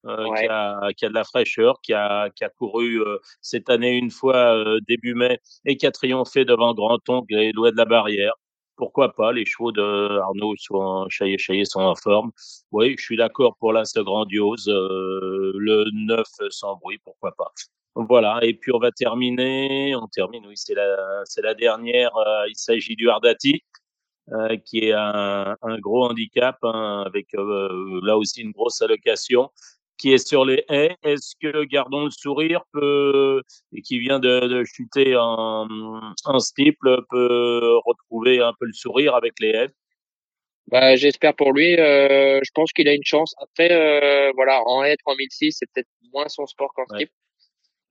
Euh, 0.07 0.27
Ouais. 0.29 0.41
qui, 0.43 0.47
a, 0.49 0.89
qui 0.97 1.05
a 1.07 1.09
de 1.09 1.15
la 1.15 1.25
fraîcheur, 1.25 1.81
qui 1.83 1.93
a, 1.95 2.29
qui 2.31 2.45
a 2.45 2.51
couru 2.51 3.01
euh, 3.01 3.19
cette 3.41 3.71
année 3.71 3.93
une 3.93 4.11
fois 4.11 4.37
euh, 4.55 4.79
début 4.87 5.15
mai 5.15 5.39
et 5.65 5.77
qui 5.79 5.87
a 5.87 5.91
triomphé 5.93 6.45
devant 6.45 6.75
Grand 6.75 6.99
Oncle 7.09 7.35
et 7.35 7.53
Loin 7.53 7.71
de 7.73 7.77
la 7.77 7.87
Barrière. 7.87 8.35
Pourquoi 8.77 9.15
pas 9.15 9.33
Les 9.33 9.45
chevaux 9.47 9.73
de 9.73 10.19
Arnaud 10.19 10.55
sont 10.59 11.07
Chaillet, 11.09 11.39
Chaillet 11.39 11.65
sont 11.65 11.81
en 11.81 11.95
forme. 11.95 12.33
Oui, 12.73 12.97
je 12.99 13.05
suis 13.05 13.17
d'accord 13.17 13.57
pour 13.59 13.73
l'As 13.73 13.93
grandiose. 13.97 14.69
euh, 14.69 15.53
le 15.57 15.85
9 15.93 16.27
sans 16.51 16.77
bruit, 16.77 16.99
pourquoi 17.05 17.33
pas. 17.39 17.53
Voilà, 17.95 18.41
et 18.43 18.55
puis 18.55 18.73
on 18.75 18.79
va 18.81 18.91
terminer. 18.93 19.95
On 19.97 20.09
termine, 20.09 20.45
oui, 20.47 20.55
c'est 20.57 20.75
la, 20.75 21.23
c'est 21.25 21.43
la 21.43 21.55
dernière. 21.55 22.11
il 22.49 22.57
s'agit 22.57 22.97
du 22.97 23.09
Ardati. 23.09 23.63
Euh, 24.33 24.57
qui 24.57 24.79
est 24.79 24.93
un, 24.95 25.55
un 25.61 25.79
gros 25.81 26.07
handicap 26.07 26.57
hein, 26.63 27.03
avec 27.07 27.35
euh, 27.35 28.01
là 28.03 28.17
aussi 28.17 28.41
une 28.41 28.53
grosse 28.53 28.81
allocation 28.81 29.51
qui 30.05 30.13
est 30.13 30.29
sur 30.29 30.45
les 30.45 30.63
haies. 30.69 30.95
Est-ce 31.03 31.35
que 31.41 31.65
Gardons 31.65 32.05
le 32.05 32.11
sourire 32.11 32.61
peut 32.75 33.41
et 33.73 33.81
qui 33.81 33.99
vient 33.99 34.19
de, 34.19 34.49
de 34.49 34.63
chuter 34.63 35.17
en, 35.17 35.67
en 36.27 36.39
steeple 36.41 37.01
peut 37.09 37.79
retrouver 37.87 38.39
un 38.41 38.53
peu 38.61 38.67
le 38.67 38.75
sourire 38.75 39.15
avec 39.15 39.33
les 39.41 39.49
haies? 39.49 39.71
Bah, 40.67 40.95
j'espère 40.95 41.35
pour 41.35 41.55
lui. 41.55 41.81
Euh, 41.81 42.39
je 42.43 42.51
pense 42.53 42.71
qu'il 42.75 42.87
a 42.87 42.93
une 42.93 43.05
chance. 43.05 43.35
Après, 43.41 43.73
euh, 43.73 44.31
voilà, 44.35 44.61
en 44.67 44.85
haie 44.85 44.99
3006, 44.99 45.53
c'est 45.59 45.67
peut-être 45.73 45.89
moins 46.13 46.29
son 46.29 46.45
sport 46.45 46.75
qu'en 46.75 46.85
Ouais. 46.95 47.09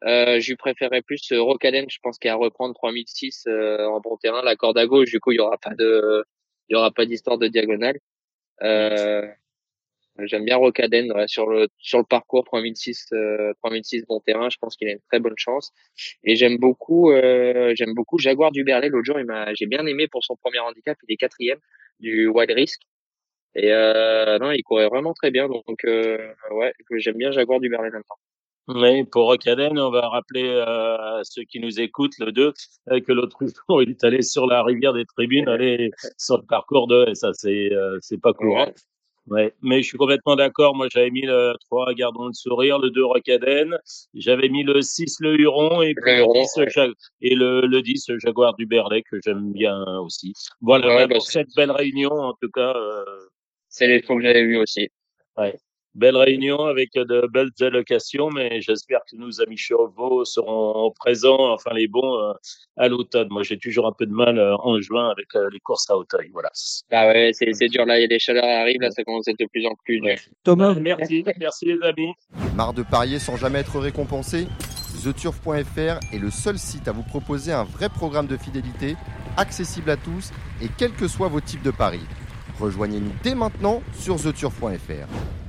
Euh, 0.05 0.39
je 0.39 0.49
lui 0.49 0.55
préférais 0.55 1.01
plus 1.01 1.31
Rocaden, 1.31 1.85
je 1.89 1.97
pense 2.03 2.19
qu'il 2.19 2.27
y 2.27 2.31
a 2.31 2.33
à 2.33 2.37
reprendre 2.37 2.75
3006 2.75 3.45
euh, 3.47 3.87
en 3.87 4.01
bon 4.01 4.17
terrain. 4.17 4.43
La 4.43 4.55
corde 4.55 4.77
à 4.77 4.85
gauche, 4.85 5.09
du 5.09 5.19
coup, 5.19 5.31
il 5.31 5.37
y 5.37 5.39
aura 5.39 5.57
pas 5.57 5.73
de, 5.73 6.23
il 6.69 6.73
y 6.73 6.75
aura 6.75 6.91
pas 6.91 7.07
d'histoire 7.07 7.39
de 7.39 7.47
diagonale. 7.47 7.97
Euh, 8.61 9.25
j'aime 10.19 10.45
bien 10.45 10.57
Rocaden 10.57 11.11
ouais, 11.11 11.27
sur 11.27 11.47
le 11.47 11.67
sur 11.79 11.99
le 11.99 12.05
parcours 12.05 12.43
3006 12.45 13.07
euh, 13.13 13.53
3006 13.63 14.05
bon 14.07 14.19
terrain. 14.19 14.49
Je 14.49 14.57
pense 14.57 14.75
qu'il 14.75 14.87
a 14.87 14.91
une 14.91 15.01
très 15.11 15.19
bonne 15.19 15.37
chance. 15.37 15.71
Et 16.23 16.35
j'aime 16.35 16.57
beaucoup, 16.57 17.11
euh, 17.11 17.73
j'aime 17.75 17.93
beaucoup 17.93 18.17
Jaguar 18.17 18.51
du 18.51 18.63
Berlay. 18.63 18.89
L'autre 18.89 19.05
jour, 19.05 19.19
il 19.19 19.25
m'a, 19.25 19.53
j'ai 19.53 19.65
bien 19.65 19.85
aimé 19.85 20.07
pour 20.07 20.23
son 20.23 20.35
premier 20.35 20.59
handicap. 20.59 20.97
Il 21.07 21.13
est 21.13 21.17
quatrième 21.17 21.59
du 21.99 22.27
Wild 22.27 22.51
Risk. 22.51 22.81
Et 23.55 23.71
euh, 23.71 24.39
non, 24.39 24.51
il 24.51 24.63
courait 24.63 24.87
vraiment 24.87 25.13
très 25.13 25.31
bien. 25.31 25.47
Donc 25.47 25.85
euh, 25.85 26.33
ouais, 26.51 26.73
j'aime 26.97 27.17
bien 27.17 27.31
Jaguar 27.31 27.59
du 27.59 27.69
Berlay 27.69 27.91
maintenant. 27.91 28.17
Oui, 28.69 29.03
pour 29.03 29.25
Rocaden, 29.25 29.77
on 29.77 29.91
va 29.91 30.07
rappeler 30.07 30.47
euh, 30.47 30.65
à 30.65 31.21
ceux 31.23 31.43
qui 31.43 31.59
nous 31.59 31.81
écoutent, 31.81 32.17
le 32.19 32.31
2, 32.31 32.53
euh, 32.91 33.01
que 33.01 33.11
l'autre 33.11 33.39
jour, 33.41 33.81
il 33.83 33.89
est 33.89 34.03
allé 34.05 34.21
sur 34.21 34.47
la 34.47 34.63
rivière 34.63 34.93
des 34.93 35.05
tribunes, 35.05 35.49
aller 35.49 35.91
sur 36.17 36.37
le 36.37 36.43
parcours 36.43 36.87
de, 36.87 37.09
et 37.09 37.15
ça, 37.15 37.33
c'est 37.33 37.73
euh, 37.73 37.97
c'est 38.01 38.21
pas 38.21 38.33
courant. 38.33 38.71
Ouais, 39.27 39.53
mais 39.61 39.81
je 39.81 39.87
suis 39.87 39.97
complètement 39.97 40.35
d'accord. 40.35 40.75
Moi, 40.75 40.87
j'avais 40.91 41.09
mis 41.09 41.21
le 41.21 41.53
3, 41.61 41.93
Gardons 41.93 42.27
le 42.27 42.33
sourire, 42.33 42.77
le 42.79 42.89
2, 42.89 43.05
Rocaden. 43.05 43.77
J'avais 44.13 44.49
mis 44.49 44.63
le 44.63 44.81
6, 44.81 45.15
le 45.21 45.39
Huron, 45.39 45.81
et 45.81 45.93
Le 45.95 46.17
Huron, 46.17 46.33
le 46.33 46.65
10, 46.65 46.71
Ja- 46.75 46.87
et 47.21 47.35
le, 47.35 47.61
le 47.61 47.81
10, 47.81 48.09
le 48.09 48.19
Jaguar 48.19 48.53
du 48.55 48.65
Berlay, 48.65 49.01
que 49.01 49.17
j'aime 49.23 49.53
bien 49.53 49.81
aussi. 49.99 50.33
Voilà, 50.59 50.87
Ouais, 50.87 51.07
bah, 51.07 51.15
pour 51.15 51.25
cette 51.25 51.55
belle 51.55 51.71
réunion, 51.71 52.11
en 52.11 52.33
tout 52.33 52.49
cas, 52.49 52.73
euh, 52.75 53.05
C'est 53.69 53.87
les 53.87 54.01
fois 54.01 54.17
que 54.17 54.23
j'avais 54.23 54.43
vu 54.43 54.57
aussi. 54.57 54.89
Belle 55.95 56.17
réunion 56.17 56.65
avec 56.65 56.93
de 56.95 57.27
belles 57.31 57.51
allocations, 57.61 58.29
mais 58.29 58.61
j'espère 58.61 59.01
que 59.09 59.15
nos 59.15 59.41
amis 59.41 59.57
chevaux 59.57 60.25
seront 60.25 60.91
présents, 60.91 61.53
enfin 61.53 61.71
les 61.75 61.87
bons, 61.87 62.17
euh, 62.17 62.33
à 62.77 62.87
l'automne. 62.87 63.27
Moi, 63.29 63.43
j'ai 63.43 63.59
toujours 63.59 63.85
un 63.85 63.91
peu 63.91 64.07
de 64.07 64.11
mal 64.11 64.39
euh, 64.39 64.55
en 64.57 64.81
juin 64.81 65.09
avec 65.09 65.27
euh, 65.35 65.49
les 65.53 65.59
courses 65.59 65.87
à 65.91 65.95
Hauteuil. 65.95 66.31
Voilà. 66.33 66.49
Bah 66.89 67.07
ouais, 67.07 67.29
c'est 67.33 67.53
c'est 67.53 67.67
dur 67.67 67.85
là. 67.85 67.99
Les 67.99 68.17
chaleurs 68.17 68.43
arrivent 68.43 68.81
là, 68.81 68.89
ça 68.89 69.03
commence 69.03 69.27
à 69.27 69.31
être 69.31 69.39
de 69.39 69.45
plus 69.45 69.67
en 69.67 69.75
plus 69.85 69.99
dur. 69.99 70.15
Thomas, 70.43 70.73
Merci, 70.73 71.23
merci 71.39 71.65
les 71.65 71.79
amis. 71.83 72.13
Marre 72.55 72.73
de 72.73 72.81
parier 72.81 73.19
sans 73.19 73.37
jamais 73.37 73.59
être 73.59 73.79
récompensé? 73.79 74.47
TheTurf.fr 75.03 76.13
est 76.13 76.19
le 76.19 76.31
seul 76.31 76.57
site 76.57 76.87
à 76.87 76.91
vous 76.91 77.03
proposer 77.03 77.51
un 77.51 77.65
vrai 77.65 77.89
programme 77.89 78.27
de 78.27 78.37
fidélité, 78.37 78.95
accessible 79.37 79.89
à 79.89 79.97
tous 79.97 80.31
et 80.61 80.67
quels 80.77 80.93
que 80.93 81.07
soient 81.07 81.27
vos 81.27 81.41
types 81.41 81.63
de 81.63 81.71
paris. 81.71 82.05
Rejoignez-nous 82.59 83.11
dès 83.23 83.35
maintenant 83.35 83.83
sur 83.93 84.15
TheTurf.fr. 84.15 85.42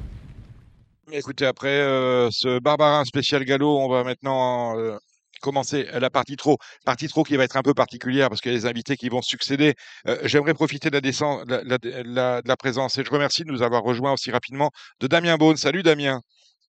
Écoutez, 1.13 1.47
après 1.47 1.81
euh, 1.81 2.29
ce 2.33 2.59
barbarin 2.59 3.05
spécial 3.05 3.45
galop, 3.45 3.79
on 3.79 3.89
va 3.89 4.05
maintenant 4.05 4.79
euh, 4.79 4.97
commencer 5.43 5.87
la 5.93 6.09
partie 6.11 6.37
trop. 6.37 6.57
Partie 6.85 7.09
trop 7.09 7.23
qui 7.25 7.37
va 7.37 7.45
être 7.45 7.57
un 7.57 7.63
peu 7.63 7.75
particulière 7.75 8.29
parce 8.31 8.41
qu'il 8.41 8.53
y 8.53 8.55
a 8.55 8.59
des 8.59 8.67
invités 8.67 8.97
qui 8.97 9.09
vont 9.11 9.21
succéder. 9.23 9.75
Euh, 10.09 10.19
J'aimerais 10.25 10.55
profiter 10.55 10.89
de 10.91 10.95
la, 10.95 11.01
descen- 11.01 11.45
la- 11.47 11.63
la- 11.63 11.79
la- 12.05 12.43
de 12.43 12.49
la 12.49 12.57
présence 12.57 12.97
et 12.99 13.05
je 13.05 13.11
remercie 13.11 13.45
de 13.45 13.51
nous 13.53 13.63
avoir 13.63 13.83
rejoints 13.83 14.13
aussi 14.13 14.31
rapidement 14.31 14.71
de 15.01 15.07
Damien 15.07 15.37
Beaune. 15.37 15.57
Salut 15.57 15.83
Damien. 15.83 16.21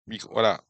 Micro, 0.06 0.30
voilà. 0.32 0.60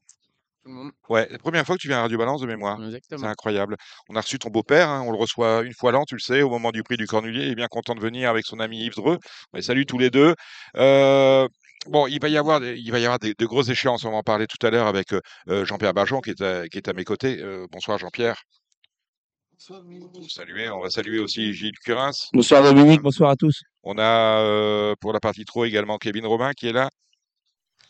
tout 0.64 0.70
le 0.70 0.74
monde. 0.74 0.92
Ouais, 1.08 1.28
la 1.30 1.38
première 1.38 1.66
fois 1.66 1.76
que 1.76 1.80
tu 1.82 1.88
viens 1.88 1.98
à 1.98 2.02
Radio 2.02 2.18
Balance 2.18 2.40
de 2.40 2.46
mémoire. 2.46 2.78
C'est 3.20 3.26
incroyable. 3.30 3.76
On 4.08 4.16
a 4.16 4.20
reçu 4.20 4.38
ton 4.38 4.50
beau-père, 4.50 4.88
hein, 4.88 5.02
on 5.06 5.10
le 5.12 5.18
reçoit 5.18 5.62
une 5.62 5.74
fois 5.74 5.92
l'an, 5.92 6.04
tu 6.06 6.14
le 6.14 6.20
sais, 6.20 6.42
au 6.42 6.50
moment 6.50 6.70
du 6.72 6.82
prix 6.84 6.96
du 6.96 7.06
Cornulier. 7.06 7.46
Il 7.46 7.52
est 7.52 7.54
bien 7.56 7.68
content 7.68 7.94
de 7.96 8.00
venir 8.00 8.30
avec 8.30 8.46
son 8.46 8.60
ami 8.60 8.84
Yves 8.84 8.94
Dreux. 8.96 9.18
Ouais, 9.52 9.62
salut 9.62 9.86
tous 9.86 9.98
les 9.98 10.10
deux. 10.10 10.34
Euh, 11.86 11.90
bon, 11.90 12.06
il 12.06 12.20
va 12.20 12.28
y 12.28 12.36
avoir, 12.36 12.60
des- 12.60 12.76
il 12.76 12.90
va 12.92 12.98
y 12.98 13.04
avoir 13.04 13.18
des, 13.18 13.34
de 13.34 13.46
grosses 13.46 13.68
échéances. 13.68 14.04
On 14.04 14.10
va 14.10 14.16
en 14.18 14.22
parler 14.22 14.46
tout 14.46 14.64
à 14.66 14.70
l'heure 14.70 14.86
avec 14.86 15.12
euh, 15.12 15.20
euh, 15.48 15.64
Jean-Pierre 15.64 15.94
Barjon 15.94 16.20
qui 16.20 16.30
est 16.30 16.40
à, 16.42 16.68
qui 16.68 16.78
est 16.78 16.88
à 16.88 16.92
mes 16.92 17.04
côtés. 17.04 17.38
Euh, 17.40 17.66
bonsoir 17.70 17.98
Jean-Pierre. 17.98 18.40
Vous 19.68 20.28
saluez. 20.28 20.68
On 20.68 20.80
va 20.80 20.90
saluer 20.90 21.18
aussi 21.18 21.52
Gilles 21.54 21.78
Curins. 21.82 22.10
Bonsoir 22.32 22.62
Dominique, 22.62 23.00
bonsoir 23.00 23.30
à 23.30 23.36
tous. 23.36 23.62
On 23.82 23.96
a 23.98 24.42
euh, 24.42 24.94
pour 25.00 25.12
la 25.14 25.20
partie 25.20 25.44
trop 25.44 25.64
également 25.64 25.96
Kevin 25.96 26.26
Robin 26.26 26.52
qui 26.52 26.68
est 26.68 26.72
là. 26.72 26.90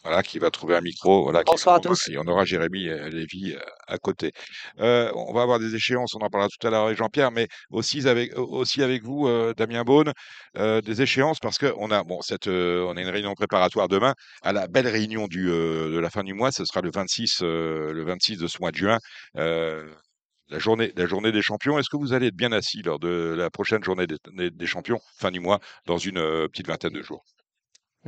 Voilà, 0.06 0.22
qui 0.22 0.38
va 0.38 0.50
trouver 0.52 0.76
un 0.76 0.80
micro. 0.80 1.24
Voilà, 1.24 1.42
qui- 1.42 1.50
Bonsoir 1.52 1.74
à 1.76 1.80
tous. 1.80 2.08
Et 2.08 2.18
on 2.18 2.26
aura 2.28 2.44
Jérémy 2.44 2.88
euh, 2.88 3.08
Lévy 3.08 3.54
euh, 3.54 3.60
à 3.88 3.98
côté. 3.98 4.32
Euh, 4.78 5.10
on 5.16 5.32
va 5.32 5.42
avoir 5.42 5.58
des 5.58 5.74
échéances, 5.74 6.14
on 6.14 6.20
en 6.24 6.28
parlera 6.30 6.48
tout 6.48 6.64
à 6.66 6.70
l'heure 6.70 6.84
avec 6.86 6.96
Jean-Pierre, 6.96 7.32
mais 7.32 7.48
aussi 7.70 8.06
avec, 8.08 8.36
aussi 8.38 8.82
avec 8.84 9.02
vous, 9.02 9.26
euh, 9.26 9.52
Damien 9.56 9.82
Beaune, 9.82 10.12
euh, 10.58 10.80
des 10.80 11.02
échéances 11.02 11.38
parce 11.40 11.58
qu'on 11.58 11.90
a, 11.90 12.04
bon, 12.04 12.20
cette, 12.22 12.46
on 12.46 12.96
a 12.96 13.00
une 13.00 13.08
réunion 13.08 13.34
préparatoire 13.34 13.88
demain. 13.88 14.14
À 14.42 14.52
la 14.52 14.68
belle 14.68 14.86
réunion 14.88 15.26
du, 15.26 15.46
de 15.46 15.98
la 15.98 16.10
fin 16.10 16.22
du 16.22 16.34
mois, 16.34 16.52
ce 16.52 16.64
sera 16.64 16.82
le 16.82 16.90
26, 16.92 17.38
euh, 17.42 17.92
le 17.92 18.04
26 18.04 18.36
de 18.38 18.46
ce 18.46 18.58
mois 18.60 18.70
de 18.70 18.76
juin. 18.76 18.98
la 19.34 20.58
journée, 20.58 20.92
la 20.96 21.06
journée 21.06 21.32
des 21.32 21.42
champions. 21.42 21.78
Est-ce 21.78 21.88
que 21.90 21.96
vous 21.96 22.12
allez 22.12 22.28
être 22.28 22.36
bien 22.36 22.52
assis 22.52 22.82
lors 22.82 22.98
de 23.00 23.34
la 23.36 23.50
prochaine 23.50 23.82
journée 23.82 24.06
des, 24.06 24.50
des- 24.50 24.66
champions, 24.66 25.00
fin 25.18 25.30
du 25.30 25.40
mois, 25.40 25.58
dans 25.86 25.98
une 25.98 26.20
petite 26.48 26.68
vingtaine 26.68 26.92
de 26.92 27.02
jours? 27.02 27.24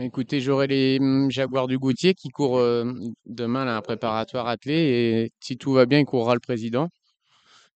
Écoutez, 0.00 0.40
j'aurai 0.40 0.66
les 0.68 0.98
hum, 1.00 1.30
Jaguars 1.30 1.66
du 1.66 1.76
Goutier 1.78 2.14
qui 2.14 2.28
courent 2.28 2.58
euh, 2.58 2.84
demain 3.26 3.64
là, 3.64 3.76
un 3.76 3.80
préparatoire 3.82 4.46
attelé 4.46 4.74
et 4.74 5.32
si 5.40 5.56
tout 5.56 5.72
va 5.72 5.86
bien, 5.86 5.98
il 5.98 6.04
courra 6.04 6.34
le 6.34 6.40
président. 6.40 6.88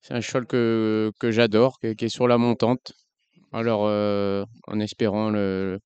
C'est 0.03 0.15
un 0.15 0.21
cheval 0.23 0.47
que, 0.47 1.13
j'adore, 1.31 1.79
qui, 1.81 1.89
est- 1.89 1.97
qui 1.97 2.07
est 2.07 2.09
sur 2.11 2.29
la 2.29 2.39
montante. 2.39 2.93
Alors, 3.53 3.87
euh, 3.87 4.45
en 4.69 4.81
espérant 4.81 5.31
le, 5.31 5.81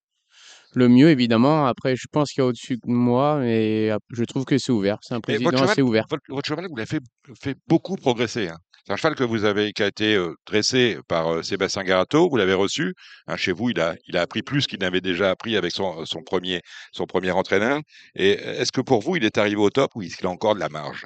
le 0.76 0.88
mieux, 0.88 1.08
évidemment. 1.08 1.66
Après, 1.66 1.96
je 1.96 2.06
pense 2.12 2.30
qu'il 2.30 2.42
y 2.42 2.44
a 2.44 2.46
au-dessus 2.46 2.76
de 2.76 2.80
moi, 2.84 3.38
mais 3.40 3.90
je 4.10 4.24
trouve 4.24 4.44
que 4.44 4.58
c'est 4.58 4.72
ouvert. 4.72 4.98
C'est 5.00 5.14
un 5.14 5.20
président 5.20 5.62
assez 5.62 5.80
ouvert. 5.80 6.04
votre, 6.10 6.22
votre 6.28 6.46
cheval, 6.46 6.66
vous 6.68 6.76
l'avez 6.76 6.86
fait, 6.86 7.00
fait 7.42 7.56
beaucoup 7.66 7.96
progresser. 7.96 8.48
hein. 8.48 8.58
C'est 8.86 8.92
un 8.92 8.96
cheval 8.96 9.14
que 9.16 9.24
vous 9.24 9.44
avez, 9.44 9.72
qui 9.72 9.82
a 9.82 9.86
été 9.88 10.14
euh, 10.14 10.34
dressé 10.46 10.98
par 11.08 11.28
euh, 11.32 11.42
Sébastien 11.42 11.82
Garato. 11.82 12.28
Vous 12.28 12.36
l'avez 12.36 12.52
reçu. 12.54 12.94
hein, 13.26 13.36
chez 13.36 13.50
vous, 13.52 13.70
il 13.70 13.80
a, 13.80 13.96
il 14.06 14.16
a 14.16 14.20
appris 14.20 14.42
plus 14.42 14.66
qu'il 14.66 14.78
n'avait 14.78 15.00
déjà 15.00 15.30
appris 15.30 15.56
avec 15.56 15.72
son, 15.72 16.04
son 16.04 16.22
premier, 16.22 16.60
son 16.92 17.06
premier 17.06 17.30
entraîneur. 17.32 17.80
Et 18.14 18.38
euh, 18.38 18.60
est-ce 18.60 18.70
que 18.70 18.82
pour 18.82 19.00
vous, 19.00 19.16
il 19.16 19.24
est 19.24 19.38
arrivé 19.38 19.56
au 19.56 19.70
top 19.70 19.90
ou 19.96 20.02
est-ce 20.02 20.16
qu'il 20.16 20.26
a 20.26 20.30
encore 20.30 20.54
de 20.54 20.60
la 20.60 20.68
marge? 20.68 21.04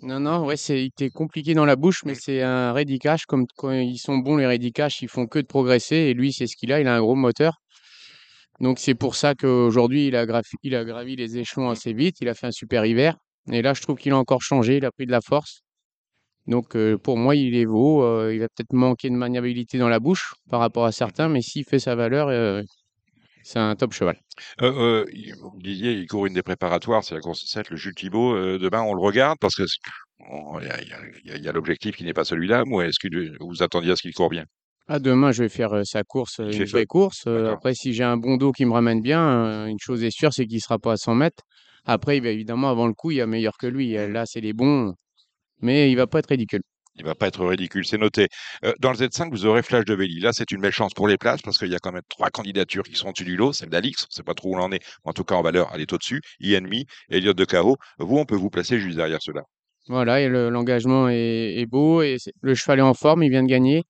Non, 0.00 0.18
non, 0.18 0.44
ouais, 0.44 0.56
c'est, 0.56 0.82
il 0.82 0.86
était 0.86 1.10
compliqué 1.10 1.54
dans 1.54 1.64
la 1.64 1.76
bouche, 1.76 2.00
mais 2.04 2.16
c'est 2.16 2.42
un 2.42 2.74
cash. 3.00 3.24
Comme 3.24 3.46
quand 3.56 3.70
ils 3.70 3.98
sont 3.98 4.18
bons, 4.18 4.36
les 4.36 4.46
ready 4.46 4.72
cash, 4.72 5.00
ils 5.00 5.08
font 5.08 5.26
que 5.26 5.38
de 5.38 5.46
progresser. 5.46 5.94
Et 5.96 6.12
lui, 6.12 6.32
c'est 6.32 6.48
ce 6.48 6.56
qu'il 6.56 6.72
a. 6.72 6.80
Il 6.80 6.88
a 6.88 6.96
un 6.96 7.00
gros 7.00 7.14
moteur. 7.14 7.61
Donc, 8.62 8.78
c'est 8.80 8.94
pour 8.94 9.16
ça 9.16 9.34
qu'aujourd'hui, 9.34 10.06
il 10.08 10.16
a, 10.16 10.26
graf- 10.26 10.54
il 10.62 10.74
a 10.76 10.84
gravi 10.84 11.16
les 11.16 11.38
échelons 11.38 11.70
assez 11.70 11.92
vite. 11.92 12.16
Il 12.22 12.28
a 12.30 12.34
fait 12.34 12.46
un 12.48 12.52
super 12.52 12.86
hiver. 12.86 13.16
Et 13.52 13.62
là, 13.62 13.74
je 13.74 13.82
trouve 13.82 13.98
qu'il 13.98 14.12
a 14.12 14.18
encore 14.18 14.42
changé. 14.42 14.78
Il 14.78 14.86
a 14.86 14.92
pris 14.92 15.06
de 15.06 15.12
la 15.12 15.20
force. 15.20 15.62
Donc, 16.46 16.76
euh, 16.76 16.98
pour 16.98 17.18
moi, 17.18 17.36
il 17.36 17.54
est 17.56 17.66
beau. 17.66 18.02
euh, 18.04 18.34
il 18.34 18.40
va 18.40 18.48
peut-être 18.48 18.72
manquer 18.74 19.10
de 19.10 19.16
maniabilité 19.16 19.78
dans 19.78 19.88
la 19.88 20.00
bouche 20.00 20.34
par 20.50 20.60
rapport 20.60 20.84
à 20.86 20.92
certains, 20.92 21.28
mais 21.28 21.42
s'il 21.42 21.64
fait 21.64 21.78
sa 21.80 21.94
valeur, 21.96 22.28
euh, 22.28 22.62
c'est 23.44 23.58
un 23.60 23.76
top 23.76 23.92
cheval. 23.94 24.18
euh, 24.62 25.04
Vous 25.42 25.60
disiez, 25.62 25.92
il 25.92 26.06
court 26.08 26.26
une 26.26 26.34
des 26.34 26.42
préparatoires, 26.42 27.04
c'est 27.04 27.14
la 27.14 27.20
course 27.20 27.44
7, 27.46 27.70
le 27.70 27.76
Jules 27.76 27.94
Thibault. 27.94 28.36
Demain, 28.58 28.82
on 28.82 28.94
le 28.94 29.02
regarde 29.02 29.38
parce 29.40 29.56
que 29.56 29.64
il 30.20 31.42
y 31.42 31.46
a, 31.46 31.50
a 31.50 31.52
l'objectif 31.52 31.96
qui 31.96 32.04
n'est 32.04 32.14
pas 32.14 32.24
celui-là. 32.24 32.64
Ou 32.66 32.80
est-ce 32.82 32.98
que 33.00 33.42
vous 33.44 33.62
attendiez 33.62 33.92
à 33.92 33.96
ce 33.96 34.02
qu'il 34.02 34.14
court 34.14 34.30
bien? 34.30 34.44
Ah, 34.88 34.98
demain, 34.98 35.32
je 35.32 35.44
vais 35.44 35.48
faire 35.48 35.72
euh, 35.72 35.84
sa 35.84 36.02
course, 36.02 36.40
euh, 36.40 36.50
Il 36.52 36.60
une 36.60 36.66
vraie 36.66 36.86
course. 36.86 37.24
Euh, 37.26 37.38
D'accord. 37.38 37.52
après, 37.54 37.74
si 37.74 37.92
j'ai 37.92 38.04
un 38.04 38.16
bon 38.16 38.36
dos 38.36 38.52
qui 38.52 38.64
me 38.64 38.72
ramène 38.72 39.00
bien, 39.00 39.22
euh, 39.22 39.66
une 39.66 39.78
chose 39.78 40.02
est 40.02 40.10
sûre, 40.10 40.32
c'est 40.32 40.46
qu'il 40.46 40.60
sera 40.60 40.78
pas 40.78 40.92
à 40.92 40.96
100 40.96 41.14
mètres. 41.14 41.44
Après, 41.84 42.20
bah, 42.20 42.30
évidemment, 42.30 42.68
avant 42.68 42.86
le 42.86 42.94
coup, 42.94 43.10
il 43.10 43.18
y 43.18 43.20
a 43.20 43.26
meilleur 43.26 43.56
que 43.58 43.66
lui. 43.66 43.92
Là, 43.92 44.24
c'est 44.26 44.40
les 44.40 44.52
bons, 44.52 44.94
mais 45.60 45.90
il 45.90 45.96
va 45.96 46.06
pas 46.06 46.18
être 46.18 46.28
ridicule. 46.28 46.62
Il 46.96 47.04
va 47.04 47.14
pas 47.14 47.28
être 47.28 47.44
ridicule, 47.46 47.86
c'est 47.86 47.96
noté. 47.96 48.28
Euh, 48.64 48.72
dans 48.80 48.90
le 48.90 48.96
Z5, 48.96 49.30
vous 49.30 49.46
aurez 49.46 49.62
Flash 49.62 49.86
de 49.86 49.94
Belly. 49.96 50.20
Là, 50.20 50.32
c'est 50.32 50.50
une 50.50 50.60
belle 50.60 50.72
chance 50.72 50.92
pour 50.92 51.08
les 51.08 51.16
places 51.16 51.40
parce 51.40 51.56
qu'il 51.58 51.68
y 51.68 51.74
a 51.74 51.78
quand 51.78 51.92
même 51.92 52.02
trois 52.08 52.28
candidatures 52.28 52.82
qui 52.82 52.94
sont 52.94 53.08
au-dessus 53.08 53.24
du 53.24 53.36
lot. 53.36 53.52
Celle 53.52 53.70
d'Alix, 53.70 54.02
on 54.04 54.08
ne 54.10 54.14
sait 54.14 54.22
pas 54.22 54.34
trop 54.34 54.50
où 54.50 54.56
on 54.56 54.60
en 54.60 54.72
est. 54.72 54.82
En 55.04 55.12
tout 55.12 55.24
cas, 55.24 55.34
en 55.36 55.42
valeur, 55.42 55.70
elle 55.74 55.80
est 55.80 55.92
au-dessus. 55.92 56.20
Ienmi, 56.40 56.84
Elliot 57.08 57.32
de 57.32 57.44
Cao. 57.46 57.76
Vous, 57.98 58.18
on 58.18 58.26
peut 58.26 58.36
vous 58.36 58.50
placer 58.50 58.78
juste 58.78 58.96
derrière 58.96 59.22
cela. 59.22 59.42
Voilà, 59.88 60.20
et 60.20 60.28
l'engagement 60.28 61.08
est, 61.08 61.54
est, 61.56 61.66
beau 61.66 62.02
et 62.02 62.16
le 62.40 62.54
cheval 62.54 62.78
est 62.78 62.82
en 62.82 62.94
forme, 62.94 63.24
il 63.24 63.30
vient 63.30 63.42
de 63.42 63.48
gagner. 63.48 63.82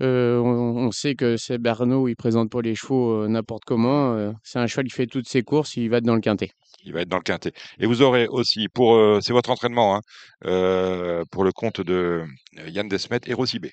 Euh, 0.00 0.38
on, 0.38 0.90
sait 0.92 1.14
que 1.14 1.36
c'est 1.36 1.58
Bernot, 1.58 2.08
il 2.08 2.14
présente 2.14 2.50
pas 2.50 2.60
les 2.62 2.74
chevaux 2.74 3.22
euh, 3.22 3.28
n'importe 3.28 3.64
comment. 3.64 4.14
Euh, 4.14 4.32
c'est 4.44 4.58
un 4.58 4.66
cheval 4.66 4.86
qui 4.86 4.94
fait 4.94 5.06
toutes 5.06 5.28
ses 5.28 5.42
courses, 5.42 5.76
il 5.76 5.90
va 5.90 5.98
être 5.98 6.04
dans 6.04 6.14
le 6.14 6.20
quintet. 6.20 6.50
Il 6.84 6.92
va 6.92 7.00
être 7.00 7.08
dans 7.08 7.16
le 7.16 7.22
quintet. 7.22 7.52
Et 7.80 7.86
vous 7.86 8.02
aurez 8.02 8.28
aussi, 8.28 8.68
pour 8.68 8.96
c'est 9.20 9.32
votre 9.32 9.50
entraînement, 9.50 9.96
hein, 9.96 11.24
pour 11.30 11.44
le 11.44 11.52
compte 11.52 11.80
de 11.80 12.24
Yann 12.68 12.88
Desmet, 12.88 13.20
Hérosibé. 13.26 13.72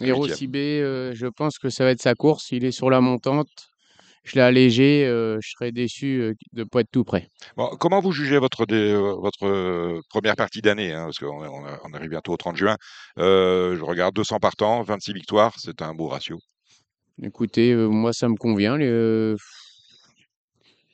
Hérosibé, 0.00 0.80
je 1.14 1.26
pense 1.26 1.58
que 1.58 1.68
ça 1.68 1.84
va 1.84 1.90
être 1.90 2.00
sa 2.00 2.14
course. 2.14 2.50
Il 2.50 2.64
est 2.64 2.72
sur 2.72 2.88
la 2.88 3.00
montante 3.00 3.68
je 4.24 4.34
l'ai 4.34 4.42
allégé, 4.42 5.04
je 5.06 5.48
serais 5.56 5.72
déçu 5.72 6.34
de 6.52 6.60
ne 6.60 6.64
pas 6.64 6.80
être 6.80 6.90
tout 6.90 7.04
prêt. 7.04 7.28
Bon, 7.56 7.68
comment 7.78 8.00
vous 8.00 8.12
jugez 8.12 8.38
votre, 8.38 8.66
votre 9.20 10.00
première 10.10 10.36
partie 10.36 10.60
d'année 10.60 10.92
hein, 10.92 11.04
Parce 11.04 11.18
qu'on 11.18 11.44
on 11.84 11.94
arrive 11.94 12.10
bientôt 12.10 12.32
au 12.32 12.36
30 12.36 12.56
juin. 12.56 12.76
je 13.16 13.82
regarde 13.82 14.14
200 14.14 14.38
partants, 14.38 14.82
26 14.82 15.12
victoires, 15.12 15.54
c'est 15.58 15.82
un 15.82 15.94
beau 15.94 16.08
ratio. 16.08 16.38
Écoutez, 17.22 17.74
moi 17.74 18.12
ça 18.12 18.28
me 18.28 18.36
convient. 18.36 18.76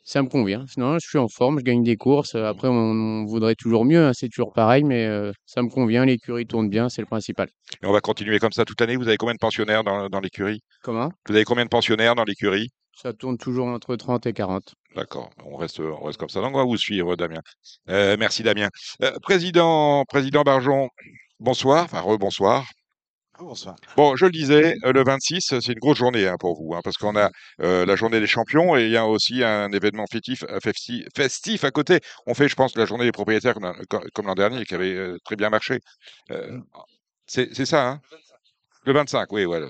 ça 0.05 0.23
me 0.23 0.29
convient. 0.29 0.65
Non, 0.77 0.99
je 0.99 1.07
suis 1.07 1.19
en 1.19 1.29
forme, 1.29 1.59
je 1.59 1.65
gagne 1.65 1.83
des 1.83 1.97
courses. 1.97 2.35
Après, 2.35 2.69
on, 2.69 3.25
voudrait 3.25 3.55
toujours 3.57 3.85
mieux, 3.85 4.07
hein, 4.07 4.13
c'est 4.15 4.29
toujours 4.29 4.53
pareil, 4.53 4.85
mais 4.85 5.07
ça 5.45 5.63
me 5.63 5.69
convient. 5.69 6.05
L'écurie 6.05 6.47
tourne 6.47 6.69
bien, 6.69 6.89
c'est 6.89 7.03
le 7.03 7.07
principal. 7.07 7.49
Et 7.83 7.87
on 7.87 7.93
va 7.93 8.01
continuer 8.01 8.39
comme 8.39 8.53
ça 8.53 8.65
toute 8.65 8.81
l'année? 8.81 8.97
Vous 8.97 9.09
avez 9.09 9.17
combien 9.17 9.35
de 9.35 9.39
pensionnaires 9.39 9.85
dans, 9.85 10.09
dans 10.09 10.21
l'écurie? 10.21 10.61
Comment? 10.83 11.11
Vous 11.29 11.35
avez 11.35 11.45
combien 11.45 11.65
de 11.65 11.71
pensionnaires 11.71 12.15
dans 12.15 12.25
l'écurie? 12.25 12.71
Ça 12.97 13.13
tourne 13.13 13.39
toujours 13.39 13.67
entre 13.67 13.97
30 13.97 14.27
et 14.27 14.33
40. 14.33 14.75
D'accord, 14.95 15.31
on 15.45 15.57
reste, 15.57 15.81
on 15.81 16.05
reste 16.05 16.19
comme 16.19 16.29
ça. 16.29 16.41
Donc, 16.41 16.55
on 16.55 16.59
va 16.59 16.65
vous 16.65 16.77
suivre, 16.77 17.17
Damien. 17.17 17.41
Euh, 17.89 18.17
merci, 18.19 18.43
Damien. 18.43 18.69
Euh, 19.03 19.13
président, 19.21 20.05
président 20.05 20.43
Barjon, 20.43 20.89
bonsoir, 21.41 21.85
enfin, 21.85 22.01
rebonsoir. 22.01 22.65
Bonsoir. 23.41 23.75
Bon, 23.97 24.15
je 24.15 24.27
le 24.27 24.31
disais, 24.31 24.77
euh, 24.85 24.93
le 24.93 25.03
26, 25.03 25.59
c'est 25.61 25.73
une 25.73 25.81
grosse 25.81 25.99
journée 25.99 26.29
hein, 26.29 26.37
pour 26.39 26.57
vous, 26.57 26.73
hein, 26.75 26.81
parce 26.85 26.97
qu'on 26.97 27.17
a 27.17 27.31
la 27.59 27.97
journée 27.97 28.21
des 28.21 28.29
champions 28.29 28.77
et 28.77 28.85
il 28.85 28.91
y 28.91 28.97
a 28.97 29.07
aussi 29.07 29.43
un 29.43 29.73
événement 29.73 30.05
festif, 30.09 30.45
festif, 31.17 31.65
à 31.65 31.73
côté. 31.73 31.99
On 32.27 32.35
fait, 32.35 32.49
je 32.49 32.55
pense, 32.55 32.77
la 32.77 32.87
journée 32.87 33.05
des 33.05 33.13
propriétaires 33.13 33.55
comme, 33.55 34.27
l'an 34.27 34.35
dernier, 34.35 34.65
qui 34.65 34.75
avait 34.77 35.17
très 35.25 35.35
bien 35.35 35.51
marché. 35.51 35.81
Mm. 36.31 36.61
c'est 37.27 37.67
ça, 37.67 37.89
hein? 37.89 38.01
Le 38.87 38.93
25, 38.93 39.33
oui, 39.33 39.45
voilà. 39.45 39.69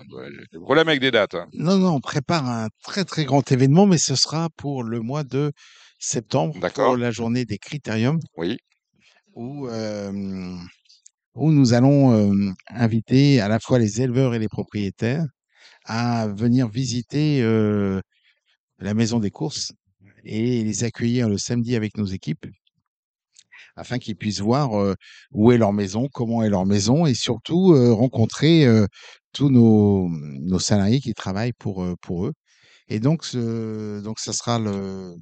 Problème 0.62 0.88
avec 0.88 1.00
des 1.00 1.10
dates. 1.10 1.34
Hein. 1.34 1.46
Non, 1.52 1.78
non, 1.78 1.94
on 1.94 2.00
prépare 2.00 2.48
un 2.48 2.68
très 2.82 3.04
très 3.04 3.24
grand 3.24 3.50
événement, 3.50 3.86
mais 3.86 3.98
ce 3.98 4.16
sera 4.16 4.48
pour 4.56 4.82
le 4.82 5.00
mois 5.00 5.24
de 5.24 5.52
septembre, 5.98 6.54
pour 6.74 6.96
la 6.96 7.10
journée 7.10 7.44
des 7.44 7.58
critériums. 7.58 8.20
Oui. 8.36 8.58
Où, 9.34 9.68
où 11.34 11.50
nous 11.50 11.72
allons 11.74 12.54
inviter 12.68 13.40
à 13.40 13.48
la 13.48 13.58
fois 13.58 13.78
les 13.78 14.00
éleveurs 14.00 14.34
et 14.34 14.38
les 14.38 14.48
propriétaires 14.48 15.26
à 15.84 16.28
venir 16.28 16.68
visiter 16.68 17.42
la 18.78 18.94
maison 18.94 19.18
des 19.20 19.30
courses 19.30 19.72
et 20.24 20.64
les 20.64 20.84
accueillir 20.84 21.28
le 21.28 21.38
samedi 21.38 21.76
avec 21.76 21.96
nos 21.96 22.06
équipes 22.06 22.46
afin 23.76 23.98
qu'ils 23.98 24.16
puissent 24.16 24.40
voir 24.40 24.70
où 25.32 25.52
est 25.52 25.58
leur 25.58 25.72
maison, 25.72 26.08
comment 26.12 26.42
est 26.42 26.50
leur 26.50 26.66
maison 26.66 27.06
et 27.06 27.14
surtout 27.14 27.74
rencontrer 27.94 28.66
tous 29.32 29.50
nos, 29.50 30.08
nos, 30.08 30.58
salariés 30.58 31.00
qui 31.00 31.12
travaillent 31.14 31.52
pour, 31.52 31.84
pour 32.00 32.26
eux. 32.26 32.32
Et 32.88 33.00
donc, 33.00 33.24
ce, 33.24 34.00
donc 34.00 34.18
ça 34.20 34.32
sera 34.32 34.58
le, 34.58 35.14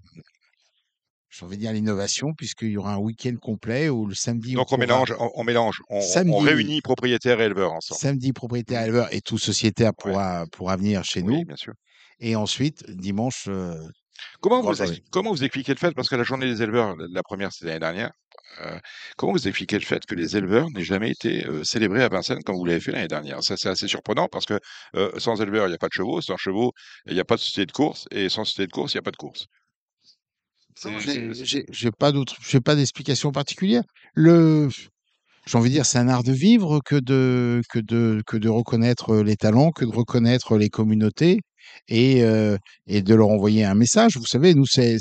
dire 1.53 1.73
l'innovation, 1.73 2.35
puisqu'il 2.35 2.71
y 2.71 2.77
aura 2.77 2.95
un 2.95 2.99
week-end 2.99 3.37
complet 3.41 3.89
où 3.89 4.07
le 4.07 4.15
samedi. 4.15 4.55
Donc 4.55 4.73
on, 4.73 4.79
mélange, 4.79 5.15
on, 5.19 5.45
mélange, 5.45 5.81
on, 5.89 6.39
réunit 6.39 6.81
propriétaires 6.81 7.41
et 7.41 7.45
éleveurs 7.45 7.73
ensemble. 7.73 7.99
Samedi, 7.99 8.33
propriétaires 8.33 8.83
et 8.83 8.87
éleveurs 8.87 9.15
et 9.15 9.21
tout 9.21 9.39
sociétaire 9.39 9.93
pourra, 9.95 10.45
pourra 10.53 10.77
venir 10.77 11.05
chez 11.05 11.23
nous. 11.23 11.45
bien 11.45 11.57
sûr. 11.57 11.73
Et 12.21 12.37
ensuite, 12.37 12.89
dimanche. 12.89 13.49
comment, 14.41 14.61
vous, 14.61 14.75
comment 15.11 15.31
vous 15.31 15.43
expliquez 15.45 15.73
le 15.73 15.79
fait? 15.79 15.93
Parce 15.93 16.09
que 16.09 16.17
la 16.17 16.25
journée 16.25 16.47
des 16.47 16.63
éleveurs, 16.63 16.95
la 16.99 17.23
première, 17.23 17.53
c'est 17.53 17.65
l'année 17.65 17.81
dernière. 17.81 18.13
Euh, 18.61 18.79
comment 19.17 19.33
vous 19.33 19.49
expliquez 19.49 19.79
le 19.79 19.85
fait 19.85 20.05
que 20.05 20.15
les 20.15 20.37
éleveurs 20.37 20.69
n'aient 20.71 20.85
jamais 20.85 21.11
été 21.11 21.47
euh, 21.47 21.65
célébrés 21.65 22.03
à 22.03 22.09
Vincennes 22.09 22.43
comme 22.45 22.57
vous 22.57 22.65
l'avez 22.65 22.81
fait 22.81 22.93
l'année 22.93 23.09
dernière? 23.09 23.43
Ça, 23.43 23.57
c'est 23.57 23.69
assez 23.69 23.89
surprenant 23.89 24.29
parce 24.29 24.47
que 24.47 24.59
euh, 24.97 25.11
sans 25.19 25.41
éleveurs, 25.41 25.67
il 25.67 25.71
n'y 25.71 25.75
a 25.75 25.79
pas 25.79 25.89
de 25.89 25.95
chevaux. 25.95 26.21
Sans 26.21 26.37
chevaux, 26.37 26.73
il 27.07 27.15
n'y 27.15 27.21
a 27.21 27.25
pas 27.25 27.37
de 27.37 27.41
société 27.41 27.67
de 27.67 27.73
course. 27.73 28.07
Et 28.11 28.29
sans 28.29 28.45
société 28.45 28.67
de 28.67 28.73
course, 28.73 28.93
il 28.95 28.97
n'y 28.97 29.01
a 29.01 29.03
pas 29.03 29.11
de 29.11 29.17
course. 29.17 29.47
J'ai 31.71 31.91
pas 31.91 32.13
d'autre, 32.13 32.37
j'ai 32.41 32.61
pas 32.61 32.75
d'explication 32.75 33.31
particulière. 33.31 33.83
Le, 34.15 34.69
j'ai 35.47 35.59
envie 35.59 35.71
de 35.71 35.75
dire, 35.75 35.87
c'est 35.87 35.99
un 35.99 36.09
art 36.09 36.23
de 36.23 36.33
vivre 36.33 36.81
que 36.85 36.97
de, 36.97 37.63
que 37.69 37.79
de, 37.79 38.23
que 38.27 38.37
de 38.37 38.49
reconnaître 38.49 39.17
les 39.17 39.37
talents, 39.37 39.71
que 39.71 39.85
de 39.85 39.91
reconnaître 39.91 40.57
les 40.57 40.69
communautés 40.69 41.41
et, 41.89 42.23
de 42.23 43.15
leur 43.15 43.29
envoyer 43.29 43.65
un 43.65 43.75
message. 43.75 44.17
Vous 44.17 44.27
savez, 44.27 44.55
nous, 44.55 44.67
c'est 44.67 44.99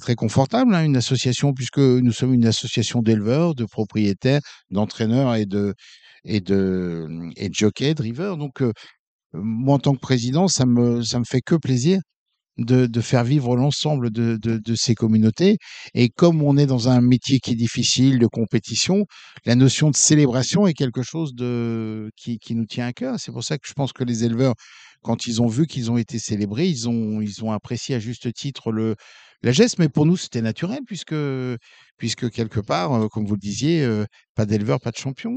très 0.00 0.14
confortable, 0.14 0.74
hein, 0.74 0.84
une 0.84 0.96
association, 0.96 1.52
puisque 1.52 1.78
nous 1.78 2.12
sommes 2.12 2.34
une 2.34 2.46
association 2.46 3.00
d'éleveurs, 3.02 3.54
de 3.54 3.64
propriétaires, 3.64 4.40
d'entraîneurs 4.70 5.34
et 5.34 5.46
de, 5.46 5.74
et 6.24 6.40
de, 6.40 7.08
et 7.36 7.48
de 7.48 7.54
jockeys, 7.54 7.94
de 7.94 8.34
Donc, 8.36 8.62
moi, 9.34 9.76
en 9.76 9.78
tant 9.78 9.94
que 9.94 10.00
président, 10.00 10.48
ça 10.48 10.66
me, 10.66 11.02
ça 11.02 11.18
me 11.18 11.24
fait 11.24 11.40
que 11.40 11.56
plaisir 11.56 12.00
de, 12.58 12.86
de, 12.86 13.00
faire 13.00 13.24
vivre 13.24 13.56
l'ensemble 13.56 14.10
de, 14.10 14.38
de, 14.40 14.58
de, 14.58 14.74
ces 14.74 14.94
communautés. 14.94 15.56
Et 15.94 16.08
comme 16.08 16.42
on 16.42 16.56
est 16.56 16.66
dans 16.66 16.88
un 16.88 17.00
métier 17.00 17.38
qui 17.40 17.52
est 17.52 17.56
difficile, 17.56 18.18
de 18.18 18.26
compétition, 18.26 19.06
la 19.44 19.54
notion 19.54 19.90
de 19.90 19.96
célébration 19.96 20.66
est 20.66 20.74
quelque 20.74 21.02
chose 21.02 21.34
de, 21.34 22.10
qui, 22.16 22.38
qui 22.38 22.54
nous 22.54 22.66
tient 22.66 22.86
à 22.86 22.92
cœur. 22.92 23.16
C'est 23.18 23.32
pour 23.32 23.44
ça 23.44 23.58
que 23.58 23.66
je 23.66 23.72
pense 23.74 23.92
que 23.92 24.04
les 24.04 24.24
éleveurs 24.24 24.54
quand 25.04 25.26
ils 25.26 25.40
ont 25.42 25.46
vu 25.46 25.66
qu'ils 25.66 25.90
ont 25.90 25.98
été 25.98 26.18
célébrés, 26.18 26.66
ils 26.66 26.88
ont, 26.88 27.52
apprécié 27.52 27.94
à 27.94 28.00
juste 28.00 28.32
titre 28.32 28.72
la 29.42 29.52
geste, 29.52 29.78
mais 29.78 29.90
pour 29.90 30.06
nous, 30.06 30.16
c'était 30.16 30.40
naturel, 30.40 30.80
puisque, 30.86 31.14
puisque 31.98 32.30
quelque 32.30 32.60
part, 32.60 33.08
comme 33.10 33.26
vous 33.26 33.34
le 33.34 33.40
disiez, 33.40 33.86
pas 34.34 34.46
d'éleveur, 34.46 34.80
pas 34.80 34.90
de 34.90 34.96
champion. 34.96 35.34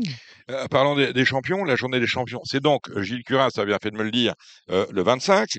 Euh, 0.50 0.68
parlons 0.68 0.96
des, 0.96 1.26
champions, 1.26 1.64
la 1.64 1.76
journée 1.76 2.00
des 2.00 2.08
champions, 2.08 2.42
c'est 2.46 2.62
donc, 2.62 2.84
Gilles 3.02 3.24
Curin, 3.24 3.50
ça 3.50 3.62
a 3.62 3.66
bien 3.66 3.78
fait 3.82 3.92
de 3.92 3.98
me 3.98 4.04
le 4.04 4.12
dire, 4.12 4.34
le 4.70 5.02
25 5.02 5.50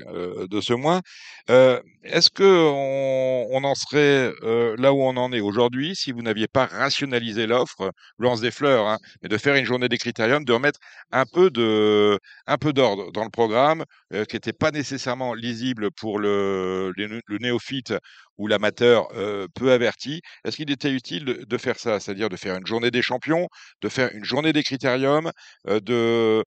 de 0.51 0.61
ce 0.61 0.73
mois. 0.73 1.01
Est-ce 1.49 2.31
qu'on 2.31 3.47
on 3.51 3.65
en 3.65 3.75
serait 3.75 4.33
là 4.77 4.93
où 4.93 5.03
on 5.03 5.17
en 5.17 5.33
est 5.33 5.41
aujourd'hui 5.41 5.95
si 5.95 6.13
vous 6.13 6.23
n'aviez 6.23 6.49
pas 6.49 6.67
rationalisé 6.67 7.47
l'offre, 7.47 7.93
lance 8.19 8.41
des 8.41 8.51
fleurs, 8.51 8.87
hein, 8.87 8.99
mais 9.23 9.29
de 9.29 9.39
faire 9.39 9.55
une 9.55 9.65
journée 9.65 9.89
des 9.89 9.99
critériums, 9.99 10.45
de 10.45 10.53
remettre 10.53 10.81
un 11.13 11.25
peu 11.27 11.51
de, 11.51 12.19
un 12.47 12.59
peu 12.59 12.73
d'ordre 12.73 13.13
dans 13.13 13.25
le 13.25 13.31
programme, 13.31 13.85
qui 14.11 14.37
n'était 14.37 14.53
pas 14.53 14.71
nécessairement 14.71 15.35
lisible 15.35 15.91
pour 15.91 16.19
le, 16.19 16.93
le 16.97 17.39
néophyte 17.39 17.95
ou 18.39 18.47
l'amateur 18.47 19.09
peu 19.55 19.73
averti? 19.73 20.23
Est-ce 20.45 20.57
qu'il 20.57 20.71
était 20.71 20.93
utile 20.93 21.25
de, 21.25 21.59
faire 21.59 21.79
ça, 21.79 22.01
c'est-à-dire 22.01 22.29
de 22.29 22.37
faire 22.37 22.57
une 22.57 22.67
journée 22.67 22.91
des 22.91 23.03
champions, 23.03 23.28
de 23.83 23.89
faire 23.89 24.11
une 24.15 24.25
journée 24.25 24.53
des 24.53 24.63
critériums, 24.63 25.31
de 25.67 26.45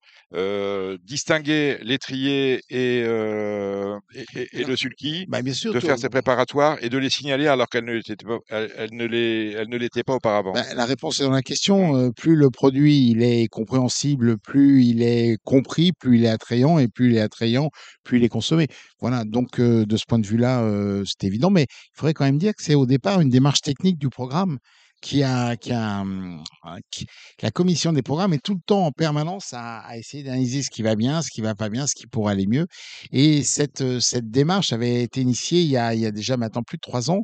distinguer 1.04 1.78
l'étrier 1.82 2.62
et, 2.70 3.00
et, 3.00 4.64
le 4.64 4.76
sulky, 4.76 5.26
bah, 5.28 5.42
bien 5.42 5.54
sûr, 5.54 5.74
de 5.74 5.80
faire 5.80 5.98
ses 5.98 6.10
préparatoires 6.10 6.78
et 6.82 6.90
de 6.90 6.98
les 6.98 7.10
signaler 7.10 7.48
alors 7.48 7.68
qu'elles 7.68 7.86
ne 7.86 7.94
l'étaient 7.94 8.16
pas, 8.16 8.40
elle, 8.50 8.94
ne 8.94 9.78
l'étaient 9.78 10.04
pas 10.04 10.16
auparavant 10.16 10.54
bah, 10.54 10.64
La 10.76 10.86
réponse 10.86 11.20
est 11.20 11.24
dans 11.24 11.32
la 11.32 11.42
question. 11.42 12.12
plus 12.12 12.36
le 12.36 12.50
produit 12.50 13.10
il 13.10 13.24
est 13.24 13.48
compréhensible, 13.48 14.38
plus 14.38 14.84
il 14.84 15.02
est 15.02 15.38
compris, 15.44 15.92
plus 15.92 16.18
il 16.18 16.26
est 16.26 16.30
attrayant 16.30 16.80
et 16.80 16.88
plus 16.88 17.12
il 17.12 17.18
est 17.18 17.22
attrayant, 17.22 17.70
plus 18.04 18.18
il 18.18 18.24
est 18.24 18.30
consommé. 18.30 18.68
Voilà, 19.00 19.24
donc 19.26 19.60
de 19.60 19.98
ce 19.98 20.06
point 20.06 20.20
de 20.20 20.28
vue-là, 20.28 20.64
c'est 21.06 21.26
évident. 21.26 21.50
Mais 21.50 21.64
il 21.64 22.00
faudrait 22.00 22.14
quand 22.14 22.26
même 22.26 22.38
dire 22.38 22.54
que 22.56 22.64
c'est 22.64 22.76
au 22.76 22.86
départ 22.86 23.22
une 23.22 23.30
démarche 23.30 23.62
technique 23.62 23.98
du 23.98 24.10
programme 24.10 24.58
qui 25.02 25.24
a, 25.24 25.56
qui 25.58 25.72
a, 25.72 26.02
hum, 26.02 26.43
qui- 26.91 27.08
la 27.41 27.52
commission 27.52 27.91
des 27.93 28.02
programmes 28.04 28.34
est 28.34 28.43
tout 28.43 28.54
le 28.54 28.62
temps 28.66 28.86
en 28.86 28.91
permanence 28.91 29.54
à, 29.54 29.80
à 29.80 29.97
essayer 29.97 30.24
d'analyser 30.24 30.64
ce 30.64 30.70
qui 30.70 30.82
va 30.84 30.95
bien, 30.95 31.22
ce 31.22 31.30
qui 31.32 31.41
va 31.41 31.56
pas 31.56 31.70
bien, 31.70 31.88
ce 31.88 31.95
qui 31.95 32.08
pourrait 32.08 32.34
aller 32.34 32.47
mieux. 32.47 32.68
Et 33.12 33.43
cette, 33.43 33.99
cette 33.99 34.30
démarche 34.32 34.74
avait 34.74 35.04
été 35.04 35.22
initiée 35.22 35.62
il 35.62 35.68
y 35.70 35.78
a, 35.78 35.93
il 35.95 36.02
y 36.02 36.06
a 36.06 36.12
déjà 36.12 36.38
maintenant 36.38 36.64
plus 36.64 36.78
de 36.78 36.82
trois 36.82 37.10
ans. 37.12 37.24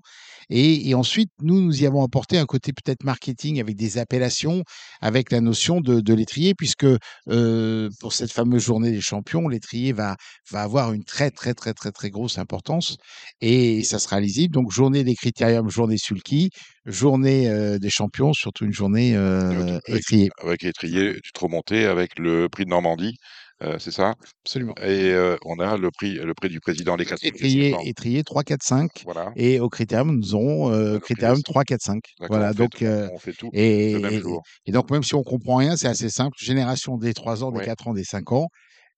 Et, 0.50 0.90
et 0.90 0.94
ensuite, 0.96 1.32
nous, 1.42 1.62
nous 1.62 1.82
y 1.84 1.86
avons 1.86 2.04
apporté 2.04 2.38
un 2.38 2.46
côté 2.46 2.74
peut-être 2.74 3.04
marketing 3.04 3.60
avec 3.60 3.76
des 3.76 3.98
appellations, 3.98 4.64
avec 5.02 5.32
la 5.32 5.42
notion 5.42 5.82
de, 5.82 6.00
de 6.02 6.14
l'étrier, 6.14 6.54
puisque 6.56 6.86
euh, 7.30 7.90
pour 8.00 8.14
cette 8.14 8.32
fameuse 8.32 8.64
journée 8.64 8.92
des 8.92 9.02
champions, 9.02 9.48
l'étrier 9.48 9.94
va, 9.94 10.16
va 10.52 10.62
avoir 10.64 10.94
une 10.94 11.04
très, 11.04 11.32
très, 11.32 11.54
très, 11.54 11.74
très, 11.74 11.92
très 11.92 12.10
grosse 12.10 12.38
importance 12.38 12.98
et 13.42 13.84
ça 13.84 14.00
sera 14.00 14.20
lisible. 14.20 14.54
Donc, 14.54 14.72
journée 14.72 15.04
des 15.04 15.16
critériums, 15.16 15.70
journée 15.70 15.98
sulky, 15.98 16.50
journée 16.88 17.50
euh, 17.50 17.78
des 17.80 17.90
champions, 17.90 18.34
surtout 18.34 18.66
une 18.66 18.74
journée 18.74 19.16
euh, 19.16 19.80
avec, 19.88 20.00
étrier. 20.00 20.30
avec 20.42 20.62
l'étrier 20.64 21.14
du 21.14 21.32
trop 21.34 21.48
monté, 21.50 21.86
avec 21.86 22.18
le 22.18 22.48
prix 22.50 22.66
de 22.66 22.70
Normandie, 22.70 23.16
euh, 23.64 23.78
c'est 23.80 23.92
ça? 23.92 24.16
Absolument. 24.46 24.76
Et 24.82 25.12
euh, 25.12 25.36
on 25.46 25.60
a 25.60 25.78
le 25.78 25.90
prix, 25.92 26.14
le 26.14 26.34
prix 26.34 26.50
du 26.50 26.60
président 26.60 26.96
des 26.96 27.06
4 27.06 27.24
Étrier, 27.26 27.76
étrier 27.86 28.24
3, 28.24 28.44
4, 28.44 28.64
5. 28.64 28.90
Voilà. 29.04 29.32
Et 29.36 29.60
au 29.60 29.70
critérium, 29.70 30.16
nous 30.18 30.36
aurons 30.36 30.72
euh, 30.72 30.94
le 30.94 31.00
critérium 31.00 31.36
prix 31.36 31.44
3, 31.54 31.64
4, 31.64 31.82
5. 31.82 32.02
D'accord, 32.20 32.38
Voilà. 32.38 32.50
on 32.50 32.54
fait 32.54 32.58
Donc, 32.60 32.70
tout- 32.78 32.86
euh, 32.86 33.10
on 33.14 33.20
fait 33.20 33.34
tout 33.34 33.50
et, 33.54 33.94
le 33.94 34.00
même 34.00 34.14
et- 34.14 34.20
jour. 34.20 34.44
et 34.66 34.72
donc, 34.72 34.92
même 34.92 35.04
si 35.04 35.16
on 35.16 35.24
comprend 35.24 35.56
rien, 35.58 35.76
c'est 35.76 35.88
assez 35.88 36.10
simple. 36.10 36.36
Génération 36.40 36.98
des 36.98 37.14
3 37.14 37.44
ans, 37.44 37.52
des 37.52 37.60
Ouais. 37.60 37.66
4 37.66 37.88
ans, 37.88 37.94
des 37.94 38.04
5 38.04 38.32
ans. 38.32 38.48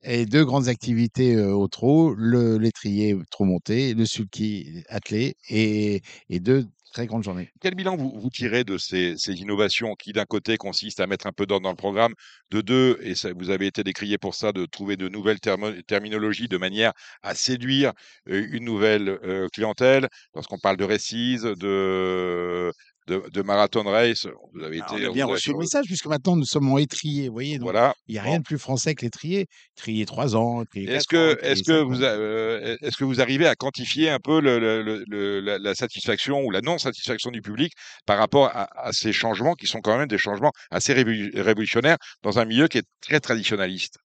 Et 0.02 0.26
deux 0.26 0.46
grandes 0.46 0.70
activités 0.70 1.36
euh, 1.36 1.54
au 1.54 1.68
trot, 1.68 2.14
le 2.16 2.58
l'étrier 2.58 3.16
trop 3.32 3.44
monté, 3.46 3.94
le 3.94 4.06
sulky 4.06 4.82
attelé 4.88 5.36
et, 5.50 6.02
et 6.30 6.40
deux 6.40 6.66
très 6.92 7.06
grandes 7.06 7.24
journées. 7.24 7.52
Quel 7.62 7.76
bilan 7.76 7.96
vous, 7.96 8.30
tirez 8.32 8.64
de 8.64 8.78
ces, 8.78 9.16
innovations 9.28 9.96
qui, 9.96 10.14
d'un 10.14 10.26
côté, 10.26 10.58
consistent 10.58 11.00
à 11.00 11.08
mettre 11.08 11.28
un 11.28 11.32
peu 11.32 11.46
d'ordre 11.46 11.64
dans 11.64 11.72
le 11.72 11.76
programme, 11.76 12.14
de 12.52 12.62
deux, 12.62 13.00
et 13.02 13.14
vous 13.34 13.50
avez 13.50 13.68
été 13.68 13.84
décrié 13.84 14.18
pour 14.18 14.36
ça, 14.36 14.52
de 14.52 14.66
trouver 14.66 14.98
de 14.98 15.08
nouvelles 15.10 15.40
terminologies 15.40 16.48
de 16.48 16.58
manière 16.58 16.94
à 17.24 17.36
séduire 17.36 17.94
euh, 18.30 18.48
une 18.52 18.66
nouvelle 18.66 19.10
euh, 19.10 19.48
clientèle. 19.54 20.08
Lorsqu'on 20.34 20.60
parle 20.60 20.78
de 20.78 20.84
récise, 20.84 21.44
de, 21.44 22.72
de, 23.10 23.24
de 23.30 23.42
marathon 23.42 23.84
race, 23.84 24.28
vous 24.54 24.64
avez 24.64 24.78
Alors, 24.82 24.96
été. 24.98 25.08
on 25.08 25.10
a 25.10 25.14
bien 25.14 25.26
vous 25.26 25.32
avez- 25.32 25.38
reçu 25.38 25.52
le 25.52 25.58
message 25.58 25.86
puisque 25.86 26.06
maintenant 26.06 26.36
nous 26.36 26.46
sommes 26.46 26.70
en 26.72 26.78
étrier, 26.78 27.28
vous 27.28 27.34
voyez. 27.34 27.58
Donc, 27.58 27.64
Voilà. 27.72 27.94
il 28.08 28.14
n'y 28.14 28.20
a 28.20 28.24
Bon. 28.24 28.30
rien 28.30 28.38
de 28.40 28.44
plus 28.44 28.58
français 28.60 28.96
que 28.96 29.04
l'étrier. 29.06 29.48
Étrier 29.78 30.06
3 30.06 30.36
ans, 30.36 30.64
Est-ce 30.76 30.86
4 30.86 30.96
ans, 30.96 31.08
que, 31.10 31.46
est-ce 31.46 31.64
que 31.64 31.80
5 31.80 31.84
vous, 31.88 32.04
euh, 32.04 32.78
est-ce 32.82 32.96
que 32.98 33.04
vous 33.04 33.20
arrivez 33.22 33.48
à 33.48 33.56
quantifier 33.56 34.10
un 34.10 34.20
peu 34.20 34.40
le, 34.40 34.60
le- 34.60 34.82
le- 34.84 35.04
le- 35.08 35.40
la, 35.42 35.58
la 35.58 35.76
satisfaction 35.76 36.42
ou 36.46 36.52
la 36.52 36.62
non-satisfaction 36.62 37.32
du 37.32 37.42
public 37.42 37.74
par 38.06 38.18
rapport 38.18 38.48
à, 38.48 38.68
à 38.88 38.94
ces 38.94 39.12
changements 39.12 39.56
qui 39.56 39.68
sont 39.68 39.82
quand 39.82 39.98
même 39.98 40.08
des 40.08 40.18
changements 40.18 40.52
assez 40.72 40.94
révolu- 40.94 41.32
révolutionnaires 41.40 41.98
dans 42.24 42.40
un 42.40 42.46
milieu 42.46 42.68
qui 42.68 42.78
est 42.78 42.88
très 43.02 43.20
traditionnaliste? 43.20 43.98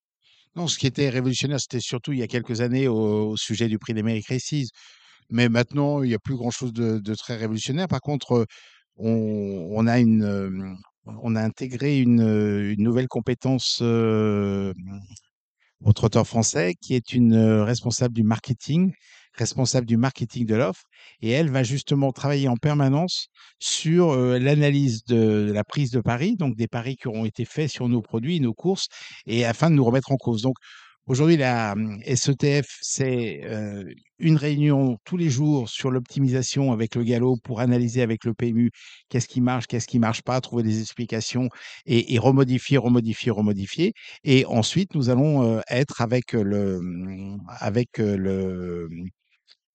Non, 0.57 0.69
ce 0.69 0.79
qui 0.79 0.87
était 0.87 1.09
révolutionnaire, 1.09 1.59
c'était 1.61 1.81
surtout 1.81 2.13
il 2.13 2.21
y 2.21 2.23
a 2.23 2.29
quelques 2.29 2.61
années 2.61 2.87
au, 2.89 3.31
au 3.31 3.37
sujet 3.37 3.69
du 3.69 3.79
prix 3.79 3.93
d'Amérique 3.93 4.29
Races. 4.29 4.69
Mais 5.31 5.49
maintenant, 5.49 6.03
il 6.03 6.09
n'y 6.11 6.15
a 6.15 6.19
plus 6.19 6.37
grand-chose 6.37 6.73
de, 6.73 6.99
de 6.99 7.15
très 7.15 7.37
révolutionnaire. 7.37 7.89
Par 7.89 8.01
contre, 8.01 8.47
on, 8.97 9.87
a 9.87 11.43
intégré 11.43 12.01
une, 12.01 12.75
nouvelle 12.77 13.09
compétence 13.09 13.81
euh, 13.83 14.73
au 15.81 15.93
trotteur 15.93 16.27
français 16.27 16.75
qui 16.81 16.95
est 16.95 17.13
une 17.13 17.37
responsable 17.37 18.15
du 18.15 18.23
marketing, 18.23 18.93
responsable 19.35 19.87
du 19.87 19.97
marketing 19.97 20.47
de 20.47 20.55
l'offre. 20.55 20.85
Et 21.21 21.31
elle 21.31 21.51
va 21.51 21.63
justement 21.63 22.13
travailler 22.13 22.49
en 22.49 22.57
permanence 22.57 23.29
sur 23.59 24.17
l'analyse 24.17 25.05
de, 25.05 25.47
de 25.49 25.53
la 25.53 25.65
prise 25.65 25.91
de 25.91 26.01
paris, 26.01 26.37
donc 26.37 26.57
des 26.57 26.69
paris 26.69 26.97
qui 26.97 27.09
auront 27.09 27.25
été 27.25 27.45
faits 27.45 27.71
sur 27.71 27.89
nos 27.89 28.03
produits, 28.03 28.41
nos 28.41 28.55
courses, 28.55 28.87
et 29.27 29.45
afin 29.45 29.71
de 29.71 29.77
nous 29.77 29.85
remettre 29.85 30.13
en 30.13 30.17
cause. 30.17 30.43
Donc, 30.43 30.57
Aujourd'hui, 31.07 31.37
la 31.37 31.73
hum, 31.73 32.01
SETF, 32.05 32.79
c'est 32.81 33.43
une 34.19 34.37
réunion 34.37 34.97
tous 35.05 35.19
les 35.19 35.29
jours 35.29 35.69
sur 35.69 35.91
l'optimisation 35.91 36.73
avec 36.73 36.95
le 36.95 37.05
galop 37.05 37.37
pour 37.43 37.61
analyser 37.61 38.01
avec 38.01 38.25
le 38.25 38.33
PMU 38.33 38.71
qu'est-ce 39.11 39.29
qui 39.29 39.43
marche, 39.43 39.67
qu'est-ce 39.67 39.87
qui 39.87 39.99
marche 39.99 40.23
pas, 40.23 40.41
trouver 40.41 40.63
des 40.63 40.81
explications 40.81 41.51
et, 41.85 42.19
remodifier, 42.19 42.79
remodifier, 42.79 43.31
remodifier. 43.31 43.93
Et 44.25 44.47
ensuite, 44.47 44.95
nous 44.95 45.11
allons 45.11 45.61
être 45.69 46.01
avec 46.01 46.33
le, 46.33 46.77
hum, 46.79 47.43
avec 47.49 47.99
le, 47.99 48.89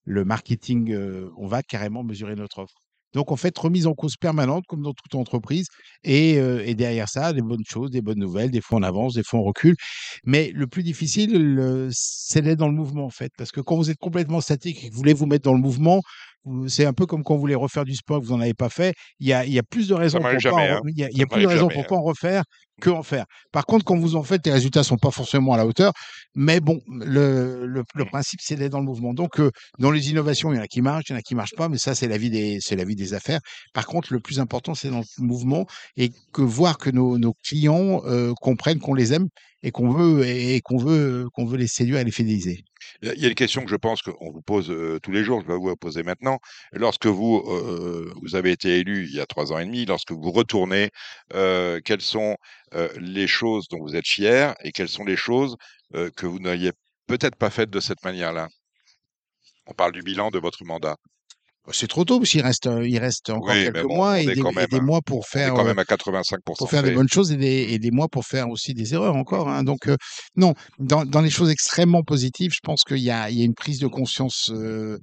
le 0.05 0.25
marketing, 0.25 0.95
on 1.37 1.47
va 1.47 1.61
carrément 1.63 2.03
mesurer 2.03 2.35
notre 2.35 2.59
offre. 2.59 2.88
Donc, 3.13 3.31
en 3.31 3.35
fait, 3.35 3.57
remise 3.57 3.87
en 3.87 3.93
cause 3.93 4.17
permanente, 4.17 4.65
comme 4.67 4.81
dans 4.83 4.93
toute 4.93 5.15
entreprise. 5.15 5.67
Et, 6.03 6.37
euh, 6.37 6.63
et 6.65 6.75
derrière 6.75 7.09
ça, 7.09 7.33
des 7.33 7.41
bonnes 7.41 7.63
choses, 7.67 7.91
des 7.91 8.01
bonnes 8.01 8.19
nouvelles. 8.19 8.51
Des 8.51 8.61
fois, 8.61 8.79
on 8.79 8.83
avance, 8.83 9.13
des 9.15 9.23
fois, 9.23 9.39
on 9.39 9.43
recule. 9.43 9.75
Mais 10.25 10.51
le 10.53 10.67
plus 10.67 10.83
difficile, 10.83 11.33
le- 11.55 11.89
c'est 11.91 12.41
d'être 12.41 12.59
dans 12.59 12.67
le 12.67 12.73
mouvement, 12.75 13.05
en 13.05 13.09
fait. 13.09 13.31
Parce 13.37 13.51
que 13.51 13.61
quand 13.61 13.75
vous 13.77 13.89
êtes 13.89 13.97
complètement 13.99 14.41
statique 14.41 14.83
et 14.83 14.89
que 14.89 14.93
vous 14.93 14.99
voulez 14.99 15.13
vous 15.13 15.25
mettre 15.25 15.43
dans 15.45 15.53
le 15.53 15.59
mouvement, 15.61 16.01
c'est 16.67 16.85
un 16.85 16.93
peu 16.93 17.05
comme 17.05 17.23
quand 17.23 17.35
vous 17.35 17.41
voulez 17.41 17.55
refaire 17.55 17.85
du 17.85 17.95
sport 17.95 18.19
que 18.21 18.25
vous 18.25 18.35
n'en 18.35 18.41
avez 18.41 18.53
pas 18.53 18.69
fait. 18.69 18.93
Il 19.19 19.27
y 19.27 19.33
a, 19.33 19.45
il 19.45 19.53
y 19.53 19.59
a 19.59 19.63
plus 19.63 19.87
de 19.87 19.93
raisons 19.93 20.19
pour 20.19 20.29
pas 20.29 20.51
en 20.51 20.59
hein. 20.59 20.81
il 20.87 20.97
y 20.97 21.03
a, 21.03 21.09
il 21.09 21.17
y 21.17 21.19
Ça 21.19 21.23
a 21.23 21.25
plus 21.27 21.41
de 21.41 21.45
m'arrive 21.45 21.49
raisons 21.49 21.69
jamais, 21.69 21.81
pour 21.81 21.87
pas 21.87 21.95
en 21.95 22.03
refaire 22.03 22.43
que 22.79 22.89
en 22.89 23.03
faire. 23.03 23.25
Par 23.51 23.65
contre, 23.65 23.85
quand 23.85 23.97
vous 23.97 24.15
en 24.15 24.23
faites, 24.23 24.45
les 24.45 24.53
résultats 24.53 24.83
sont 24.83 24.97
pas 24.97 25.11
forcément 25.11 25.53
à 25.53 25.57
la 25.57 25.65
hauteur. 25.65 25.91
Mais 26.35 26.59
bon, 26.59 26.79
le, 26.87 27.65
le, 27.65 27.83
le 27.93 28.05
principe, 28.05 28.39
c'est 28.41 28.55
d'être 28.55 28.71
dans 28.71 28.79
le 28.79 28.85
mouvement. 28.85 29.13
Donc, 29.13 29.39
euh, 29.39 29.51
dans 29.79 29.91
les 29.91 30.09
innovations, 30.09 30.53
il 30.53 30.55
y 30.55 30.59
en 30.59 30.63
a 30.63 30.67
qui 30.67 30.81
marchent, 30.81 31.09
il 31.09 31.11
y 31.11 31.15
en 31.15 31.19
a 31.19 31.21
qui 31.21 31.35
marchent 31.35 31.55
pas, 31.55 31.69
mais 31.69 31.77
ça, 31.77 31.93
c'est 31.93 32.07
la 32.07 32.17
vie 32.17 32.29
des, 32.29 32.59
c'est 32.61 32.75
la 32.75 32.85
vie 32.85 32.95
des 32.95 33.13
affaires. 33.13 33.41
Par 33.73 33.85
contre, 33.85 34.13
le 34.13 34.19
plus 34.19 34.39
important, 34.39 34.75
c'est 34.75 34.89
dans 34.89 34.99
le 34.99 35.23
mouvement 35.25 35.65
et 35.97 36.11
que 36.31 36.41
voir 36.41 36.77
que 36.77 36.89
nos, 36.89 37.17
nos 37.17 37.33
clients 37.45 38.01
euh, 38.05 38.33
comprennent 38.39 38.79
qu'on 38.79 38.93
les 38.93 39.13
aime 39.13 39.27
et 39.63 39.71
qu'on 39.71 39.89
veut 39.89 40.25
et 40.25 40.61
qu'on 40.61 40.77
veut 40.77 41.27
qu'on 41.33 41.45
veut 41.45 41.57
les 41.57 41.67
séduire 41.67 41.99
et 41.99 42.03
les 42.03 42.11
fidéliser. 42.11 42.63
Il 43.01 43.09
y 43.21 43.25
a- 43.25 43.27
une 43.29 43.35
question 43.35 43.63
que 43.63 43.69
je 43.69 43.75
pense 43.75 44.01
qu'on 44.01 44.31
vous 44.31 44.41
pose 44.41 44.71
euh, 44.71 44.99
tous 45.01 45.11
les 45.11 45.23
jours, 45.23 45.41
je 45.41 45.47
vais 45.47 45.57
vous 45.57 45.69
la 45.69 45.75
poser 45.75 46.03
maintenant. 46.03 46.39
Lorsque 46.71 47.07
vous, 47.07 47.43
euh, 47.47 48.11
vous 48.21 48.35
avez 48.35 48.51
été 48.51 48.79
élu 48.79 49.05
il 49.09 49.15
y 49.15 49.19
a 49.19 49.25
trois 49.25 49.51
ans 49.51 49.59
et 49.59 49.65
demi, 49.65 49.85
lorsque 49.85 50.11
vous 50.11 50.31
retournez, 50.31 50.89
euh, 51.33 51.79
quelles 51.83 52.01
sont 52.01 52.37
les 52.99 53.27
choses 53.27 53.67
dont 53.69 53.79
vous 53.81 53.95
êtes 53.95 54.07
fier 54.07 54.53
et 54.63 54.71
quelles 54.71 54.89
sont 54.89 55.03
les 55.05 55.17
choses 55.17 55.55
que 56.15 56.25
vous 56.27 56.39
n'auriez 56.39 56.71
peut-être 57.07 57.35
pas 57.35 57.49
faites 57.49 57.69
de 57.71 57.79
cette 57.79 58.03
manière-là? 58.03 58.47
On 59.67 59.73
parle 59.73 59.93
du 59.93 60.01
bilan 60.01 60.31
de 60.31 60.39
votre 60.39 60.65
mandat. 60.65 60.97
C'est 61.71 61.87
trop 61.87 62.05
tôt 62.05 62.19
parce 62.19 62.29
qu'il 62.31 62.41
reste 62.41 62.67
euh, 62.67 62.87
il 62.87 62.97
reste 62.99 63.29
encore 63.29 63.53
Oui, 63.53 63.63
quelques 63.63 63.83
bon, 63.83 63.95
mois 63.95 64.19
et 64.19 64.25
des, 64.25 64.41
et 64.71 64.79
mois 64.81 65.01
pour 65.01 65.19
On 65.19 65.21
est 65.21 65.25
faire 65.31 65.53
quand 65.53 65.61
euh, 65.61 65.65
même 65.65 65.79
à 65.79 65.83
85% 65.83 66.39
pour 66.57 66.69
faire 66.69 66.83
des 66.83 66.91
bonnes 66.91 67.09
choses 67.09 67.31
et 67.31 67.37
des, 67.37 67.67
et 67.69 67.79
des 67.79 67.91
mois 67.91 68.07
pour 68.07 68.25
faire 68.25 68.49
aussi 68.49 68.73
des 68.73 68.93
erreurs 68.93 69.15
encore. 69.15 69.49
hein. 69.49 69.63
Donc, 69.63 69.87
euh, 69.87 69.95
non, 70.35 70.53
dans, 70.79 71.05
dans 71.05 71.21
les 71.21 71.29
choses 71.29 71.49
extrêmement 71.49 72.03
positives, 72.03 72.51
je 72.53 72.59
pense 72.63 72.83
qu'il 72.83 72.97
y 72.99 73.11
a, 73.11 73.29
il 73.29 73.37
y 73.37 73.41
a 73.41 73.45
une 73.45 73.53
prise 73.55 73.79
de 73.79 73.87
conscience, 73.87 74.51
euh, 74.53 74.97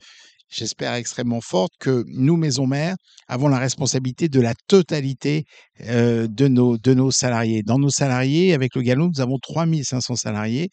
j'espère, 0.49 0.95
extrêmement 0.95 1.41
forte 1.41 1.73
que 1.79 2.05
nous, 2.09 2.37
maison 2.37 2.67
mère, 2.67 2.97
avons 3.29 3.49
la 3.49 3.59
responsabilité 3.59 4.29
de 4.29 4.41
la 4.41 4.55
totalité 4.69 5.45
euh, 5.83 6.27
de, 6.29 6.49
nos, 6.49 6.79
de 6.79 6.95
nos 6.95 7.11
salariés. 7.11 7.63
Dans 7.63 7.79
nos 7.79 7.91
salariés, 7.91 8.55
avec 8.55 8.75
le 8.75 8.83
Galop, 8.83 9.09
nous 9.09 9.21
avons 9.21 9.39
3500 9.39 10.17
salariés 10.17 10.69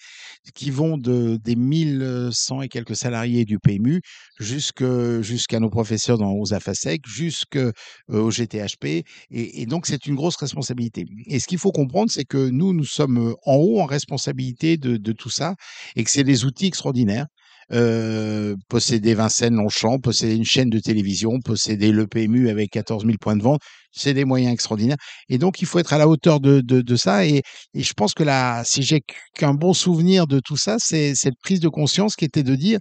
qui 0.54 0.70
vont 0.70 0.98
de, 0.98 1.38
des 1.44 1.56
1100 1.56 2.62
et 2.62 2.68
quelques 2.70 2.96
salariés 2.96 3.46
du 3.46 3.60
PMU 3.60 4.02
jusqu'à 4.40 5.60
nos 5.60 5.70
professeurs 5.70 6.18
dans, 6.18 6.32
aux 6.32 6.54
AFASEC, 6.54 7.02
jusqu'au 7.08 7.72
GTHP. 8.10 8.86
Et, 8.86 9.62
et 9.62 9.66
donc, 9.66 9.88
c'est 9.88 10.06
une 10.06 10.16
grosse 10.16 10.38
responsabilité. 10.38 11.06
Et 11.28 11.40
ce 11.40 11.48
qu'il 11.48 11.58
faut 11.58 11.72
comprendre, 11.72 12.12
c'est 12.12 12.26
que 12.26 12.50
nous, 12.50 12.74
nous 12.74 12.86
sommes 12.86 13.36
en 13.46 13.56
haut 13.56 13.80
en 13.80 13.86
responsabilité 13.86 14.78
de, 14.78 14.98
de 14.98 15.12
tout 15.12 15.30
ça 15.30 15.56
et 15.96 16.04
que 16.04 16.10
c'est 16.10 16.24
des 16.24 16.46
outils 16.46 16.68
extraordinaires. 16.68 17.28
Posséder 17.70 19.14
Vincennes 19.14 19.56
Longchamp, 19.56 20.00
posséder 20.00 20.36
une 20.36 20.46
chaîne 20.46 20.70
de 20.70 20.80
télévision, 20.80 21.40
posséder 21.40 21.92
le 21.92 22.08
PMU 22.08 22.50
avec 22.50 22.72
14 22.72 23.06
000 23.06 23.18
points 23.20 23.36
de 23.36 23.44
vente, 23.44 23.62
c'est 23.92 24.14
des 24.14 24.26
moyens 24.26 24.54
extraordinaires. 24.54 24.98
Et 25.30 25.38
donc, 25.38 25.62
il 25.62 25.68
faut 25.68 25.80
être 25.80 25.94
à 25.94 25.98
la 25.98 26.08
hauteur 26.08 26.40
de, 26.40 26.62
de, 26.62 26.82
de 26.82 26.96
ça. 26.96 27.26
Et, 27.26 27.42
et 27.74 27.84
je 27.84 27.94
pense 27.94 28.14
que 28.14 28.24
là, 28.24 28.64
si 28.64 28.84
j'ai 28.84 29.02
qu'un 29.36 29.54
bon 29.54 29.74
souvenir 29.74 30.28
de 30.28 30.40
tout 30.40 30.58
ça, 30.58 30.78
c'est 30.80 31.16
cette 31.16 31.36
prise 31.42 31.60
de 31.60 31.70
conscience 31.70 32.16
qui 32.16 32.26
était 32.26 32.44
de 32.44 32.56
dire, 32.56 32.80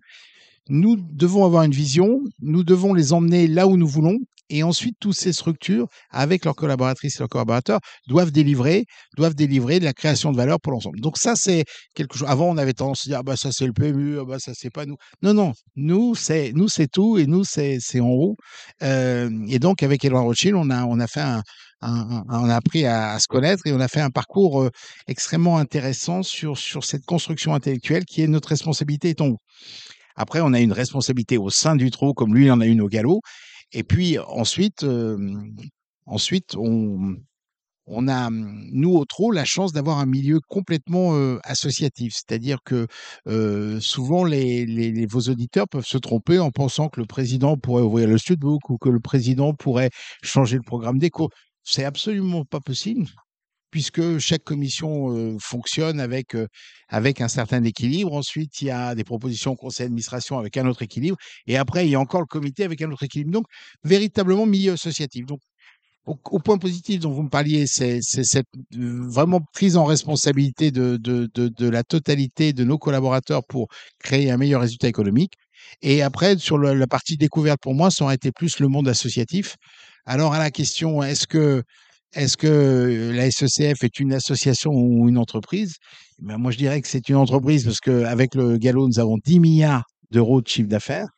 nous 0.69 0.97
devons 0.97 1.45
avoir 1.45 1.65
une 1.65 1.73
vision, 1.73 2.21
nous 2.41 2.65
devons 2.65 2.95
les 2.95 3.13
emmener 3.13 3.47
là 3.47 3.67
où 3.67 3.77
nous 3.77 3.89
voulons, 3.89 4.19
et 4.53 4.63
ensuite 4.63 4.97
toutes 5.01 5.17
ces 5.17 5.33
structures, 5.33 5.89
avec 6.11 6.45
leurs 6.45 6.55
collaboratrices 6.55 7.17
et 7.17 7.19
leurs 7.21 7.29
collaborateurs, 7.29 7.81
doivent 8.07 8.31
délivrer, 8.31 8.85
doivent 9.17 9.35
délivrer 9.35 9.81
de 9.81 9.85
la 9.85 9.95
création 9.95 10.31
de 10.31 10.37
valeur 10.37 10.61
pour 10.61 10.73
l'ensemble. 10.73 11.01
Donc 11.01 11.17
ça, 11.17 11.35
c'est 11.37 11.65
quelque 11.95 12.17
chose. 12.17 12.29
Avant, 12.29 12.51
on 12.51 12.59
avait 12.59 12.75
tendance 12.75 13.07
à 13.07 13.11
dire, 13.11 13.19
ah 13.21 13.23
bah 13.23 13.37
ça 13.37 13.51
c'est 13.51 13.67
le 13.67 13.73
PMU, 13.73 14.19
ah 14.21 14.25
bah 14.25 14.39
ça 14.39 14.53
c'est 14.55 14.71
pas 14.71 14.85
nous. 14.85 14.97
Non, 15.23 15.33
non, 15.33 15.53
nous 15.75 16.15
c'est 16.15 16.53
nous 16.55 16.69
c'est 16.69 16.87
tout, 16.89 17.19
et 17.19 17.27
nous 17.27 17.45
c'est 17.45 17.79
en 18.01 18.09
haut. 18.11 18.37
Euh, 18.83 19.31
et 19.49 19.59
donc 19.59 19.83
avec 19.83 20.05
Edouard 20.05 20.25
Rothschild, 20.25 20.55
on 20.55 20.69
a 20.71 20.85
on 20.85 21.01
a 21.01 21.07
fait 21.07 21.21
un, 21.21 21.43
on 21.81 22.49
a 22.51 22.55
appris 22.55 22.85
à, 22.85 23.13
à 23.13 23.19
se 23.19 23.27
connaître 23.27 23.67
et 23.67 23.73
on 23.73 23.81
a 23.81 23.89
fait 23.89 24.01
un 24.01 24.11
parcours 24.11 24.63
euh, 24.63 24.71
extrêmement 25.09 25.57
intéressant 25.59 26.23
sur 26.23 26.59
sur 26.59 26.85
cette 26.85 27.07
construction 27.07 27.55
intellectuelle 27.55 28.05
qui 28.05 28.23
est 28.23 28.27
notre 28.27 28.51
responsabilité 28.51 29.11
est 29.11 29.21
en 29.23 29.29
haut. 29.29 29.39
Après, 30.15 30.41
on 30.43 30.53
a 30.53 30.61
une 30.61 30.73
responsabilité 30.73 31.39
au 31.39 31.51
sein 31.51 31.75
du 31.77 31.91
trou, 31.91 32.13
comme 32.13 32.35
lui, 32.35 32.47
il 32.47 32.53
en 32.53 32.61
a 32.61 32.67
une 32.67 32.83
au 32.83 32.89
galop. 32.89 33.23
Et 33.73 33.83
puis 33.85 34.19
ensuite, 34.19 34.85
Ensuite, 36.07 36.57
on, 36.57 38.09
a, 38.09 38.29
nous, 38.31 38.95
au 38.95 39.05
TRO, 39.05 39.31
la 39.31 39.45
chance 39.45 39.73
d'avoir 39.73 39.99
un 39.99 40.07
milieu 40.07 40.41
complètement 40.49 41.15
associatif. 41.45 42.15
C'est-à-dire 42.15 42.59
que 42.65 42.87
souvent, 43.81 44.25
les- 44.25 45.07
vos 45.07 45.21
auditeurs 45.21 45.69
peuvent 45.69 45.87
se 45.87 45.99
tromper 45.99 46.39
en 46.39 46.51
pensant 46.51 46.89
que 46.89 47.01
le 47.01 47.07
président 47.07 47.57
pourrait 47.57 47.83
ouvrir 47.83 48.09
le 48.09 48.19
studbook 48.19 48.69
ou 48.71 48.79
que 48.79 48.89
le 48.89 49.01
président 49.01 49.55
pourrait 49.55 49.91
changer 50.23 50.57
le 50.57 50.63
programme 50.63 50.99
des 50.99 51.11
cours. 51.11 51.31
C'est 51.65 51.85
absolument 51.85 52.45
pas 52.45 52.61
possible 52.61 53.07
puisque 53.73 54.19
chaque 54.19 54.45
commission 54.45 55.17
euh, 55.17 55.37
fonctionne 55.41 55.99
avec, 55.99 56.37
euh, 56.37 56.47
avec 56.89 57.21
un 57.21 57.29
certain 57.29 57.65
équilibre. 57.65 58.13
Ensuite, 58.13 58.61
il 58.61 58.67
y 58.67 58.71
a 58.71 58.95
des 58.95 59.03
propositions 59.03 59.53
au 59.53 59.57
conseil 59.57 59.87
d'administration 59.87 60.39
avec 60.39 60.57
un 60.59 60.67
autre 60.67 60.83
équilibre. 60.83 61.17
Et 61.47 61.57
après, 61.57 61.87
il 61.87 61.91
y 61.91 61.95
a 61.97 62.01
encore 62.01 62.21
le 62.21 62.27
comité 62.27 62.65
avec 62.65 62.83
un 62.83 62.93
autre 62.93 63.03
équilibre. 63.03 63.33
Donc, 63.33 63.47
véritablement 63.83 64.47
milieu 64.47 64.73
associatif. 64.75 65.25
Donc, 65.25 65.41
au, 66.05 66.39
point 66.39 66.59
positif 66.59 67.01
dont 67.01 67.13
vous 67.13 67.23
me 67.23 67.31
parliez, 67.31 67.67
c'est 67.67 68.01
cette 68.03 68.47
euh, 68.77 69.01
vraiment 69.09 69.41
prise 69.55 69.77
en 69.77 69.85
responsabilité 69.85 70.71
de, 70.71 70.99
de, 70.99 71.31
de, 71.33 71.69
la 71.69 71.83
totalité 71.83 72.53
de 72.53 72.65
nos 72.65 72.77
collaborateurs 72.77 73.43
pour 73.47 73.69
créer 74.01 74.31
un 74.31 74.37
meilleur 74.37 74.61
résultat 74.61 74.89
économique. 74.89 75.33
Et 75.81 76.03
après, 76.03 76.37
sur 76.37 76.59
la 76.59 76.87
partie 76.87 77.17
découverte, 77.17 77.61
pour 77.63 77.75
moi, 77.75 77.91
ça 77.91 78.05
aurait 78.05 78.17
été 78.17 78.33
plus 78.33 78.59
le 78.59 78.69
monde 78.69 78.89
associatif. 78.89 79.57
Alors, 80.05 80.35
à 80.35 80.39
la 80.39 80.51
question, 80.51 81.03
est-ce 81.03 81.27
que, 81.27 81.63
est-ce 82.15 82.37
que 82.37 83.11
la 83.15 83.31
SECF 83.31 83.85
est 83.85 84.01
une 84.01 84.13
association 84.13 84.73
ou 84.73 85.09
une 85.09 85.19
entreprise? 85.19 85.77
Ben, 86.21 86.39
Moi, 86.39 86.51
je 86.51 86.59
dirais 86.59 86.81
que 86.81 86.89
c'est 86.89 87.09
une 87.09 87.17
entreprise 87.17 87.65
parce 87.65 87.81
qu'avec 87.81 88.35
le 88.35 88.59
galop, 88.59 88.89
nous 88.89 88.99
avons 88.99 89.19
10 89.25 89.41
milliards 89.41 89.85
d'euros 90.11 90.43
de 90.43 90.49
chiffre 90.49 90.69
d'affaires. 90.69 91.09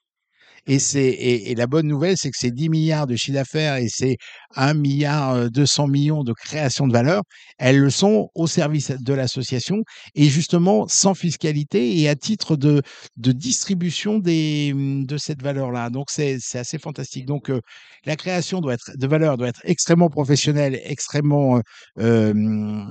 Et, 0.67 0.79
c'est, 0.79 1.05
et, 1.05 1.51
et 1.51 1.55
la 1.55 1.67
bonne 1.67 1.87
nouvelle, 1.87 2.17
c'est 2.17 2.31
que 2.31 2.39
ces 2.39 2.51
10 2.51 2.69
milliards 2.69 3.07
de 3.07 3.17
chiffre 3.17 3.35
d'affaires 3.35 3.77
et 3.77 3.89
ces 3.89 4.17
1 4.57 4.75
milliard 4.75 5.35
euh, 5.35 5.49
200 5.49 5.89
millions 5.89 6.25
de 6.25 6.33
création 6.33 6.87
de 6.87 6.93
valeur, 6.93 7.23
elles 7.59 7.79
le 7.79 7.91
sont 7.91 8.31
au 8.35 8.47
service 8.47 8.91
de 8.91 9.13
l'association 9.15 9.83
et 10.15 10.25
justement 10.29 10.89
sans 10.89 11.15
fiscalité 11.15 12.01
et 12.01 12.09
à 12.09 12.17
titre 12.17 12.57
de, 12.57 12.83
de 13.17 13.33
distribution 13.33 14.19
des, 14.19 14.73
mmh, 14.75 15.07
de 15.07 15.17
cette 15.19 15.43
valeur-là. 15.43 15.91
Donc 15.91 16.11
c'est, 16.11 16.39
c'est 16.41 16.59
assez 16.59 16.79
fantastique. 16.79 17.27
Donc 17.27 17.51
euh, 17.51 17.61
la 18.07 18.17
création 18.17 18.61
doit 18.61 18.75
être, 18.75 18.93
de 18.97 19.07
valeur 19.07 19.37
doit 19.37 19.49
être 19.49 19.61
extrêmement 19.65 20.09
professionnelle, 20.11 20.81
extrêmement 20.85 21.61
euh, 21.99 22.85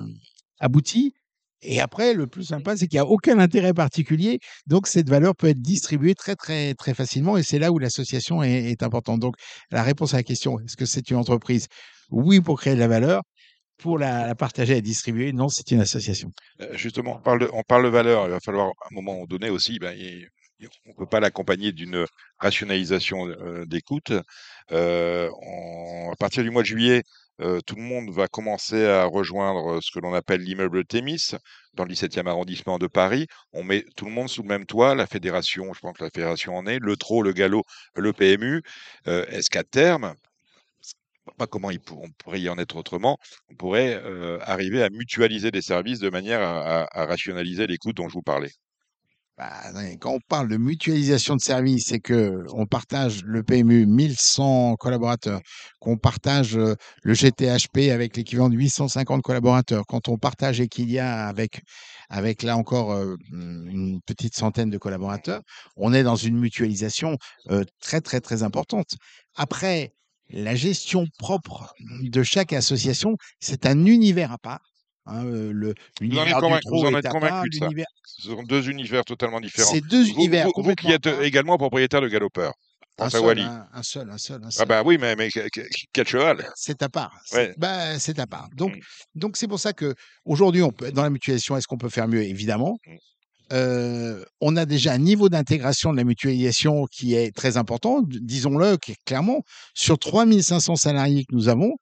aboutie. 0.59 1.13
Et 1.63 1.79
après, 1.81 2.13
le 2.13 2.27
plus 2.27 2.43
sympa, 2.43 2.75
c'est 2.77 2.87
qu'il 2.87 2.97
n'y 2.97 3.01
a 3.01 3.05
aucun 3.05 3.39
intérêt 3.39 3.73
particulier. 3.73 4.39
Donc, 4.67 4.87
cette 4.87 5.09
valeur 5.09 5.35
peut 5.35 5.47
être 5.47 5.61
distribuée 5.61 6.13
très, 6.15 6.35
très, 6.35 6.73
très 6.73 6.93
facilement. 6.93 7.37
Et 7.37 7.43
c'est 7.43 7.59
là 7.59 7.71
où 7.71 7.79
l'association 7.79 8.43
est, 8.43 8.71
est 8.71 8.83
importante. 8.83 9.19
Donc, 9.19 9.35
la 9.71 9.83
réponse 9.83 10.13
à 10.13 10.17
la 10.17 10.23
question, 10.23 10.59
est-ce 10.59 10.75
que 10.77 10.85
c'est 10.85 11.09
une 11.09 11.17
entreprise? 11.17 11.67
Oui, 12.11 12.41
pour 12.41 12.59
créer 12.59 12.75
de 12.75 12.79
la 12.79 12.87
valeur. 12.87 13.21
Pour 13.77 13.97
la, 13.97 14.27
la 14.27 14.35
partager 14.35 14.77
et 14.77 14.81
distribuer, 14.81 15.33
non, 15.33 15.49
c'est 15.49 15.71
une 15.71 15.81
association. 15.81 16.31
Euh, 16.61 16.69
Justement, 16.73 17.17
on 17.17 17.21
parle, 17.21 17.39
de, 17.39 17.49
on 17.53 17.63
parle 17.63 17.83
de 17.85 17.89
valeur. 17.89 18.25
Il 18.25 18.31
va 18.31 18.39
falloir, 18.39 18.67
à 18.67 18.87
un 18.91 18.95
moment 18.95 19.25
donné 19.25 19.49
aussi, 19.49 19.79
ben, 19.79 19.93
il- 19.97 20.27
on 20.85 20.89
ne 20.91 20.95
peut 20.95 21.05
pas 21.07 21.19
l'accompagner 21.19 21.73
d'une 21.73 22.05
rationalisation 22.37 23.27
euh, 23.27 23.65
des 23.65 23.81
coûts. 23.81 23.99
Euh, 24.71 25.29
on- 25.41 26.11
à 26.11 26.15
partir 26.15 26.43
du 26.43 26.51
mois 26.51 26.61
de 26.61 26.67
juillet, 26.67 27.03
euh, 27.43 27.59
tout 27.61 27.75
le 27.75 27.81
monde 27.83 28.09
va 28.11 28.27
commencer 28.27 28.85
à 28.85 29.05
rejoindre 29.05 29.79
ce 29.81 29.91
que 29.91 29.99
l'on 29.99 30.13
appelle 30.13 30.41
l'immeuble 30.41 30.85
Thémis 30.85 31.31
dans 31.73 31.83
le 31.85 31.89
17e 31.89 32.27
arrondissement 32.27 32.77
de 32.79 32.87
Paris. 32.87 33.27
On 33.53 33.63
met 33.63 33.85
tout 33.95 34.05
le 34.05 34.11
monde 34.11 34.29
sous 34.29 34.41
le 34.43 34.47
même 34.47 34.65
toit, 34.65 34.95
la 34.95 35.07
fédération, 35.07 35.73
je 35.73 35.79
pense 35.79 35.97
que 35.97 36.03
la 36.03 36.09
fédération 36.11 36.55
en 36.55 36.65
est, 36.67 36.79
le 36.79 36.95
TRO, 36.97 37.21
le 37.23 37.33
Gallo, 37.33 37.63
le 37.95 38.13
PMU. 38.13 38.61
Euh, 39.07 39.25
Est-ce 39.27 39.49
qu'à 39.49 39.63
terme, 39.63 40.15
pas 41.37 41.47
comment 41.47 41.69
on 41.91 42.09
pourrait 42.17 42.41
y 42.41 42.49
en 42.49 42.57
être 42.57 42.75
autrement, 42.77 43.17
on 43.49 43.55
pourrait 43.55 43.95
euh, 44.03 44.39
arriver 44.41 44.81
à 44.83 44.89
mutualiser 44.89 45.51
des 45.51 45.61
services 45.61 45.99
de 45.99 46.09
manière 46.09 46.41
à, 46.41 46.83
à- 46.83 47.01
à 47.01 47.05
rationaliser 47.05 47.67
les 47.67 47.77
coûts 47.77 47.93
dont 47.93 48.07
je 48.09 48.13
vous 48.13 48.21
parlais? 48.23 48.51
Bah, 49.35 49.71
quand 49.99 50.11
on 50.11 50.19
parle 50.19 50.47
de 50.47 50.57
mutualisation 50.57 51.35
de 51.35 51.41
services, 51.41 51.87
c'est 51.87 51.99
que 51.99 52.45
on 52.53 52.67
partage 52.67 53.23
le 53.23 53.41
PMU 53.41 53.87
1100 53.87 54.75
collaborateurs, 54.75 55.41
qu'on 55.79 55.97
partage 55.97 56.55
euh, 56.55 56.75
le 57.01 57.15
GTHP 57.15 57.89
avec 57.91 58.15
l'équivalent 58.15 58.49
de 58.49 58.55
850 58.55 59.23
collaborateurs, 59.23 59.85
quand 59.87 60.07
on 60.07 60.19
partage 60.19 60.61
Equilia 60.61 61.27
avec, 61.27 61.61
avec 62.09 62.43
là 62.43 62.57
encore 62.57 62.91
euh, 62.91 63.15
une 63.31 64.01
petite 64.05 64.35
centaine 64.35 64.69
de 64.69 64.77
collaborateurs, 64.77 65.41
on 65.77 65.93
est 65.95 66.03
dans 66.03 66.15
une 66.15 66.37
mutualisation 66.37 67.17
euh, 67.49 67.63
très 67.79 68.01
très 68.01 68.21
très 68.21 68.43
importante. 68.43 68.91
Après, 69.35 69.93
la 70.29 70.53
gestion 70.55 71.07
propre 71.17 71.73
de 72.03 72.21
chaque 72.21 72.53
association, 72.53 73.17
c'est 73.39 73.65
un 73.65 73.85
univers 73.87 74.31
à 74.31 74.37
part. 74.37 74.72
Hein, 75.05 75.25
euh, 75.25 75.51
le, 75.53 75.67
Vous 75.67 75.71
en 75.71 75.73
êtes, 75.73 75.75
l'univers 76.01 76.25
du 76.25 76.33
convain- 76.41 76.59
TRO 76.59 76.69
vous 76.81 76.85
en 76.87 76.99
est 76.99 77.05
à 77.05 77.43
l'univers 77.43 77.85
Ce 78.05 78.29
sont 78.29 78.43
deux 78.43 78.69
univers 78.69 79.03
totalement 79.05 79.39
différents. 79.39 79.71
c'est 79.71 79.81
deux 79.81 80.03
Vous, 80.03 80.09
univers 80.11 80.47
vous- 80.55 80.75
qui 80.75 80.91
êtes 80.91 81.07
également 81.21 81.57
propriétaire 81.57 82.01
de 82.01 82.07
Galopeur, 82.07 82.53
Un 82.99 83.09
seul, 83.09 83.39
un, 83.39 83.67
un 83.73 83.83
seul, 83.83 84.09
un 84.11 84.17
seul, 84.17 84.41
un 84.43 84.47
Ah 84.47 84.51
seul. 84.51 84.67
ben 84.67 84.83
oui, 84.85 84.97
mais, 84.99 85.15
mais 85.15 85.29
que- 85.29 85.47
que- 85.49 85.67
quel 85.91 86.07
cheval? 86.07 86.47
C'est 86.55 86.81
à 86.83 86.89
part. 86.89 87.11
C'est 87.25 87.35
Ouais. 87.37 87.53
bah, 87.57 87.97
c'est 87.99 88.19
à 88.19 88.27
part. 88.27 88.47
Donc, 88.55 88.75
Mm. 88.75 88.79
donc 89.15 89.37
c'est 89.37 89.47
pour 89.47 89.59
ça 89.59 89.73
que 89.73 89.95
aujourd'hui, 90.25 90.61
on 90.61 90.71
peut 90.71 90.91
dans 90.91 91.01
la 91.03 91.09
mutualisation, 91.09 91.57
est-ce 91.57 91.67
qu'on 91.67 91.77
peut 91.79 91.89
faire 91.89 92.07
mieux? 92.07 92.21
Évidemment. 92.23 92.77
Mm. 92.85 92.95
Euh, 93.51 94.23
on 94.41 94.55
a 94.55 94.65
déjà 94.65 94.93
un 94.93 94.97
niveau 94.97 95.27
d'intégration 95.29 95.91
de 95.91 95.97
la 95.97 96.03
mutualisation 96.05 96.85
qui 96.91 97.13
est 97.13 97.35
très 97.35 97.57
important, 97.57 98.01
disons-le 98.07 98.77
clairement. 99.05 99.41
Sur 99.75 99.99
3500 99.99 100.75
salariés 100.75 101.25
que 101.25 101.35
nous 101.35 101.49
avons, 101.49 101.73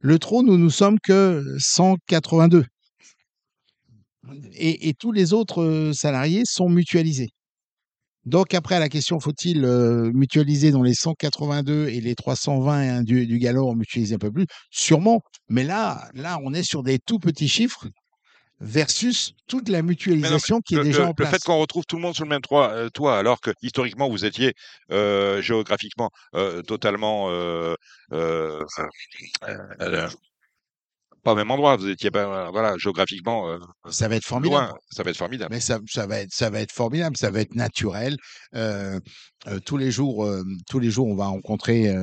le 0.00 0.18
TRO, 0.18 0.42
nous 0.42 0.56
nous 0.56 0.70
sommes 0.70 0.98
que 0.98 1.44
182. 1.58 2.64
Et, 4.54 4.94
tous 4.98 5.12
les 5.12 5.32
autres 5.32 5.62
euh, 5.62 5.92
salariés 5.92 6.42
sont 6.44 6.68
mutualisés. 6.68 7.30
Donc 8.26 8.54
après, 8.54 8.78
la 8.78 8.88
question, 8.88 9.18
faut-il 9.18 9.64
euh, 9.64 10.10
mutualiser 10.14 10.70
dans 10.70 10.82
les 10.82 10.94
182 10.94 11.88
et 11.88 12.00
les 12.00 12.14
320 12.14 12.72
hein, 12.72 13.02
du, 13.02 13.26
du 13.26 13.38
galop, 13.38 13.68
on 13.68 13.74
mutualise 13.74 14.12
un 14.12 14.18
peu 14.18 14.30
plus? 14.30 14.46
Sûrement. 14.70 15.20
Mais 15.48 15.64
là, 15.64 16.08
là, 16.14 16.38
on 16.44 16.52
est 16.52 16.62
sur 16.62 16.82
des 16.82 16.98
tout 16.98 17.18
petits 17.18 17.48
chiffres 17.48 17.88
versus 18.60 19.32
toute 19.46 19.68
la 19.68 19.82
non, 19.82 19.88
mutualisation 19.88 20.60
qui 20.60 20.74
est 20.74 20.78
le, 20.78 20.84
déjà 20.84 20.98
le- 21.00 21.04
en 21.06 21.08
le 21.08 21.14
place. 21.14 21.30
fait 21.30 21.42
qu'on 21.42 21.58
retrouve 21.58 21.84
tout 21.86 21.96
le 21.96 22.02
monde 22.02 22.14
sur 22.14 22.24
le 22.24 22.30
même 22.30 22.42
toit, 22.42 22.70
euh, 22.72 22.88
toit 22.90 23.18
alors 23.18 23.40
que 23.40 23.50
historiquement 23.62 24.08
vous 24.08 24.24
étiez 24.24 24.52
euh, 24.90 25.40
géographiquement 25.42 26.10
euh, 26.34 26.62
totalement 26.62 27.28
pas 31.22 31.32
au 31.32 31.36
même 31.36 31.50
endroit, 31.50 31.76
vous 31.76 31.88
étiez 31.90 32.10
pas 32.10 32.46
euh, 32.46 32.50
voilà 32.50 32.76
géographiquement 32.78 33.50
euh, 33.50 33.58
Ça 33.90 34.08
va 34.08 34.16
être 34.16 34.24
formidable. 34.24 34.64
loin, 34.68 34.74
ça 34.90 35.02
va 35.02 35.10
être 35.10 35.18
formidable. 35.18 35.52
Mais 35.54 35.60
ça, 35.60 35.78
ça 35.86 36.06
va 36.06 36.20
être, 36.20 36.32
ça 36.32 36.48
va 36.48 36.60
être 36.60 36.72
formidable, 36.72 37.14
ça 37.18 37.30
va 37.30 37.40
être 37.42 37.54
naturel. 37.54 38.16
Euh, 38.54 38.98
euh, 39.46 39.58
tous 39.60 39.76
les 39.76 39.90
jours, 39.90 40.26
tous 40.70 40.78
les 40.78 40.90
jours, 40.90 41.08
on 41.08 41.14
va 41.16 41.26
rencontrer 41.26 41.94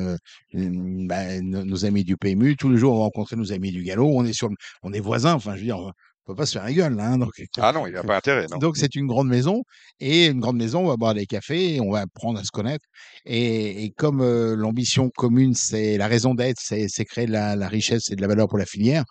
bah, 0.53 1.41
nos, 1.41 1.86
amis 1.86 2.03
du 2.03 2.16
PMU. 2.16 2.55
Tous 2.58 2.70
les 2.70 2.78
jours, 2.78 2.93
on 2.93 2.97
va 2.97 3.03
rencontrer 3.05 3.36
nos 3.36 3.51
amis 3.51 3.72
du 3.72 3.82
galop. 3.84 4.08
On 4.14 4.24
est 4.24 4.34
sur, 4.34 4.49
le- 4.49 4.55
on 4.84 4.93
est 4.93 4.99
voisins. 4.99 5.34
Enfin, 5.34 5.53
je 5.55 5.62
veux 5.62 5.66
dire, 5.66 5.91
peut 6.28 6.36
pas 6.36 6.45
se 6.45 6.53
faire 6.53 6.63
la 6.65 6.73
gueule, 6.73 6.99
hein, 6.99 7.17
donc. 7.17 7.32
Ah 7.59 7.71
non, 7.73 7.88
il 7.88 7.91
n'y 7.93 7.97
a 7.97 8.03
pas 8.03 8.17
intérêt, 8.17 8.45
non. 8.51 8.57
Donc 8.57 8.78
c'est 8.78 8.95
une 8.95 9.07
grande 9.07 9.28
maison 9.30 9.63
et 9.99 10.28
une 10.28 10.39
grande 10.39 10.57
maison, 10.57 10.82
on 10.86 10.88
va 10.88 10.97
boire 10.97 11.13
des 11.15 11.25
cafés, 11.25 11.75
et 11.75 11.82
on 11.82 11.91
va 11.91 12.01
apprendre 12.01 12.39
à 12.39 12.43
se 12.43 12.51
connaître. 12.51 12.86
Et, 13.25 13.84
et 13.86 13.91
comme 13.91 14.21
euh, 14.21 14.55
l'ambition 14.55 15.09
commune, 15.15 15.53
c'est 15.55 15.97
la 15.97 16.07
raison 16.07 16.36
d'être, 16.36 16.59
c'est 16.61 17.05
créer 17.05 17.25
de 17.28 17.32
la, 17.32 17.55
la 17.55 17.67
richesse 17.67 18.09
et 18.11 18.15
de 18.15 18.21
la 18.21 18.28
valeur 18.28 18.47
pour 18.47 18.57
la 18.57 18.65
filière. 18.65 19.03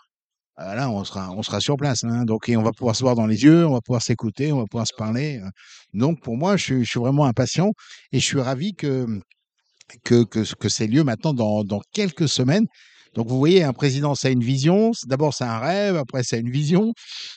euh, 0.61 0.75
là, 0.75 0.91
on 0.91 1.05
sera, 1.05 1.31
on 1.33 1.43
sera 1.43 1.61
sur 1.61 1.77
place. 1.77 2.05
hein. 2.05 2.25
Donc, 2.25 2.49
et 2.49 2.57
on 2.57 2.63
va 2.63 2.73
pouvoir 2.73 2.97
se 2.97 3.03
voir 3.05 3.15
dans 3.17 3.27
les 3.27 3.43
yeux, 3.45 3.67
on 3.67 3.73
va 3.75 3.81
pouvoir 3.83 4.03
s'écouter, 4.03 4.53
on 4.53 4.59
va 4.59 4.67
pouvoir 4.71 4.87
se 4.87 4.95
parler. 4.97 5.39
euh. 5.43 5.49
Donc, 5.95 6.23
pour 6.23 6.37
moi, 6.37 6.57
je 6.57 6.65
suis, 6.65 6.85
je 6.85 6.91
suis 6.91 7.01
vraiment 7.01 7.27
impatient 7.27 7.73
et 8.13 8.21
je 8.21 8.25
suis 8.25 8.41
ravi 8.41 8.75
que 8.75 9.07
que, 10.05 10.25
que, 10.25 10.55
que 10.55 10.69
c'est 10.69 10.87
lieu 10.87 11.05
maintenant 11.05 11.35
dans, 11.35 11.65
dans 11.65 11.81
quelques 11.93 12.29
semaines. 12.29 12.67
Donc, 13.17 13.29
vous 13.29 13.39
voyez, 13.39 13.65
un 13.65 13.73
président, 13.73 14.15
ça 14.15 14.29
a 14.29 14.31
une 14.31 14.45
vision. 14.45 14.93
D'abord, 15.07 15.33
c'est 15.33 15.45
un 15.45 15.59
rêve. 15.59 15.97
Après, 15.97 16.23
c'est 16.23 16.39
une 16.39 16.51
vision. 16.51 16.93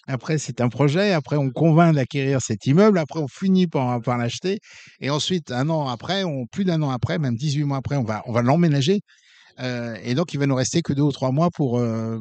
Après, 0.08 0.38
c'est 0.38 0.60
un 0.60 0.68
projet. 0.68 1.14
Après, 1.14 1.38
on 1.38 1.52
convainc 1.52 1.96
d'acquérir 1.96 2.42
cet 2.42 2.68
immeuble. 2.68 3.00
Après, 3.00 3.22
on 3.22 3.30
finit 3.30 3.66
par, 3.66 4.00
l'acheter. 4.18 4.60
Et 5.00 5.10
ensuite, 5.10 5.52
un 5.52 5.70
an 5.70 5.88
après, 5.88 6.26
on, 6.26 6.46
plus 6.48 6.66
d'un 6.66 6.82
an 6.82 6.90
après, 6.90 7.18
même 7.18 7.38
18 7.38 7.64
mois 7.64 7.78
après, 7.78 7.96
on 7.96 8.04
va, 8.04 8.42
l'emménager. 8.42 9.00
Euh, 9.62 9.96
et 10.04 10.16
donc, 10.16 10.34
il 10.34 10.40
va 10.40 10.48
nous 10.48 10.56
rester 10.56 10.82
que 10.82 10.92
deux 10.92 11.02
ou 11.02 11.14
trois 11.14 11.32
mois 11.32 11.50
pour, 11.50 11.80
euh, 11.80 12.20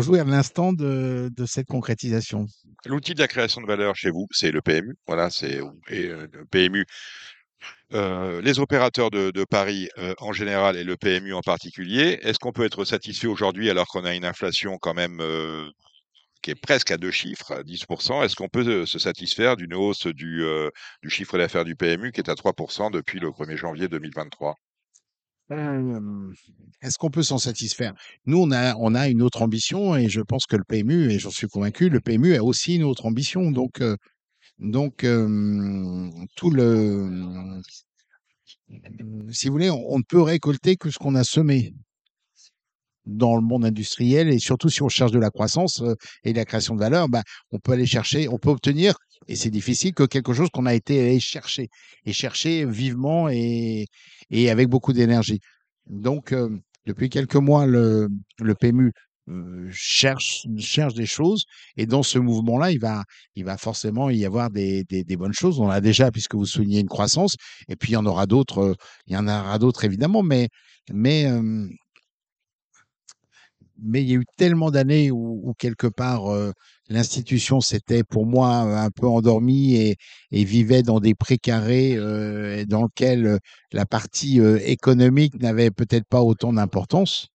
jouer 0.00 0.18
à 0.18 0.24
l'instant 0.24 0.72
de, 0.72 1.30
cette 1.46 1.68
concrétisation. 1.68 2.46
L'outil 2.84 3.14
de 3.14 3.20
la 3.20 3.28
création 3.28 3.60
de 3.60 3.66
valeur 3.66 3.94
chez 3.94 4.10
vous, 4.10 4.26
c'est 4.32 4.50
le 4.50 4.60
PMU. 4.60 4.96
Voilà, 5.06 5.30
c'est 5.30 5.60
euh, 5.60 6.26
le 6.32 6.44
PMU. 6.50 6.84
Euh, 7.94 8.42
les 8.42 8.58
opérateurs 8.58 9.10
de, 9.10 9.44
Paris 9.44 9.88
euh, 9.98 10.14
en 10.18 10.32
général 10.32 10.76
et 10.76 10.84
le 10.84 10.96
PMU 10.96 11.32
en 11.32 11.40
particulier, 11.40 12.18
est-ce 12.22 12.38
qu'on 12.38 12.52
peut 12.52 12.64
être 12.64 12.84
satisfait 12.84 13.26
aujourd'hui 13.26 13.70
alors 13.70 13.86
qu'on 13.86 14.04
a 14.04 14.14
une 14.14 14.24
inflation 14.24 14.76
quand 14.78 14.94
même 14.94 15.20
euh, 15.20 15.68
qui 16.42 16.50
est 16.50 16.54
presque 16.54 16.90
à 16.90 16.98
deux 16.98 17.10
chiffres, 17.10 17.52
à 17.52 17.62
10%, 17.62 18.24
est-ce 18.24 18.36
qu'on 18.36 18.48
peut 18.48 18.84
se 18.84 18.98
satisfaire 18.98 19.56
d'une 19.56 19.74
hausse 19.74 20.06
du, 20.06 20.44
chiffre 21.08 21.38
d'affaires 21.38 21.64
du 21.64 21.76
PMU 21.76 22.12
qui 22.12 22.20
est 22.20 22.30
à 22.30 22.34
3% 22.34 22.90
depuis 22.92 23.18
le 23.20 23.28
1er 23.28 23.56
janvier 23.56 23.88
2023 23.88 24.54
Euh, 25.50 26.32
Est-ce 26.82 26.98
qu'on 26.98 27.10
peut 27.10 27.22
s'en 27.22 27.38
satisfaire? 27.38 27.94
Nous, 28.26 28.38
on 28.38 28.52
a, 28.52 29.08
une 29.08 29.22
autre 29.22 29.42
ambition 29.42 29.96
et 29.96 30.08
je 30.08 30.20
pense 30.20 30.46
que 30.46 30.56
le 30.56 30.64
PMU, 30.64 31.10
et 31.10 31.18
j'en 31.18 31.30
suis 31.30 31.48
convaincu, 31.48 31.88
le 31.88 32.00
PMU 32.00 32.36
a 32.36 32.44
aussi 32.44 32.76
une 32.76 32.84
autre 32.84 33.06
ambition. 33.06 33.50
Donc, 33.50 33.82
donc 34.58 35.06
tout 36.36 36.50
le, 36.50 37.60
si 39.30 39.46
vous 39.46 39.52
voulez, 39.52 39.70
on, 39.70 39.98
ne 39.98 40.02
peut 40.02 40.22
récolter 40.22 40.76
que 40.76 40.90
ce 40.90 40.98
qu'on 40.98 41.14
a 41.14 41.24
semé 41.24 41.74
dans 43.06 43.36
le 43.36 43.42
monde 43.42 43.64
industriel 43.64 44.28
et 44.28 44.38
surtout 44.38 44.68
si 44.68 44.82
on 44.82 44.88
cherche 44.88 45.12
de 45.12 45.18
la 45.18 45.30
croissance 45.30 45.82
et 46.24 46.32
de 46.32 46.38
la 46.38 46.44
création 46.44 46.74
de 46.74 46.80
valeur, 46.80 47.08
bah, 47.08 47.22
on 47.52 47.58
peut 47.58 47.72
aller 47.72 47.86
chercher, 47.86 48.28
on 48.28 48.38
peut 48.38 48.50
obtenir, 48.50 48.94
et 49.28 49.36
c'est 49.36 49.50
difficile, 49.50 49.94
que 49.94 50.04
quelque 50.04 50.32
chose 50.32 50.48
qu'on 50.50 50.66
a 50.66 50.74
été 50.74 51.00
allé 51.00 51.20
chercher 51.20 51.68
et 52.04 52.12
chercher 52.12 52.64
vivement 52.66 53.28
et, 53.28 53.86
et 54.30 54.50
avec 54.50 54.68
beaucoup 54.68 54.92
d'énergie. 54.92 55.40
Donc, 55.86 56.34
depuis 56.86 57.08
quelques 57.08 57.36
mois, 57.36 57.66
le, 57.66 58.08
le 58.40 58.54
PMU 58.54 58.92
cherche, 59.72 60.46
cherche 60.58 60.94
des 60.94 61.06
choses 61.06 61.44
et 61.76 61.86
dans 61.86 62.02
ce 62.02 62.18
mouvement-là, 62.18 62.70
il 62.72 62.80
va, 62.80 63.04
il 63.34 63.44
va 63.44 63.56
forcément 63.56 64.10
y 64.10 64.24
avoir 64.24 64.50
des, 64.50 64.84
des, 64.84 65.04
des 65.04 65.16
bonnes 65.16 65.32
choses. 65.32 65.60
On 65.60 65.68
l'a 65.68 65.80
déjà, 65.80 66.10
puisque 66.10 66.34
vous 66.34 66.46
soulignez 66.46 66.80
une 66.80 66.88
croissance, 66.88 67.36
et 67.68 67.76
puis 67.76 67.90
il 67.90 67.94
y 67.94 67.96
en 67.96 68.06
aura 68.06 68.26
d'autres, 68.26 68.58
euh, 68.58 68.74
il 69.06 69.14
y 69.14 69.16
en 69.16 69.26
aura 69.28 69.58
d'autres 69.58 69.84
évidemment, 69.84 70.22
mais, 70.22 70.48
mais 70.92 71.26
euh, 71.26 71.68
mais 73.80 74.02
il 74.02 74.08
y 74.08 74.12
a 74.12 74.16
eu 74.16 74.24
tellement 74.36 74.70
d'années 74.70 75.10
où, 75.10 75.40
où 75.44 75.54
quelque 75.54 75.86
part 75.86 76.32
euh, 76.32 76.52
l'institution 76.88 77.60
s'était 77.60 78.02
pour 78.04 78.26
moi 78.26 78.48
un 78.82 78.90
peu 78.90 79.06
endormie 79.06 79.74
et, 79.76 79.96
et 80.32 80.44
vivait 80.44 80.82
dans 80.82 81.00
des 81.00 81.14
précarés 81.14 81.94
euh, 81.96 82.64
dans 82.66 82.84
lesquels 82.84 83.26
euh, 83.26 83.38
la 83.72 83.86
partie 83.86 84.40
euh, 84.40 84.58
économique 84.64 85.40
n'avait 85.40 85.70
peut-être 85.70 86.06
pas 86.08 86.22
autant 86.22 86.52
d'importance. 86.52 87.28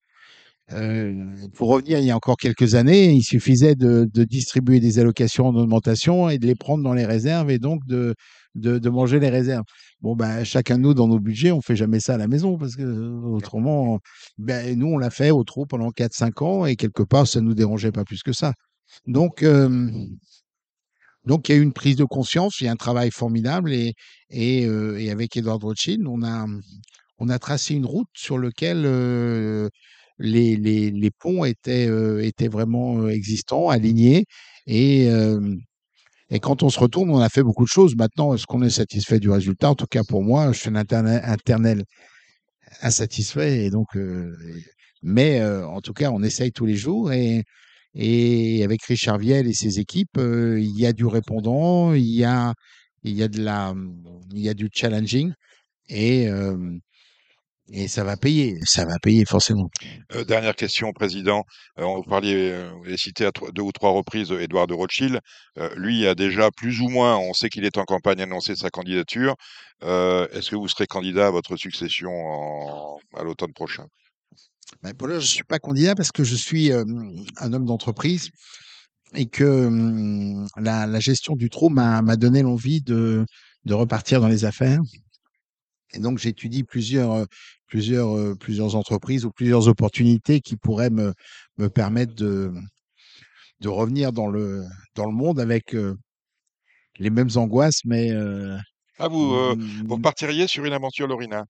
Euh, 0.74 1.14
pour 1.54 1.70
revenir 1.70 2.00
il 2.00 2.06
y 2.06 2.12
a 2.12 2.16
encore 2.16 2.38
quelques 2.38 2.76
années, 2.76 3.12
il 3.12 3.24
suffisait 3.24 3.76
de, 3.76 4.06
distribuer 4.26 4.80
des 4.80 5.00
allocations 5.00 5.48
en 5.48 5.56
augmentation 5.56 6.30
et 6.30 6.38
de 6.38 6.48
les 6.48 6.56
prendre 6.56 6.84
dans 6.84 6.94
les 6.94 7.06
réserves 7.06 7.52
et 7.52 7.60
donc 7.60 7.86
de, 7.86 8.16
de, 8.56 8.90
manger 8.90 9.20
les 9.20 9.30
réserves. 9.30 9.64
Bon, 10.02 10.16
ben, 10.16 10.44
chacun 10.44 10.78
de 10.78 10.84
nous, 10.84 10.94
dans 10.94 11.08
nos 11.08 11.20
budgets, 11.20 11.52
on 11.52 11.62
fait 11.62 11.76
jamais 11.76 12.00
ça 12.00 12.16
à 12.16 12.18
la 12.18 12.28
maison 12.28 12.58
parce 12.58 12.76
que 12.76 12.84
euh, 12.84 13.22
autrement, 13.22 14.00
ben, 14.38 14.78
nous, 14.78 14.88
on 14.88 14.98
l'a 14.98 15.10
fait 15.10 15.32
au 15.32 15.44
trou 15.44 15.66
pendant 15.66 15.92
4-5 15.92 16.44
ans 16.44 16.66
et 16.66 16.76
quelque 16.76 17.04
part, 17.04 17.28
ça 17.28 17.42
nous 17.42 17.54
dérangeait 17.54 17.92
pas 17.92 18.04
plus 18.04 18.24
que 18.24 18.34
ça. 18.34 18.54
Donc, 19.08 19.44
euh, 19.44 19.90
donc, 21.26 21.48
il 21.48 21.52
y 21.54 21.56
a 21.56 21.58
eu 21.60 21.64
une 21.64 21.74
prise 21.74 21.96
de 21.96 22.04
conscience, 22.04 22.60
il 22.60 22.66
y 22.66 22.68
a 22.68 22.72
un 22.72 22.76
travail 22.76 23.12
formidable 23.12 23.72
et, 23.74 23.94
et, 24.30 25.10
avec 25.10 25.38
Edward 25.38 25.64
Rothschild, 25.64 26.06
on 26.06 26.22
a, 26.24 26.46
on 27.18 27.30
a 27.30 27.40
tracé 27.40 27.76
une 27.76 27.86
route 27.86 28.10
sur 28.14 28.38
laquelle 28.38 28.86
les, 30.24 30.56
les, 30.56 30.90
les 30.90 31.12
ponts 31.12 31.44
étaient, 31.46 31.88
euh, 31.88 32.24
étaient 32.24 32.48
vraiment 32.48 33.02
euh, 33.02 33.10
existants, 33.10 33.70
alignés. 33.70 34.26
Et, 34.66 35.10
et 36.30 36.40
quand 36.40 36.64
on 36.64 36.70
se 36.70 36.80
retourne, 36.80 37.10
on 37.12 37.20
a 37.20 37.30
fait 37.30 37.44
beaucoup 37.44 37.66
de 37.66 37.70
choses. 37.70 37.96
Maintenant, 37.96 38.34
est-ce 38.34 38.46
qu'on 38.48 38.64
est 38.64 38.70
satisfait 38.70 39.20
du 39.20 39.30
résultat? 39.30 39.70
En 39.70 39.76
tout 39.76 39.88
cas, 39.88 40.04
pour 40.08 40.24
moi, 40.24 40.52
je 40.54 40.60
suis 40.60 40.70
un 40.70 40.76
interne- 40.76 41.84
insatisfait. 42.82 43.66
Et 43.66 43.70
donc, 43.70 43.90
mais 45.02 45.44
en 45.44 45.82
tout 45.82 45.94
cas, 45.94 46.12
on 46.12 46.24
essaye 46.24 46.54
tous 46.54 46.66
les 46.66 46.78
jours. 46.78 47.12
Et, 47.12 47.44
et 47.94 48.64
avec 48.64 48.82
Richard 48.84 49.20
Viel 49.20 49.48
et 49.48 49.54
ses 49.54 49.80
équipes, 49.80 50.18
il 50.18 50.80
y 50.80 50.86
a 50.86 50.94
du 50.94 51.06
répondant, 51.06 51.94
il 51.94 52.06
y 52.06 52.24
a, 52.24 52.54
y 53.04 53.22
a 53.22 53.28
y 54.34 54.50
a 54.50 54.54
du 54.54 54.70
challenging. 54.72 55.34
Et, 55.90 56.30
et 57.72 57.88
ça 57.88 58.04
va 58.04 58.18
payer, 58.18 58.58
ça 58.66 58.86
va 58.86 59.00
payer 59.00 59.26
forcément. 59.26 59.70
Euh, 60.16 60.24
dernière 60.26 60.56
question, 60.56 60.92
Président. 60.92 61.44
Euh, 61.80 61.86
vous 61.86 62.04
parliez, 62.04 62.52
euh, 62.52 62.72
vous 62.78 62.86
avez 62.86 62.98
cité 62.98 63.26
à 63.26 63.32
trois- 63.32 63.52
deux 63.52 63.62
ou 63.62 63.72
trois 63.72 63.92
reprises 63.92 64.32
euh, 64.32 64.42
Édouard 64.42 64.68
de 64.68 64.74
Rothschild. 64.74 65.20
Euh, 65.58 65.70
lui 65.76 66.06
a 66.06 66.14
déjà 66.16 66.52
plus 66.52 66.82
ou 66.82 66.90
moins, 66.90 67.18
on 67.18 67.34
sait 67.34 67.50
qu'il 67.50 67.64
est 67.66 67.78
en 67.78 67.86
campagne, 67.86 68.22
annoncé 68.22 68.56
sa 68.56 68.70
candidature. 68.70 69.36
Euh, 69.84 70.28
Est-ce 70.34 70.52
que 70.52 70.56
vous 70.56 70.68
serez 70.68 70.88
candidat 70.88 71.28
à 71.28 71.32
votre 71.32 71.56
succession 71.56 72.10
en- 72.12 72.98
à 73.16 73.24
l'automne 73.24 73.54
prochain? 73.54 73.86
Ben, 74.82 74.94
pour 74.94 75.08
l'heure, 75.08 75.22
je 75.22 75.28
suis 75.28 75.44
pas 75.44 75.60
candidat 75.60 75.96
parce 75.96 76.12
que 76.12 76.24
je 76.24 76.36
suis 76.36 76.72
euh, 76.72 76.84
un 77.38 77.54
homme 77.54 77.66
d'entreprise 77.66 78.30
et 79.16 79.28
que 79.28 79.44
hum, 79.68 80.48
la, 80.58 80.88
la 80.88 81.00
gestion 81.00 81.36
du 81.36 81.50
trou 81.50 81.70
m'a 81.70 82.02
m'a 82.02 82.16
donné 82.18 82.42
l'envie 82.42 82.82
de, 82.82 83.26
de 83.66 83.74
repartir 83.74 84.20
dans 84.20 84.28
les 84.28 84.46
affaires. 84.46 84.80
Et 85.94 86.00
donc, 86.00 86.18
j'étudie 86.20 86.64
plusieurs, 86.64 87.12
euh, 87.14 87.26
plusieurs, 87.68 88.16
euh, 88.18 88.36
plusieurs 88.36 88.76
entreprises 88.76 89.26
ou 89.26 89.32
plusieurs 89.32 89.68
opportunités 89.68 90.42
qui 90.42 90.58
pourraient 90.58 90.90
me, 90.90 91.14
me 91.58 91.70
permettre 91.70 92.14
de, 92.16 92.52
de 93.62 93.70
revenir 93.70 94.12
dans 94.12 94.28
le, 94.28 94.64
dans 94.96 95.06
le 95.06 95.14
monde 95.14 95.40
avec 95.40 95.74
euh, 95.76 95.96
les 97.00 97.10
mêmes 97.10 97.30
angoisses, 97.36 97.82
mais 97.86 98.12
euh, 98.12 98.58
Ah, 98.98 99.08
vous, 99.08 99.34
euh, 99.36 99.56
vous 99.86 100.00
partiriez 100.00 100.48
sur 100.48 100.66
une 100.66 100.74
aventure 100.74 101.08
Lorina? 101.08 101.46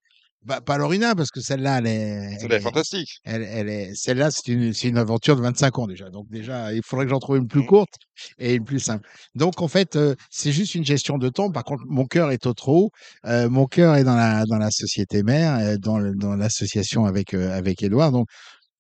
Bah, 0.46 0.62
pas 0.62 0.78
Lorina, 0.78 1.16
parce 1.16 1.30
que 1.32 1.42
celle-là, 1.42 1.80
elle 1.80 1.88
est, 1.88 2.38
elle 2.42 2.52
est 2.52 2.60
fantastique. 2.60 3.20
elle, 3.24 3.44
elle 3.44 3.70
est, 3.70 3.96
celle-là, 3.96 4.32
c'est 4.32 4.48
une, 4.52 4.74
c'est 4.74 4.90
une 4.90 4.98
aventure 4.98 5.36
de 5.36 5.42
25 5.42 5.80
ans 5.80 5.88
déjà. 5.88 6.10
Donc 6.10 6.28
déjà, 6.30 6.74
il 6.74 6.82
faudrait 6.84 7.06
que 7.06 7.12
j'en 7.12 7.20
trouve 7.20 7.38
une 7.38 7.48
plus 7.48 7.62
Mhm. 7.62 7.68
courte 7.68 7.94
et 8.40 8.56
une 8.56 8.64
plus 8.66 8.80
simple. 8.80 9.08
Donc 9.36 9.62
en 9.62 9.68
fait, 9.68 9.96
euh, 9.96 10.16
c'est 10.30 10.52
juste 10.52 10.76
une 10.76 10.86
gestion 10.86 11.18
de 11.18 11.30
temps. 11.30 11.52
Par 11.52 11.64
contre, 11.64 11.84
mon 11.88 12.06
cœur 12.06 12.32
est 12.32 12.46
au 12.46 12.54
trot. 12.54 12.92
Euh, 13.26 13.50
mon 13.50 13.66
cœur 13.66 13.96
est 13.96 14.04
dans 14.04 14.16
la 14.16 14.46
dans 14.46 14.58
la 14.58 14.72
société 14.72 15.24
mère, 15.24 15.56
euh, 15.60 15.78
dans 15.78 15.98
le, 16.00 16.14
dans 16.16 16.36
l'association 16.36 17.06
avec 17.06 17.34
euh, 17.34 17.52
avec 17.58 17.82
Édouard. 17.84 18.12
Donc 18.12 18.28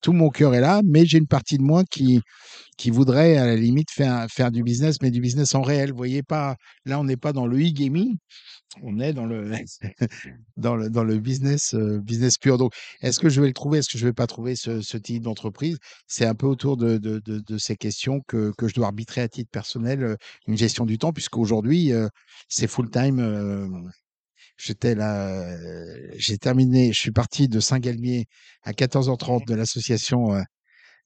tout 0.04 0.14
mon 0.14 0.30
cœur 0.30 0.54
est 0.54 0.62
là, 0.62 0.82
mais 0.86 1.06
j'ai 1.06 1.18
une 1.18 1.28
partie 1.28 1.58
de 1.58 1.64
moi 1.64 1.84
qui 1.90 2.22
voudrait 2.92 3.38
à 3.38 3.48
la 3.48 3.56
limite 3.56 3.90
faire 3.90 4.28
faire 4.30 4.52
du 4.52 4.62
business, 4.62 4.98
mais 5.02 5.10
du 5.10 5.22
business 5.22 5.56
en 5.56 5.64
réel. 5.64 5.92
Vous 5.92 5.98
voyez 5.98 6.22
pas, 6.22 6.56
là 6.86 7.00
on 7.00 7.06
n'est 7.06 7.18
pas 7.18 7.34
dans 7.34 7.48
le 7.48 7.58
e-gaming, 7.58 8.18
on 8.82 9.00
est 9.00 9.14
dans 9.14 9.26
le 9.26 9.44
business 11.20 11.74
euh, 11.74 12.00
business 12.00 12.38
pur. 12.38 12.58
Donc 12.58 12.74
est-ce 13.02 13.20
que 13.20 13.30
je 13.30 13.42
vais 13.42 13.48
le 13.48 13.54
trouver, 13.54 13.80
est-ce 13.80 13.90
que 13.90 13.98
je 13.98 14.06
vais 14.06 14.14
pas 14.14 14.28
trouver 14.28 14.56
ce, 14.56 14.98
type 14.98 15.24
d'entreprise? 15.24 15.78
C'est 16.08 16.26
un 16.26 16.36
peu 16.36 16.48
autour 16.48 16.78
de, 16.78 17.00
ces 17.58 17.76
questions 17.76 18.22
que, 18.28 18.54
je 18.62 18.74
dois 18.74 18.88
arbitrer 18.88 19.22
à 19.22 19.28
titre 19.28 19.50
personnel, 19.52 20.04
euh, 20.04 20.16
une 20.48 20.58
gestion 20.58 20.86
du 20.86 20.98
temps, 20.98 21.14
puisqu'aujourd'hui 21.14 21.94
euh, 21.94 22.08
c'est 22.50 22.68
full 22.68 22.90
time. 22.90 23.20
euh, 23.20 23.68
J'étais 24.58 24.96
là, 24.96 25.40
euh, 25.42 26.08
j'ai 26.16 26.38
terminé, 26.38 26.94
je 26.94 27.00
suis 27.00 27.12
parti 27.12 27.48
de 27.48 27.60
Saint-Galmier 27.60 28.26
à 28.64 28.72
14h30 28.72 29.48
de 29.48 29.56
l'association 29.56 30.34
euh, 30.36 30.42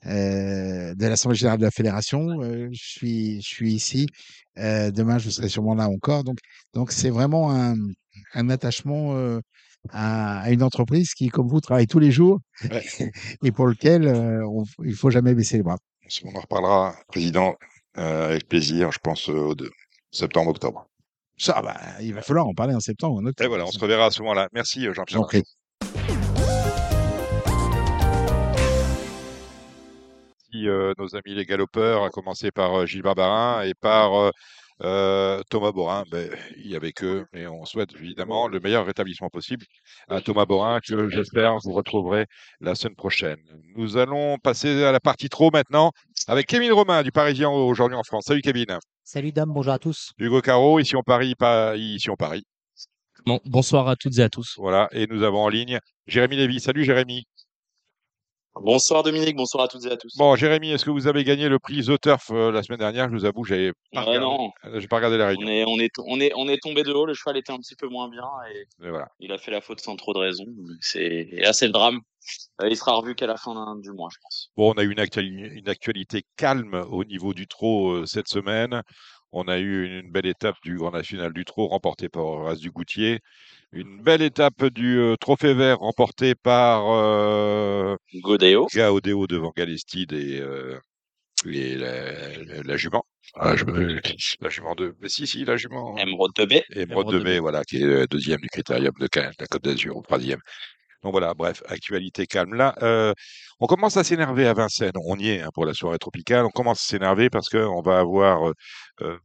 euh, 0.06 0.94
de 0.96 1.06
l'Assemblée 1.08 1.38
générale 1.38 1.60
de 1.60 1.66
la 1.66 1.72
Fédération. 1.72 2.42
Euh, 2.42 2.68
je 2.72 2.84
suis, 2.90 3.42
je 3.42 3.48
suis 3.48 3.74
ici. 3.74 4.08
Euh, 4.58 4.92
demain, 4.92 5.18
je 5.18 5.30
serai 5.30 5.50
sûrement 5.50 5.76
là 5.76 5.90
encore. 5.90 6.24
Donc, 6.24 6.38
donc 6.74 6.92
c'est 6.92 7.10
vraiment 7.10 7.52
un, 7.52 7.76
un 8.34 8.50
attachement 8.50 9.16
à, 9.92 10.40
à 10.42 10.50
une 10.52 10.62
entreprise 10.64 11.14
qui, 11.14 11.30
comme 11.30 11.48
vous, 11.48 11.62
travaille 11.62 11.88
tous 11.88 12.00
les 12.00 12.12
jours 12.12 12.40
Ouais. 12.70 12.84
et 13.44 13.52
pour 13.52 13.68
lequel 13.68 14.08
on- 14.46 14.66
il 14.84 14.94
faut 14.96 15.10
jamais 15.10 15.34
baisser 15.34 15.58
les 15.58 15.64
bras. 15.64 15.78
On 16.26 16.36
en 16.36 16.42
reparlera, 16.42 16.96
Président, 17.08 17.56
avec 17.96 18.48
plaisir, 18.48 18.92
je 18.92 19.00
pense, 19.00 19.30
au 19.30 19.56
de- 19.56 19.72
septembre-octobre. 20.12 20.88
Ça, 21.38 21.62
bah, 21.62 21.78
il 22.02 22.14
va 22.14 22.22
falloir 22.22 22.48
en 22.48 22.54
parler 22.54 22.74
en 22.74 22.80
septembre 22.80 23.18
en 23.18 23.26
octobre. 23.26 23.46
Et 23.46 23.48
voilà, 23.48 23.66
on 23.66 23.72
se 23.72 23.80
reverra 23.80 24.06
à 24.06 24.12
ce 24.12 24.22
moment-là. 24.22 24.50
Merci, 24.54 24.88
euh, 24.88 24.94
Jean-Pierre. 24.94 25.22
prie. 25.28 25.44
Merci, 30.52 30.68
euh, 30.68 30.94
nos 30.98 31.16
amis 31.16 31.36
les 31.36 31.46
galopeurs, 31.46 32.04
à 32.04 32.10
commencer 32.10 32.50
par 32.52 32.74
euh, 32.74 32.86
Gilles 32.88 33.04
Barbarin 33.04 33.62
et 33.64 33.74
par 33.76 34.32
euh, 34.82 35.42
Thomas 35.52 35.72
Borin. 35.72 36.06
Ben, 36.10 36.30
il 36.58 36.72
y 36.72 36.76
avec 36.76 37.04
eux 37.04 37.26
et 37.34 37.46
on 37.48 37.66
souhaite 37.66 37.94
évidemment 38.00 38.48
le 38.48 38.60
meilleur 38.60 38.86
rétablissement 38.86 39.30
possible 39.30 39.66
à 40.08 40.22
Thomas 40.22 40.46
Borin 40.46 40.80
que 40.80 41.10
j'espère 41.10 41.58
vous 41.64 41.74
retrouverez 41.74 42.26
la 42.62 42.74
semaine 42.74 42.96
prochaine. 42.96 43.40
Nous 43.76 43.98
allons 43.98 44.38
passer 44.40 44.84
à 44.84 44.92
la 44.92 45.00
partie 45.00 45.30
trop 45.30 45.52
maintenant 45.52 45.92
avec 46.28 46.48
Kevin 46.48 46.72
Romain 46.72 47.04
du 47.04 47.12
Parisien 47.12 47.50
aujourd'hui 47.50 47.98
en 47.98 48.04
France. 48.04 48.26
Salut 48.28 48.42
Kevin. 48.42 48.80
Salut 49.10 49.32
Dame, 49.32 49.54
bonjour 49.54 49.72
à 49.72 49.80
tous. 49.80 50.12
Hugo 50.18 50.42
Caro, 50.42 50.82
ici 50.82 50.98
on 50.98 51.02
Paris, 51.02 51.34
pas 51.34 51.78
ici 51.78 52.10
on 52.10 52.18
Paris. 52.18 52.44
Bon, 53.26 53.40
bonsoir 53.46 53.88
à 53.88 53.96
toutes 53.96 54.18
et 54.18 54.22
à 54.22 54.28
tous. 54.28 54.56
Voilà, 54.58 54.90
et 54.92 55.08
nous 55.08 55.24
avons 55.24 55.44
en 55.44 55.48
ligne 55.48 55.80
Jérémy 56.08 56.36
Lévy. 56.36 56.60
Salut 56.60 56.84
Jérémy. 56.84 57.24
Bonsoir 58.62 59.04
Dominique, 59.04 59.36
bonsoir 59.36 59.64
à 59.66 59.68
toutes 59.68 59.86
et 59.86 59.92
à 59.92 59.98
tous. 59.98 60.16
Bon, 60.18 60.36
Jérémy, 60.36 60.72
est-ce 60.72 60.84
que 60.86 60.90
vous 60.90 61.08
avez 61.08 61.24
gagné 61.24 61.50
le 61.50 61.60
prix 61.60 61.84
The 61.86 62.00
Turf 62.00 62.32
euh, 62.32 62.52
la 62.52 62.64
semaine 62.64 62.80
dernière? 62.80 63.10
Je 63.10 63.16
vous 63.16 63.26
avoue, 63.26 63.44
j'avais 63.44 63.72
pas, 63.94 64.02
Ouais, 64.02 64.18
regardé- 64.18 64.20
non, 64.20 64.52
euh, 64.66 64.80
j'ai 64.80 64.88
pas 64.88 64.98
regardé 64.98 65.18
la 65.18 65.28
réunion. 65.28 65.48
on 65.48 65.50
est, 65.50 65.64
on, 65.66 65.80
est, 65.80 65.92
on, 66.00 66.20
est, 66.20 66.32
on 66.36 66.48
est 66.50 66.58
tombé 66.62 66.84
de 66.84 66.92
haut, 66.92 67.06
le 67.06 67.14
cheval 67.14 67.38
était 67.38 67.52
un 67.52 67.58
petit 67.58 67.76
peu 67.76 67.88
moins 67.88 68.10
bien 68.10 68.24
et 68.54 68.68
voilà. 68.90 69.08
il 69.20 69.32
a 69.32 69.38
fait 69.38 69.52
la 69.52 69.62
faute 69.62 69.80
sans 69.80 69.96
trop 69.96 70.14
de 70.14 70.20
raison. 70.20 70.46
Et 70.96 71.42
là, 71.42 71.54
c'est 71.54 71.68
le 71.68 71.72
drame. 71.74 72.00
Euh, 72.62 72.68
il 72.70 72.76
sera 72.76 72.94
revu 72.96 73.16
qu'à 73.16 73.28
la 73.28 73.38
fin 73.38 73.76
du 73.78 73.92
mois, 73.92 74.10
je 74.12 74.18
pense. 74.22 74.52
Bon, 74.58 74.74
on 74.74 74.78
a 74.78 74.84
eu 74.84 74.92
une, 74.92 75.00
actuali- 75.00 75.50
une 75.60 75.70
actualité 75.70 76.24
calme 76.36 76.84
au 76.92 77.04
niveau 77.06 77.34
du 77.34 77.48
trot 77.48 77.92
euh, 77.92 78.06
cette 78.06 78.28
semaine. 78.28 78.82
On 79.32 79.48
a 79.48 79.58
eu 79.60 79.86
une, 79.86 80.06
une 80.06 80.12
belle 80.12 80.26
étape 80.26 80.56
du 80.64 80.78
Grand 80.78 80.92
National 80.92 81.32
du 81.34 81.46
trot 81.46 81.68
remportée 81.68 82.10
par 82.10 82.26
Horace 82.26 82.60
du 82.60 82.72
Goutier. 82.72 83.20
Une 83.74 84.02
belle 84.02 84.22
étape 84.22 84.66
du 84.68 84.98
euh, 84.98 85.16
Trophée 85.18 85.54
Vert 85.54 85.80
remportée 85.80 86.36
par 86.36 86.86
euh, 86.90 87.96
Godéo. 88.16 88.68
Gaodéo 88.74 89.28
devant 89.28 89.52
Galestide 89.56 90.14
et, 90.14 90.40
euh, 90.40 90.80
et 91.46 91.76
la, 91.76 92.38
la- 92.46 92.64
la 92.64 92.78
jument. 92.78 93.04
Ah, 93.36 93.56
je 93.56 93.66
me- 93.66 94.00
la 94.42 94.50
jument 94.50 94.74
de... 94.76 94.96
Mais 95.02 95.10
si, 95.10 95.28
si, 95.28 95.44
la 95.44 95.58
jument. 95.58 95.98
Emeraude 95.98 96.32
de 96.36 96.46
Baie. 96.46 96.64
Émeraude 96.72 97.12
de 97.14 97.20
Mai. 97.20 97.40
voilà, 97.40 97.64
qui 97.64 97.78
est 97.82 97.84
euh, 97.86 98.08
deuxième 98.08 98.40
du 98.40 98.48
critérium 98.50 98.94
de, 99.00 99.08
la 99.14 99.48
Côte 99.48 99.64
d'Azur, 99.64 99.98
au 99.98 100.02
troisième. 100.02 100.40
Donc 101.04 101.12
voilà, 101.12 101.34
bref, 101.34 101.62
actualité 101.68 102.26
calme. 102.26 102.56
Là, 102.56 102.74
euh, 102.82 103.14
on 103.60 103.68
commence 103.68 103.98
à 103.98 104.04
s'énerver 104.04 104.48
à 104.48 104.54
Vincennes. 104.54 104.94
On 105.06 105.18
y 105.20 105.30
est 105.30 105.42
hein, 105.42 105.50
pour 105.54 105.66
la 105.66 105.74
soirée 105.74 106.00
tropicale. 106.00 106.46
On 106.46 106.50
commence 106.50 106.80
à 106.82 106.88
s'énerver 106.88 107.30
parce 107.30 107.50
qu'on 107.50 107.82
va 107.82 108.00
avoir 108.00 108.52
euh, 109.02 109.18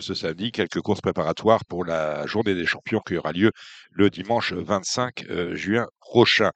ce 0.00 0.14
samedi 0.14 0.52
quelques 0.52 0.80
courses 0.80 1.00
préparatoires 1.00 1.64
pour 1.64 1.84
la 1.84 2.26
journée 2.26 2.54
des 2.54 2.66
champions 2.66 3.00
qui 3.00 3.16
aura 3.16 3.32
lieu 3.32 3.52
le 3.92 4.10
dimanche 4.10 4.52
25 4.52 5.24
euh, 5.30 5.54
juin 5.54 5.86
prochain. 6.00 6.50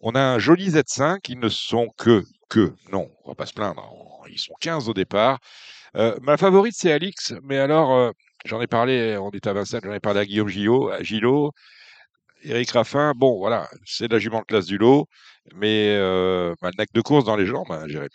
On 0.00 0.14
a 0.14 0.20
un 0.20 0.38
joli 0.38 0.70
Z5. 0.70 1.28
Ils 1.28 1.38
ne 1.38 1.48
sont 1.48 1.88
que, 1.98 2.24
que, 2.48 2.72
non, 2.92 3.10
on 3.24 3.30
va 3.30 3.34
pas 3.34 3.46
se 3.46 3.54
plaindre. 3.54 3.82
on- 3.92 4.26
Ils 4.28 4.38
sont 4.38 4.54
15 4.60 4.88
au 4.88 4.94
départ. 4.94 5.38
Euh, 5.96 6.16
ma 6.22 6.36
favorite, 6.36 6.74
c'est 6.76 6.92
Alix. 6.92 7.34
Mais 7.44 7.58
alors, 7.58 7.92
euh, 7.94 8.12
j'en 8.46 8.60
ai 8.62 8.66
parlé, 8.68 9.16
on 9.18 9.30
est 9.32 9.46
à 9.46 9.52
Vincennes, 9.54 9.80
j'en 9.84 9.92
ai 9.94 10.00
parlé 10.00 10.20
à 10.20 10.26
Guillaume 10.26 10.48
Gillot, 10.48 10.90
à 10.90 11.02
Gillot. 11.02 11.52
Eric 12.44 12.70
Raffin, 12.72 13.12
bon, 13.16 13.38
voilà, 13.38 13.68
c'est 13.84 14.10
la 14.10 14.18
jument 14.18 14.40
de 14.40 14.44
classe 14.46 14.66
du 14.66 14.78
lot, 14.78 15.06
mais 15.54 15.94
euh, 15.98 16.54
bah, 16.62 16.70
de 16.94 17.00
course 17.02 17.24
dans 17.24 17.36
les 17.36 17.46
jambes, 17.46 17.70
hein, 17.70 17.86
Jérémy. 17.88 18.10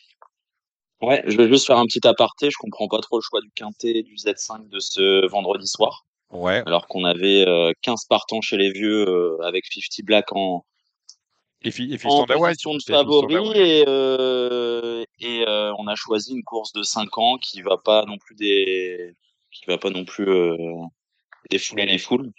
Ouais, 1.06 1.24
je 1.26 1.38
vais 1.38 1.48
juste 1.48 1.68
faire 1.68 1.78
un 1.78 1.86
petit 1.86 2.06
aparté. 2.08 2.50
Je 2.50 2.58
comprends 2.58 2.88
pas 2.88 3.00
trop 3.00 3.18
le 3.18 3.22
choix 3.22 3.42
du 3.42 3.52
quintet 3.52 4.04
du 4.04 4.16
Z5 4.16 4.70
de 4.70 4.80
ce 4.80 5.28
vendredi 5.28 5.68
soir. 5.68 6.06
Ouais, 6.32 6.64
Alors 6.66 6.88
qu'on 6.88 7.04
avait 7.06 7.48
euh, 7.48 7.72
15 7.84 8.06
partants 8.06 8.42
chez 8.42 8.58
les 8.58 8.72
vieux 8.72 9.08
euh, 9.08 9.38
avec 9.44 9.66
50 9.66 10.06
Black 10.06 10.34
en, 10.34 10.66
et, 11.62 11.98
en 12.06 12.26
position 12.26 12.76
de 12.76 12.82
favori 12.82 13.36
et, 13.56 13.86
euh, 13.88 15.04
et 15.20 15.46
euh, 15.48 15.74
on 15.78 15.88
a 15.88 15.96
choisi 15.96 16.34
une 16.34 16.44
course 16.44 16.74
de 16.74 16.84
5 16.84 17.18
ans 17.18 17.38
qui 17.38 17.62
va 17.62 17.78
pas 17.78 18.06
non 18.06 18.18
plus 18.18 18.36
des 18.36 19.14
qui 19.52 19.66
va 19.68 19.78
pas 19.78 19.90
non 19.90 20.06
plus 20.06 20.28
euh, 20.28 20.58
défouler 21.50 21.86
les 21.86 21.98
foules 21.98 22.32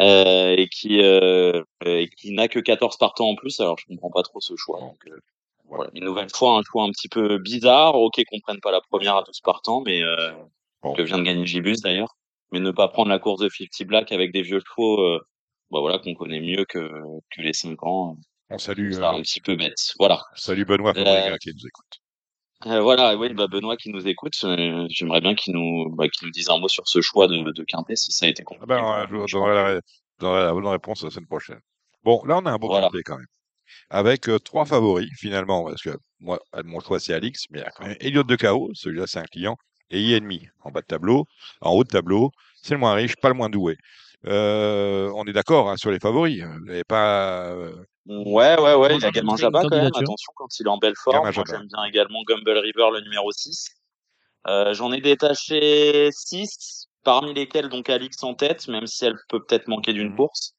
euh, 0.00 0.54
et 0.56 0.68
qui 0.68 1.00
euh, 1.00 1.62
et 1.84 2.08
qui 2.08 2.32
n'a 2.32 2.48
que 2.48 2.58
14 2.58 2.96
partants 2.96 3.28
en 3.28 3.34
plus 3.34 3.60
alors 3.60 3.78
je 3.78 3.86
comprends 3.86 4.10
pas 4.10 4.22
trop 4.22 4.40
ce 4.40 4.56
choix 4.56 4.80
donc 4.80 4.98
euh, 5.06 5.20
voilà 5.68 5.90
une 5.94 6.04
nouvelle 6.04 6.28
fois 6.34 6.58
un 6.58 6.62
choix 6.62 6.84
un 6.84 6.90
petit 6.90 7.08
peu 7.08 7.38
bizarre 7.38 7.94
ok 7.94 8.22
qu'on 8.30 8.40
prenne 8.40 8.60
pas 8.60 8.70
la 8.72 8.80
première 8.80 9.16
à 9.16 9.22
12 9.22 9.40
partants 9.40 9.82
mais 9.84 10.02
euh, 10.02 10.32
Bon. 10.82 10.92
que 10.94 11.02
vient 11.02 11.18
de 11.18 11.22
gagner 11.22 11.46
Gibus 11.46 11.80
d'ailleurs 11.82 12.14
mais 12.52 12.60
ne 12.60 12.70
pas 12.70 12.88
prendre 12.88 13.08
la 13.08 13.18
course 13.18 13.40
de 13.40 13.48
50 13.48 13.86
Black 13.88 14.12
avec 14.12 14.32
des 14.32 14.42
vieux 14.42 14.60
chevaux 14.60 15.00
euh, 15.00 15.18
bah 15.70 15.80
voilà 15.80 15.98
qu'on 15.98 16.14
connaît 16.14 16.40
mieux 16.40 16.64
que 16.66 16.78
que 17.30 17.40
les 17.42 17.52
5 17.54 17.82
ans 17.84 18.16
On 18.50 18.58
salue, 18.58 18.92
c'est 18.92 19.00
euh, 19.00 19.08
un 19.08 19.20
petit 19.22 19.40
peu 19.40 19.56
bête 19.56 19.92
voilà 19.98 20.20
salue 20.34 20.64
Benoît 20.64 20.92
Euh, 20.96 21.36
qui 21.38 21.48
nous 21.54 21.66
écoute. 21.66 22.00
euh, 22.66 22.80
voilà, 22.80 23.16
oui, 23.16 23.32
bah 23.34 23.46
Benoît 23.46 23.76
qui 23.76 23.90
nous 23.90 24.06
écoute, 24.06 24.32
euh, 24.44 24.86
j'aimerais 24.90 25.20
bien 25.20 25.34
qu'il 25.34 25.52
nous, 25.54 25.90
bah, 25.96 26.08
qu'il 26.08 26.26
nous 26.26 26.32
dise 26.32 26.48
un 26.50 26.58
mot 26.58 26.68
sur 26.68 26.86
ce 26.86 27.00
choix 27.00 27.26
de, 27.28 27.36
de 27.50 27.64
Quintet, 27.64 27.96
si 27.96 28.12
ça 28.12 28.26
a 28.26 28.28
été 28.28 28.42
Ah 28.42 28.48
compliqué. 28.48 28.66
ben, 28.68 29.00
euh, 29.00 29.06
lui. 29.06 29.20
je 29.22 29.26
Je 29.26 29.36
donnerai 29.36 29.80
la, 30.20 30.44
la 30.46 30.52
bonne 30.52 30.66
réponse 30.68 31.02
la 31.02 31.10
semaine 31.10 31.26
prochaine. 31.26 31.60
Bon, 32.04 32.22
là, 32.24 32.38
on 32.38 32.46
a 32.46 32.52
un 32.52 32.58
beau 32.58 32.68
Voilà. 32.68 32.88
quintet 32.88 33.02
quand 33.02 33.16
même. 33.18 33.26
Avec 33.90 34.28
euh, 34.28 34.38
trois 34.38 34.64
favoris, 34.64 35.08
finalement, 35.16 35.64
parce 35.64 35.82
que 35.82 35.96
moi, 36.20 36.38
mon 36.64 36.80
choix, 36.80 37.00
c'est 37.00 37.14
Alix, 37.14 37.46
mais 37.50 37.58
il 37.60 37.62
y 37.62 37.64
a 37.64 37.70
quand 37.70 37.86
même 37.86 37.96
Elliott 38.00 38.26
de 38.26 38.36
KO, 38.36 38.70
celui-là, 38.74 39.06
c'est 39.06 39.18
un 39.18 39.24
client, 39.24 39.56
et 39.90 40.00
INMI, 40.16 40.48
en 40.62 40.70
bas 40.70 40.80
de 40.80 40.86
tableau, 40.86 41.26
en 41.60 41.72
haut 41.72 41.84
de 41.84 41.88
tableau, 41.88 42.30
c'est 42.62 42.74
le 42.74 42.80
moins 42.80 42.94
riche, 42.94 43.16
pas 43.16 43.28
le 43.28 43.34
moins 43.34 43.50
doué. 43.50 43.76
Euh, 44.26 45.10
on 45.16 45.24
est 45.26 45.32
d'accord 45.32 45.68
hein, 45.70 45.76
sur 45.76 45.90
les 45.90 45.98
favoris. 46.00 46.42
Vous 46.42 46.64
n'avez 46.64 46.84
pas. 46.84 47.50
euh, 47.52 47.72
que- 48.06 48.12
Ouais, 48.30 48.58
ouais, 48.60 48.74
ouais, 48.74 48.96
il 48.96 49.02
y 49.02 49.06
a 49.06 49.10
une 49.20 49.36
Jabba 49.38 49.64
quand 49.68 49.76
même, 49.76 49.86
attention 50.00 50.32
quand 50.36 50.58
il 50.58 50.66
est 50.66 50.70
en 50.70 50.78
belle 50.78 50.94
forme. 50.96 51.16
J'aime 51.58 51.66
bien 51.68 51.84
également 51.84 52.22
Gumble 52.26 52.58
River, 52.58 52.88
le 52.92 53.00
numéro 53.02 53.30
6. 53.32 53.68
Euh, 54.46 54.74
j'en 54.74 54.92
ai 54.92 55.00
détaché 55.00 56.10
6, 56.12 56.88
parmi 57.02 57.34
lesquels 57.34 57.68
donc 57.68 57.88
Alix 57.90 58.22
en 58.22 58.34
tête, 58.34 58.68
même 58.68 58.86
si 58.86 59.04
elle 59.04 59.16
peut 59.28 59.42
peut-être 59.44 59.68
manquer 59.68 59.92
d'une 59.92 60.08
course. 60.16 60.54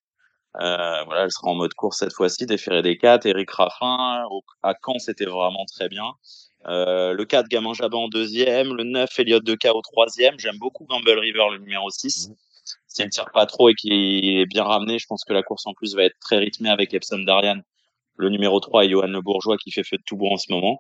Euh, 0.61 1.03
voilà, 1.03 1.23
elle 1.23 1.31
sera 1.31 1.49
en 1.49 1.55
mode 1.55 1.73
course 1.73 1.99
cette 1.99 2.13
fois-ci, 2.13 2.45
déféré 2.45 2.81
des 2.81 2.97
4, 2.97 3.25
Eric 3.25 3.51
Raffin, 3.51 4.23
au- 4.31 4.43
à 4.63 4.73
Caen 4.83 4.99
c'était 4.99 5.25
vraiment 5.25 5.65
très 5.65 5.89
bien. 5.89 6.11
Euh, 6.67 7.13
le 7.13 7.25
4, 7.25 7.47
Gamin 7.49 7.73
Jabba 7.73 7.97
en 7.97 8.07
deuxième, 8.07 8.73
le 8.73 8.83
9, 8.83 9.09
Elliott 9.19 9.43
de 9.43 9.55
K 9.55 9.67
au 9.73 9.81
troisième. 9.81 10.35
J'aime 10.39 10.57
beaucoup 10.57 10.85
Gamble 10.85 11.19
River, 11.19 11.43
le 11.51 11.57
numéro 11.59 11.89
6. 11.89 12.29
S'il 12.87 13.05
ne 13.05 13.09
tire 13.09 13.29
pas 13.33 13.45
trop 13.45 13.69
et 13.69 13.73
qu'il 13.75 13.93
est 13.93 14.45
bien 14.45 14.63
ramené, 14.63 14.97
je 14.97 15.05
pense 15.07 15.23
que 15.25 15.33
la 15.33 15.43
course 15.43 15.67
en 15.67 15.73
plus 15.73 15.93
va 15.95 16.03
être 16.03 16.17
très 16.19 16.37
rythmée 16.37 16.69
avec 16.69 16.93
Epsom 16.93 17.23
Darian, 17.25 17.59
le 18.17 18.29
numéro 18.29 18.59
3 18.59 18.85
et 18.85 18.89
Johan 18.89 19.07
Le 19.07 19.21
Bourgeois 19.21 19.57
qui 19.57 19.71
fait 19.71 19.83
feu 19.83 19.97
de 19.97 20.03
tout 20.05 20.15
bout 20.15 20.27
en 20.27 20.37
ce 20.37 20.51
moment. 20.51 20.79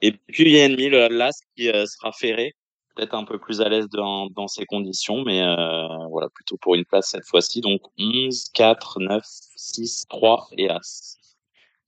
Et 0.00 0.12
puis 0.12 0.44
il 0.44 0.50
y 0.52 0.60
a 0.60 0.64
Ennemi, 0.64 0.88
le 0.88 1.08
Las 1.08 1.40
qui 1.56 1.68
euh, 1.68 1.84
sera 1.86 2.12
ferré, 2.12 2.54
peut-être 3.00 3.14
un 3.14 3.24
peu 3.24 3.38
plus 3.38 3.60
à 3.62 3.68
l'aise 3.68 3.88
dans, 3.88 4.26
dans 4.28 4.46
ces 4.46 4.66
conditions, 4.66 5.22
mais 5.24 5.42
euh, 5.42 6.06
voilà, 6.10 6.28
plutôt 6.28 6.56
pour 6.58 6.74
une 6.74 6.84
place 6.84 7.08
cette 7.10 7.24
fois-ci. 7.26 7.60
Donc 7.62 7.80
11, 7.98 8.50
4, 8.52 9.00
9, 9.00 9.22
6, 9.56 10.06
3 10.08 10.48
et 10.58 10.68
As. 10.70 11.16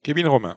Kevin 0.02 0.26
Romain. 0.28 0.56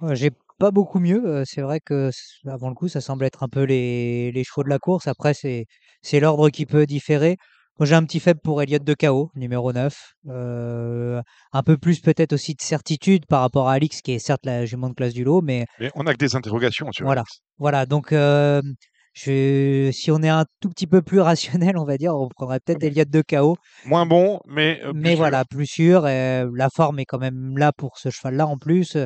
Ouais, 0.00 0.14
J'ai 0.14 0.30
pas 0.58 0.70
beaucoup 0.70 1.00
mieux. 1.00 1.22
euh, 1.26 1.42
C'est 1.44 1.62
vrai 1.62 1.80
que 1.80 2.10
avant 2.46 2.68
le 2.68 2.74
coup, 2.74 2.88
ça 2.88 3.00
semble 3.00 3.24
être 3.24 3.42
un 3.42 3.48
peu 3.48 3.62
les, 3.64 4.30
les 4.32 4.44
chevaux 4.44 4.62
de 4.62 4.68
la 4.68 4.78
course. 4.78 5.08
Après, 5.08 5.34
c'est 5.34 5.66
c'est 6.02 6.20
l'ordre 6.20 6.48
qui 6.50 6.66
peut 6.66 6.86
différer. 6.86 7.36
Moi, 7.78 7.86
j'ai 7.86 7.94
un 7.94 8.04
petit 8.04 8.20
faible 8.20 8.40
pour 8.44 8.60
Elliott 8.62 8.84
de 8.84 8.94
KO, 8.94 9.30
numéro 9.34 9.72
9. 9.72 9.94
Euh, 10.28 11.22
un 11.52 11.62
peu 11.62 11.78
plus 11.78 12.00
peut-être 12.00 12.34
aussi 12.34 12.54
de 12.54 12.60
certitude 12.60 13.24
par 13.26 13.40
rapport 13.40 13.68
à 13.68 13.72
Alix, 13.72 14.02
qui 14.02 14.12
est 14.12 14.18
certes 14.18 14.44
la 14.44 14.66
jument 14.66 14.90
de 14.90 14.94
classe 14.94 15.14
du 15.14 15.24
lot, 15.24 15.40
mais 15.40 15.64
Mais 15.78 15.90
on 15.94 16.02
n'a 16.04 16.12
que 16.12 16.18
des 16.18 16.36
interrogations 16.36 16.92
sur 16.92 17.06
voilà. 17.06 17.24
Voilà, 17.58 17.86
donc 17.86 18.12
euh, 18.12 18.60
je, 19.12 19.90
si 19.92 20.10
on 20.10 20.22
est 20.22 20.28
un 20.28 20.44
tout 20.60 20.68
petit 20.68 20.86
peu 20.86 21.02
plus 21.02 21.20
rationnel, 21.20 21.76
on 21.76 21.84
va 21.84 21.96
dire, 21.98 22.14
on 22.14 22.28
prendrait 22.28 22.60
peut-être 22.60 22.82
Elliott 22.82 23.08
de 23.10 23.22
KO. 23.22 23.56
Moins 23.84 24.06
bon, 24.06 24.40
mais 24.46 24.80
euh, 24.84 24.92
plus 24.92 25.00
Mais 25.00 25.10
sûr. 25.10 25.18
voilà, 25.18 25.44
plus 25.44 25.66
sûr. 25.66 26.02
la 26.02 26.68
forme 26.74 26.98
est 27.00 27.04
quand 27.04 27.18
même 27.18 27.58
là 27.58 27.72
pour 27.72 27.98
ce 27.98 28.10
cheval-là 28.10 28.46
en 28.46 28.56
plus. 28.56 28.96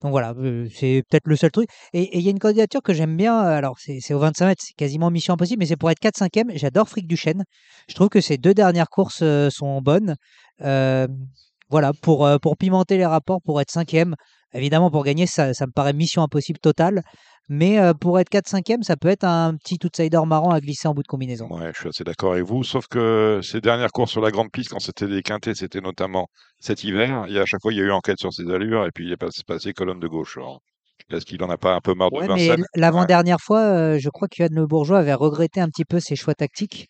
Donc 0.00 0.12
voilà, 0.12 0.32
c'est 0.72 1.02
peut-être 1.10 1.26
le 1.26 1.34
seul 1.36 1.50
truc. 1.50 1.68
Et 1.92 2.16
il 2.16 2.22
y 2.22 2.28
a 2.28 2.30
une 2.30 2.38
candidature 2.38 2.82
que 2.82 2.94
j'aime 2.94 3.16
bien. 3.16 3.36
Alors, 3.38 3.76
c'est 3.78 4.14
au 4.14 4.18
25 4.20 4.46
mètres, 4.46 4.62
c'est 4.64 4.74
quasiment 4.76 5.10
mission 5.10 5.34
impossible, 5.34 5.58
mais 5.60 5.66
c'est 5.66 5.76
pour 5.76 5.90
être 5.90 6.00
4-5e. 6.00 6.56
J'adore 6.56 6.88
Fric 6.88 7.06
du 7.08 7.16
Chêne. 7.16 7.42
Je 7.88 7.94
trouve 7.94 8.08
que 8.08 8.20
ces 8.20 8.38
deux 8.38 8.54
dernières 8.54 8.88
courses 8.90 9.24
sont 9.50 9.80
bonnes. 9.82 10.14
Euh, 10.62 11.08
voilà, 11.68 11.92
pour, 12.00 12.28
pour 12.40 12.56
pimenter 12.56 12.96
les 12.96 13.06
rapports, 13.06 13.40
pour 13.44 13.60
être 13.60 13.72
5e. 13.72 14.14
Évidemment, 14.54 14.90
pour 14.90 15.04
gagner, 15.04 15.26
ça, 15.26 15.54
ça 15.54 15.66
me 15.66 15.72
paraît 15.72 15.92
mission 15.92 16.22
impossible 16.22 16.58
totale. 16.58 17.02
Mais 17.48 17.78
euh, 17.78 17.94
pour 17.94 18.18
être 18.20 18.30
4-5e, 18.30 18.82
ça 18.82 18.96
peut 18.96 19.08
être 19.08 19.24
un 19.24 19.56
petit 19.56 19.78
outsider 19.82 20.20
marrant 20.26 20.50
à 20.50 20.60
glisser 20.60 20.86
en 20.86 20.92
bout 20.92 21.02
de 21.02 21.08
combinaison. 21.08 21.48
Ouais, 21.50 21.70
je 21.74 21.80
suis 21.80 21.88
assez 21.88 22.04
d'accord 22.04 22.32
avec 22.32 22.44
vous, 22.44 22.62
sauf 22.62 22.86
que 22.88 23.40
ces 23.42 23.62
dernières 23.62 23.90
courses 23.90 24.10
sur 24.10 24.20
la 24.20 24.30
grande 24.30 24.50
piste, 24.50 24.70
quand 24.70 24.80
c'était 24.80 25.06
des 25.06 25.22
quintés, 25.22 25.54
c'était 25.54 25.80
notamment 25.80 26.28
cet 26.60 26.84
hiver, 26.84 27.24
et 27.28 27.38
à 27.38 27.46
chaque 27.46 27.62
fois, 27.62 27.72
il 27.72 27.78
y 27.78 27.80
a 27.80 27.84
eu 27.84 27.90
enquête 27.90 28.18
sur 28.18 28.34
ses 28.34 28.50
allures, 28.50 28.84
et 28.84 28.90
puis 28.94 29.06
il 29.06 29.12
est 29.12 29.16
passé, 29.16 29.42
passé 29.46 29.72
colonne 29.72 29.98
de 29.98 30.08
gauche. 30.08 30.36
Alors, 30.36 30.60
Est-ce 31.10 31.24
qu'il 31.24 31.42
en 31.42 31.48
a 31.48 31.56
pas 31.56 31.74
un 31.74 31.80
peu 31.80 31.94
marre 31.94 32.10
de 32.10 32.16
Ouais, 32.16 32.28
mais 32.28 32.54
l'avant-dernière 32.74 33.40
fois, 33.40 33.60
euh, 33.60 33.98
je 33.98 34.10
crois 34.10 34.28
que 34.28 34.42
Yann 34.42 34.54
Le 34.54 34.66
Bourgeois 34.66 34.98
avait 34.98 35.14
regretté 35.14 35.58
un 35.62 35.68
petit 35.68 35.86
peu 35.86 36.00
ses 36.00 36.16
choix 36.16 36.34
tactiques. 36.34 36.88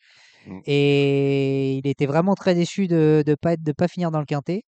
Mm. 0.48 0.61
Et 0.66 1.74
il 1.74 1.86
était 1.86 2.06
vraiment 2.06 2.34
très 2.34 2.56
déçu 2.56 2.88
de 2.88 3.22
ne 3.24 3.34
pas, 3.36 3.56
de 3.56 3.72
pas 3.72 3.86
finir 3.86 4.11
dans 4.11 4.18
le 4.18 4.26
quintet. 4.26 4.62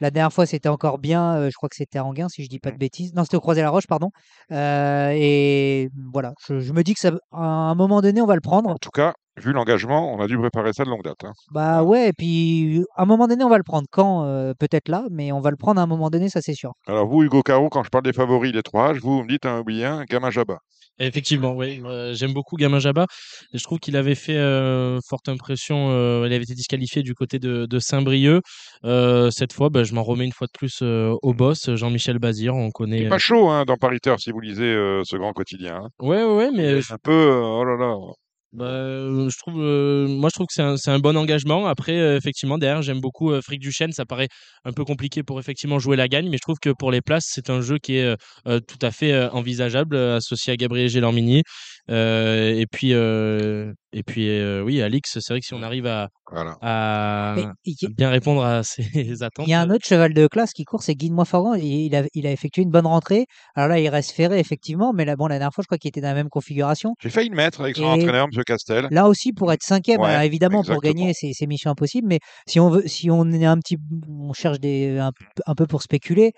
La 0.00 0.10
dernière 0.10 0.32
fois, 0.32 0.46
c'était 0.46 0.68
encore 0.68 0.98
bien. 0.98 1.36
euh, 1.36 1.50
je 1.50 1.54
crois 1.56 1.68
que 1.68 1.76
c'était 1.76 1.98
à 1.98 2.04
Anguin, 2.04 2.28
si 2.28 2.44
je 2.44 2.48
dis 2.48 2.58
pas 2.60 2.70
de 2.70 2.76
bêtises. 2.78 3.12
Non, 3.14 3.24
c'était 3.24 3.36
au 3.36 3.40
Croisé-la-Roche, 3.40 3.86
pardon. 3.88 4.10
Euh, 4.52 5.10
et 5.14 5.88
voilà, 6.12 6.32
je, 6.46 6.60
je 6.60 6.72
me 6.72 6.82
dis 6.82 6.94
que 6.94 7.00
ça, 7.00 7.10
à 7.32 7.38
un 7.42 7.74
moment 7.74 8.00
donné, 8.00 8.20
on 8.22 8.26
va 8.26 8.34
le 8.34 8.40
prendre. 8.40 8.70
En 8.70 8.76
tout 8.76 8.90
cas, 8.90 9.14
vu 9.40 9.52
l'engagement, 9.52 10.12
on 10.14 10.20
a 10.20 10.26
dû 10.26 10.36
préparer 10.38 10.72
ça 10.72 10.84
de 10.84 10.90
longue 10.90 11.02
date. 11.04 11.24
hein. 11.24 11.32
Bah 11.52 11.82
ouais, 11.82 12.08
et 12.08 12.12
puis 12.12 12.84
à 12.96 13.02
un 13.02 13.06
moment 13.06 13.26
donné, 13.28 13.44
on 13.44 13.48
va 13.48 13.58
le 13.58 13.62
prendre. 13.64 13.86
Quand 13.90 14.24
Euh, 14.24 14.52
Peut-être 14.58 14.88
là, 14.88 15.04
mais 15.10 15.30
on 15.32 15.40
va 15.40 15.50
le 15.50 15.56
prendre 15.56 15.80
à 15.80 15.84
un 15.84 15.86
moment 15.86 16.10
donné, 16.10 16.28
ça 16.28 16.40
c'est 16.42 16.54
sûr. 16.54 16.72
Alors 16.86 17.06
vous, 17.06 17.22
Hugo 17.22 17.42
Caro, 17.42 17.68
quand 17.68 17.82
je 17.84 17.90
parle 17.90 18.04
des 18.04 18.12
favoris, 18.12 18.52
les 18.52 18.62
trois 18.62 18.90
âges, 18.90 18.98
vous 19.00 19.22
me 19.22 19.28
dites 19.28 19.46
un 19.46 19.60
oublié 19.60 19.84
un, 19.84 20.04
Gamin 20.04 20.30
Jabba. 20.30 20.58
Effectivement, 21.00 21.54
oui. 21.54 21.80
euh, 21.84 22.12
J'aime 22.14 22.32
beaucoup 22.32 22.56
Gamin 22.56 22.80
Jabba. 22.80 23.06
Je 23.54 23.62
trouve 23.62 23.78
qu'il 23.78 23.96
avait 23.96 24.16
fait 24.16 24.36
euh, 24.36 24.98
forte 25.08 25.28
impression. 25.28 25.90
euh, 25.90 26.24
il 26.26 26.32
avait 26.32 26.42
été 26.42 26.54
disqualifié 26.54 27.04
du 27.04 27.14
côté 27.14 27.38
de, 27.38 27.66
de 27.66 27.78
Saint-Brieuc. 27.78 28.42
Euh, 28.84 29.30
cette 29.30 29.52
fois, 29.52 29.68
bah, 29.68 29.84
je 29.84 29.94
m'en 29.94 30.02
remets 30.02 30.24
une 30.24 30.32
fois 30.32 30.48
de 30.48 30.52
plus 30.58 30.80
euh, 30.82 31.14
au 31.22 31.34
boss, 31.34 31.72
Jean-Michel 31.76 32.18
Bazir. 32.18 32.56
On 32.56 32.66
Il 32.66 32.72
connaît. 32.72 33.08
pas 33.08 33.18
chaud 33.18 33.48
hein, 33.48 33.64
dans 33.64 33.76
Paris 33.76 34.00
Terre, 34.00 34.18
si 34.18 34.32
vous 34.32 34.40
lisez 34.40 34.64
euh, 34.64 35.02
ce 35.04 35.16
grand 35.16 35.32
quotidien. 35.32 35.82
hein. 35.84 35.88
Ouais, 36.00 36.24
ouais, 36.24 36.50
mais 36.52 36.64
est 36.78 36.90
un 36.92 36.98
peu, 37.00 37.40
oh 37.44 37.64
là 37.64 37.76
là. 37.76 37.94
Bah, 38.52 38.64
euh, 38.64 39.28
je 39.28 39.36
trouve, 39.36 39.60
euh, 39.60 40.08
moi, 40.08 40.30
je 40.30 40.34
trouve 40.34 40.46
que 40.46 40.76
c'est 40.78 40.90
un, 40.90 40.98
bon 40.98 41.16
engagement. 41.18 41.66
Après, 41.66 41.98
euh, 41.98 42.16
effectivement, 42.16 42.56
derrière, 42.56 42.80
j'aime 42.80 43.00
beaucoup 43.00 43.30
euh, 43.30 43.42
Fric 43.42 43.60
Duchesne. 43.60 43.92
Ça 43.92 44.06
paraît 44.06 44.28
un 44.64 44.72
peu 44.72 44.84
compliqué 44.86 45.22
pour 45.22 45.38
effectivement 45.38 45.78
jouer 45.78 45.96
la 45.96 46.08
gagne, 46.08 46.30
mais 46.30 46.38
je 46.38 46.42
trouve 46.42 46.58
que 46.58 46.70
pour 46.70 46.90
les 46.90 47.02
places, 47.02 47.26
c'est 47.28 47.50
un 47.50 47.60
jeu 47.60 47.76
qui 47.78 47.96
est 47.96 48.16
tout 48.44 48.78
à 48.82 48.90
fait 48.90 49.28
envisageable, 49.30 49.96
associé 49.96 50.52
à 50.54 50.56
Gabriel 50.56 50.88
Gélormini. 50.88 51.42
Euh, 51.90 52.54
et 52.54 52.66
puis, 52.66 52.92
euh, 52.92 53.72
et 53.92 54.02
puis 54.02 54.28
euh, 54.28 54.62
oui, 54.62 54.82
Alix, 54.82 55.18
c'est 55.20 55.32
vrai 55.32 55.40
que 55.40 55.46
si 55.46 55.54
on 55.54 55.62
arrive 55.62 55.86
à, 55.86 56.08
Voilà. 56.30 56.58
à, 56.60 57.32
Mais 57.36 57.44
il 57.64 57.74
y- 57.80 57.86
à 57.86 57.88
bien 57.96 58.10
répondre 58.10 58.44
à 58.44 58.62
ses 58.62 59.22
attentes. 59.22 59.46
Il 59.48 59.50
y 59.50 59.54
a 59.54 59.60
un 59.60 59.70
autre 59.70 59.86
cheval 59.86 60.12
de 60.12 60.26
classe 60.26 60.52
qui 60.52 60.64
court, 60.64 60.82
c'est 60.82 60.94
Guy 60.94 61.08
de 61.08 61.14
Montfaucon. 61.14 61.54
Il, 61.54 61.94
a, 61.96 62.02
il 62.12 62.26
a 62.26 62.32
effectué 62.32 62.62
une 62.62 62.70
bonne 62.70 62.86
rentrée. 62.86 63.24
Alors 63.54 63.68
là, 63.68 63.78
il 63.80 63.88
reste 63.88 64.10
ferré, 64.10 64.38
effectivement. 64.38 64.92
Mais 64.92 65.04
là, 65.06 65.16
bon, 65.16 65.26
la 65.28 65.38
dernière 65.38 65.54
fois, 65.54 65.62
je 65.62 65.66
crois 65.68 65.78
qu'il 65.78 65.88
était 65.88 66.02
dans 66.02 66.08
la 66.08 66.14
même 66.14 66.28
configuration. 66.28 66.94
J'ai 67.00 67.08
failli 67.10 67.30
le 67.30 67.36
mettre 67.36 67.60
avec 67.62 67.76
son 67.76 67.84
Et 67.84 67.86
entraîneur, 68.02 68.28
M. 68.32 68.44
Castel. 68.44 68.88
Là 68.90 69.08
aussi, 69.08 69.32
pour 69.32 69.50
être 69.52 69.62
cinquième, 69.62 70.00
Ouais, 70.00 70.08
alors 70.10 70.22
évidemment, 70.22 70.62
pour 70.62 70.80
gagner, 70.82 71.12
c'est 71.14 71.46
mission 71.46 71.70
impossible. 71.70 72.06
Mais 72.08 72.18
si 72.46 72.60
on 72.60 72.68
veut, 72.68 72.82
si 72.86 73.10
on 73.10 73.30
est 73.32 73.46
un 73.46 73.56
petit, 73.58 73.78
on 74.08 74.32
cherche 74.34 74.60
des, 74.60 74.98
un, 74.98 75.12
p- 75.12 75.24
un 75.46 75.54
peu 75.54 75.66
pour 75.66 75.82
spéculer, 75.82 76.32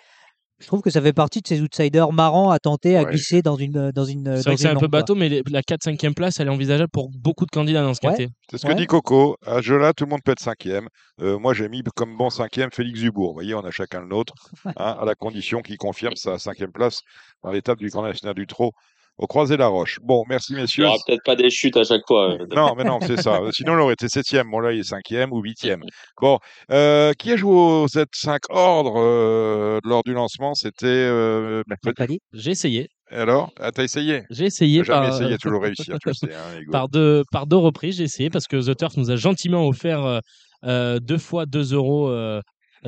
je 0.61 0.67
trouve 0.67 0.83
que 0.83 0.91
ça 0.91 1.01
fait 1.01 1.13
partie 1.13 1.41
de 1.41 1.47
ces 1.47 1.61
outsiders 1.63 2.13
marrants 2.13 2.51
à 2.51 2.59
tenter 2.59 2.97
à 2.97 3.03
Ouais. 3.03 3.11
glisser 3.13 3.43
dans 3.43 3.57
une, 3.57 3.91
dans 3.93 4.05
une, 4.05 4.25
C'est 4.25 4.31
dans 4.37 4.41
vrai 4.43 4.55
que 4.55 4.61
c'est 4.61 4.69
un 4.69 4.75
peu 4.75 4.81
quoi. 4.81 4.89
bateau, 4.89 5.15
mais 5.15 5.29
les- 5.29 5.43
la 5.51 5.63
4-5e 5.63 6.15
place, 6.15 6.39
elle 6.39 6.49
est 6.49 6.51
envisageable 6.51 6.91
pour 6.93 7.09
beaucoup 7.11 7.47
de 7.47 7.51
candidats 7.51 7.83
dans 7.83 7.95
ce 7.95 8.01
Ouais. 8.07 8.29
C'est 8.51 8.59
ce 8.59 8.63
que 8.65 8.69
Ouais. 8.69 8.75
dit 8.75 8.87
Coco. 8.87 9.37
À 9.47 9.57
ce 9.57 9.63
jeu-là, 9.63 9.93
tout 9.93 10.05
le 10.05 10.11
monde 10.11 10.21
peut 10.25 10.33
être 10.33 10.41
cinquième. 10.41 10.89
Euh, 11.21 11.39
moi, 11.39 11.55
j'ai 11.55 11.69
mis 11.69 11.83
comme 11.97 12.17
bon 12.17 12.31
cinquième 12.31 12.71
Félix 12.73 13.01
Dubourg. 13.01 13.29
Vous 13.29 13.35
voyez, 13.35 13.55
on 13.55 13.65
a 13.65 13.71
chacun 13.71 14.01
le 14.01 14.07
nôtre, 14.09 14.35
hein, 14.67 14.73
à 14.77 15.05
la 15.05 15.15
condition 15.15 15.61
qu'il 15.63 15.77
confirme 15.79 16.15
sa 16.17 16.39
cinquième 16.39 16.73
place 16.73 17.01
dans 17.43 17.51
l'étape 17.51 17.79
du 17.79 17.89
Grand 17.89 18.03
National 18.03 18.35
du 18.35 18.47
Trot 18.47 18.73
au 19.21 19.27
Croisé-la-Roche. 19.27 19.99
Bon, 20.03 20.25
merci 20.29 20.53
Il 20.53 20.57
n'y 20.57 20.63
messieurs. 20.63 20.87
aura 20.87 20.97
peut-être 21.07 21.23
pas 21.25 21.37
des 21.37 21.51
chutes 21.51 21.77
à 21.77 21.85
chaque 21.85 22.01
fois. 22.09 22.33
euh, 22.33 22.47
Non, 22.57 22.75
mais 22.75 22.85
non, 22.85 22.99
c'est 23.07 23.21
ça. 23.21 23.39
Sinon, 23.53 23.75
il 23.75 23.81
aurait 23.81 23.93
été 23.93 24.09
septième. 24.09 24.51
Bon, 24.51 24.61
là, 24.61 24.73
il 24.73 24.81
est 24.81 24.83
cinquième 24.83 25.33
ou 25.33 25.41
huitième. 25.43 25.83
Bon, 26.21 26.39
euh, 26.71 27.13
qui 27.15 27.33
a 27.33 27.37
joué 27.37 27.53
au 27.55 27.87
Z5 27.87 28.39
Ordre 28.51 28.95
euh, 28.99 29.79
lors 29.85 30.03
du 30.05 30.13
lancement? 30.15 30.55
C'était 30.55 30.87
euh, 30.87 31.63
mercredi. 31.85 32.21
J'ai 32.33 32.51
essayé. 32.53 32.89
Et 33.11 33.17
alors? 33.17 33.51
Ah, 33.61 33.73
T'as 33.73 33.85
essayé? 33.85 34.23
J'ai 34.31 34.47
essayé 34.47 34.85
jamais 34.85 35.09
par, 35.09 35.21
essayé, 35.21 35.37
toujours 35.39 35.63
réussir, 35.63 35.97
tu 36.01 36.09
le 36.09 36.15
sais, 36.15 36.33
hein, 36.35 36.61
par, 36.73 36.89
deux, 36.89 37.23
par 37.33 37.47
deux 37.47 37.57
reprises. 37.57 37.97
J'ai 37.97 38.05
essayé 38.05 38.31
parce 38.31 38.47
que 38.47 38.57
The 38.57 38.77
Turf 38.77 38.97
nous 38.97 39.11
a 39.11 39.17
gentiment 39.17 39.67
offert 39.67 40.21
deux 40.63 41.19
fois 41.19 41.47
2 41.47 41.75
euros 41.75 42.13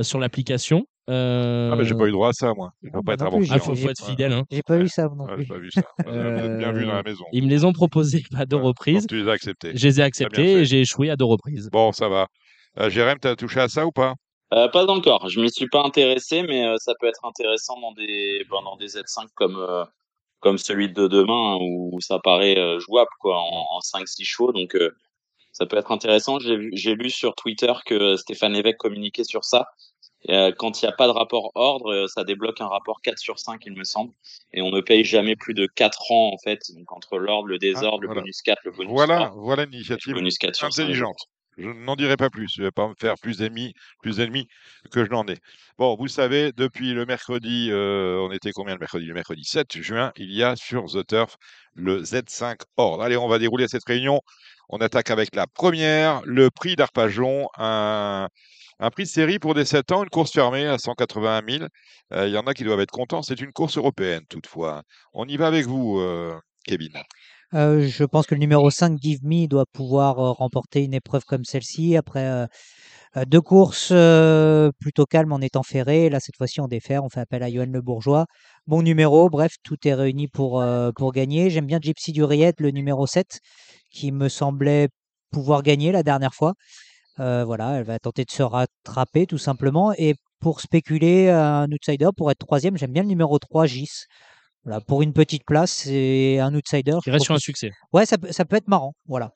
sur 0.00 0.18
l'application. 0.18 0.84
Euh, 1.10 1.70
Ah, 1.72 1.76
mais 1.76 1.84
j'ai 1.84 1.94
pas 1.94 2.06
eu 2.06 2.12
droit 2.12 2.28
à 2.28 2.32
ça, 2.32 2.52
moi. 2.54 2.70
Je 2.82 2.88
Non, 2.88 2.92
peux 2.92 2.98
pas 2.98 3.02
moi 3.04 3.14
être 3.14 3.20
non 3.20 3.26
avant 3.26 3.38
ah, 3.50 3.58
faut, 3.58 3.74
faut 3.74 3.88
être 3.90 4.04
fidèle. 4.06 4.32
Hein. 4.32 4.44
J'ai 4.50 4.62
pas 4.62 4.76
vu 4.78 4.88
ça 4.88 5.08
non 5.08 5.26
plus. 5.26 5.42
j'ai 5.42 5.48
pas 5.48 5.58
vu 5.58 5.70
ça. 5.70 5.82
Bien 6.58 6.72
vu 6.72 6.86
dans 6.86 6.92
la 6.94 7.02
maison. 7.02 7.24
Ils 7.32 7.44
me 7.44 7.48
les 7.48 7.64
ont 7.64 7.72
proposés 7.72 8.22
à 8.36 8.46
deux 8.46 8.56
reprises. 8.56 9.02
Donc, 9.02 9.08
tu 9.08 9.16
les 9.22 9.28
as 9.28 9.32
acceptés. 9.32 9.72
Je 9.74 9.86
les 9.86 10.00
ai 10.00 10.02
acceptés 10.04 10.52
et 10.60 10.64
j'ai 10.64 10.80
échoué 10.82 11.10
à 11.10 11.16
deux 11.16 11.24
reprises. 11.24 11.68
Bon, 11.72 11.90
ça 11.92 12.08
va. 12.08 12.28
Euh, 12.78 12.88
Jérém, 12.88 13.18
t'as 13.18 13.34
touché 13.36 13.60
à 13.60 13.68
ça 13.68 13.84
ou 13.86 13.90
pas? 13.90 14.14
Euh, 14.54 14.68
pas 14.68 14.86
encore. 14.86 15.28
Je 15.28 15.40
m'y 15.40 15.50
suis 15.50 15.68
pas 15.68 15.82
intéressé, 15.82 16.42
mais 16.42 16.66
euh, 16.66 16.76
ça 16.78 16.92
peut 17.00 17.06
être 17.06 17.24
intéressant 17.24 17.80
dans 17.80 17.92
des 17.92 18.44
ben, 18.50 18.58
dans 18.64 18.76
des 18.76 18.86
Z5 18.86 19.26
comme 19.34 19.56
euh, 19.56 19.84
comme 20.40 20.58
celui 20.58 20.92
de 20.92 21.06
demain 21.08 21.56
où 21.60 21.98
ça 22.00 22.18
paraît 22.22 22.58
euh, 22.58 22.78
jouable 22.78 23.10
quoi 23.18 23.38
en, 23.40 23.66
en 23.76 23.78
5-6 23.80 24.24
chevaux. 24.24 24.52
Donc 24.52 24.74
euh, 24.76 24.90
ça 25.52 25.66
peut 25.66 25.76
être 25.76 25.90
intéressant. 25.90 26.38
J'ai 26.38 26.56
vu- 26.56 26.70
j'ai 26.74 26.94
lu 26.94 27.10
sur 27.10 27.34
Twitter 27.34 27.72
que 27.86 28.16
Stéphane 28.16 28.52
Lévesque 28.52 28.76
communiquait 28.78 29.24
sur 29.24 29.44
ça. 29.44 29.66
Euh, 30.30 30.52
quand 30.56 30.80
il 30.80 30.84
n'y 30.84 30.88
a 30.88 30.92
pas 30.94 31.06
de 31.06 31.12
rapport 31.12 31.50
ordre, 31.54 31.92
euh, 31.92 32.06
ça 32.06 32.24
débloque 32.24 32.60
un 32.60 32.68
rapport 32.68 33.00
4 33.02 33.18
sur 33.18 33.38
5, 33.38 33.60
il 33.66 33.72
me 33.76 33.84
semble. 33.84 34.12
Et 34.52 34.62
on 34.62 34.70
ne 34.70 34.80
paye 34.80 35.04
jamais 35.04 35.34
plus 35.36 35.54
de 35.54 35.66
4 35.66 36.10
ans, 36.12 36.30
en 36.32 36.38
fait. 36.38 36.60
Donc, 36.76 36.92
entre 36.92 37.18
l'ordre, 37.18 37.48
le 37.48 37.58
désordre, 37.58 38.00
Ah, 38.02 38.06
voilà. 38.06 38.14
le 38.14 38.20
bonus 38.22 38.42
4, 38.42 38.58
le 38.64 38.70
bonus 38.70 38.90
Voilà, 38.92 39.16
3, 39.28 39.30
voilà 39.40 39.62
une 39.64 39.74
initiative 39.74 40.14
bonus 40.14 40.38
4 40.38 40.54
sur 40.54 40.72
5. 40.72 40.82
intelligente. 40.82 41.18
Je 41.58 41.68
n'en 41.68 41.96
dirai 41.96 42.16
pas 42.16 42.30
plus. 42.30 42.48
Je 42.56 42.62
ne 42.62 42.66
vais 42.68 42.70
pas 42.70 42.88
me 42.88 42.94
faire 42.98 43.14
plus 43.20 43.38
d'ennemis, 43.38 43.74
plus 44.00 44.16
d'ennemis 44.16 44.46
que 44.90 45.04
je 45.04 45.10
n'en 45.10 45.26
ai. 45.26 45.36
Bon, 45.76 45.96
vous 45.96 46.08
savez, 46.08 46.50
depuis 46.52 46.94
le 46.94 47.04
mercredi, 47.04 47.68
euh, 47.70 48.16
on 48.26 48.32
était 48.32 48.52
combien 48.52 48.72
le 48.74 48.80
mercredi? 48.80 49.04
Le 49.04 49.12
mercredi 49.14 49.44
7 49.44 49.76
juin, 49.82 50.12
il 50.16 50.32
y 50.32 50.42
a 50.42 50.56
sur 50.56 50.86
The 50.86 51.06
Turf 51.06 51.36
le 51.74 52.00
Z5 52.02 52.56
Ordre. 52.78 53.02
Allez, 53.02 53.18
on 53.18 53.28
va 53.28 53.38
dérouler 53.38 53.68
cette 53.68 53.84
réunion. 53.86 54.20
On 54.70 54.78
attaque 54.78 55.10
avec 55.10 55.34
la 55.34 55.46
première, 55.46 56.22
le 56.24 56.48
prix 56.48 56.74
d'Arpajon, 56.74 57.48
un, 57.58 58.28
un 58.82 58.90
prix 58.90 59.04
de 59.04 59.08
série 59.08 59.38
pour 59.38 59.54
des 59.54 59.64
7 59.64 59.92
ans, 59.92 60.02
une 60.02 60.10
course 60.10 60.32
fermée 60.32 60.66
à 60.66 60.76
181 60.76 61.42
000. 61.48 61.64
Euh, 62.12 62.26
Il 62.26 62.34
y 62.34 62.36
en 62.36 62.42
a 62.42 62.52
qui 62.52 62.64
doivent 62.64 62.80
être 62.80 62.90
contents. 62.90 63.22
C'est 63.22 63.40
une 63.40 63.52
course 63.52 63.78
européenne, 63.78 64.22
toutefois. 64.28 64.82
On 65.14 65.24
y 65.26 65.36
va 65.36 65.46
avec 65.46 65.66
vous, 65.66 66.00
euh, 66.00 66.36
Kevin. 66.64 66.90
Euh, 67.54 67.86
je 67.86 68.02
pense 68.02 68.26
que 68.26 68.34
le 68.34 68.40
numéro 68.40 68.70
5, 68.70 68.98
Give 69.00 69.20
Me, 69.22 69.46
doit 69.46 69.66
pouvoir 69.72 70.16
remporter 70.16 70.82
une 70.82 70.94
épreuve 70.94 71.24
comme 71.24 71.44
celle-ci 71.44 71.96
après 71.96 72.48
deux 73.26 73.40
courses 73.40 73.92
plutôt 74.80 75.06
calmes 75.06 75.32
en 75.32 75.40
étant 75.40 75.62
ferré. 75.62 76.08
Là, 76.08 76.18
cette 76.18 76.36
fois-ci, 76.36 76.60
on 76.60 76.66
défère, 76.66 77.04
on 77.04 77.08
fait 77.08 77.20
appel 77.20 77.44
à 77.44 77.50
Johan 77.50 77.66
Le 77.68 77.82
Bourgeois. 77.82 78.26
Bon 78.66 78.82
numéro, 78.82 79.28
bref, 79.28 79.52
tout 79.62 79.76
est 79.84 79.94
réuni 79.94 80.26
pour, 80.26 80.64
pour 80.96 81.12
gagner. 81.12 81.50
J'aime 81.50 81.66
bien 81.66 81.78
Gypsy 81.80 82.12
Duriette, 82.12 82.58
le 82.58 82.70
numéro 82.70 83.06
7, 83.06 83.38
qui 83.90 84.10
me 84.10 84.28
semblait 84.28 84.88
pouvoir 85.30 85.62
gagner 85.62 85.92
la 85.92 86.02
dernière 86.02 86.34
fois. 86.34 86.54
Euh, 87.20 87.44
voilà, 87.44 87.74
elle 87.78 87.84
va 87.84 87.98
tenter 87.98 88.24
de 88.24 88.30
se 88.30 88.42
rattraper 88.42 89.26
tout 89.26 89.38
simplement. 89.38 89.92
Et 89.98 90.14
pour 90.40 90.60
spéculer 90.60 91.28
un 91.30 91.70
outsider, 91.70 92.08
pour 92.16 92.30
être 92.30 92.38
troisième, 92.38 92.76
j'aime 92.76 92.92
bien 92.92 93.02
le 93.02 93.08
numéro 93.08 93.38
3, 93.38 93.66
Gis. 93.66 94.04
Voilà, 94.64 94.80
pour 94.80 95.02
une 95.02 95.12
petite 95.12 95.44
place, 95.44 95.72
c'est 95.72 96.38
un 96.38 96.54
outsider. 96.54 96.96
Qui 97.02 97.10
reste 97.10 97.24
sur 97.24 97.34
un 97.34 97.38
que 97.38 97.42
succès. 97.42 97.70
Ouais, 97.92 98.06
ça, 98.06 98.16
peut- 98.18 98.30
ça 98.32 98.44
peut 98.44 98.56
être 98.56 98.68
marrant. 98.68 98.94
Voilà. 99.06 99.32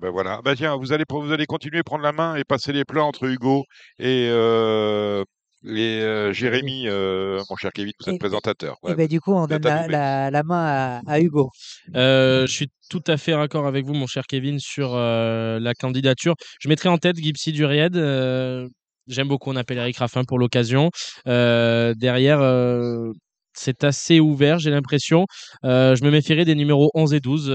Ben 0.00 0.10
voilà. 0.10 0.40
Ben 0.42 0.54
tiens, 0.54 0.76
vous 0.76 0.92
allez, 0.92 1.04
vous 1.10 1.32
allez 1.32 1.44
continuer 1.46 1.80
à 1.80 1.82
prendre 1.82 2.02
la 2.02 2.12
main 2.12 2.36
et 2.36 2.44
passer 2.44 2.72
les 2.72 2.84
plats 2.84 3.04
entre 3.04 3.24
Hugo 3.24 3.64
et, 3.98 4.28
euh, 4.30 5.22
et 5.64 6.00
euh, 6.00 6.32
Jérémy, 6.32 6.88
euh, 6.88 7.42
mon 7.50 7.56
cher 7.56 7.70
Kevin, 7.72 7.92
vous 8.00 8.08
êtes 8.08 8.16
Et- 8.16 8.18
présentateur. 8.18 8.76
Et 8.88 8.94
ben, 8.94 9.06
du 9.06 9.20
coup, 9.20 9.32
on 9.32 9.46
donne 9.46 9.62
la, 9.62 9.74
allumé. 9.76 9.92
la- 9.92 10.30
la 10.30 10.42
main 10.42 10.64
à, 11.06 11.12
à 11.12 11.20
Hugo. 11.20 11.50
Euh, 11.96 12.46
je 12.46 12.52
suis 12.52 12.68
tout 12.90 13.02
à 13.06 13.16
fait 13.16 13.34
raccord 13.34 13.66
avec 13.66 13.84
vous, 13.86 13.94
mon 13.94 14.06
cher 14.06 14.24
Kevin, 14.28 14.58
sur 14.58 14.92
euh, 14.94 15.58
la 15.60 15.74
candidature. 15.74 16.34
Je 16.60 16.68
mettrai 16.68 16.88
en 16.88 16.98
tête 16.98 17.16
Gypsy 17.16 17.52
Duried. 17.52 17.96
euh, 17.96 18.68
J'aime 19.08 19.26
beaucoup, 19.28 19.50
on 19.50 19.56
appelle 19.56 19.78
Eric 19.78 19.96
Raffin 19.98 20.22
pour 20.24 20.38
l'occasion. 20.38 20.90
Euh, 21.26 21.92
derrière, 21.96 22.40
euh, 22.40 23.10
c'est 23.52 23.82
assez 23.84 24.20
ouvert, 24.20 24.58
j'ai 24.60 24.70
l'impression. 24.70 25.26
Euh, 25.64 25.96
je 25.96 26.04
me 26.04 26.10
méfierais 26.10 26.44
des 26.44 26.54
numéros 26.54 26.90
11 26.94 27.12
et 27.12 27.20
12. 27.20 27.48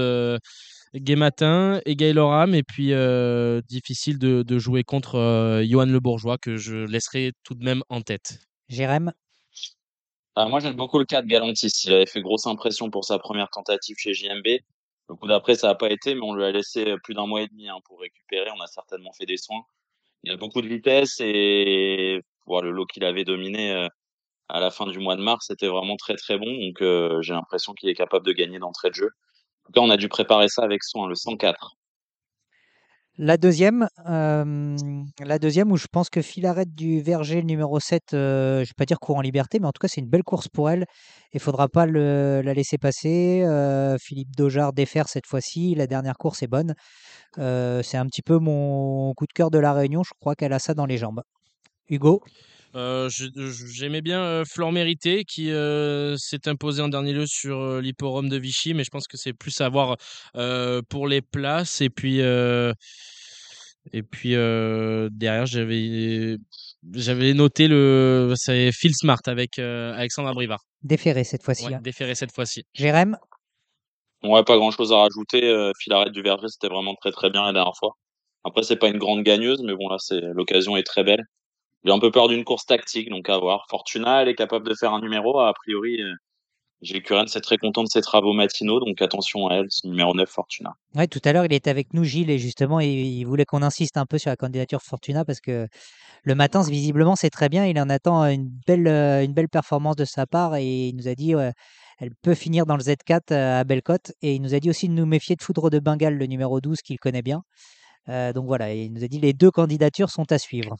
Euh, 0.94 0.98
Gay 1.00 1.16
Matin 1.16 1.80
et 1.86 1.96
Gaël 1.96 2.18
Oram. 2.18 2.54
Et 2.54 2.62
puis, 2.62 2.92
euh, 2.92 3.60
difficile 3.68 4.18
de, 4.18 4.42
de 4.42 4.58
jouer 4.58 4.84
contre 4.84 5.16
euh, 5.16 5.64
Johan 5.64 5.86
Le 5.86 6.00
Bourgeois, 6.00 6.38
que 6.38 6.56
je 6.56 6.76
laisserai 6.76 7.32
tout 7.44 7.54
de 7.54 7.64
même 7.64 7.82
en 7.88 8.00
tête. 8.00 8.40
Jérém, 8.68 9.12
Ah, 10.34 10.46
moi, 10.46 10.60
j'aime 10.60 10.76
beaucoup 10.76 10.98
le 10.98 11.04
cas 11.04 11.22
de 11.22 11.26
Galantis. 11.26 11.72
Il 11.84 11.92
avait 11.92 12.06
fait 12.06 12.22
grosse 12.22 12.46
impression 12.46 12.90
pour 12.90 13.04
sa 13.04 13.18
première 13.18 13.50
tentative 13.50 13.96
chez 13.98 14.14
JMB. 14.14 14.46
Le 15.08 15.14
coup 15.14 15.26
d'après, 15.26 15.54
ça 15.54 15.68
n'a 15.68 15.74
pas 15.74 15.90
été, 15.90 16.14
mais 16.14 16.20
on 16.22 16.34
lui 16.34 16.44
a 16.44 16.52
laissé 16.52 16.94
plus 17.02 17.14
d'un 17.14 17.26
mois 17.26 17.42
et 17.42 17.46
demi 17.48 17.68
hein, 17.68 17.78
pour 17.86 18.00
récupérer. 18.00 18.50
On 18.56 18.60
a 18.60 18.66
certainement 18.66 19.12
fait 19.12 19.24
des 19.24 19.38
soins. 19.38 19.62
Il 20.24 20.32
a 20.32 20.36
beaucoup 20.36 20.60
de 20.60 20.68
vitesse 20.68 21.20
et 21.20 22.20
voilà, 22.46 22.68
le 22.68 22.74
lot 22.74 22.86
qu'il 22.86 23.04
avait 23.04 23.24
dominé 23.24 23.72
euh, 23.72 23.88
à 24.48 24.60
la 24.60 24.70
fin 24.70 24.86
du 24.86 24.98
mois 24.98 25.16
de 25.16 25.22
mars, 25.22 25.46
c'était 25.48 25.68
vraiment 25.68 25.96
très 25.96 26.16
très 26.16 26.38
bon. 26.38 26.46
Donc, 26.46 26.82
euh, 26.82 27.22
j'ai 27.22 27.34
l'impression 27.34 27.74
qu'il 27.74 27.88
est 27.88 27.94
capable 27.94 28.26
de 28.26 28.32
gagner 28.32 28.58
d'entrée 28.58 28.90
de 28.90 28.94
jeu. 28.94 29.10
On 29.76 29.90
a 29.90 29.96
dû 29.96 30.08
préparer 30.08 30.48
ça 30.48 30.62
avec 30.62 30.82
soin, 30.82 31.08
le 31.08 31.14
104. 31.14 31.76
la 33.20 33.36
deuxième, 33.36 33.88
euh, 34.08 34.76
la 35.20 35.38
deuxième 35.38 35.72
où 35.72 35.76
je 35.76 35.86
pense 35.90 36.08
que 36.08 36.22
Filaret 36.22 36.66
du 36.66 37.00
Verger, 37.00 37.42
numéro 37.42 37.80
7, 37.80 38.14
euh, 38.14 38.56
je 38.58 38.60
ne 38.60 38.64
vais 38.64 38.72
pas 38.76 38.84
dire 38.84 39.00
court 39.00 39.16
en 39.16 39.20
liberté, 39.20 39.58
mais 39.58 39.66
en 39.66 39.72
tout 39.72 39.80
cas, 39.80 39.88
c'est 39.88 40.00
une 40.00 40.08
belle 40.08 40.22
course 40.22 40.48
pour 40.48 40.70
elle. 40.70 40.84
Il 41.32 41.38
ne 41.38 41.40
faudra 41.40 41.68
pas 41.68 41.86
la 41.86 42.54
laisser 42.54 42.78
passer. 42.78 43.42
Euh, 43.44 43.96
Philippe 44.00 44.36
Dojard 44.36 44.72
défaire 44.72 45.08
cette 45.08 45.26
fois-ci. 45.26 45.74
La 45.74 45.86
dernière 45.86 46.16
course 46.16 46.42
est 46.42 46.48
bonne. 46.48 46.74
C'est 47.36 47.96
un 47.96 48.06
petit 48.06 48.22
peu 48.22 48.38
mon 48.38 49.12
coup 49.14 49.26
de 49.26 49.32
cœur 49.32 49.50
de 49.50 49.58
la 49.58 49.72
Réunion. 49.72 50.02
Je 50.02 50.12
crois 50.20 50.34
qu'elle 50.34 50.52
a 50.52 50.58
ça 50.58 50.74
dans 50.74 50.86
les 50.86 50.98
jambes. 50.98 51.22
Hugo, 51.88 52.22
Euh, 52.74 53.08
J'aimais 53.72 54.02
bien 54.02 54.22
euh, 54.22 54.44
Flore 54.44 54.72
Mérité 54.72 55.24
qui 55.24 55.50
euh, 55.50 56.16
s'est 56.18 56.48
imposé 56.48 56.82
en 56.82 56.88
dernier 56.88 57.12
lieu 57.12 57.26
sur 57.26 57.58
euh, 57.58 57.80
l'hipporome 57.80 58.28
de 58.28 58.36
Vichy, 58.36 58.74
mais 58.74 58.84
je 58.84 58.90
pense 58.90 59.06
que 59.06 59.16
c'est 59.16 59.32
plus 59.32 59.60
à 59.60 59.68
voir 59.68 59.96
euh, 60.36 60.82
pour 60.88 61.08
les 61.08 61.22
places. 61.22 61.80
Et 61.80 61.88
puis, 61.90 62.20
euh, 62.20 62.72
et 63.92 64.02
puis 64.02 64.34
euh, 64.34 65.08
derrière, 65.10 65.46
j'avais 65.46 66.36
j'avais 66.92 67.34
noté 67.34 67.68
le 67.68 68.34
c'est 68.36 68.70
Phil 68.72 68.94
Smart 68.94 69.20
avec 69.26 69.58
euh, 69.58 69.92
Alexandra 69.94 70.32
Brivard. 70.34 70.60
déféré 70.82 71.24
cette 71.24 71.42
fois-ci. 71.42 71.66
Ouais, 71.66 71.74
hein. 71.74 71.80
déféré 71.82 72.14
cette 72.14 72.32
fois-ci. 72.34 72.64
Jérém, 72.74 73.16
Ouais, 74.24 74.42
pas 74.42 74.56
grand 74.56 74.72
chose 74.72 74.92
à 74.92 74.96
rajouter. 74.96 75.44
Euh, 75.48 75.70
Filaret 75.78 76.10
du 76.10 76.22
Verger, 76.22 76.48
c'était 76.48 76.68
vraiment 76.68 76.94
très 76.96 77.12
très 77.12 77.30
bien 77.30 77.44
la 77.44 77.52
dernière 77.52 77.76
fois. 77.78 77.92
Après, 78.44 78.62
c'est 78.64 78.76
pas 78.76 78.88
une 78.88 78.98
grande 78.98 79.22
gagneuse, 79.22 79.62
mais 79.62 79.74
bon, 79.76 79.88
là, 79.88 79.96
c'est, 80.00 80.20
l'occasion 80.20 80.76
est 80.76 80.82
très 80.82 81.04
belle. 81.04 81.22
J'ai 81.84 81.92
un 81.92 81.98
peu 81.98 82.10
peur 82.10 82.28
d'une 82.28 82.44
course 82.44 82.66
tactique, 82.66 83.08
donc 83.10 83.28
à 83.28 83.38
voir. 83.38 83.66
Fortuna, 83.70 84.22
elle 84.22 84.28
est 84.28 84.34
capable 84.34 84.68
de 84.68 84.74
faire 84.74 84.92
un 84.92 85.00
numéro. 85.00 85.38
A 85.40 85.52
priori, 85.54 86.02
euh, 86.02 86.12
Gilles 86.82 87.02
Curren, 87.02 87.26
c'est 87.28 87.40
très 87.40 87.56
content 87.56 87.82
de 87.82 87.88
ses 87.88 88.00
travaux 88.00 88.32
matinaux, 88.32 88.80
donc 88.80 89.00
attention 89.00 89.46
à 89.48 89.56
elle, 89.56 89.66
c'est 89.68 89.86
numéro 89.86 90.14
9, 90.14 90.28
Fortuna. 90.28 90.72
Ouais, 90.94 91.06
tout 91.06 91.20
à 91.24 91.32
l'heure, 91.32 91.44
il 91.44 91.52
était 91.52 91.70
avec 91.70 91.94
nous, 91.94 92.04
Gilles, 92.04 92.30
et 92.30 92.38
justement, 92.38 92.80
il, 92.80 93.24
voulait 93.24 93.44
qu'on 93.44 93.62
insiste 93.62 93.96
un 93.96 94.06
peu 94.06 94.18
sur 94.18 94.30
la 94.30 94.36
candidature 94.36 94.80
Fortuna 94.82 95.24
parce 95.24 95.40
que 95.40 95.66
le 96.24 96.34
matin, 96.34 96.62
visiblement, 96.62 97.16
c'est 97.16 97.30
très 97.30 97.48
bien. 97.48 97.64
Il 97.66 97.78
en 97.80 97.88
attend 97.88 98.24
une 98.24 98.48
belle, 98.66 98.88
euh, 98.88 99.24
une 99.24 99.32
belle 99.32 99.48
performance 99.48 99.96
de 99.96 100.04
sa 100.04 100.26
part 100.26 100.56
et 100.56 100.88
il 100.88 100.96
nous 100.96 101.08
a 101.08 101.14
dit 101.14 101.34
elle 101.98 102.14
peut 102.22 102.34
finir 102.34 102.64
dans 102.64 102.76
le 102.76 102.82
Z4 102.82 103.34
à 103.34 103.64
Bellecote. 103.64 104.12
Et 104.22 104.34
il 104.34 104.42
nous 104.42 104.54
a 104.54 104.60
dit 104.60 104.70
aussi 104.70 104.88
de 104.88 104.94
nous 104.94 105.06
méfier 105.06 105.36
de 105.36 105.42
Foudre 105.42 105.70
de 105.70 105.78
Bengale, 105.80 106.14
le 106.16 106.26
numéro 106.26 106.60
12, 106.60 106.80
qu'il 106.82 106.98
connaît 106.98 107.22
bien. 107.22 107.42
Euh, 108.08 108.32
donc 108.32 108.46
voilà, 108.46 108.72
il 108.72 108.92
nous 108.92 109.04
a 109.04 109.08
dit 109.08 109.20
les 109.20 109.32
deux 109.32 109.50
candidatures 109.50 110.10
sont 110.10 110.30
à 110.32 110.38
suivre. 110.38 110.76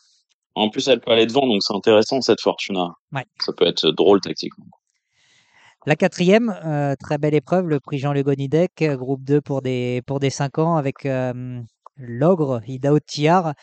En 0.58 0.70
plus, 0.70 0.86
elle 0.88 1.00
peut 1.00 1.10
aller 1.12 1.26
devant, 1.26 1.46
donc 1.46 1.62
c'est 1.62 1.74
intéressant 1.74 2.20
cette 2.20 2.40
Fortuna. 2.40 2.88
Ouais. 3.12 3.24
Ça 3.40 3.52
peut 3.52 3.66
être 3.66 3.88
drôle 3.90 4.20
tactiquement. 4.20 4.66
La 5.86 5.96
quatrième, 5.96 6.54
euh, 6.64 6.94
très 7.00 7.18
belle 7.18 7.34
épreuve, 7.34 7.68
le 7.68 7.80
prix 7.80 7.98
Jean-Le 7.98 8.22
Gonidec, 8.22 8.72
groupe 8.82 9.22
2 9.24 9.40
pour 9.40 9.62
des, 9.62 10.02
pour 10.06 10.18
des 10.20 10.30
5 10.30 10.58
ans 10.58 10.76
avec 10.76 11.06
euh, 11.06 11.60
l'ogre 11.96 12.60
Idao 12.66 12.98
Tiar 13.00 13.54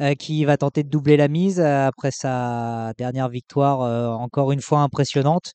euh, 0.00 0.14
qui 0.14 0.44
va 0.44 0.56
tenter 0.56 0.82
de 0.82 0.88
doubler 0.88 1.16
la 1.16 1.28
mise 1.28 1.60
après 1.60 2.10
sa 2.10 2.92
dernière 2.98 3.28
victoire, 3.28 3.82
euh, 3.82 4.08
encore 4.08 4.50
une 4.52 4.62
fois 4.62 4.80
impressionnante. 4.80 5.52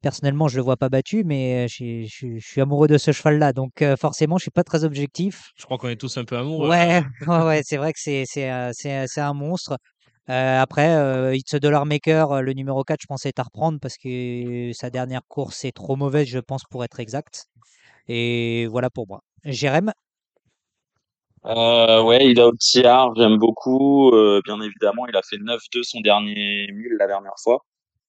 Personnellement, 0.00 0.48
je 0.48 0.56
le 0.56 0.62
vois 0.62 0.76
pas 0.76 0.88
battu, 0.88 1.24
mais 1.24 1.66
je, 1.68 2.04
je- 2.08 2.38
je 2.38 2.46
suis 2.46 2.60
amoureux 2.60 2.86
de 2.88 2.98
ce 2.98 3.12
cheval-là, 3.12 3.52
donc 3.52 3.82
euh, 3.82 3.96
forcément, 3.96 4.38
je 4.38 4.42
suis 4.42 4.50
pas 4.50 4.64
très 4.64 4.84
objectif. 4.84 5.50
Je 5.56 5.64
crois 5.64 5.76
qu'on 5.76 5.88
est 5.88 5.96
tous 5.96 6.16
un 6.18 6.24
peu 6.24 6.36
amoureux. 6.38 6.68
Ouais, 6.68 7.02
ouais, 7.26 7.42
ouais, 7.44 7.60
c'est 7.64 7.76
vrai 7.76 7.92
que 7.92 7.98
c'est 8.00 8.24
c'est 8.26 8.48
c'est 8.72 9.06
c'est 9.08 9.20
un 9.20 9.34
monstre. 9.34 9.76
Euh, 10.30 10.60
après, 10.60 10.94
euh, 10.94 11.34
It's 11.34 11.54
Dollar 11.54 11.86
Maker, 11.86 12.32
euh, 12.32 12.40
le 12.42 12.52
numéro 12.52 12.84
4, 12.84 13.00
je 13.00 13.06
pensais 13.06 13.30
être 13.30 13.38
à 13.38 13.44
reprendre 13.44 13.78
parce 13.80 13.96
que 13.96 14.70
sa 14.74 14.90
dernière 14.90 15.22
course 15.26 15.64
est 15.64 15.72
trop 15.72 15.96
mauvaise, 15.96 16.28
je 16.28 16.38
pense, 16.38 16.64
pour 16.70 16.84
être 16.84 17.00
exact. 17.00 17.46
Et 18.08 18.66
voilà 18.66 18.90
pour 18.90 19.06
moi. 19.08 19.22
Jérém, 19.44 19.92
Euh, 21.46 22.02
ouais, 22.02 22.26
il 22.30 22.40
a 22.40 22.50
Tiar, 22.58 23.14
j'aime 23.16 23.38
beaucoup. 23.38 24.10
Euh, 24.10 24.42
bien 24.44 24.60
évidemment, 24.60 25.06
il 25.06 25.16
a 25.16 25.22
fait 25.22 25.38
9-2 25.38 25.82
son 25.82 26.00
dernier 26.00 26.66
1000 26.72 26.96
la 26.98 27.06
dernière 27.06 27.34
fois. 27.42 27.64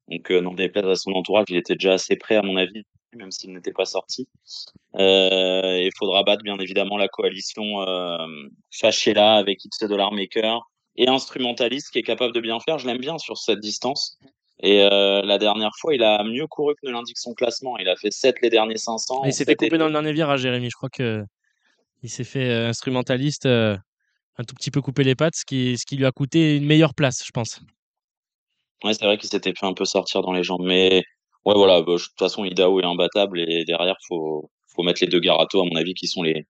Donc, 0.09 0.31
euh, 0.31 0.41
n'en 0.41 0.53
déplaise 0.53 0.85
à 0.87 0.95
son 0.95 1.11
entourage, 1.11 1.45
il 1.49 1.57
était 1.57 1.75
déjà 1.75 1.93
assez 1.93 2.15
prêt, 2.17 2.35
à 2.35 2.41
mon 2.41 2.57
avis, 2.57 2.83
même 3.15 3.31
s'il 3.31 3.53
n'était 3.53 3.71
pas 3.73 3.85
sorti. 3.85 4.27
Euh, 4.95 5.79
il 5.83 5.91
faudra 5.97 6.23
battre, 6.23 6.43
bien 6.43 6.57
évidemment, 6.57 6.97
la 6.97 7.07
coalition 7.07 7.81
euh, 7.81 8.17
Fachella 8.71 9.35
avec 9.35 9.63
X 9.63 9.79
Dollar 9.87 10.11
Maker 10.11 10.61
et 10.99 11.07
Instrumentaliste 11.07 11.91
qui 11.91 11.99
est 11.99 12.03
capable 12.03 12.33
de 12.33 12.41
bien 12.41 12.59
faire. 12.59 12.77
Je 12.77 12.85
l'aime 12.85 12.99
bien 12.99 13.17
sur 13.17 13.37
cette 13.37 13.59
distance. 13.61 14.19
Et 14.61 14.83
euh, 14.83 15.21
la 15.21 15.37
dernière 15.37 15.71
fois, 15.79 15.95
il 15.95 16.03
a 16.03 16.21
mieux 16.25 16.45
couru 16.45 16.75
que 16.75 16.85
ne 16.85 16.91
l'indique 16.91 17.17
son 17.17 17.33
classement. 17.33 17.77
Il 17.77 17.87
a 17.87 17.95
fait 17.95 18.11
7 18.11 18.35
les 18.41 18.49
derniers 18.49 18.75
500. 18.75 19.21
Ah, 19.23 19.27
il 19.27 19.33
s'est 19.33 19.45
fait 19.45 19.53
et 19.53 19.55
couper 19.55 19.77
dans 19.77 19.87
le 19.87 19.93
dernier 19.93 20.11
virage, 20.11 20.41
Jérémy. 20.41 20.69
Je 20.69 20.75
crois 20.75 20.89
que 20.89 21.23
il 22.03 22.09
s'est 22.09 22.25
fait 22.25 22.49
euh, 22.49 22.67
instrumentaliste, 22.67 23.45
euh, 23.45 23.77
un 24.37 24.43
tout 24.43 24.55
petit 24.55 24.71
peu 24.71 24.81
couper 24.81 25.05
les 25.05 25.15
pattes, 25.15 25.35
ce 25.35 25.45
qui, 25.45 25.77
ce 25.77 25.85
qui 25.85 25.95
lui 25.95 26.05
a 26.05 26.11
coûté 26.11 26.57
une 26.57 26.65
meilleure 26.65 26.93
place, 26.93 27.23
je 27.25 27.31
pense. 27.31 27.61
Ouais, 28.83 28.93
c'est 28.93 29.05
vrai 29.05 29.17
qu'il 29.17 29.29
s'était 29.29 29.53
fait 29.57 29.65
un 29.65 29.73
peu 29.73 29.85
sortir 29.85 30.21
dans 30.21 30.33
les 30.33 30.43
jambes. 30.43 30.63
Mais 30.65 31.01
ouais, 31.45 31.53
voilà, 31.55 31.81
bah, 31.81 31.93
je- 31.97 32.03
de 32.03 32.09
toute 32.09 32.19
façon, 32.19 32.43
Idao 32.43 32.81
est 32.81 32.85
imbattable 32.85 33.39
et 33.39 33.63
derrière, 33.63 33.95
faut, 34.09 34.49
faut 34.67 34.83
mettre 34.83 35.01
les 35.01 35.07
deux 35.07 35.19
Garato, 35.21 35.61
à 35.61 35.65
mon 35.65 35.75
avis, 35.77 35.93
qui 35.93 36.07
sont 36.07 36.23
les, 36.23 36.45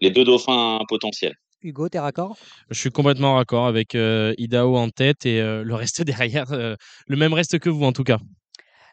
les 0.00 0.10
deux 0.10 0.24
dauphins 0.24 0.80
potentiels. 0.88 1.34
Hugo, 1.64 1.88
t'es 1.88 1.98
raccord? 1.98 2.36
Je 2.70 2.78
suis 2.78 2.90
complètement 2.90 3.36
raccord 3.36 3.66
avec 3.66 3.94
euh, 3.94 4.34
Idao 4.36 4.76
en 4.76 4.90
tête 4.90 5.24
et 5.24 5.40
euh, 5.40 5.64
le 5.64 5.74
reste 5.74 6.02
derrière, 6.04 6.52
euh, 6.52 6.76
le 7.08 7.16
même 7.16 7.32
reste 7.32 7.58
que 7.58 7.70
vous 7.70 7.84
en 7.84 7.92
tout 7.92 8.04
cas. 8.04 8.18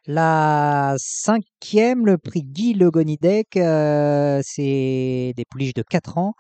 La 0.08 0.96
cinquième, 0.98 2.06
le 2.06 2.18
prix 2.18 2.44
Guy 2.44 2.74
Le 2.74 2.90
Gonidec, 2.90 3.50
c'est 3.54 5.34
des 5.36 5.46
pouliches 5.50 5.76
de 5.76 5.84
4 5.84 6.18
ans 6.18 6.34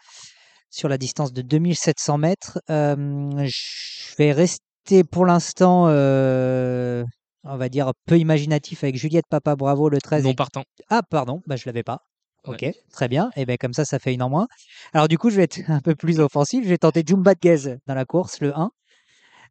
sur 0.71 0.87
la 0.89 0.97
distance 0.97 1.31
de 1.31 1.41
2700 1.43 2.17
mètres. 2.17 2.59
Je 2.67 4.15
vais 4.17 4.31
rester 4.31 5.03
pour 5.03 5.27
l'instant, 5.27 5.83
on 5.83 7.57
va 7.57 7.69
dire, 7.69 7.91
peu 8.07 8.17
imaginatif 8.17 8.83
avec 8.83 8.95
Juliette 8.95 9.27
Papa 9.29 9.55
Bravo 9.55 9.89
le 9.89 9.99
13. 9.99 10.23
Non 10.23 10.31
et- 10.31 10.35
partant. 10.35 10.63
Ah, 10.89 11.03
pardon, 11.07 11.41
bah, 11.45 11.55
je 11.55 11.65
l'avais 11.67 11.83
pas. 11.83 11.99
Ok, 12.45 12.61
Ouais. 12.63 12.73
très 12.91 13.07
bien. 13.07 13.30
Et 13.35 13.45
bien 13.45 13.57
comme 13.57 13.73
ça, 13.73 13.85
ça 13.85 13.99
fait 13.99 14.13
une 14.13 14.23
en 14.23 14.30
moins. 14.30 14.47
Alors 14.93 15.07
du 15.07 15.18
coup, 15.18 15.30
je 15.30 15.35
vais 15.38 15.43
être 15.43 15.59
un 15.69 15.80
peu 15.80 15.95
plus 15.95 16.19
offensif. 16.19 16.63
Je 16.63 16.69
vais 16.69 16.77
tenter 16.77 17.03
Jumba 17.05 17.34
Gez 17.41 17.77
dans 17.88 17.93
la 17.93 18.05
course, 18.05 18.39
le 18.41 18.57
1. 18.57 18.72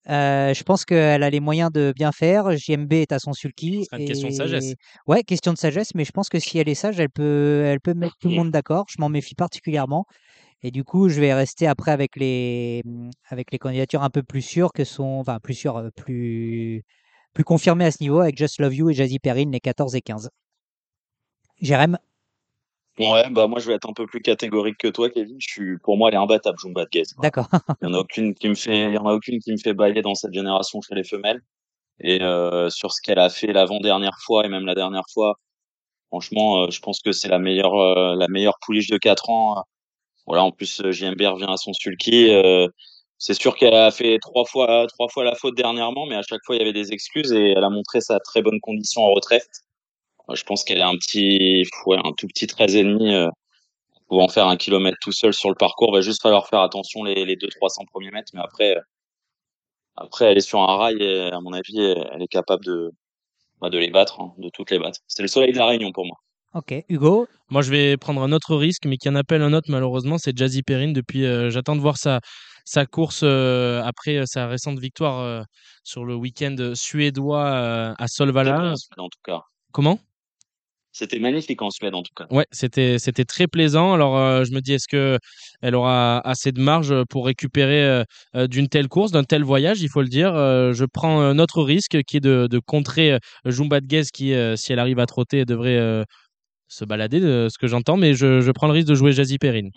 Euh, 0.08 0.54
je 0.54 0.62
pense 0.64 0.84
qu'elle 0.86 1.22
a 1.22 1.30
les 1.30 1.40
moyens 1.40 1.70
de 1.70 1.92
bien 1.94 2.10
faire. 2.10 2.56
JMB 2.56 2.92
est 2.94 3.12
à 3.12 3.18
son 3.18 3.32
sulky. 3.32 3.80
Ce 3.80 3.84
sera 3.84 3.98
une 3.98 4.06
question 4.06 4.28
de 4.28 4.32
sagesse. 4.34 4.74
Ouais, 5.06 5.22
question 5.22 5.52
de 5.52 5.58
sagesse, 5.58 5.94
mais 5.94 6.04
je 6.04 6.10
pense 6.12 6.28
que 6.28 6.38
si 6.38 6.58
elle 6.58 6.68
est 6.68 6.74
sage, 6.74 6.98
elle 6.98 7.10
peut, 7.10 7.62
elle 7.66 7.80
peut 7.80 7.94
mettre 7.94 8.16
tout 8.18 8.28
le 8.28 8.34
monde 8.36 8.50
d'accord. 8.50 8.86
Je 8.88 8.96
m'en 8.98 9.08
méfie 9.08 9.34
particulièrement. 9.34 10.06
Et 10.62 10.70
du 10.70 10.84
coup, 10.84 11.08
je 11.08 11.20
vais 11.20 11.32
rester 11.32 11.66
après 11.66 11.90
avec 11.90 12.16
les, 12.16 12.82
avec 13.28 13.50
les 13.52 13.58
candidatures 13.58 14.02
un 14.02 14.10
peu 14.10 14.22
plus 14.22 14.42
sûres 14.42 14.72
que 14.72 14.84
sont, 14.84 15.18
enfin 15.20 15.38
plus 15.38 15.54
sûres, 15.54 15.76
euh, 15.76 15.88
plus, 15.96 16.82
plus 17.32 17.44
confirmées 17.44 17.84
à 17.86 17.90
ce 17.90 18.02
niveau 18.02 18.20
avec 18.20 18.36
Just 18.36 18.58
Love 18.60 18.74
You 18.74 18.90
et 18.90 18.94
Jazzy 18.94 19.18
Perrine, 19.20 19.52
les 19.52 19.60
14 19.60 19.94
et 19.96 20.02
15. 20.02 20.28
Jérém, 21.60 21.98
Ouais, 23.00 23.30
bah 23.30 23.46
moi, 23.46 23.60
je 23.60 23.66
vais 23.66 23.74
être 23.74 23.88
un 23.88 23.92
peu 23.94 24.06
plus 24.06 24.20
catégorique 24.20 24.76
que 24.78 24.88
toi, 24.88 25.08
Kevin. 25.08 25.36
Je 25.38 25.48
suis, 25.48 25.78
pour 25.78 25.96
moi, 25.96 26.10
elle 26.10 26.16
est 26.16 26.18
imbattable, 26.18 26.58
Jumba 26.60 26.84
de 26.84 26.90
Gaze. 26.90 27.14
d'accord. 27.22 27.48
Il 27.80 27.88
y 27.88 27.90
en 27.90 27.94
a 27.94 27.98
aucune 27.98 28.34
qui 28.34 28.48
me 28.48 28.54
fait, 28.54 28.88
il 28.88 28.94
y 28.94 28.98
en 28.98 29.06
a 29.06 29.14
aucune 29.14 29.40
qui 29.40 29.52
me 29.52 29.56
fait 29.56 29.72
bailler 29.72 30.02
dans 30.02 30.14
cette 30.14 30.34
génération 30.34 30.80
chez 30.82 30.94
les 30.94 31.04
femelles. 31.04 31.40
Et 32.00 32.22
euh, 32.22 32.68
sur 32.68 32.92
ce 32.92 33.00
qu'elle 33.02 33.18
a 33.18 33.30
fait 33.30 33.52
l'avant-dernière 33.52 34.16
fois 34.24 34.44
et 34.44 34.48
même 34.48 34.66
la 34.66 34.74
dernière 34.74 35.04
fois, 35.12 35.34
franchement, 36.08 36.64
euh, 36.64 36.70
je 36.70 36.80
pense 36.80 37.00
que 37.00 37.12
c'est 37.12 37.28
la 37.28 37.38
meilleure, 37.38 37.74
euh, 37.74 38.14
la 38.16 38.28
meilleure 38.28 38.58
pouliche 38.64 38.88
de 38.88 38.98
4 38.98 39.30
ans. 39.30 39.64
Voilà, 40.26 40.44
en 40.44 40.52
plus, 40.52 40.80
euh, 40.80 40.92
JMB 40.92 41.20
revient 41.22 41.46
à 41.48 41.56
son 41.56 41.72
sulky. 41.72 42.30
Euh, 42.30 42.68
c'est 43.18 43.34
sûr 43.34 43.56
qu'elle 43.56 43.74
a 43.74 43.90
fait 43.90 44.18
trois 44.20 44.44
fois, 44.44 44.86
trois 44.88 45.08
fois 45.08 45.24
la 45.24 45.34
faute 45.34 45.56
dernièrement, 45.56 46.06
mais 46.06 46.16
à 46.16 46.22
chaque 46.22 46.40
fois, 46.46 46.56
il 46.56 46.58
y 46.58 46.62
avait 46.62 46.72
des 46.72 46.92
excuses 46.92 47.32
et 47.32 47.50
elle 47.50 47.64
a 47.64 47.70
montré 47.70 48.00
sa 48.00 48.18
très 48.20 48.40
bonne 48.40 48.60
condition 48.60 49.02
en 49.02 49.10
retraite. 49.12 49.48
Euh, 50.30 50.34
Je 50.34 50.44
pense 50.44 50.64
qu'elle 50.64 50.78
est 50.78 50.82
un 50.82 50.96
petit, 50.96 51.64
ouais, 51.86 51.98
un 52.04 52.12
tout 52.12 52.26
petit 52.26 52.46
13 52.46 52.76
et 52.76 52.84
demi, 52.84 53.14
euh, 53.14 53.28
pouvant 54.08 54.28
faire 54.28 54.46
un 54.48 54.56
kilomètre 54.56 54.98
tout 55.00 55.12
seul 55.12 55.34
sur 55.34 55.48
le 55.50 55.54
parcours. 55.56 55.92
Va 55.92 56.00
juste 56.00 56.22
falloir 56.22 56.48
faire 56.48 56.60
attention 56.60 57.04
les, 57.04 57.24
les 57.24 57.36
200-300 57.36 57.86
premiers 57.90 58.10
mètres, 58.10 58.30
mais 58.34 58.40
après, 58.40 58.76
euh, 58.76 58.80
après, 59.96 60.26
elle 60.26 60.38
est 60.38 60.40
sur 60.40 60.60
un 60.60 60.76
rail 60.76 61.02
et 61.02 61.30
à 61.30 61.40
mon 61.40 61.52
avis, 61.52 61.78
elle 61.78 62.22
est 62.22 62.28
capable 62.28 62.64
de, 62.64 62.90
bah, 63.60 63.70
de 63.70 63.78
les 63.78 63.90
battre, 63.90 64.20
hein, 64.20 64.32
de 64.38 64.48
toutes 64.52 64.70
les 64.70 64.78
battre. 64.78 65.00
C'est 65.06 65.22
le 65.22 65.28
soleil 65.28 65.52
de 65.52 65.58
la 65.58 65.66
Réunion 65.66 65.92
pour 65.92 66.06
moi. 66.06 66.16
Ok, 66.54 66.74
Hugo, 66.88 67.28
Moi, 67.50 67.62
je 67.62 67.70
vais 67.70 67.96
prendre 67.96 68.22
un 68.22 68.32
autre 68.32 68.56
risque, 68.56 68.84
mais 68.84 68.96
qui 68.96 69.08
en 69.08 69.14
appelle 69.14 69.42
un 69.42 69.52
autre, 69.52 69.70
malheureusement, 69.70 70.18
c'est 70.18 70.36
Jazzy 70.36 70.62
Perrine. 70.62 70.92
Depuis, 70.92 71.24
euh, 71.24 71.48
j'attends 71.50 71.76
de 71.76 71.80
voir 71.80 71.96
sa, 71.96 72.20
sa 72.64 72.86
course 72.86 73.20
euh, 73.22 73.82
après 73.84 74.16
euh, 74.16 74.26
sa 74.26 74.48
récente 74.48 74.78
victoire 74.78 75.20
euh, 75.20 75.42
sur 75.84 76.04
le 76.04 76.14
week-end 76.14 76.56
suédois 76.74 77.46
euh, 77.46 77.94
à 77.98 78.08
Solvalla. 78.08 78.74
En 78.96 79.08
tout 79.08 79.18
cas. 79.24 79.42
Comment? 79.72 80.00
C'était 80.92 81.18
magnifique 81.20 81.62
en 81.62 81.70
Suède, 81.70 81.94
en 81.94 82.02
tout 82.02 82.12
cas. 82.14 82.26
Ouais, 82.30 82.46
c'était 82.50 82.98
c'était 82.98 83.24
très 83.24 83.46
plaisant. 83.46 83.92
Alors 83.94 84.16
euh, 84.18 84.44
je 84.44 84.52
me 84.52 84.60
dis 84.60 84.72
est-ce 84.74 84.88
que 84.88 85.18
elle 85.62 85.74
aura 85.76 86.20
assez 86.26 86.50
de 86.52 86.60
marge 86.60 86.92
pour 87.08 87.26
récupérer 87.26 87.82
euh, 87.84 88.04
euh, 88.34 88.46
d'une 88.48 88.68
telle 88.68 88.88
course, 88.88 89.12
d'un 89.12 89.22
tel 89.24 89.44
voyage, 89.44 89.82
il 89.82 89.88
faut 89.88 90.02
le 90.02 90.08
dire. 90.08 90.34
Euh, 90.34 90.72
je 90.72 90.84
prends 90.84 91.20
un 91.20 91.38
autre 91.38 91.62
risque 91.62 92.02
qui 92.06 92.16
est 92.16 92.20
de, 92.20 92.48
de 92.50 92.58
contrer 92.58 93.18
Jumba 93.44 93.80
de 93.80 93.86
Guez 93.86 94.02
qui, 94.12 94.34
euh, 94.34 94.56
si 94.56 94.72
elle 94.72 94.80
arrive 94.80 94.98
à 94.98 95.06
trotter, 95.06 95.44
devrait 95.44 95.76
euh, 95.78 96.04
se 96.68 96.84
balader, 96.84 97.20
de 97.20 97.48
ce 97.50 97.58
que 97.58 97.68
j'entends. 97.68 97.96
Mais 97.96 98.14
je, 98.14 98.40
je 98.40 98.50
prends 98.52 98.66
le 98.68 98.74
risque 98.74 98.88
de 98.88 98.94
jouer 98.96 99.12
Jazzy 99.12 99.38
Perrine. 99.38 99.70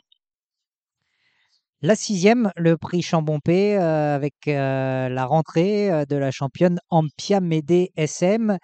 la 1.82 1.96
sixième, 1.96 2.52
le 2.56 2.78
prix 2.78 3.02
Chambompé 3.02 3.78
euh, 3.78 4.16
avec 4.16 4.34
euh, 4.48 5.10
la 5.10 5.26
rentrée 5.26 6.06
de 6.08 6.16
la 6.16 6.32
championne 6.32 6.80
Ampia 6.90 7.42
Médé 7.42 7.92
SM. 7.98 8.58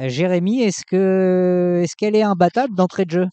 Euh, 0.00 0.08
Jérémy, 0.08 0.62
est-ce 0.62 0.84
que 0.86 1.80
est-ce 1.82 1.96
qu'elle 1.96 2.14
est 2.14 2.22
imbattable 2.22 2.74
d'entrée 2.74 3.04
de 3.04 3.10
jeu? 3.10 3.26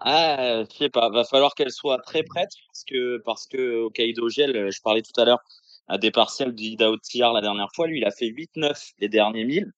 Ah, 0.00 0.62
je 0.70 0.76
sais 0.76 0.88
pas. 0.88 1.10
Va 1.10 1.24
falloir 1.24 1.54
qu'elle 1.54 1.72
soit 1.72 1.98
très 1.98 2.22
prête 2.22 2.50
parce 2.68 2.84
que, 2.84 3.20
parce 3.24 3.46
que 3.46 3.80
au 4.20 4.28
Gel, 4.28 4.56
euh, 4.56 4.70
je 4.70 4.80
parlais 4.82 5.02
tout 5.02 5.18
à 5.20 5.24
l'heure 5.24 5.40
à 5.88 5.98
des 5.98 6.12
partiels 6.12 6.54
d'Idao 6.54 6.96
Tiar 6.98 7.32
la 7.32 7.40
dernière 7.40 7.70
fois. 7.74 7.88
Lui, 7.88 7.98
il 7.98 8.04
a 8.04 8.12
fait 8.12 8.26
8-9 8.26 8.92
les 9.00 9.08
derniers 9.08 9.44
1000. 9.44 9.72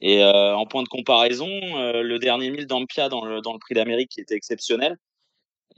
Et 0.00 0.24
euh, 0.24 0.56
en 0.56 0.66
point 0.66 0.82
de 0.82 0.88
comparaison, 0.88 1.46
le 1.46 2.18
dernier 2.18 2.50
1000 2.50 2.66
d'Ampia 2.66 3.08
dans 3.10 3.24
le, 3.24 3.40
prix 3.60 3.74
d'Amérique 3.74 4.10
qui 4.10 4.20
était 4.20 4.34
exceptionnel, 4.34 4.96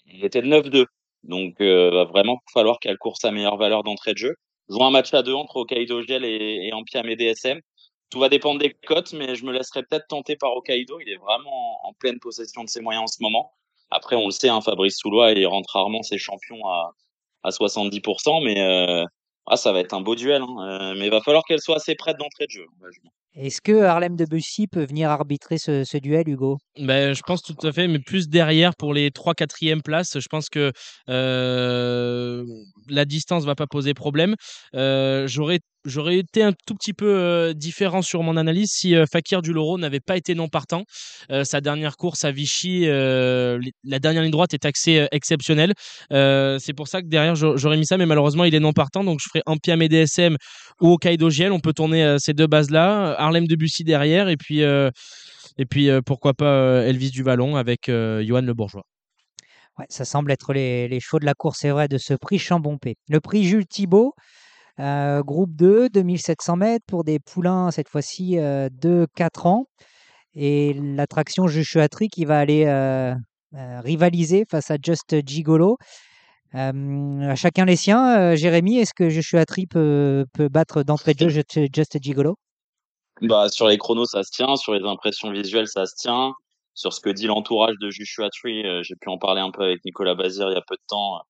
il 0.07 0.25
était 0.25 0.43
de 0.43 0.47
9-2. 0.47 0.87
Donc, 1.25 1.61
va 1.61 2.05
vraiment 2.05 2.39
falloir 2.55 2.79
qu'elle 2.79 2.99
court 2.99 3.17
sa 3.19 3.33
meilleure 3.33 3.57
valeur 3.57 3.83
d'entrée 3.83 4.13
de 4.13 4.19
jeu. 4.19 4.37
Joue 4.69 4.85
un 4.85 4.91
match 4.91 5.13
à 5.13 5.23
deux 5.23 5.35
entre 5.35 5.57
Hokkaido 5.57 6.03
Gel 6.03 6.25
et, 6.25 6.69
et 6.69 6.73
Ampia 6.73 7.03
MDSM. 7.03 7.61
Tout 8.13 8.21
va 8.21 8.29
dépendre 8.29 8.61
des 8.61 8.77
cotes, 8.87 9.15
mais 9.15 9.35
je 9.35 9.47
me 9.47 9.53
laisserai 9.53 9.85
peut-être 9.85 10.07
tenter 10.07 10.37
par 10.37 10.55
Hokkaido. 10.55 11.01
Il 11.01 11.09
est 11.09 11.17
vraiment 11.17 11.89
en, 11.89 11.95
pleine 11.95 12.21
possession 12.21 12.63
de 12.63 12.69
ses 12.69 12.83
moyens 12.83 13.05
en 13.05 13.07
ce 13.07 13.23
moment. 13.23 13.55
Après, 13.91 14.17
on 14.17 14.27
le 14.27 14.33
sait, 14.33 14.51
hein, 14.51 14.61
Fabrice 14.61 14.99
Soulois, 14.99 15.33
il 15.33 15.47
rentre 15.47 15.71
rarement 15.73 16.03
ses 16.03 16.19
champions 16.19 16.63
à, 16.69 16.93
à 17.43 17.49
70%, 17.49 18.45
mais 18.45 18.61
euh, 18.61 19.07
ah, 19.47 19.57
ça 19.57 19.73
va 19.73 19.81
être 19.81 19.95
un 19.95 20.03
beau 20.03 20.15
duel. 20.15 20.43
Hein. 20.43 20.57
Euh, 20.61 20.95
mais 20.95 21.07
il 21.07 21.11
va 21.11 21.23
falloir 21.23 21.43
qu'elle 21.45 21.61
soit 21.61 21.77
assez 21.77 21.95
prête 21.95 22.19
d'entrée 22.19 22.45
de 22.45 22.51
jeu. 22.51 22.67
Est-ce 23.35 23.63
que 23.63 23.83
Harlem 23.83 24.15
de 24.15 24.27
Bussy 24.27 24.67
peut 24.67 24.85
venir 24.85 25.11
arbitrer 25.11 25.57
ce, 25.57 25.85
ce 25.85 25.97
duel, 25.97 26.29
Hugo? 26.29 26.59
Ben, 26.79 27.15
je 27.15 27.23
pense 27.23 27.43
tout 27.43 27.57
à 27.67 27.73
fait, 27.73 27.89
mais 27.89 27.99
plus 27.99 28.29
derrière 28.29 28.77
pour 28.77 28.93
les 28.93 29.09
3-4e 29.09 29.81
places. 29.81 30.19
Je 30.21 30.29
pense 30.29 30.51
que 30.51 30.71
euh, 31.09 32.45
la 32.89 33.07
distance 33.07 33.45
va 33.45 33.55
pas 33.55 33.67
poser 33.67 33.95
problème. 33.95 34.37
Euh, 34.75 35.27
J'aurais 35.27 35.61
j'aurais 35.85 36.19
été 36.19 36.43
un 36.43 36.53
tout 36.67 36.75
petit 36.75 36.93
peu 36.93 37.07
euh, 37.19 37.53
différent 37.55 38.03
sur 38.03 38.23
mon 38.23 38.37
analyse 38.37 38.71
si 38.73 38.95
euh, 38.95 39.05
Fakir 39.11 39.43
du 39.43 39.53
Loro 39.53 39.79
n'avait 39.79 40.01
pas 40.01 40.17
été 40.17 40.35
non 40.35 40.49
partant. 40.49 40.85
Euh, 41.31 41.45
sa 41.45 41.61
dernière 41.61 41.97
course 41.97 42.25
à 42.25 42.31
Vichy, 42.33 42.85
euh, 42.87 43.61
la 43.85 43.99
dernière 43.99 44.23
ligne 44.23 44.31
droite 44.33 44.55
est 44.55 44.65
axée 44.65 45.07
exceptionnelle. 45.13 45.73
C'est 46.11 46.75
pour 46.77 46.89
ça 46.89 47.03
que 47.03 47.07
derrière 47.07 47.35
j'au- 47.35 47.57
j'aurais 47.57 47.77
mis 47.77 47.87
ça, 47.87 47.97
mais 47.97 48.07
malheureusement 48.07 48.45
il 48.45 48.55
est 48.55 48.61
non 48.61 48.73
partant, 48.73 49.05
donc 49.05 49.21
je 49.21 49.29
ferai 49.29 49.43
Ampiam 49.47 49.81
et 49.83 49.89
DSM 49.89 50.37
ou 50.81 50.93
Hokkaido 50.93 51.31
Giel. 51.31 51.53
On 51.53 51.61
peut 51.61 51.73
tourner 51.73 52.17
ces 52.19 52.35
deux 52.35 52.47
bases 52.47 52.71
là, 52.71 53.15
Harlem 53.19 53.47
Debussy 53.47 53.85
derrière, 53.85 54.29
et 54.29 54.37
puis 54.37 54.61
et 54.61 55.67
puis 55.69 55.89
pourquoi 56.07 56.35
pas 56.35 56.83
Elvis 56.85 57.11
du 57.11 57.23
Vallon 57.23 57.57
avec 57.57 57.87
Johan 57.89 58.43
Le 58.43 58.55
Bourgeois. 58.55 58.85
Ça 59.89 60.05
semble 60.05 60.31
être 60.31 60.53
les, 60.53 60.87
les 60.89 61.01
chevaux 61.01 61.19
de 61.19 61.25
la 61.25 61.35
course, 61.35 61.59
c'est 61.61 61.71
vrai, 61.71 61.89
de 61.89 61.99
ce 61.99 62.15
prix 62.15 62.39
Chambompé. 62.39 62.97
Le 63.09 63.21
prix 63.21 63.45
Jules 63.45 63.67
Thibault, 63.67 64.15
euh, 64.81 65.23
groupe 65.23 65.55
2, 65.55 65.91
2700 65.91 66.57
mètres 66.57 66.85
pour 66.87 67.05
des 67.05 67.19
poulains, 67.19 67.71
cette 67.71 67.89
fois-ci 67.89 68.39
euh, 68.39 68.69
de 68.71 69.07
4 69.17 69.47
ans. 69.47 69.67
Et 70.35 70.73
l'attraction 70.75 71.47
Joshua 71.47 71.89
Tree 71.89 72.09
qui 72.09 72.25
va 72.25 72.39
aller 72.39 72.65
euh, 72.67 73.15
rivaliser 73.53 74.45
face 74.51 74.71
à 74.71 74.77
Just 74.83 75.27
Gigolo. 75.27 75.77
À 76.55 77.35
chacun 77.35 77.65
les 77.65 77.77
siens. 77.77 78.35
Jérémy, 78.35 78.79
est-ce 78.79 78.93
que 78.95 79.09
Joshua 79.09 79.47
Tree 79.47 79.67
peut, 79.67 80.27
peut 80.35 80.49
battre 80.49 80.83
d'entrée 80.83 81.15
de 81.15 81.29
jeu 81.29 81.43
Just, 81.75 82.03
Gigolo? 82.03 82.37
Bah, 83.23 83.49
sur 83.49 83.69
les 83.69 83.79
chronos, 83.79 84.07
ça 84.07 84.23
se 84.23 84.31
tient. 84.31 84.57
Sur 84.57 84.75
les 84.75 84.87
impressions 84.87 85.31
visuelles, 85.31 85.69
ça 85.69 85.87
se 85.87 85.95
tient. 85.97 86.33
Sur 86.75 86.93
ce 86.93 87.01
que 87.01 87.11
dit 87.11 87.27
l'entourage 87.27 87.77
de 87.81 87.91
Joshua 87.91 88.29
Tree, 88.31 88.65
j'ai 88.83 88.95
pu 88.97 89.09
en 89.09 89.19
parler 89.19 89.41
un 89.41 89.51
peu 89.51 89.63
avec 89.63 89.85
Nicolas 89.85 90.15
Bazir 90.15 90.49
il 90.51 90.55
y 90.55 90.59
a 90.59 90.63
peu 90.67 90.77
de 90.77 90.85
temps. 90.89 91.21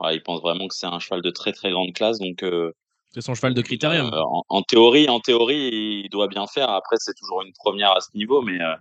Ouais, 0.00 0.16
il 0.16 0.22
pense 0.22 0.40
vraiment 0.40 0.66
que 0.68 0.74
c'est 0.74 0.86
un 0.86 0.98
cheval 0.98 1.22
de 1.22 1.30
très 1.30 1.52
très 1.52 1.70
grande 1.70 1.92
classe. 1.92 2.18
Donc, 2.18 2.42
euh, 2.42 2.72
C'est 3.12 3.20
son 3.20 3.34
cheval 3.34 3.54
de 3.54 3.62
critérium. 3.62 4.12
euh, 4.12 4.22
en, 4.22 4.42
en 4.48 4.62
théorie, 4.62 5.08
en 5.08 5.20
théorie, 5.20 6.02
il 6.04 6.08
doit 6.10 6.28
bien 6.28 6.46
faire. 6.46 6.68
Après, 6.70 6.96
c'est 6.98 7.14
toujours 7.14 7.42
une 7.42 7.52
première 7.52 7.92
à 7.96 8.00
ce 8.00 8.08
niveau, 8.14 8.42
mais 8.42 8.60
euh, 8.60 8.74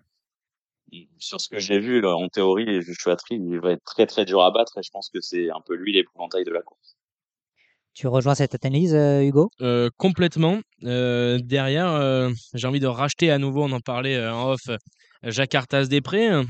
sur 1.19 1.39
ce 1.41 1.49
que 1.49 1.59
j'ai 1.59 1.79
vu, 1.79 2.01
là, 2.01 2.15
en 2.15 2.27
théorie, 2.29 2.81
Joshua 2.81 3.15
Tree, 3.15 3.35
il 3.35 3.59
va 3.59 3.71
être 3.71 3.83
très 3.83 4.05
très 4.05 4.25
dur 4.25 4.41
à 4.43 4.51
battre. 4.51 4.77
Et 4.77 4.83
je 4.83 4.89
pense 4.91 5.09
que 5.09 5.21
c'est 5.21 5.49
un 5.49 5.61
peu 5.65 5.75
lui 5.75 5.93
l'épouvantail 5.93 6.43
de 6.43 6.51
la 6.51 6.61
course. 6.61 6.95
Tu 7.93 8.07
rejoins 8.07 8.33
cette 8.33 8.55
analyse, 8.65 8.93
Hugo? 8.95 9.51
Euh, 9.61 9.89
complètement. 9.97 10.59
Euh, 10.83 11.37
derrière, 11.43 11.91
euh, 11.91 12.31
j'ai 12.55 12.67
envie 12.67 12.79
de 12.79 12.87
racheter 12.87 13.29
à 13.29 13.37
nouveau, 13.37 13.63
on 13.63 13.71
en 13.71 13.79
parlait 13.81 14.19
en 14.27 14.49
off, 14.53 14.61
Jacques 15.21 15.53
Artas 15.53 15.85
Després, 15.85 16.41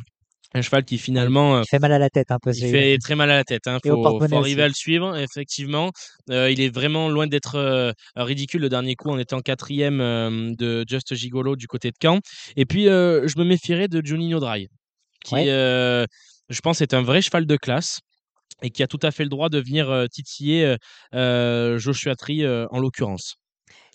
un 0.54 0.62
cheval 0.62 0.84
qui 0.86 0.98
finalement 0.98 1.58
euh, 1.58 1.62
Il 1.66 1.70
fait 1.70 1.80
mal 1.80 1.92
à 1.92 2.00
la 2.00 2.10
tête 2.10 2.32
un 2.32 2.38
peu. 2.40 2.52
il 2.54 2.70
fait 2.70 2.98
très 3.00 3.16
mal 3.16 3.32
à 3.32 3.36
la 3.38 3.44
tête. 3.44 3.68
Hein. 3.68 3.80
Faut, 3.86 4.04
faut 4.04 4.36
arriver 4.36 4.40
aussi. 4.42 4.62
à 4.62 4.68
le 4.68 4.74
suivre, 4.74 5.18
effectivement. 5.18 5.92
Euh, 6.30 6.52
il 6.52 6.62
est 6.62 6.74
vraiment 6.74 7.10
loin 7.10 7.28
d'être 7.28 7.56
euh, 7.56 7.92
ridicule. 8.16 8.62
Le 8.62 8.70
dernier 8.70 8.96
coup, 8.96 9.10
en 9.10 9.40
quatrième 9.42 10.00
euh, 10.02 10.52
de 10.58 10.86
Just 10.88 11.16
Gigolo 11.16 11.56
du 11.56 11.68
côté 11.68 11.90
de 11.90 11.96
Caen. 12.02 12.20
Et 12.56 12.66
puis, 12.66 12.88
euh, 12.88 13.28
je 13.28 13.38
me 13.40 13.44
méfierais 13.44 13.88
de 13.88 14.02
Juninho 14.06 14.40
Dry, 14.40 14.68
qui, 15.26 15.36
Ouais. 15.36 15.46
euh, 15.50 16.06
je 16.50 16.60
pense, 16.62 16.82
est 16.82 16.94
un 16.94 17.02
vrai 17.02 17.22
cheval 17.22 17.46
de 17.46 17.56
classe 17.58 18.00
et 18.62 18.70
qui 18.70 18.84
a 18.84 18.88
tout 18.88 19.00
à 19.02 19.12
fait 19.12 19.24
le 19.24 19.30
droit 19.30 19.50
de 19.50 19.60
venir 19.60 19.90
euh, 19.90 20.06
titiller 20.08 20.64
euh, 20.66 20.78
euh, 21.16 21.78
Joshua 21.80 22.16
Tree 22.16 22.44
euh, 22.46 22.66
en 22.72 22.80
l'occurrence, 22.80 23.36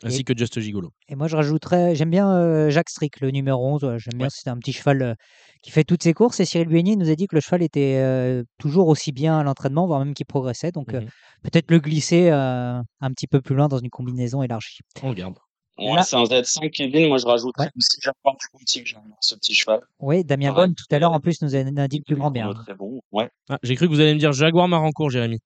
ainsi 0.03 0.20
Et- 0.20 0.25
que 0.25 0.37
Just 0.37 0.59
Gigolo. 0.61 0.91
Et 1.09 1.15
moi, 1.16 1.27
je 1.29 1.37
rajouterais, 1.37 1.95
j'aime 1.95 2.11
bien 2.11 2.31
euh, 2.31 2.70
Jacques 2.70 2.91
Strick, 2.91 3.20
le 3.20 3.31
numéro 3.31 3.66
11. 3.75 3.85
ouais, 3.85 3.99
J'aime 3.99 4.19
bien, 4.19 4.29
c'est 4.31 4.49
un 4.51 4.57
petit 4.59 4.73
cheval 4.73 5.03
euh, 5.03 5.15
qui 5.62 5.70
fait 5.70 5.85
toutes 5.85 6.03
ses 6.03 6.15
courses. 6.15 6.41
Et 6.41 6.45
Cyril 6.45 6.69
Buigny 6.69 6.97
nous 6.97 7.11
a 7.11 7.15
dit 7.15 7.27
que 7.27 7.35
le 7.35 7.41
cheval 7.41 7.62
était 7.62 7.97
euh, 7.99 8.43
toujours 8.59 8.89
aussi 8.89 9.12
bien 9.12 9.39
à 9.39 9.43
l'entraînement, 9.43 9.87
voire 9.87 9.99
même 10.05 10.15
qu'il 10.15 10.27
progressait. 10.27 10.70
Donc, 10.73 10.95
euh, 10.95 11.01
Mhm. 11.01 11.09
peut-être 11.43 11.70
le 11.70 11.79
glisser 11.81 12.29
euh, 12.31 12.81
un 13.01 13.11
petit 13.12 13.27
peu 13.27 13.41
plus 13.41 13.55
loin 13.55 13.69
dans 13.69 13.79
une 13.79 13.91
combinaison 13.91 14.43
élargie. 14.43 14.79
On 15.03 15.09
le 15.09 15.15
garde. 15.15 15.35
Ouais, 15.81 16.03
c'est 16.03 16.16
un 16.16 16.25
Z5 16.25 16.70
Kevin. 16.70 17.07
Moi, 17.07 17.19
je 17.19 17.27
rajouterais 17.27 17.66
Ouais. 17.66 17.70
aussi 17.77 18.01
Jaguar 18.03 18.35
du 18.37 18.47
Boutique, 18.53 18.85
j'aime 18.85 19.03
bien 19.07 19.15
ce 19.20 19.37
petit 19.37 19.55
cheval. 19.55 19.81
Oui, 20.01 20.25
Damien 20.25 20.53
Bonne, 20.53 20.75
tout 20.75 20.85
à 20.91 20.99
l'heure, 20.99 21.12
euh, 21.12 21.16
en 21.16 21.20
plus, 21.20 21.41
nous 21.41 21.55
a 21.55 21.59
a 21.61 21.87
dit 21.89 21.99
le 21.99 22.03
plus 22.05 22.16
grand 22.16 22.33
bien. 22.33 22.53
Très 22.53 22.75
bon. 22.75 23.01
Ouais. 23.12 23.29
Ah, 23.49 23.59
J'ai 23.62 23.77
cru 23.77 23.87
que 23.87 23.93
vous 23.93 24.01
allez 24.01 24.12
me 24.15 24.19
dire 24.19 24.33
Jaguar 24.33 24.66
Marancourt, 24.66 25.11
Jérémy. 25.11 25.39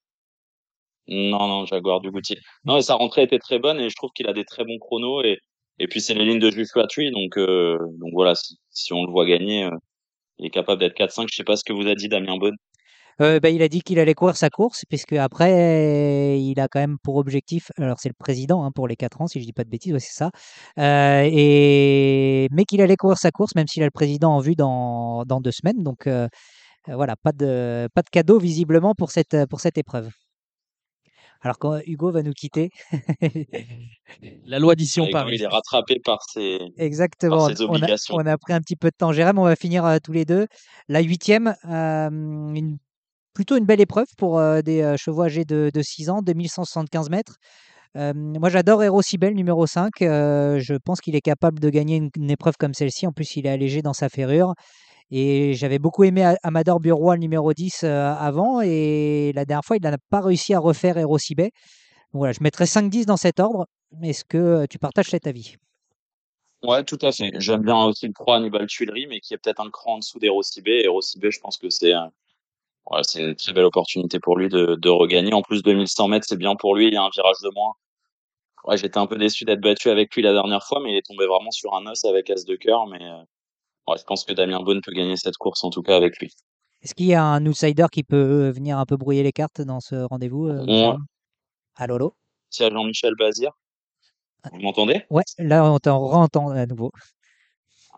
Non, 1.09 1.49
non, 1.49 1.67
Jaguar 1.67 2.01
du 2.01 2.11
Goutier. 2.11 2.39
Non, 2.65 2.77
et 2.77 2.83
sa 2.83 2.95
rentrée 2.95 3.23
était 3.23 3.39
très 3.39 3.59
bonne 3.59 3.81
et 3.81 3.91
je 3.91 3.97
trouve 3.97 4.11
qu'il 4.15 4.29
a 4.29 4.33
des 4.33 4.45
très 4.45 4.65
bons 4.65 4.79
chronos 4.79 5.23
et, 5.23 5.39
puis 5.91 6.01
c'est 6.01 6.15
les 6.15 6.25
lignes 6.25 6.39
de 6.39 6.51
Joshua 6.51 6.87
Tree. 6.87 7.11
Donc, 7.11 7.37
euh, 7.37 7.77
donc 8.01 8.11
voilà, 8.13 8.35
si, 8.71 8.93
on 8.93 9.05
le 9.05 9.11
voit 9.11 9.27
gagner, 9.27 9.65
euh, 9.65 9.71
il 10.39 10.47
est 10.47 10.51
capable 10.51 10.81
d'être 10.81 10.97
4-5. 10.97 11.27
Je 11.31 11.37
sais 11.37 11.45
pas 11.45 11.57
ce 11.57 11.65
que 11.65 11.73
vous 11.73 11.89
a 11.89 11.95
dit 11.95 12.09
Damien 12.09 12.37
Bonne. 12.37 12.57
Euh, 13.21 13.41
bah, 13.41 13.51
il 13.51 13.63
a 13.63 13.69
dit 13.69 13.83
qu'il 13.83 13.99
allait 13.99 14.15
courir 14.15 14.37
sa 14.37 14.49
course, 14.49 14.85
puisque 14.89 15.13
après, 15.13 16.41
il 16.41 16.59
a 16.61 16.69
quand 16.69 16.81
même 16.81 16.97
pour 17.03 17.17
objectif, 17.17 17.71
alors 17.77 17.99
c'est 18.01 18.09
le 18.09 18.15
président 18.19 18.65
hein, 18.65 18.71
pour 18.75 18.89
les 18.89 18.97
4 18.97 19.21
ans, 19.21 19.27
si 19.27 19.39
je 19.39 19.45
dis 19.45 19.53
pas 19.53 19.65
de 19.65 19.69
bêtises, 19.69 19.95
c'est 19.99 20.15
ça, 20.15 20.31
euh, 20.79 21.29
et, 21.31 22.49
mais 22.53 22.65
qu'il 22.65 22.81
allait 22.81 22.97
courir 22.97 23.19
sa 23.19 23.31
course, 23.31 23.55
même 23.55 23.67
s'il 23.67 23.83
a 23.83 23.87
le 23.87 23.91
président 23.91 24.33
en 24.33 24.41
vue 24.41 24.55
dans, 24.57 25.25
deux 25.27 25.51
semaines. 25.51 25.83
Donc 25.83 26.09
voilà, 26.89 27.17
pas 27.17 27.33
de, 27.33 27.89
pas 27.95 28.03
de 28.03 28.09
cadeau 28.11 28.39
visiblement 28.39 28.95
pour 28.95 29.11
cette, 29.11 29.37
pour 29.51 29.61
cette 29.61 29.77
épreuve. 29.77 30.09
Alors 31.43 31.59
quand 31.59 31.79
Hugo 31.87 32.11
va 32.13 32.23
nous 32.23 32.33
quitter, 32.33 32.71
La 34.47 34.59
loi 34.59 34.75
d'ici 34.75 35.01
on 35.01 35.05
Avec- 35.05 35.13
Paris. 35.13 35.37
Il 35.37 35.43
est 35.43 35.47
rattrapé 35.47 35.97
par 36.05 36.19
ses. 36.23 36.59
exactement, 36.79 37.49
ses 37.49 37.63
on 37.63 37.67
a, 37.67 37.77
obligations. 37.77 38.15
on 38.17 38.27
a 38.27 38.39
pris 38.39 38.53
un 38.53 38.61
petit 38.61 38.77
peu 38.77 38.89
de 38.89 38.97
temps. 38.97 39.13
Jérém, 39.13 39.39
on 39.39 39.45
va 39.45 39.57
finir 39.57 39.85
euh, 39.85 39.99
tous 40.03 40.13
les 40.13 40.25
deux. 40.25 40.47
La 40.89 41.01
huitième, 41.01 41.55
euh, 41.69 42.09
une 42.11 42.79
plutôt 43.35 43.57
une 43.57 43.65
belle 43.65 43.81
épreuve 43.81 44.07
pour 44.19 44.39
euh, 44.39 44.61
des 44.61 44.83
euh, 44.83 44.97
chevaux 44.97 45.23
âgés 45.23 45.45
de, 45.45 45.71
de 45.73 45.83
6 45.83 46.11
ans, 46.11 46.21
2175 46.23 47.09
mètres. 47.11 47.37
Euh, 47.97 48.13
moi, 48.15 48.49
j'adore 48.51 48.83
Hero 48.83 49.03
Cybele, 49.03 49.35
numéro 49.35 49.67
5. 49.67 50.03
Euh, 50.03 50.59
je 50.61 50.75
pense 50.75 51.01
qu'il 51.01 51.17
est 51.17 51.21
capable 51.23 51.59
de 51.61 51.71
gagner 51.71 51.97
une, 51.97 52.11
une 52.17 52.31
épreuve 52.31 52.55
comme 52.59 52.75
celle-ci. 52.75 53.07
En 53.07 53.13
plus, 53.13 53.37
il 53.37 53.47
est 53.47 53.51
allégé 53.51 53.83
dans 53.83 53.93
sa 53.95 54.09
ferrure. 54.09 54.55
Et 55.15 55.53
j'avais 55.53 55.79
beaucoup 55.79 56.05
aimé 56.05 56.35
Amador 56.43 56.81
Bureau, 56.81 57.13
le 57.13 57.19
numéro 57.19 57.53
10, 57.53 57.85
euh, 57.85 58.15
avant. 58.15 58.63
Et 58.63 59.33
la 59.35 59.45
dernière 59.45 59.63
fois, 59.63 59.77
il 59.77 59.83
n'a 59.83 59.99
pas 60.09 60.23
réussi 60.23 60.55
à 60.55 60.59
refaire 60.59 60.97
Hero. 60.97 61.19
Donc 61.37 61.51
Voilà, 62.15 62.33
je 62.33 62.43
mettrais 62.43 62.65
5-10 62.65 63.05
dans 63.05 63.19
cet 63.19 63.39
ordre. 63.39 63.67
Est-ce 64.03 64.25
que 64.25 64.39
euh, 64.39 64.67
tu 64.71 64.79
partages 64.79 65.11
cet 65.11 65.27
avis? 65.27 65.57
Ouais, 66.63 66.83
tout 66.85 66.99
à 67.03 67.13
fait. 67.13 67.31
J'aime 67.35 67.61
bien 67.61 67.85
aussi 67.85 68.07
le 68.07 68.15
3 68.15 68.37
Hannibal 68.37 68.67
Tuileries, 68.67 69.07
mais 69.07 69.21
qui 69.21 69.35
est 69.35 69.37
peut-être 69.37 69.61
un 69.61 69.69
cran 69.69 69.97
en 69.97 69.99
dessous 69.99 70.19
d'Erosibé. 70.19 70.83
Erosibé, 70.85 71.31
je 71.31 71.41
pense 71.41 71.59
que 71.59 71.69
c'est 71.69 71.93
une 71.93 73.37
très 73.37 73.53
belle 73.53 73.65
opportunité 73.65 74.19
pour 74.19 74.39
lui 74.39 74.49
de, 74.49 74.77
de 74.77 74.89
regagner. 74.89 75.35
En 75.35 75.43
plus, 75.43 75.63
2100 75.63 76.09
mètres, 76.09 76.27
c'est 76.27 76.39
bien 76.39 76.57
pour 76.57 76.75
lui. 76.75 76.87
Il 76.87 76.95
y 76.95 76.97
a 76.97 77.03
un 77.03 77.11
virage 77.11 77.37
de 77.43 77.51
moins. 77.55 77.75
Ouais, 78.65 78.79
j'étais 78.79 78.97
un 78.97 79.07
peu 79.07 79.19
déçu 79.19 79.45
d'être 79.45 79.61
battu 79.61 79.91
avec 79.91 80.15
lui 80.15 80.23
la 80.23 80.33
dernière 80.33 80.65
fois, 80.65 80.81
mais 80.83 80.93
il 80.93 80.97
est 80.97 81.07
tombé 81.07 81.27
vraiment 81.27 81.51
sur 81.51 81.75
un 81.75 81.85
os 81.87 82.03
avec 82.07 82.31
As 82.31 82.47
de 82.47 82.57
cœur. 82.57 82.87
Mais 82.87 83.03
euh, 83.03 83.23
ouais, 83.89 83.97
je 83.99 84.05
pense 84.05 84.25
que 84.25 84.33
Damien 84.33 84.61
Bonne 84.63 84.81
peut 84.81 84.93
gagner 84.93 85.17
cette 85.17 85.37
course, 85.37 85.63
en 85.65 85.71
tout 85.71 85.83
cas, 85.83 85.97
avec 85.97 86.19
lui. 86.19 86.33
Est-ce 86.83 86.95
qu'il 86.95 87.07
y 87.07 87.15
a 87.15 87.23
un 87.25 87.45
outsider 87.47 87.87
qui 87.93 88.03
peut 88.03 88.17
euh, 88.17 88.51
venir 88.53 88.79
un 88.79 88.87
peu 88.87 88.97
brouiller 88.97 89.23
les 89.23 89.33
cartes 89.33 89.61
dans 89.61 89.81
ce 89.81 89.95
rendez-vous 89.95 90.49
euh, 90.49 90.65
Ouais. 90.65 90.73
Jérôme 90.73 91.05
Allô, 91.77 91.95
allô? 91.95 92.15
Si 92.51 92.65
à 92.65 92.71
Jean-Michel 92.71 93.15
Bazir. 93.19 93.53
Vous 94.53 94.59
m'entendez? 94.61 95.05
Ouais, 95.09 95.23
là, 95.39 95.71
on 95.71 95.79
t'en 95.79 96.03
entend 96.13 96.51
à 96.51 96.67
nouveau. 96.67 96.91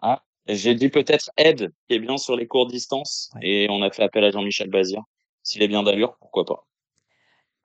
Ah, 0.02 0.23
j'ai 0.47 0.74
dit 0.74 0.90
peut-être 0.90 1.31
Ed, 1.39 1.73
qui 1.89 1.94
est 1.94 1.98
bien 1.98 2.19
sur 2.19 2.36
les 2.36 2.47
courtes 2.47 2.70
distances, 2.70 3.31
Ouais. 3.36 3.40
et 3.48 3.66
on 3.70 3.82
a 3.82 3.90
fait 3.90 4.02
appel 4.02 4.23
à 4.24 4.31
Jean-Michel 4.31 4.69
Bazir. 4.69 5.01
S'il 5.43 5.62
est 5.62 5.69
bien 5.69 5.82
d'allure, 5.82 6.16
pourquoi 6.20 6.44
pas? 6.44 6.66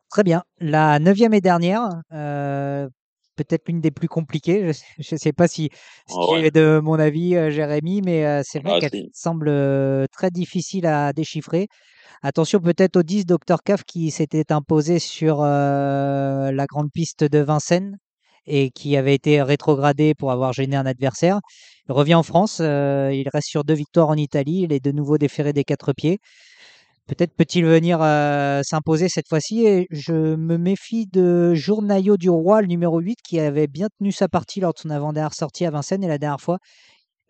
Très 0.10 0.24
bien. 0.24 0.44
La 0.60 0.98
neuvième 1.00 1.34
et 1.34 1.42
dernière, 1.42 1.90
euh, 2.14 2.90
peut-être 3.44 3.68
l'une 3.68 3.82
des 3.82 3.92
plus 3.92 4.08
compliquées. 4.08 4.72
Je 5.00 5.08
ne 5.16 5.18
sais 5.18 5.34
pas 5.34 5.48
si, 5.48 5.70
si 6.08 6.18
Ah 6.18 6.26
ouais. 6.32 6.46
es 6.46 6.52
de 6.52 6.80
mon 6.84 7.00
avis, 7.00 7.36
euh, 7.36 7.50
Jérémy, 7.52 8.02
mais 8.04 8.26
euh, 8.26 8.42
c'est 8.46 8.60
vrai 8.60 8.74
Ah, 8.74 8.80
qu'elle 8.80 8.92
si. 8.92 9.12
semble 9.14 9.48
euh, 9.50 10.06
très 10.12 10.32
difficile 10.32 10.86
à 10.88 11.14
déchiffrer. 11.14 11.68
Attention 12.24 12.60
peut-être 12.60 12.98
au 12.98 13.04
10 13.04 13.26
Dr 13.26 13.64
Caf 13.64 13.84
qui 13.86 14.12
s'était 14.12 14.52
imposé 14.52 15.00
sur 15.00 15.42
euh, 15.44 16.52
la 16.52 16.66
grande 16.66 16.92
piste 16.92 17.24
de 17.24 17.40
Vincennes 17.40 17.98
et 18.46 18.72
qui 18.72 18.98
avait 18.98 19.16
été 19.16 19.42
rétrogradé 19.42 20.16
pour 20.16 20.32
avoir 20.32 20.54
gêné 20.54 20.76
un 20.76 20.86
adversaire. 20.86 21.40
Il 21.88 21.94
revient 21.94 22.16
en 22.16 22.24
France, 22.24 22.60
euh, 22.62 23.12
il 23.14 23.28
reste 23.34 23.48
sur 23.50 23.64
deux 23.64 23.74
victoires 23.76 24.10
en 24.10 24.16
Italie, 24.16 24.62
il 24.64 24.74
est 24.74 24.84
de 24.84 24.92
nouveau 24.92 25.18
déféré 25.18 25.54
des 25.54 25.64
quatre 25.64 25.94
pieds. 25.94 26.20
Peut-être 27.10 27.34
peut-il 27.34 27.66
venir 27.66 28.04
euh, 28.04 28.62
s'imposer 28.64 29.10
cette 29.10 29.28
fois-ci. 29.28 29.66
Et 29.66 29.88
je 29.90 30.36
me 30.36 30.58
méfie 30.58 31.08
de 31.08 31.56
Journaillot 31.56 32.18
du 32.18 32.30
Roi, 32.30 32.62
le 32.62 32.68
numéro 32.68 33.00
8, 33.00 33.18
qui 33.28 33.40
avait 33.40 33.66
bien 33.66 33.88
tenu 33.98 34.12
sa 34.12 34.28
partie 34.28 34.60
lors 34.60 34.74
de 34.74 34.78
son 34.78 34.92
avant-dernière 34.92 35.34
sortie 35.34 35.66
à 35.66 35.72
Vincennes. 35.72 36.04
Et 36.04 36.08
la 36.08 36.20
dernière 36.20 36.40
fois, 36.40 36.60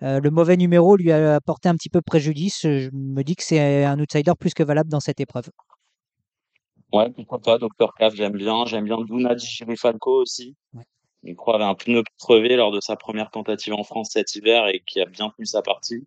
euh, 0.03 0.19
le 0.19 0.31
mauvais 0.31 0.57
numéro 0.57 0.97
lui 0.97 1.13
a 1.13 1.35
apporté 1.35 1.69
un 1.69 1.75
petit 1.75 1.87
peu 1.87 2.01
préjudice. 2.01 2.59
Je 2.63 2.89
me 2.91 3.23
dis 3.23 3.37
que 3.37 3.43
c'est 3.43 3.85
un 3.85 3.97
outsider 4.01 4.33
plus 4.37 4.53
que 4.53 4.63
valable 4.63 4.89
dans 4.89 4.99
cette 4.99 5.21
épreuve. 5.21 5.49
Ouais, 6.91 7.09
pourquoi 7.11 7.39
pas, 7.39 7.57
Dr. 7.57 7.93
Caf, 7.97 8.13
j'aime 8.15 8.35
bien. 8.35 8.65
J'aime 8.65 8.83
bien 8.83 8.97
Duna 9.01 9.35
Falco 9.77 10.21
aussi. 10.21 10.57
Ouais. 10.73 10.83
Il 11.23 11.35
croit 11.35 11.55
avait 11.55 11.63
un 11.63 11.75
pneu 11.75 12.03
crevé 12.17 12.57
lors 12.57 12.71
de 12.71 12.81
sa 12.81 12.97
première 12.97 13.31
tentative 13.31 13.73
en 13.73 13.83
France 13.83 14.09
cet 14.11 14.35
hiver 14.35 14.67
et 14.67 14.81
qui 14.85 14.99
a 14.99 15.05
bien 15.05 15.29
tenu 15.29 15.45
sa 15.45 15.61
partie. 15.61 16.05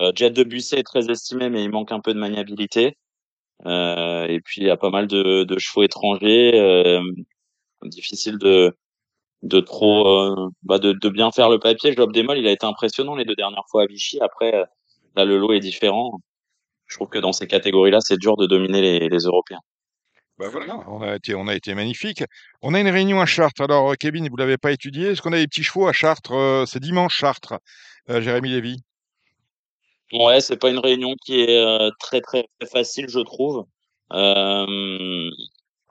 Euh, 0.00 0.12
Jet 0.14 0.30
de 0.30 0.44
Busset 0.44 0.80
est 0.80 0.82
très 0.82 1.10
estimé, 1.10 1.50
mais 1.50 1.62
il 1.62 1.70
manque 1.70 1.92
un 1.92 2.00
peu 2.00 2.14
de 2.14 2.18
maniabilité. 2.18 2.96
Euh, 3.66 4.26
et 4.26 4.40
puis, 4.40 4.62
il 4.62 4.66
y 4.66 4.70
a 4.70 4.76
pas 4.76 4.90
mal 4.90 5.06
de, 5.06 5.44
de 5.44 5.58
chevaux 5.58 5.82
étrangers. 5.84 6.58
Euh, 6.58 7.00
difficile 7.84 8.38
de, 8.38 8.76
de 9.42 9.60
trop, 9.60 10.08
euh, 10.08 10.48
bah 10.62 10.78
de, 10.78 10.92
de 10.92 11.08
bien 11.08 11.30
faire 11.30 11.50
le 11.50 11.58
papier. 11.58 11.94
Job 11.94 12.12
Demol, 12.12 12.38
il 12.38 12.46
a 12.46 12.50
été 12.50 12.66
impressionnant 12.66 13.14
les 13.14 13.24
deux 13.24 13.36
dernières 13.36 13.64
fois 13.70 13.82
à 13.82 13.86
Vichy. 13.86 14.18
Après, 14.20 14.54
euh, 14.54 14.64
là, 15.16 15.24
le 15.24 15.38
lot 15.38 15.52
est 15.52 15.60
différent. 15.60 16.18
Je 16.86 16.96
trouve 16.96 17.08
que 17.08 17.18
dans 17.18 17.32
ces 17.32 17.46
catégories-là, 17.46 17.98
c'est 18.00 18.18
dur 18.18 18.36
de 18.36 18.46
dominer 18.46 18.80
les, 18.80 19.08
les 19.08 19.18
Européens. 19.18 19.60
Bah 20.38 20.48
voilà, 20.50 20.80
on 20.88 21.00
a 21.00 21.14
été, 21.14 21.34
on 21.34 21.46
a 21.46 21.54
été 21.54 21.74
magnifique. 21.74 22.24
On 22.60 22.74
a 22.74 22.80
une 22.80 22.88
réunion 22.88 23.20
à 23.20 23.26
Chartres. 23.26 23.60
Alors, 23.62 23.92
euh, 23.92 23.94
Kevin, 23.94 24.28
vous 24.28 24.36
l'avez 24.36 24.58
pas 24.58 24.72
étudié. 24.72 25.10
Est-ce 25.10 25.22
qu'on 25.22 25.32
a 25.32 25.38
des 25.38 25.46
petits 25.46 25.62
chevaux 25.62 25.86
à 25.86 25.92
Chartres 25.92 26.64
C'est 26.66 26.80
dimanche, 26.80 27.16
Chartres. 27.16 27.54
Jérémy 28.08 28.50
Lévy? 28.50 28.82
Ouais, 30.12 30.40
c'est 30.40 30.56
pas 30.56 30.70
une 30.70 30.78
réunion 30.78 31.14
qui 31.24 31.40
est 31.40 31.58
euh, 31.58 31.90
très 31.98 32.20
très 32.20 32.46
facile, 32.70 33.06
je 33.08 33.20
trouve. 33.20 33.66
Euh, 34.12 35.30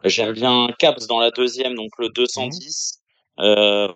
J'aime 0.06 0.34
bien 0.34 0.70
Caps 0.80 1.08
dans 1.08 1.20
la 1.20 1.32
deuxième, 1.32 1.76
donc 1.76 1.90
le 1.98 2.10
210. 2.10 3.02
Euh, 3.40 3.88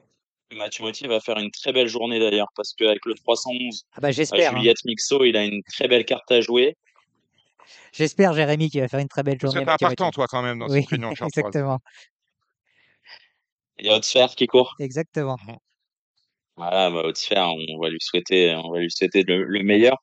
Mathieu 0.54 0.84
Motti 0.86 1.06
va 1.08 1.20
faire 1.20 1.38
une 1.38 1.52
très 1.52 1.74
belle 1.74 1.88
journée 1.90 2.20
d'ailleurs, 2.20 2.48
parce 2.56 2.74
qu'avec 2.74 3.06
le 3.06 3.14
311, 3.14 3.84
Ah 3.94 4.00
bah 4.02 4.12
j'espère. 4.12 4.54
hein. 4.54 4.58
Juliette 4.58 4.84
Mixo, 4.86 5.24
il 5.26 5.36
a 5.36 5.44
une 5.44 5.62
très 5.64 5.88
belle 5.90 6.06
carte 6.06 6.32
à 6.32 6.40
jouer. 6.42 6.76
J'espère, 7.92 8.34
Jérémy, 8.34 8.70
qu'il 8.70 8.80
va 8.82 8.88
faire 8.88 9.02
une 9.02 9.10
très 9.10 9.24
belle 9.24 9.40
journée. 9.40 9.62
un 9.62 9.66
Mathieu 9.66 9.88
partant, 9.88 10.12
toi, 10.12 10.28
quand 10.28 10.42
même, 10.42 10.60
dans 10.60 10.70
Oui, 10.70 10.82
cette 10.82 10.90
réunion 10.92 11.12
exactement. 11.22 11.80
Il 13.80 13.86
y 13.88 13.90
a 13.90 13.96
Haute-Sphère 13.98 14.34
qui 14.36 14.48
court. 14.48 14.76
Exactement. 14.80 15.38
Voilà, 16.58 16.90
bah, 16.90 17.04
on 17.06 17.80
va 17.80 17.90
lui 17.90 18.00
souhaiter, 18.02 18.56
on 18.56 18.72
va 18.72 18.80
lui 18.80 18.90
souhaiter 18.92 19.24
le, 19.24 19.44
le 19.44 19.64
meilleur. 19.64 19.98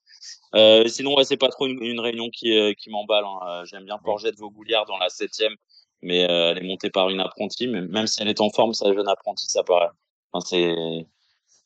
Euh, 0.55 0.87
sinon, 0.87 1.17
ouais, 1.17 1.25
c'est 1.25 1.37
pas 1.37 1.49
trop 1.49 1.67
une, 1.67 1.83
une 1.83 1.99
réunion 1.99 2.31
qui, 2.31 2.57
euh, 2.57 2.73
qui 2.79 2.91
m'emballe. 2.91 3.25
hein. 3.25 3.39
Euh, 3.49 3.65
J'aime 3.65 3.85
bien 3.85 3.99
Porgette 3.99 4.39
Vaugouliard 4.39 4.87
dans 4.87 4.97
la 4.99 5.09
septième, 5.09 5.55
mais 6.01 6.31
euh, 6.31 6.53
elle 6.53 6.59
est 6.59 6.67
montée 6.67 6.91
par 6.91 7.11
une 7.11 7.19
apprentie. 7.21 7.67
Mais 7.67 7.81
même 7.83 8.07
si 8.07 8.23
elle 8.23 8.29
est 8.29 8.41
en 8.41 8.51
forme, 8.51 8.73
sa 8.73 8.93
jeune 8.95 9.09
apprentie, 9.09 9.47
ça 9.47 9.65
paraît. 9.65 9.89
Enfin, 10.33 10.47
c'est 10.49 10.75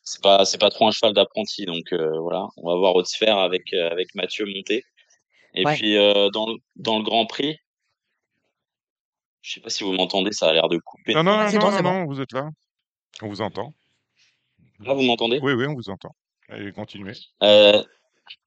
c'est 0.03 0.23
pas 0.23 0.47
c'est 0.47 0.57
pas 0.59 0.71
trop 0.71 0.87
un 0.89 0.91
cheval 0.91 1.13
d'apprenti. 1.13 1.67
Donc 1.67 1.93
euh, 1.93 2.19
voilà, 2.21 2.47
on 2.57 2.67
va 2.71 2.77
voir 2.77 2.95
Haute-Sphère 2.97 3.37
avec 3.37 3.75
euh, 3.75 3.91
avec 3.91 4.15
Mathieu 4.15 4.47
monté. 4.47 4.85
Et 5.55 5.67
Ouais. 5.67 5.75
puis 5.77 5.97
euh, 5.99 6.31
dans 6.31 6.47
le, 6.47 6.55
dans 6.77 6.97
le 6.99 7.05
Grand 7.05 7.27
Prix, 7.27 7.59
je 9.43 9.53
sais 9.55 9.61
pas 9.61 9.71
si 9.71 9.85
vous 9.85 9.93
m'entendez, 9.93 10.33
ça 10.33 10.49
a 10.49 10.53
l'air 10.55 10.69
de 10.69 10.79
couper. 10.79 11.15
Non, 11.15 11.23
non, 11.23 11.33
Ah, 11.33 11.51
non, 11.53 11.71
non, 11.71 11.83
non, 11.83 12.05
vous 12.07 12.21
êtes 12.23 12.33
là. 12.33 12.49
On 13.23 13.29
vous 13.29 13.41
entend. 13.43 13.75
Là, 14.81 14.95
vous 14.95 15.03
m'entendez? 15.03 15.41
Oui, 15.43 15.53
oui, 15.53 15.67
on 15.67 15.75
vous 15.75 15.91
entend. 15.91 16.11
Allez, 16.49 16.73
continuez. 16.73 17.13
euh, 17.43 17.83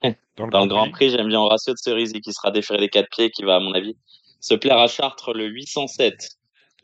Dans 0.38 0.46
le 0.46 0.52
Dans 0.52 0.60
Grand 0.60 0.62
le 0.64 0.68
Grand 0.70 0.82
Prix. 0.84 0.92
Prix, 0.92 1.10
j'aime 1.12 1.28
bien 1.28 1.40
Horacio 1.40 1.74
de 1.74 1.78
Cerisy 1.78 2.22
qui 2.22 2.34
sera 2.34 2.52
déféré 2.52 2.80
des 2.80 2.90
quatre 2.90 3.10
pieds, 3.10 3.30
qui 3.32 3.44
va, 3.44 3.56
à 3.56 3.60
mon 3.60 3.74
avis, 3.74 3.96
se 4.40 4.54
plaire 4.54 4.78
à 4.78 4.88
Chartres 4.88 5.34
le 5.34 5.46
807. 5.48 6.30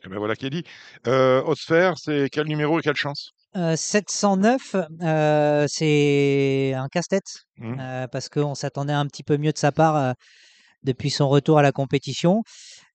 Eh 0.04 0.08
ben 0.08 0.18
voilà 0.18 0.36
qui 0.36 0.46
est 0.46 0.50
dit. 0.50 0.62
Euh, 1.08 1.42
Haute-Sphère, 1.42 1.94
c'est 1.98 2.28
quel 2.30 2.46
numéro 2.46 2.78
et 2.78 2.82
quelle 2.82 2.94
chance? 2.96 3.32
Euh, 3.56 3.74
709, 3.74 4.76
euh, 5.02 5.66
c'est 5.68 6.72
un 6.74 6.86
casse-tête 6.88 7.44
euh, 7.62 8.06
parce 8.06 8.28
qu'on 8.28 8.54
s'attendait 8.54 8.92
un 8.92 9.06
petit 9.06 9.24
peu 9.24 9.38
mieux 9.38 9.50
de 9.52 9.58
sa 9.58 9.72
part 9.72 9.96
euh, 9.96 10.12
depuis 10.84 11.10
son 11.10 11.28
retour 11.28 11.58
à 11.58 11.62
la 11.62 11.72
compétition. 11.72 12.42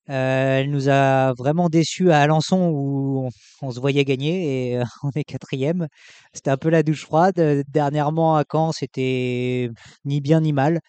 Euh, 0.10 0.60
elle 0.60 0.70
nous 0.70 0.90
a 0.90 1.34
vraiment 1.34 1.70
déçus 1.70 2.12
à 2.12 2.20
Alençon 2.20 2.70
où 2.74 3.30
on, 3.62 3.72
se 3.72 3.80
voyait 3.80 4.04
gagner 4.04 4.72
et 4.74 4.78
euh, 4.80 4.84
on 5.04 5.12
est 5.16 5.24
quatrième. 5.24 5.88
C'était 6.34 6.52
un 6.52 6.58
peu 6.58 6.70
la 6.70 6.84
douche 6.84 7.04
froide. 7.06 7.40
Euh, 7.40 7.64
Dernièrement 7.70 8.36
à 8.36 8.44
Caen, 8.50 8.72
c'était 8.74 9.70
ni 10.06 10.22
bien 10.22 10.42
ni 10.42 10.54
mal. 10.54 10.80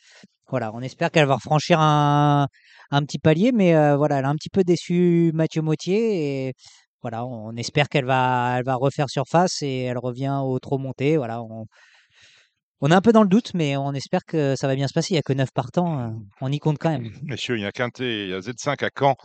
Voilà, 0.48 0.72
on 0.74 0.80
espère 0.80 1.10
qu'elle 1.10 1.26
va 1.26 1.38
franchir 1.38 1.80
un, 1.80 2.48
un 2.90 3.02
petit 3.04 3.18
palier, 3.18 3.52
mais 3.52 3.74
euh, 3.76 3.96
voilà, 3.96 4.18
elle 4.18 4.24
a 4.26 4.28
un 4.28 4.36
petit 4.36 4.50
peu 4.50 4.64
déçu 4.64 5.30
Mathieu 5.34 5.62
Mautier 5.62 6.48
et 6.48 6.54
voilà, 7.02 7.26
on 7.26 7.54
espère 7.56 7.88
qu'elle 7.88 8.06
va, 8.06 8.56
elle 8.58 8.64
va 8.64 8.74
refaire 8.76 9.10
surface 9.10 9.62
et 9.62 9.84
elle 9.84 9.98
revient 9.98 10.40
au 10.42 10.58
trop 10.58 10.78
monté. 10.78 11.16
Voilà, 11.16 11.42
on, 11.42 11.66
on 12.84 12.90
est 12.90 12.94
un 12.94 13.00
peu 13.00 13.12
dans 13.12 13.22
le 13.22 13.28
doute, 13.30 13.52
mais 13.54 13.78
on 13.78 13.94
espère 13.94 14.26
que 14.26 14.56
ça 14.56 14.66
va 14.66 14.74
bien 14.74 14.86
se 14.88 14.92
passer. 14.92 15.12
Il 15.12 15.14
n'y 15.14 15.18
a 15.18 15.22
que 15.22 15.32
9 15.32 15.48
partants, 15.54 16.00
euh, 16.00 16.10
on 16.42 16.52
y 16.52 16.58
compte 16.58 16.76
quand 16.78 16.90
même. 16.90 17.10
Messieurs, 17.22 17.56
il 17.56 17.62
y 17.62 17.64
a 17.64 17.72
Quintet, 17.72 18.24
il 18.24 18.28
y 18.28 18.34
a 18.34 18.40
Z5 18.40 18.84
à 18.84 18.90
Caen 18.94 19.16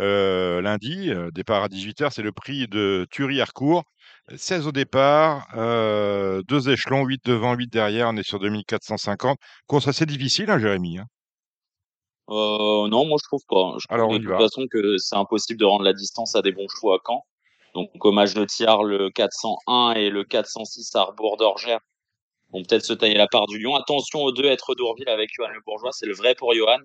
euh, 0.00 0.60
lundi, 0.60 1.10
euh, 1.10 1.30
départ 1.30 1.62
à 1.62 1.68
18h, 1.68 2.10
c'est 2.12 2.20
le 2.20 2.32
prix 2.32 2.68
de 2.68 3.06
Thury-Harcourt. 3.10 3.84
16 4.36 4.66
au 4.66 4.72
départ, 4.72 5.48
euh, 5.56 6.42
deux 6.46 6.68
échelons, 6.68 7.06
8 7.06 7.24
devant, 7.24 7.54
8 7.54 7.72
derrière, 7.72 8.08
on 8.10 8.16
est 8.18 8.22
sur 8.22 8.38
2450. 8.38 9.38
Course 9.66 9.88
assez 9.88 10.04
difficile, 10.04 10.50
hein, 10.50 10.58
Jérémy. 10.58 10.98
hein? 10.98 11.06
Euh, 12.28 12.88
non, 12.88 13.06
moi 13.06 13.16
je 13.22 13.26
trouve 13.28 13.40
pas. 13.48 13.76
Je 13.80 13.86
trouve 13.86 13.94
Alors, 13.94 14.10
de 14.10 14.16
on 14.16 14.18
toute 14.18 14.28
va. 14.28 14.38
façon 14.40 14.66
que 14.70 14.98
c'est 14.98 15.16
impossible 15.16 15.58
de 15.58 15.64
rendre 15.64 15.84
la 15.84 15.94
distance 15.94 16.34
à 16.34 16.42
des 16.42 16.52
bons 16.52 16.68
chevaux 16.68 16.92
à 16.92 16.98
Caen. 17.06 17.22
Donc 17.74 17.88
match 18.12 18.34
de 18.34 18.44
Thiard, 18.44 18.84
le 18.84 19.08
401 19.10 19.92
et 19.92 20.10
le 20.10 20.24
406 20.24 20.94
à 20.96 21.04
Rebours 21.04 21.38
d'Orgère 21.38 21.80
vont 22.52 22.62
peut-être 22.62 22.84
se 22.84 22.92
tailler 22.92 23.14
la 23.14 23.26
part 23.26 23.46
du 23.46 23.58
lion. 23.58 23.74
Attention 23.74 24.20
aux 24.22 24.32
deux 24.32 24.46
être 24.46 24.74
d'Ourville 24.74 25.08
avec 25.08 25.30
Johan 25.36 25.48
Le 25.48 25.60
Bourgeois, 25.66 25.90
c'est 25.92 26.06
le 26.06 26.14
vrai 26.14 26.34
pour 26.34 26.54
Johan. 26.54 26.78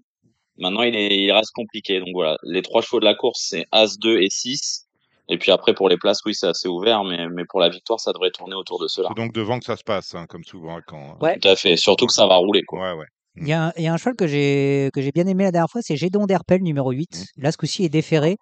Maintenant, 0.57 0.83
il, 0.83 0.95
est, 0.95 1.17
il 1.23 1.31
reste 1.31 1.51
compliqué. 1.55 1.99
Donc 1.99 2.09
voilà, 2.13 2.37
les 2.43 2.61
trois 2.61 2.81
chevaux 2.81 2.99
de 2.99 3.05
la 3.05 3.15
course, 3.15 3.45
c'est 3.49 3.65
As 3.71 3.97
2 3.97 4.19
et 4.21 4.29
6. 4.29 4.85
Et 5.29 5.37
puis 5.37 5.51
après, 5.51 5.73
pour 5.73 5.87
les 5.87 5.97
places, 5.97 6.19
oui, 6.25 6.35
c'est 6.35 6.47
assez 6.47 6.67
ouvert, 6.67 7.03
mais, 7.05 7.29
mais 7.29 7.43
pour 7.47 7.59
la 7.61 7.69
victoire, 7.69 7.99
ça 7.99 8.11
devrait 8.11 8.31
tourner 8.31 8.53
autour 8.55 8.79
de 8.81 8.87
cela. 8.87 9.07
C'est 9.09 9.21
donc 9.23 9.33
devant 9.33 9.59
que 9.59 9.65
ça 9.65 9.77
se 9.77 9.83
passe, 9.83 10.13
hein, 10.13 10.25
comme 10.27 10.43
souvent 10.43 10.77
hein. 10.77 11.17
Ouais. 11.21 11.39
Tout 11.39 11.47
à 11.47 11.55
fait. 11.55 11.77
Surtout 11.77 12.05
que 12.05 12.13
ça 12.13 12.27
va 12.27 12.35
rouler, 12.35 12.63
quoi. 12.63 12.79
Ouais, 12.93 12.99
ouais. 12.99 13.05
Il 13.37 13.47
y, 13.47 13.53
a 13.53 13.67
un- 13.67 13.71
il 13.77 13.83
y 13.83 13.87
a 13.87 13.93
un 13.93 13.97
cheval 13.97 14.15
que 14.17 14.27
j'ai 14.27 14.89
que 14.93 15.01
j'ai 15.01 15.11
bien 15.11 15.25
aimé 15.25 15.45
la 15.45 15.51
dernière 15.51 15.69
fois, 15.69 15.79
c'est 15.81 15.95
Gédon 15.95 16.25
d'Herpel 16.25 16.61
numéro 16.63 16.91
8. 16.91 17.27
Là, 17.37 17.53
ce 17.53 17.57
coup-ci 17.57 17.85
est 17.85 17.89
déféré. 17.89 18.35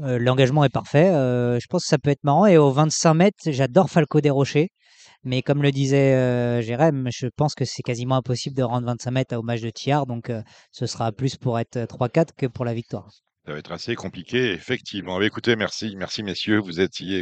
Euh, 0.00 0.18
L'engagement 0.18 0.64
est 0.64 0.72
parfait. 0.72 1.08
Euh, 1.10 1.58
je 1.60 1.66
pense 1.68 1.82
que 1.82 1.88
ça 1.88 1.98
peut 1.98 2.08
être 2.10 2.24
marrant. 2.24 2.46
Et 2.46 2.56
au 2.56 2.70
25 2.70 3.12
mètres, 3.12 3.36
j'adore 3.46 3.90
Falco 3.90 4.22
des 4.22 4.30
Rochers. 4.30 4.68
Mais 5.26 5.42
comme 5.42 5.60
le 5.60 5.72
disait 5.72 6.14
euh, 6.14 6.62
Jérém, 6.62 7.08
je 7.12 7.26
pense 7.26 7.56
que 7.56 7.64
c'est 7.64 7.82
quasiment 7.82 8.14
impossible 8.14 8.56
de 8.56 8.62
rendre 8.62 8.86
25 8.86 9.10
mètres 9.10 9.36
au 9.36 9.42
match 9.42 9.60
de 9.60 9.70
Thiard. 9.70 10.06
Donc, 10.06 10.30
euh, 10.30 10.40
ce 10.70 10.86
sera 10.86 11.10
plus 11.10 11.36
pour 11.36 11.58
être 11.58 11.78
3-4 11.78 12.28
que 12.38 12.46
pour 12.46 12.64
la 12.64 12.72
victoire. 12.72 13.10
Ça 13.44 13.52
va 13.52 13.58
être 13.58 13.72
assez 13.72 13.96
compliqué, 13.96 14.52
effectivement. 14.52 15.18
Mais 15.18 15.26
écoutez, 15.26 15.56
merci, 15.56 15.96
merci 15.96 16.22
messieurs, 16.22 16.58
vous 16.58 16.74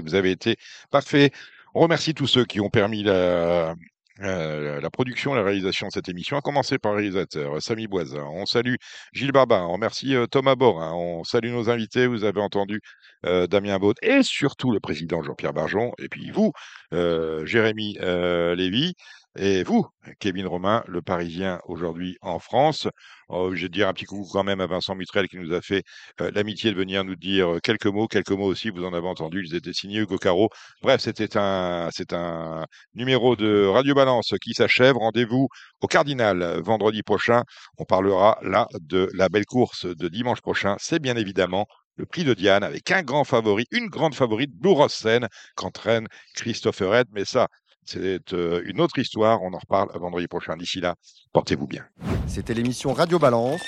vous 0.02 0.14
avez 0.14 0.30
été 0.30 0.56
parfaits. 0.90 1.32
On 1.74 1.80
remercie 1.80 2.12
tous 2.12 2.26
ceux 2.26 2.44
qui 2.44 2.60
ont 2.60 2.68
permis 2.68 3.02
la, 3.02 3.74
euh, 4.20 4.80
la 4.80 4.90
production, 4.90 5.34
la 5.34 5.42
réalisation 5.42 5.88
de 5.88 5.92
cette 5.92 6.08
émission, 6.08 6.36
à 6.36 6.40
commencer 6.40 6.78
par 6.78 6.92
le 6.92 6.98
réalisateur 6.98 7.60
Samy 7.60 7.88
Boisin. 7.88 8.22
On 8.22 8.46
salue 8.46 8.76
Gilles 9.12 9.32
Babin, 9.32 9.62
on 9.62 9.72
remercie 9.72 10.14
euh, 10.14 10.26
Thomas 10.26 10.54
Borin, 10.54 10.92
on 10.94 11.24
salue 11.24 11.50
nos 11.50 11.68
invités, 11.68 12.06
vous 12.06 12.22
avez 12.22 12.40
entendu 12.40 12.80
euh, 13.26 13.48
Damien 13.48 13.78
Baud 13.80 13.96
et 14.02 14.22
surtout 14.22 14.70
le 14.70 14.78
président 14.78 15.22
Jean-Pierre 15.22 15.52
Barjon, 15.52 15.92
et 15.98 16.08
puis 16.08 16.30
vous, 16.30 16.52
Jérémy 16.92 17.98
Lévy, 18.00 18.94
et 19.36 19.64
vous, 19.64 19.86
Kevin 20.20 20.46
Romain, 20.46 20.84
le 20.86 21.02
Parisien 21.02 21.60
aujourd'hui 21.66 22.16
en 22.22 22.38
France. 22.38 22.86
Oh, 23.28 23.54
je 23.54 23.62
vais 23.62 23.68
dire 23.68 23.88
un 23.88 23.92
petit 23.92 24.04
coucou 24.04 24.28
quand 24.30 24.44
même 24.44 24.60
à 24.60 24.66
Vincent 24.66 24.94
Mutrel 24.94 25.28
qui 25.28 25.38
nous 25.38 25.52
a 25.52 25.60
fait 25.60 25.82
euh, 26.20 26.30
l'amitié 26.34 26.70
de 26.70 26.76
venir 26.76 27.04
nous 27.04 27.16
dire 27.16 27.54
euh, 27.54 27.58
quelques 27.58 27.86
mots, 27.86 28.06
quelques 28.06 28.30
mots 28.30 28.46
aussi, 28.46 28.70
vous 28.70 28.84
en 28.84 28.92
avez 28.92 29.08
entendu, 29.08 29.44
ils 29.44 29.54
étaient 29.56 29.72
signés 29.72 29.98
Hugo 29.98 30.18
Caro. 30.18 30.50
Bref, 30.82 31.00
c'était 31.00 31.36
un, 31.36 31.88
c'est 31.92 32.12
un 32.12 32.66
numéro 32.94 33.34
de 33.34 33.66
Radio 33.66 33.94
Balance 33.94 34.34
qui 34.40 34.54
s'achève. 34.54 34.96
Rendez-vous 34.96 35.48
au 35.80 35.86
Cardinal 35.88 36.42
euh, 36.42 36.60
vendredi 36.60 37.02
prochain. 37.02 37.42
On 37.78 37.84
parlera 37.84 38.38
là 38.42 38.68
de 38.80 39.10
la 39.14 39.28
belle 39.28 39.46
course 39.46 39.86
de 39.86 40.08
dimanche 40.08 40.42
prochain. 40.42 40.76
C'est 40.78 41.00
bien 41.00 41.16
évidemment 41.16 41.66
le 41.96 42.06
prix 42.06 42.24
de 42.24 42.34
Diane 42.34 42.64
avec 42.64 42.90
un 42.90 43.02
grand 43.02 43.24
favori, 43.24 43.66
une 43.70 43.86
grande 43.86 44.14
favorite, 44.14 44.52
Blue 44.52 44.74
Seine, 44.88 45.28
qu'entraîne 45.54 46.06
Christopher 46.34 46.90
Red. 46.90 47.06
Mais 47.12 47.24
ça, 47.24 47.48
c'est 47.84 48.32
euh, 48.32 48.62
une 48.66 48.80
autre 48.80 48.98
histoire. 48.98 49.42
On 49.42 49.52
en 49.52 49.58
reparle 49.58 49.90
vendredi 49.98 50.26
prochain. 50.26 50.56
D'ici 50.56 50.80
là, 50.80 50.96
portez-vous 51.32 51.66
bien. 51.66 51.84
C'était 52.26 52.54
l'émission 52.54 52.92
Radio 52.92 53.18
Balance. 53.18 53.62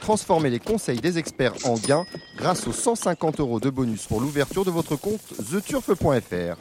Transformez 0.00 0.50
les 0.50 0.60
conseils 0.60 1.00
des 1.00 1.18
experts 1.18 1.54
en 1.64 1.74
gains 1.74 2.04
grâce 2.36 2.66
aux 2.66 2.72
150 2.72 3.40
euros 3.40 3.60
de 3.60 3.70
bonus 3.70 4.06
pour 4.06 4.20
l'ouverture 4.20 4.64
de 4.64 4.70
votre 4.70 4.96
compte 4.96 5.20
theturf.fr. 5.50 6.56